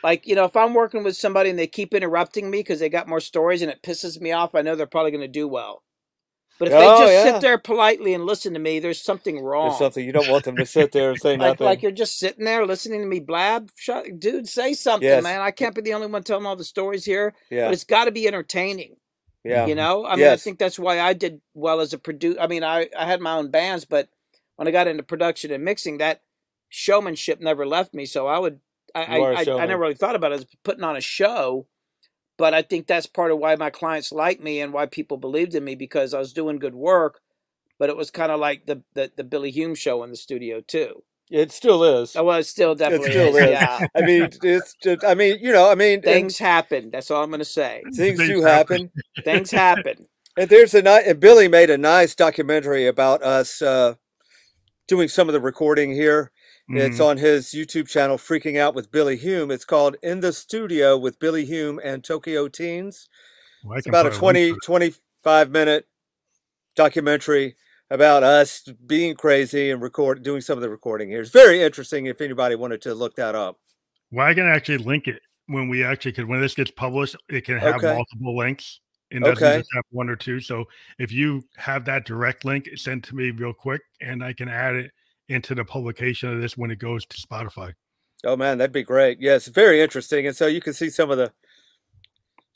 Like 0.04 0.28
you 0.28 0.36
know, 0.36 0.46
if 0.46 0.56
I'm 0.56 0.74
working 0.74 1.04
with 1.04 1.18
somebody 1.18 1.50
and 1.50 1.60
they 1.60 1.68
keep 1.68 1.94
interrupting 1.94 2.50
me 2.50 2.60
because 2.60 2.80
they 2.80 2.90
got 2.90 3.08
more 3.08 3.20
stories 3.20 3.62
and 3.62 3.72
it 3.72 3.82
pisses 3.84 4.20
me 4.20 4.32
off, 4.32 4.56
I 4.56 4.62
know 4.62 4.76
they're 4.76 4.88
probably 4.88 5.12
going 5.12 5.22
to 5.22 5.28
do 5.28 5.48
well. 5.48 5.84
But 6.60 6.68
if 6.68 6.74
oh, 6.74 6.80
they 6.80 6.86
just 7.06 7.26
yeah. 7.26 7.34
sit 7.34 7.42
there 7.42 7.58
politely 7.58 8.14
and 8.14 8.26
listen 8.26 8.54
to 8.54 8.60
me, 8.60 8.80
there's 8.80 9.02
something 9.02 9.42
wrong. 9.42 9.70
There's 9.70 9.80
something 9.80 10.06
you 10.06 10.12
don't 10.12 10.30
want 10.30 10.44
them 10.44 10.58
to 10.58 10.66
sit 10.66 10.92
there 10.92 11.12
and 11.12 11.20
say 11.20 11.30
like, 11.38 11.40
nothing. 11.40 11.66
Like 11.66 11.82
you're 11.82 11.92
just 11.92 12.20
sitting 12.20 12.44
there 12.44 12.66
listening 12.66 13.00
to 13.00 13.08
me 13.08 13.22
blab. 13.22 13.72
Shut, 13.78 14.20
dude, 14.20 14.48
say 14.48 14.74
something, 14.74 15.08
yes. 15.08 15.24
man. 15.24 15.40
I 15.40 15.52
can't 15.52 15.74
be 15.74 15.82
the 15.82 15.94
only 15.94 16.08
one 16.08 16.22
telling 16.22 16.46
all 16.46 16.58
the 16.58 16.66
stories 16.66 17.06
here. 17.06 17.34
Yeah. 17.50 17.68
But 17.68 17.74
it's 17.74 17.86
got 17.86 18.06
to 18.06 18.12
be 18.12 18.28
entertaining. 18.28 18.98
Yeah. 19.46 19.68
You 19.68 19.76
know, 19.76 20.06
I 20.06 20.12
mean, 20.12 20.20
yes. 20.20 20.42
I 20.42 20.44
think 20.44 20.60
that's 20.60 20.78
why 20.78 21.00
I 21.00 21.14
did 21.14 21.40
well 21.54 21.80
as 21.80 21.94
a 21.94 21.98
producer. 21.98 22.40
I 22.42 22.48
mean, 22.48 22.64
I, 22.64 22.90
I 22.98 23.06
had 23.06 23.22
my 23.22 23.36
own 23.36 23.52
bands, 23.52 23.86
but 23.86 24.10
when 24.58 24.68
I 24.68 24.72
got 24.72 24.88
into 24.88 25.02
production 25.02 25.52
and 25.52 25.64
mixing, 25.64 26.00
that 26.00 26.22
showmanship 26.68 27.40
never 27.40 27.66
left 27.66 27.94
me. 27.94 28.06
So 28.06 28.28
I 28.28 28.38
would, 28.38 28.60
I, 28.96 29.04
I, 29.04 29.18
I, 29.18 29.62
I, 29.62 29.66
never 29.66 29.82
really 29.82 29.96
thought 29.96 30.16
about 30.16 30.32
it 30.32 30.36
as 30.36 30.46
putting 30.64 30.84
on 30.84 30.96
a 30.96 31.02
show 31.02 31.68
but 32.40 32.54
I 32.54 32.62
think 32.62 32.88
that's 32.88 33.06
part 33.06 33.32
of 33.32 33.38
why 33.38 33.58
my 33.58 33.70
clients 33.70 34.14
like 34.14 34.40
me 34.40 34.62
and 34.62 34.72
why 34.72 34.86
people 34.86 35.18
believed 35.18 35.56
in 35.56 35.66
me 35.66 35.76
because 35.76 36.14
I 36.14 36.20
was 36.20 36.32
doing 36.32 36.58
good 36.58 36.74
work. 36.74 37.20
But 37.78 37.90
it 37.90 37.98
was 37.98 38.12
kind 38.12 38.32
of 38.32 38.40
like 38.40 38.66
the, 38.66 38.82
the, 38.94 39.12
the 39.18 39.26
Billy 39.26 39.52
Hume 39.52 39.76
show 39.76 40.04
in 40.04 40.10
the 40.10 40.16
studio 40.16 40.62
too. 40.62 41.04
It 41.30 41.52
still 41.52 41.84
is. 41.84 42.16
Oh, 42.16 42.24
well, 42.24 42.40
it 42.40 42.46
still 42.46 42.76
definitely 42.76 43.10
it 43.10 43.12
still 43.12 43.36
is. 43.36 43.44
is. 43.44 43.52
Yeah. 43.52 43.88
I 43.96 44.02
mean, 44.04 44.30
it's 44.42 44.74
just, 44.82 45.04
I 45.04 45.16
mean, 45.16 45.38
you 45.42 45.52
know, 45.52 45.70
I 45.70 45.76
mean, 45.76 46.02
things 46.02 46.40
and, 46.40 46.48
happen. 46.48 46.92
That's 46.92 47.12
all 47.12 47.22
I'm 47.22 47.30
going 47.30 47.40
to 47.40 47.46
say. 47.46 47.84
Things 47.94 48.20
do 48.20 48.42
happen. 48.42 48.90
things 49.24 49.52
happen. 49.52 50.08
And 50.38 50.50
there's 50.50 50.74
a 50.74 50.82
nice, 50.82 51.06
and 51.06 51.20
Billy 51.20 51.50
made 51.50 51.70
a 51.70 51.78
nice 51.78 52.16
documentary 52.16 52.88
about 52.88 53.22
us 53.24 53.62
uh, 53.62 53.96
doing 54.88 55.10
some 55.10 55.28
of 55.28 55.34
the 55.34 55.42
recording 55.42 55.92
here. 55.92 56.32
Mm-hmm. 56.70 56.78
It's 56.78 57.00
on 57.00 57.18
his 57.18 57.48
YouTube 57.48 57.88
channel, 57.88 58.18
Freaking 58.18 58.60
Out 58.60 58.76
with 58.76 58.92
Billy 58.92 59.18
Hume. 59.18 59.50
It's 59.50 59.66
called 59.66 59.96
In 60.04 60.20
the 60.20 60.32
Studio 60.32 60.96
with 60.96 61.18
Billy 61.18 61.44
Hume 61.44 61.80
and 61.84 62.04
Tokyo 62.04 62.48
Teens. 62.48 63.10
Well, 63.64 63.80
it's 63.80 63.88
about 63.88 64.06
a 64.06 64.12
20, 64.12 64.54
25 64.64 65.50
minute 65.50 65.88
documentary 66.76 67.56
about 67.90 68.22
us 68.22 68.68
being 68.86 69.16
crazy 69.16 69.72
and 69.72 69.82
record 69.82 70.22
doing 70.22 70.42
some 70.42 70.60
of 70.60 70.62
the 70.62 70.70
recording 70.70 71.10
here. 71.10 71.22
It's 71.22 71.32
very 71.32 71.64
interesting 71.64 72.06
if 72.06 72.22
anybody 72.22 72.54
wanted 72.54 72.84
to 72.84 72.94
look 72.94 73.16
that 73.16 73.34
up. 73.34 73.58
Well, 74.12 74.28
I 74.28 74.36
can 74.36 74.46
actually 74.46 74.78
link 74.78 75.08
it 75.08 75.24
when 75.48 75.70
we 75.70 75.84
actually 75.84 76.12
because 76.12 76.26
when 76.26 76.40
this 76.40 76.54
gets 76.54 76.70
published, 76.70 77.16
it 77.30 77.46
can 77.46 77.58
have 77.58 77.78
okay. 77.78 77.96
multiple 77.96 78.38
links. 78.38 78.80
and 79.10 79.24
doesn't 79.24 79.44
okay. 79.44 79.58
just 79.58 79.70
have 79.74 79.86
one 79.90 80.08
or 80.08 80.16
two. 80.16 80.40
So 80.40 80.66
if 81.00 81.12
you 81.12 81.44
have 81.58 81.84
that 81.86 82.06
direct 82.06 82.46
link, 82.46 82.70
send 82.76 83.04
to 83.06 83.16
me 83.16 83.32
real 83.32 83.54
quick 83.54 83.82
and 84.02 84.24
I 84.24 84.34
can 84.34 84.48
add 84.50 84.76
it 84.76 84.92
into 85.30 85.56
the 85.56 85.64
publication 85.64 86.34
of 86.34 86.42
this 86.42 86.58
when 86.58 86.72
it 86.72 86.80
goes 86.80 87.06
to 87.06 87.18
Spotify. 87.18 87.74
Oh 88.26 88.36
man, 88.36 88.58
that'd 88.58 88.74
be 88.74 88.84
great. 88.84 89.20
Yes, 89.22 89.48
very 89.48 89.82
interesting. 89.82 90.28
And 90.28 90.36
so 90.36 90.48
you 90.48 90.60
can 90.60 90.74
see 90.74 90.90
some 90.90 91.10
of 91.10 91.18
the 91.18 91.32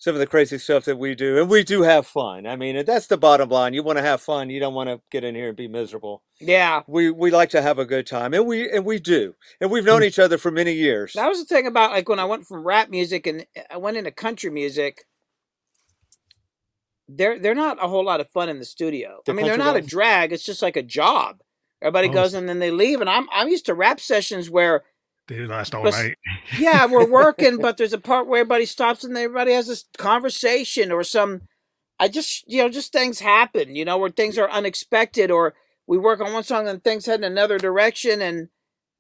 some 0.04 0.16
of 0.16 0.20
the 0.20 0.28
crazy 0.28 0.58
stuff 0.58 0.84
that 0.84 0.98
we 0.98 1.16
do, 1.16 1.40
and 1.40 1.50
we 1.50 1.64
do 1.64 1.84
have 1.84 2.06
fun. 2.06 2.46
I 2.46 2.58
mean, 2.58 2.84
that's 2.84 3.08
the 3.08 3.16
bottom 3.16 3.48
line. 3.48 3.74
You 3.74 3.84
want 3.84 4.00
to 4.00 4.04
have 4.04 4.20
fun. 4.20 4.50
You 4.50 4.60
don't 4.60 4.74
want 4.74 4.90
to 4.90 5.00
get 5.12 5.24
in 5.24 5.34
here 5.34 5.48
and 5.48 5.56
be 5.56 5.70
miserable. 5.70 6.24
Yeah, 6.42 6.82
we 6.88 7.10
we 7.10 7.32
like 7.32 7.50
to 7.52 7.62
have 7.62 7.80
a 7.80 7.86
good 7.86 8.06
time, 8.06 8.34
and 8.34 8.46
we 8.46 8.70
and 8.70 8.84
we 8.84 9.00
do, 9.00 9.36
and 9.62 9.72
we've 9.72 9.86
known 9.86 10.02
mm. 10.02 10.08
each 10.08 10.20
other 10.20 10.38
for 10.38 10.52
many 10.52 10.74
years. 10.74 11.14
That 11.14 11.30
was 11.30 11.40
the 11.40 11.46
thing 11.46 11.68
about 11.68 11.92
like 11.92 12.10
when 12.10 12.20
I 12.20 12.26
went 12.26 12.46
from 12.46 12.68
rap 12.68 12.90
music 12.90 13.26
and 13.26 13.46
I 13.72 13.78
went 13.78 13.96
into 13.96 14.12
country 14.12 14.50
music. 14.50 15.06
They're 17.08 17.40
they're 17.40 17.56
not 17.56 17.82
a 17.82 17.88
whole 17.88 18.04
lot 18.04 18.20
of 18.20 18.30
fun 18.30 18.50
in 18.50 18.60
the 18.60 18.66
studio. 18.66 19.22
The 19.26 19.32
I 19.32 19.36
mean, 19.36 19.46
they're 19.46 19.58
not 19.58 19.76
guys? 19.76 19.86
a 19.86 19.88
drag. 19.88 20.34
It's 20.34 20.46
just 20.46 20.62
like 20.62 20.76
a 20.76 20.84
job. 20.84 21.40
Everybody 21.84 22.08
oh. 22.08 22.14
goes 22.14 22.34
and 22.34 22.48
then 22.48 22.60
they 22.60 22.72
leave, 22.72 23.02
and 23.02 23.10
I'm 23.10 23.28
I'm 23.32 23.50
used 23.50 23.66
to 23.66 23.74
rap 23.74 24.00
sessions 24.00 24.50
where 24.50 24.84
they 25.28 25.46
last 25.46 25.76
all 25.76 25.84
night. 25.84 26.18
yeah, 26.58 26.86
we're 26.86 27.08
working, 27.08 27.58
but 27.62 27.76
there's 27.78 27.94
a 27.94 27.98
part 27.98 28.28
where 28.28 28.40
everybody 28.40 28.66
stops 28.66 29.04
and 29.04 29.18
everybody 29.18 29.52
has 29.52 29.68
this 29.68 29.86
conversation 29.98 30.92
or 30.92 31.04
some. 31.04 31.42
I 32.00 32.08
just 32.08 32.50
you 32.50 32.62
know 32.62 32.70
just 32.70 32.94
things 32.94 33.20
happen, 33.20 33.76
you 33.76 33.84
know, 33.84 33.98
where 33.98 34.10
things 34.10 34.38
are 34.38 34.50
unexpected, 34.50 35.30
or 35.30 35.56
we 35.86 35.98
work 35.98 36.22
on 36.22 36.32
one 36.32 36.44
song 36.44 36.70
and 36.70 36.82
things 36.82 37.06
head 37.06 37.20
in 37.20 37.26
another 37.26 37.58
direction, 37.58 38.22
and 38.22 38.48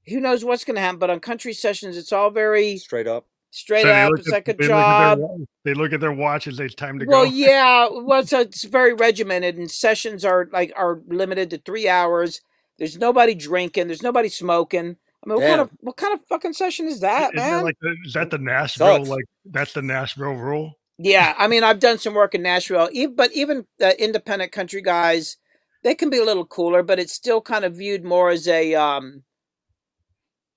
who 0.07 0.19
knows 0.19 0.43
what's 0.43 0.65
going 0.65 0.75
to 0.75 0.81
happen. 0.81 0.99
But 0.99 1.09
on 1.09 1.21
country 1.21 1.53
sessions, 1.53 1.95
it's 1.95 2.11
all 2.11 2.31
very 2.31 2.77
straight 2.77 3.07
up. 3.07 3.27
Straight 3.51 3.83
so 3.83 3.91
up, 3.91 4.11
it's 4.17 4.27
at, 4.27 4.33
like 4.33 4.47
a 4.49 4.53
they 4.53 4.67
job. 4.67 5.19
Look 5.19 5.29
their, 5.29 5.45
they 5.65 5.73
look 5.73 5.93
at 5.93 6.01
their 6.01 6.11
watches. 6.11 6.59
It's 6.59 6.75
time 6.75 6.99
to 6.99 7.05
well, 7.05 7.23
go. 7.23 7.29
Well, 7.29 7.33
yeah, 7.33 7.87
well, 7.89 8.25
so 8.25 8.41
it's 8.41 8.65
very 8.65 8.93
regimented, 8.93 9.57
and 9.57 9.71
sessions 9.71 10.25
are 10.25 10.49
like 10.51 10.73
are 10.75 11.01
limited 11.07 11.49
to 11.51 11.57
three 11.59 11.87
hours 11.87 12.41
there's 12.77 12.97
nobody 12.97 13.35
drinking. 13.35 13.87
There's 13.87 14.03
nobody 14.03 14.29
smoking. 14.29 14.97
I 15.25 15.29
mean, 15.29 15.39
what 15.39 15.47
kind 15.47 15.61
of 15.61 15.69
what 15.79 15.97
kind 15.97 16.13
of 16.13 16.25
fucking 16.27 16.53
session 16.53 16.87
is 16.87 16.99
that, 16.99 17.33
is 17.33 17.37
man? 17.37 17.63
Like 17.63 17.77
is 18.05 18.13
that 18.13 18.29
the 18.29 18.37
Nashville? 18.37 18.97
Sucks. 18.97 19.09
Like 19.09 19.25
that's 19.45 19.73
the 19.73 19.81
Nashville 19.81 20.33
rule? 20.33 20.77
Yeah, 20.97 21.33
I 21.37 21.47
mean, 21.47 21.63
I've 21.63 21.79
done 21.79 21.97
some 21.97 22.13
work 22.13 22.35
in 22.35 22.43
Nashville, 22.43 22.89
but 23.15 23.31
even 23.33 23.65
the 23.79 24.01
independent 24.01 24.51
country 24.51 24.81
guys, 24.81 25.37
they 25.83 25.95
can 25.95 26.09
be 26.09 26.19
a 26.19 26.25
little 26.25 26.45
cooler, 26.45 26.83
but 26.83 26.99
it's 26.99 27.13
still 27.13 27.41
kind 27.41 27.65
of 27.65 27.75
viewed 27.75 28.03
more 28.03 28.29
as 28.29 28.47
a 28.47 28.75
um 28.75 29.23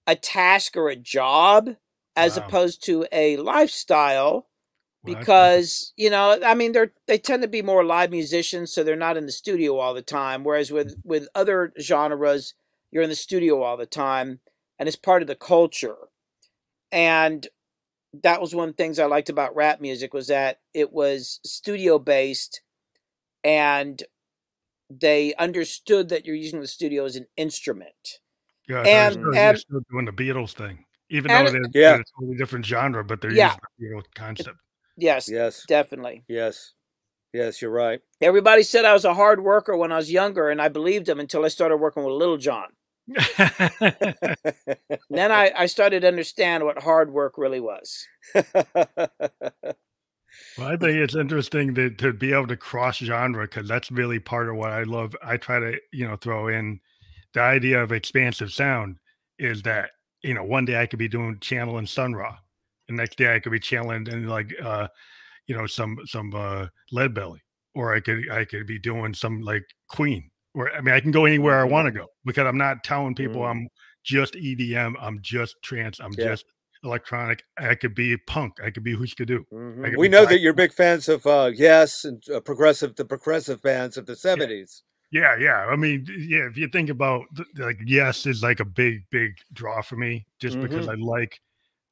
a 0.06 0.16
task 0.16 0.76
or 0.76 0.88
a 0.88 0.96
job 0.96 1.70
as 2.14 2.38
wow. 2.38 2.46
opposed 2.46 2.84
to 2.84 3.06
a 3.12 3.36
lifestyle 3.36 4.46
because 5.06 5.92
you 5.96 6.10
know 6.10 6.38
i 6.44 6.54
mean 6.54 6.72
they're 6.72 6.92
they 7.06 7.18
tend 7.18 7.42
to 7.42 7.48
be 7.48 7.62
more 7.62 7.84
live 7.84 8.10
musicians 8.10 8.72
so 8.72 8.82
they're 8.82 8.96
not 8.96 9.16
in 9.16 9.26
the 9.26 9.32
studio 9.32 9.78
all 9.78 9.94
the 9.94 10.02
time 10.02 10.44
whereas 10.44 10.70
with 10.70 10.96
with 11.04 11.28
other 11.34 11.72
genres 11.80 12.54
you're 12.90 13.02
in 13.02 13.08
the 13.08 13.14
studio 13.16 13.62
all 13.62 13.76
the 13.76 13.86
time 13.86 14.40
and 14.78 14.88
it's 14.88 14.96
part 14.96 15.22
of 15.22 15.28
the 15.28 15.34
culture 15.34 15.96
and 16.92 17.48
that 18.22 18.40
was 18.40 18.54
one 18.54 18.68
of 18.68 18.76
the 18.76 18.82
things 18.82 18.98
i 18.98 19.06
liked 19.06 19.28
about 19.28 19.54
rap 19.54 19.80
music 19.80 20.12
was 20.12 20.28
that 20.28 20.60
it 20.74 20.92
was 20.92 21.40
studio 21.44 21.98
based 21.98 22.60
and 23.44 24.02
they 24.90 25.34
understood 25.34 26.08
that 26.08 26.26
you're 26.26 26.36
using 26.36 26.60
the 26.60 26.66
studio 26.66 27.04
as 27.04 27.16
an 27.16 27.26
instrument 27.36 28.20
yeah 28.68 28.82
and, 28.82 29.16
and 29.36 29.58
still 29.58 29.80
doing 29.90 30.04
the 30.04 30.12
beatles 30.12 30.52
thing 30.52 30.84
even 31.08 31.30
and, 31.30 31.46
though 31.46 31.52
they're, 31.52 31.70
yeah. 31.74 31.94
a 31.94 32.04
totally 32.18 32.36
different 32.36 32.64
genre 32.64 33.04
but 33.04 33.20
they're 33.20 33.32
yeah. 33.32 33.48
using 33.48 33.60
the 33.78 33.86
Beatles 33.86 34.14
concept 34.14 34.58
Yes. 34.96 35.28
Yes. 35.28 35.64
Definitely. 35.66 36.24
Yes. 36.28 36.72
Yes, 37.32 37.60
you're 37.60 37.70
right. 37.70 38.00
Everybody 38.22 38.62
said 38.62 38.86
I 38.86 38.94
was 38.94 39.04
a 39.04 39.12
hard 39.12 39.44
worker 39.44 39.76
when 39.76 39.92
I 39.92 39.96
was 39.96 40.10
younger, 40.10 40.48
and 40.48 40.62
I 40.62 40.68
believed 40.68 41.04
them 41.06 41.20
until 41.20 41.44
I 41.44 41.48
started 41.48 41.76
working 41.76 42.02
with 42.02 42.14
Lil 42.14 42.38
Jon. 42.38 42.68
then 45.10 45.30
I, 45.30 45.52
I 45.56 45.66
started 45.66 46.00
to 46.00 46.08
understand 46.08 46.64
what 46.64 46.82
hard 46.82 47.12
work 47.12 47.36
really 47.36 47.60
was. 47.60 48.06
well, 48.34 48.46
I 50.58 50.76
think 50.76 50.96
it's 50.96 51.14
interesting 51.14 51.74
to, 51.74 51.90
to 51.90 52.14
be 52.14 52.32
able 52.32 52.46
to 52.48 52.56
cross 52.56 52.96
genre 52.98 53.44
because 53.44 53.68
that's 53.68 53.90
really 53.90 54.18
part 54.18 54.48
of 54.48 54.56
what 54.56 54.72
I 54.72 54.84
love. 54.84 55.14
I 55.22 55.36
try 55.36 55.60
to, 55.60 55.78
you 55.92 56.08
know, 56.08 56.16
throw 56.16 56.48
in 56.48 56.80
the 57.34 57.42
idea 57.42 57.82
of 57.82 57.92
expansive 57.92 58.52
sound 58.52 58.96
is 59.38 59.62
that, 59.62 59.90
you 60.22 60.32
know, 60.32 60.42
one 60.44 60.64
day 60.64 60.80
I 60.80 60.86
could 60.86 60.98
be 60.98 61.08
doing 61.08 61.38
channel 61.40 61.76
and 61.78 61.88
Sun 61.88 62.14
Ra 62.14 62.38
the 62.88 62.94
next 62.94 63.16
day 63.16 63.34
I 63.34 63.40
could 63.40 63.52
be 63.52 63.60
channeling 63.60 64.08
and 64.08 64.28
like 64.28 64.52
uh 64.62 64.88
you 65.46 65.56
know 65.56 65.66
some 65.66 65.98
some 66.06 66.34
uh 66.34 66.66
lead 66.92 67.14
belly 67.14 67.42
or 67.74 67.94
I 67.94 68.00
could 68.00 68.30
I 68.30 68.44
could 68.44 68.66
be 68.66 68.78
doing 68.78 69.14
some 69.14 69.40
like 69.40 69.64
Queen 69.88 70.30
or 70.54 70.72
I 70.72 70.80
mean 70.80 70.94
I 70.94 71.00
can 71.00 71.10
go 71.10 71.24
anywhere 71.24 71.60
I 71.60 71.64
want 71.64 71.86
to 71.86 71.90
mm-hmm. 71.90 72.00
go 72.00 72.08
because 72.24 72.46
I'm 72.46 72.58
not 72.58 72.84
telling 72.84 73.14
people 73.14 73.42
mm. 73.42 73.50
I'm 73.50 73.68
just 74.04 74.34
EDM 74.34 74.94
I'm 75.00 75.18
just 75.22 75.56
trance 75.62 76.00
I'm 76.00 76.12
yeah. 76.16 76.26
just 76.26 76.44
electronic 76.84 77.42
I 77.58 77.74
could 77.74 77.94
be 77.94 78.16
punk 78.26 78.54
I 78.62 78.70
could 78.70 78.84
be 78.84 78.94
Dü 78.96 79.44
mm-hmm. 79.52 79.98
we 79.98 80.08
know 80.08 80.24
that 80.26 80.40
you're 80.40 80.52
big 80.52 80.72
fans 80.72 81.08
of 81.08 81.26
uh 81.26 81.50
yes 81.54 82.04
and 82.04 82.22
uh, 82.32 82.40
progressive 82.40 82.96
the 82.96 83.04
progressive 83.04 83.62
bands 83.62 83.96
of 83.96 84.06
the 84.06 84.14
70s 84.14 84.82
yeah. 85.10 85.36
yeah 85.36 85.36
yeah 85.38 85.66
I 85.66 85.76
mean 85.76 86.06
yeah 86.08 86.48
if 86.48 86.56
you 86.56 86.68
think 86.68 86.90
about 86.90 87.24
like 87.56 87.78
yes 87.84 88.26
is 88.26 88.42
like 88.42 88.60
a 88.60 88.64
big 88.64 89.02
big 89.10 89.32
draw 89.52 89.82
for 89.82 89.96
me 89.96 90.26
just 90.40 90.56
mm-hmm. 90.56 90.66
because 90.66 90.88
I 90.88 90.94
like 90.94 91.40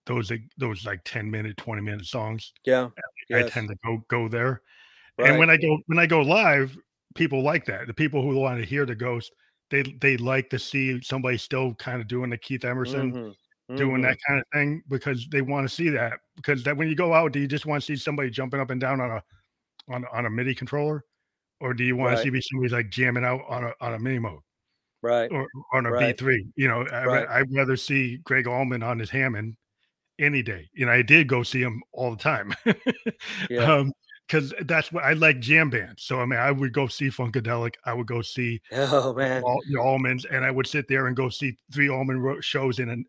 those 0.06 0.30
those 0.58 0.84
like 0.84 1.00
10 1.04 1.30
minute 1.30 1.56
20 1.56 1.82
minute 1.82 2.06
songs 2.06 2.52
yeah 2.64 2.84
I, 2.84 3.00
yes. 3.28 3.46
I 3.46 3.48
tend 3.48 3.68
to 3.68 3.76
go 3.84 4.04
go 4.08 4.28
there 4.28 4.62
right. 5.18 5.30
and 5.30 5.38
when 5.38 5.50
i 5.50 5.56
go 5.56 5.78
when 5.86 5.98
i 5.98 6.06
go 6.06 6.20
live 6.20 6.76
people 7.14 7.42
like 7.42 7.64
that 7.66 7.86
the 7.86 7.94
people 7.94 8.22
who 8.22 8.36
want 8.38 8.58
to 8.58 8.66
hear 8.66 8.86
the 8.86 8.94
ghost 8.94 9.32
they 9.70 9.82
they 10.00 10.16
like 10.16 10.50
to 10.50 10.58
see 10.58 11.00
somebody 11.02 11.38
still 11.38 11.74
kind 11.74 12.00
of 12.00 12.08
doing 12.08 12.30
the 12.30 12.38
keith 12.38 12.64
emerson 12.64 13.12
mm-hmm. 13.12 13.76
doing 13.76 13.94
mm-hmm. 13.94 14.02
that 14.02 14.18
kind 14.26 14.40
of 14.40 14.46
thing 14.52 14.82
because 14.88 15.26
they 15.30 15.42
want 15.42 15.68
to 15.68 15.74
see 15.74 15.88
that 15.88 16.18
because 16.36 16.62
that 16.64 16.76
when 16.76 16.88
you 16.88 16.94
go 16.94 17.14
out 17.14 17.32
do 17.32 17.40
you 17.40 17.48
just 17.48 17.66
want 17.66 17.82
to 17.82 17.86
see 17.86 17.96
somebody 17.96 18.30
jumping 18.30 18.60
up 18.60 18.70
and 18.70 18.80
down 18.80 19.00
on 19.00 19.10
a 19.10 19.22
on, 19.92 20.04
on 20.12 20.26
a 20.26 20.30
midi 20.30 20.54
controller 20.54 21.04
or 21.60 21.72
do 21.72 21.84
you 21.84 21.96
want 21.96 22.14
right. 22.14 22.24
to 22.24 22.30
see 22.30 22.40
somebody 22.50 22.72
like 22.72 22.90
jamming 22.90 23.24
out 23.24 23.42
on 23.48 23.64
a 23.64 23.72
on 23.80 23.94
a 23.94 23.98
Minimoog 23.98 24.40
right 25.02 25.30
or 25.30 25.46
on 25.72 25.86
a 25.86 25.90
right. 25.90 26.16
b3 26.16 26.38
you 26.56 26.68
know. 26.68 26.86
I, 26.88 27.40
i'd 27.40 27.54
rather 27.54 27.76
see 27.76 28.18
Gregg 28.18 28.46
Allman 28.46 28.82
on 28.82 28.98
his 28.98 29.10
hammond 29.10 29.56
any 30.18 30.42
day. 30.42 30.68
And 30.78 30.90
I 30.90 31.02
did 31.02 31.28
go 31.28 31.42
see 31.42 31.60
him 31.60 31.82
all 31.92 32.10
the 32.10 32.22
time. 32.22 32.54
yeah. 33.50 33.72
Um, 33.72 33.92
because 34.26 34.54
that's 34.62 34.90
what 34.90 35.04
I 35.04 35.12
like 35.12 35.40
jam 35.40 35.68
bands. 35.68 36.02
So 36.02 36.20
I 36.20 36.24
mean, 36.24 36.38
I 36.38 36.50
would 36.50 36.72
go 36.72 36.86
see 36.86 37.08
Funkadelic, 37.08 37.74
I 37.84 37.92
would 37.92 38.06
go 38.06 38.22
see 38.22 38.60
oh 38.72 39.12
man 39.12 39.42
all, 39.42 39.60
the 39.68 39.78
Allmans, 39.78 40.24
and 40.30 40.44
I 40.44 40.50
would 40.50 40.66
sit 40.66 40.88
there 40.88 41.06
and 41.06 41.16
go 41.16 41.28
see 41.28 41.58
three 41.72 41.90
Allman 41.90 42.38
shows 42.40 42.78
in 42.78 42.88
and 42.88 43.06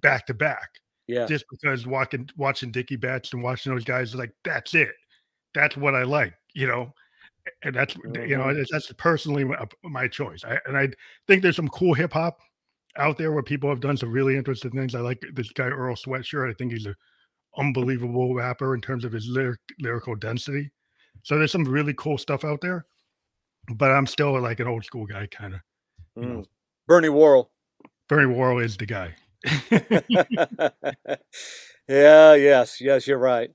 back 0.00 0.26
to 0.26 0.34
back. 0.34 0.70
Yeah, 1.06 1.26
just 1.26 1.44
because 1.50 1.86
walking, 1.86 2.28
watching 2.36 2.70
Dickey 2.70 2.96
Betts 2.96 3.32
and 3.32 3.42
watching 3.42 3.72
those 3.72 3.84
guys, 3.84 4.14
like 4.14 4.32
that's 4.44 4.74
it. 4.74 4.92
That's 5.54 5.76
what 5.76 5.94
I 5.94 6.04
like, 6.04 6.34
you 6.54 6.66
know. 6.66 6.92
And 7.62 7.74
that's 7.74 7.94
mm-hmm. 7.94 8.28
you 8.28 8.36
know 8.36 8.44
mm-hmm. 8.44 8.62
that's 8.70 8.92
personally 8.94 9.44
my, 9.44 9.66
my 9.84 10.08
choice. 10.08 10.44
I, 10.44 10.58
and 10.66 10.76
I 10.76 10.88
think 11.26 11.42
there's 11.42 11.56
some 11.56 11.68
cool 11.68 11.94
hip 11.94 12.12
hop 12.12 12.38
out 12.98 13.18
there 13.18 13.32
where 13.32 13.42
people 13.42 13.70
have 13.70 13.80
done 13.80 13.96
some 13.96 14.12
really 14.12 14.36
interesting 14.36 14.70
things. 14.70 14.94
I 14.94 15.00
like 15.00 15.22
this 15.34 15.50
guy 15.50 15.64
Earl 15.64 15.94
Sweatshirt. 15.94 16.50
I 16.50 16.54
think 16.54 16.72
he's 16.72 16.86
an 16.86 16.94
unbelievable 17.56 18.34
rapper 18.34 18.74
in 18.74 18.80
terms 18.80 19.04
of 19.04 19.12
his 19.12 19.28
lyric, 19.28 19.60
lyrical 19.80 20.14
density. 20.14 20.70
So 21.22 21.38
there's 21.38 21.52
some 21.52 21.64
really 21.64 21.94
cool 21.94 22.18
stuff 22.18 22.44
out 22.44 22.60
there, 22.60 22.86
but 23.74 23.90
I'm 23.90 24.06
still 24.06 24.40
like 24.40 24.60
an 24.60 24.68
old 24.68 24.84
school 24.84 25.06
guy, 25.06 25.26
kind 25.26 25.54
of. 25.54 25.60
Mm. 26.18 26.44
Bernie 26.86 27.08
Worrell. 27.08 27.50
Bernie 28.08 28.32
Worrell 28.32 28.58
is 28.60 28.76
the 28.76 28.86
guy. 28.86 29.14
yeah. 31.88 32.34
Yes. 32.34 32.80
Yes. 32.80 33.06
You're 33.06 33.18
right. 33.18 33.50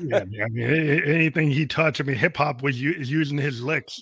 yeah, 0.00 0.20
I 0.20 0.48
mean, 0.50 1.02
anything 1.04 1.50
he 1.50 1.66
touched. 1.66 2.00
I 2.00 2.04
mean, 2.04 2.16
hip 2.16 2.36
hop 2.36 2.62
was 2.62 2.76
is 2.76 3.10
using 3.10 3.38
his 3.38 3.62
licks 3.62 4.00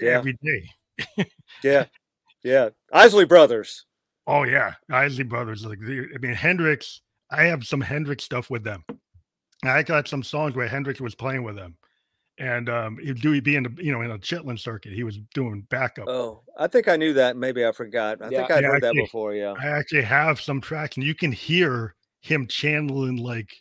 yeah. 0.00 0.12
every 0.12 0.36
day. 0.42 1.26
yeah, 1.62 1.84
yeah. 2.46 2.68
Isley 2.92 3.24
Brothers. 3.24 3.84
Oh 4.26 4.44
yeah, 4.44 4.74
Isley 4.90 5.24
Brothers. 5.24 5.64
Like, 5.64 5.78
I 5.82 6.18
mean, 6.18 6.34
Hendrix 6.34 7.00
I 7.30 7.44
have 7.44 7.66
some 7.66 7.80
Hendrix 7.80 8.24
stuff 8.24 8.50
with 8.50 8.64
them. 8.64 8.84
I 9.64 9.82
got 9.82 10.08
some 10.08 10.22
songs 10.22 10.54
where 10.54 10.68
Hendrix 10.68 11.00
was 11.00 11.14
playing 11.14 11.42
with 11.42 11.56
them, 11.56 11.76
and 12.38 12.68
um, 12.68 12.98
he'd 12.98 13.20
do 13.20 13.40
be 13.40 13.56
in 13.56 13.64
the 13.64 13.74
you 13.78 13.92
know 13.92 14.02
in 14.02 14.10
a 14.10 14.18
Chitlin 14.18 14.58
circuit. 14.58 14.92
He 14.92 15.02
was 15.02 15.18
doing 15.34 15.66
backup. 15.70 16.08
Oh, 16.08 16.42
I 16.58 16.66
think 16.66 16.88
I 16.88 16.96
knew 16.96 17.14
that. 17.14 17.36
Maybe 17.36 17.66
I 17.66 17.72
forgot. 17.72 18.22
I 18.22 18.28
yeah. 18.28 18.38
think 18.38 18.50
I 18.50 18.60
yeah, 18.60 18.66
heard 18.68 18.84
actually, 18.84 19.00
that 19.00 19.04
before. 19.06 19.34
Yeah, 19.34 19.54
I 19.60 19.68
actually 19.68 20.02
have 20.02 20.40
some 20.40 20.60
tracks, 20.60 20.96
and 20.96 21.04
you 21.04 21.14
can 21.14 21.32
hear 21.32 21.94
him 22.20 22.46
channeling 22.46 23.16
like 23.16 23.56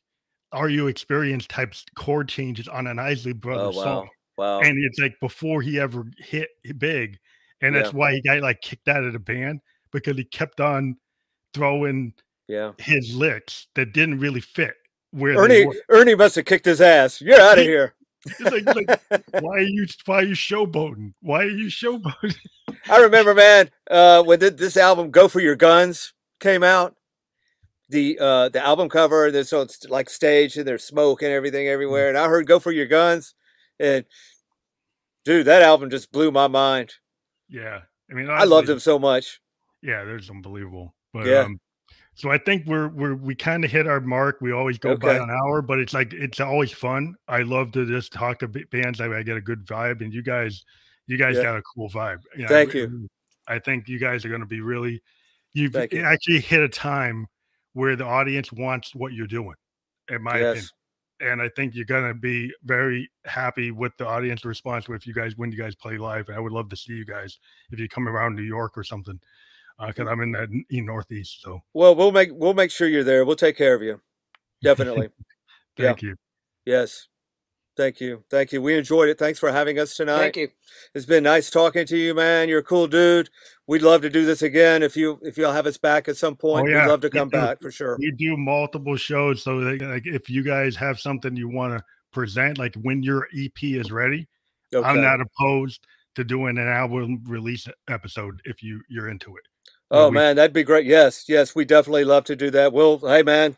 "Are 0.51 0.69
You 0.69 0.87
Experienced" 0.87 1.49
type 1.49 1.73
chord 1.95 2.27
changes 2.27 2.67
on 2.67 2.87
an 2.87 2.99
Isley 2.99 3.33
Brothers 3.33 3.75
oh, 3.75 3.79
wow. 3.79 3.83
song. 3.83 4.09
Wow! 4.37 4.59
And 4.59 4.77
it's 4.83 4.99
like 4.99 5.15
before 5.21 5.61
he 5.61 5.79
ever 5.79 6.05
hit 6.19 6.49
big, 6.77 7.17
and 7.61 7.75
that's 7.75 7.91
yeah. 7.91 7.97
why 7.97 8.13
he 8.13 8.21
got 8.21 8.39
like 8.41 8.61
kicked 8.61 8.87
out 8.87 9.03
of 9.03 9.13
the 9.13 9.19
band 9.19 9.61
because 9.91 10.17
he 10.17 10.23
kept 10.23 10.59
on 10.59 10.97
throwing 11.53 12.13
yeah 12.47 12.73
his 12.77 13.15
licks 13.15 13.67
that 13.75 13.93
didn't 13.93 14.19
really 14.19 14.41
fit 14.41 14.75
where 15.15 15.37
Ernie 15.37 15.65
Ernie 15.89 16.15
must 16.15 16.35
have 16.35 16.45
kicked 16.45 16.65
his 16.65 16.81
ass. 16.81 17.21
You're 17.21 17.39
out 17.39 17.57
of 17.57 17.63
here. 17.63 17.95
like, 18.39 18.65
like, 18.65 19.01
why 19.41 19.57
are 19.57 19.61
you 19.61 19.87
why 20.05 20.17
are 20.17 20.23
you 20.23 20.35
showboating? 20.35 21.13
Why 21.21 21.43
are 21.43 21.49
you 21.49 21.67
showboating? 21.67 22.35
I 22.89 22.99
remember, 22.99 23.33
man, 23.33 23.69
uh, 23.89 24.23
when 24.23 24.39
this 24.39 24.77
album 24.77 25.11
"Go 25.11 25.27
for 25.27 25.39
Your 25.39 25.55
Guns" 25.55 26.13
came 26.39 26.63
out, 26.63 26.95
the 27.89 28.17
uh, 28.19 28.49
the 28.49 28.65
album 28.65 28.89
cover, 28.89 29.27
and 29.27 29.47
so 29.47 29.61
it's 29.61 29.87
like 29.89 30.09
stage, 30.09 30.57
and 30.57 30.67
there's 30.67 30.83
smoke 30.83 31.21
and 31.21 31.31
everything 31.31 31.67
everywhere, 31.67 32.09
and 32.09 32.17
I 32.17 32.27
heard 32.27 32.47
"Go 32.47 32.59
for 32.59 32.71
Your 32.71 32.87
Guns," 32.87 33.35
and 33.79 34.05
dude, 35.23 35.45
that 35.45 35.61
album 35.61 35.89
just 35.89 36.11
blew 36.11 36.31
my 36.31 36.47
mind. 36.47 36.93
Yeah, 37.55 37.79
I 38.11 38.13
mean, 38.13 38.29
I 38.29 38.43
loved 38.43 38.69
him 38.69 38.79
so 38.79 38.99
much. 38.99 39.39
Yeah, 39.81 40.03
there's 40.03 40.29
unbelievable. 40.29 40.93
But 41.13 41.25
yeah. 41.25 41.41
Um, 41.41 41.59
so 42.13 42.29
I 42.29 42.37
think 42.37 42.65
we're 42.65 42.89
we're 42.89 43.15
we 43.15 43.33
kind 43.33 43.63
of 43.63 43.71
hit 43.71 43.87
our 43.87 44.01
mark. 44.01 44.39
We 44.41 44.51
always 44.51 44.77
go 44.77 44.91
okay. 44.91 45.07
by 45.07 45.15
an 45.15 45.29
hour, 45.29 45.61
but 45.61 45.79
it's 45.79 45.93
like 45.93 46.11
it's 46.11 46.41
always 46.41 46.73
fun. 46.73 47.15
I 47.29 47.43
love 47.43 47.71
to 47.73 47.85
just 47.85 48.11
talk 48.11 48.39
to 48.39 48.47
bands. 48.47 48.99
I, 48.99 49.07
I 49.07 49.23
get 49.23 49.37
a 49.37 49.41
good 49.41 49.65
vibe, 49.65 50.01
and 50.01 50.13
you 50.13 50.21
guys, 50.21 50.65
you 51.07 51.17
guys 51.17 51.37
yeah. 51.37 51.43
got 51.43 51.57
a 51.57 51.61
cool 51.61 51.89
vibe. 51.89 52.19
You 52.35 52.47
Thank 52.47 52.73
you. 52.73 53.07
I 53.47 53.59
think 53.59 53.87
you 53.87 53.99
guys 53.99 54.25
are 54.25 54.29
going 54.29 54.41
to 54.41 54.47
be 54.47 54.59
really. 54.59 55.01
You've 55.53 55.75
you. 55.93 56.03
actually 56.03 56.41
hit 56.41 56.61
a 56.61 56.67
time 56.67 57.27
where 57.71 57.95
the 57.95 58.05
audience 58.05 58.51
wants 58.51 58.93
what 58.93 59.13
you're 59.13 59.27
doing, 59.27 59.55
in 60.09 60.21
my 60.21 60.39
yes. 60.39 60.51
opinion. 60.51 60.69
And 61.21 61.41
I 61.41 61.49
think 61.55 61.75
you're 61.75 61.85
going 61.85 62.07
to 62.07 62.13
be 62.13 62.51
very 62.63 63.09
happy 63.23 63.71
with 63.71 63.93
the 63.97 64.05
audience 64.05 64.43
response 64.43 64.85
if 64.89 65.07
you 65.07 65.13
guys 65.13 65.37
when 65.37 65.51
you 65.51 65.57
guys 65.57 65.73
play 65.73 65.97
live. 65.97 66.27
And 66.27 66.37
I 66.37 66.39
would 66.39 66.51
love 66.51 66.69
to 66.69 66.75
see 66.75 66.93
you 66.93 67.05
guys 67.05 67.39
if 67.71 67.79
you 67.79 67.87
come 67.87 68.07
around 68.07 68.35
New 68.35 68.43
York 68.43 68.77
or 68.77 68.83
something 68.83 69.19
because 69.87 70.07
uh, 70.07 70.11
I'm 70.11 70.21
in 70.21 70.31
that 70.33 70.49
northeast. 70.71 71.41
So 71.41 71.61
well, 71.73 71.95
we'll 71.95 72.11
make 72.11 72.29
we'll 72.33 72.53
make 72.53 72.71
sure 72.71 72.87
you're 72.87 73.03
there. 73.03 73.25
We'll 73.25 73.35
take 73.35 73.57
care 73.57 73.73
of 73.73 73.81
you. 73.81 74.01
Definitely. 74.63 75.09
Thank 75.77 76.01
yeah. 76.01 76.09
you. 76.09 76.15
Yes. 76.65 77.07
Thank 77.75 77.99
you. 77.99 78.23
Thank 78.29 78.53
you. 78.53 78.61
We 78.61 78.77
enjoyed 78.77 79.09
it. 79.09 79.19
Thanks 79.19 79.37
for 79.37 79.51
having 79.51 79.79
us 79.79 79.95
tonight. 79.95 80.19
Thank 80.19 80.37
you. 80.37 80.47
It's 80.93 81.05
been 81.05 81.23
nice 81.23 81.49
talking 81.49 81.85
to 81.87 81.97
you, 81.97 82.13
man. 82.13 82.47
You're 82.47 82.59
a 82.59 82.63
cool 82.63 82.87
dude. 82.87 83.29
We'd 83.67 83.81
love 83.81 84.01
to 84.03 84.09
do 84.09 84.25
this 84.25 84.41
again 84.41 84.81
if 84.81 84.95
you 84.95 85.19
if 85.23 85.37
you'll 85.37 85.51
have 85.51 85.65
us 85.65 85.77
back 85.77 86.07
at 86.07 86.15
some 86.15 86.33
oh, 86.33 86.35
point. 86.37 86.67
Oh, 86.67 86.71
yeah. 86.71 86.85
We'd 86.85 86.91
love 86.91 87.01
to 87.01 87.09
come 87.09 87.29
back 87.29 87.59
for 87.61 87.71
sure. 87.71 87.97
We 87.99 88.11
do 88.11 88.37
multiple 88.37 88.95
shows, 88.95 89.43
so 89.43 89.59
that 89.61 89.81
like 89.81 90.05
if 90.05 90.29
you 90.29 90.43
guys 90.43 90.75
have 90.77 90.99
something 90.99 91.35
you 91.35 91.49
want 91.49 91.77
to 91.77 91.83
present, 92.11 92.57
like 92.57 92.75
when 92.75 93.03
your 93.03 93.27
EP 93.37 93.61
is 93.63 93.91
ready, 93.91 94.27
okay. 94.73 94.87
I'm 94.87 95.01
not 95.01 95.19
opposed 95.19 95.85
to 96.15 96.23
doing 96.23 96.57
an 96.57 96.67
album 96.67 97.23
release 97.27 97.67
episode 97.89 98.41
if 98.45 98.63
you 98.63 98.81
you're 98.87 99.09
into 99.09 99.35
it. 99.35 99.43
Oh 99.91 100.09
we, 100.09 100.15
man, 100.15 100.37
that'd 100.37 100.53
be 100.53 100.63
great. 100.63 100.85
Yes, 100.85 101.25
yes, 101.27 101.53
we 101.53 101.65
definitely 101.65 102.05
love 102.05 102.23
to 102.25 102.35
do 102.35 102.49
that. 102.51 102.71
We'll, 102.71 102.99
hey 102.99 103.23
man, 103.23 103.57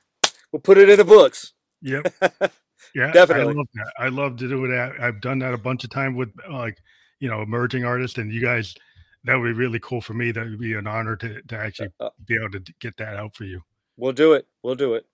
we'll 0.51 0.61
put 0.61 0.79
it 0.79 0.89
in 0.89 0.97
the 0.97 1.05
books. 1.05 1.53
Yep. 1.81 2.13
Yeah, 2.95 3.11
definitely. 3.11 3.53
I 3.53 3.55
love 3.55 3.67
that. 3.73 3.93
I 3.99 4.07
love 4.09 4.37
to 4.37 4.47
do 4.47 4.67
that. 4.67 4.93
I've 4.99 5.21
done 5.21 5.39
that 5.39 5.53
a 5.53 5.57
bunch 5.57 5.83
of 5.83 5.89
time 5.89 6.15
with 6.15 6.29
like, 6.49 6.77
you 7.19 7.29
know, 7.29 7.41
emerging 7.41 7.85
artists, 7.85 8.17
and 8.17 8.31
you 8.31 8.41
guys. 8.41 8.75
That 9.23 9.35
would 9.35 9.45
be 9.45 9.53
really 9.53 9.79
cool 9.79 9.99
for 9.99 10.13
me. 10.13 10.31
That 10.31 10.45
would 10.45 10.59
be 10.59 10.75
an 10.75 10.87
honor 10.87 11.17
to 11.17 11.41
to 11.41 11.57
actually 11.57 11.89
uh, 11.99 12.05
uh 12.05 12.09
be 12.25 12.35
able 12.35 12.51
to 12.51 12.73
get 12.79 12.95
that 12.97 13.17
out 13.17 13.35
for 13.35 13.43
you. 13.43 13.61
We'll 13.97 14.13
do 14.13 14.33
it. 14.33 14.47
We'll 14.63 14.75
do 14.75 14.93
it. 14.93 15.05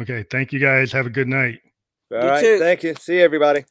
Okay. 0.00 0.24
Thank 0.28 0.52
you 0.52 0.58
guys. 0.58 0.90
Have 0.90 1.06
a 1.06 1.10
good 1.10 1.28
night. 1.28 1.60
All 2.10 2.20
you 2.20 2.28
right. 2.28 2.40
Too. 2.40 2.58
Thank 2.58 2.82
you. 2.82 2.94
See 2.94 3.18
you, 3.18 3.22
everybody. 3.22 3.64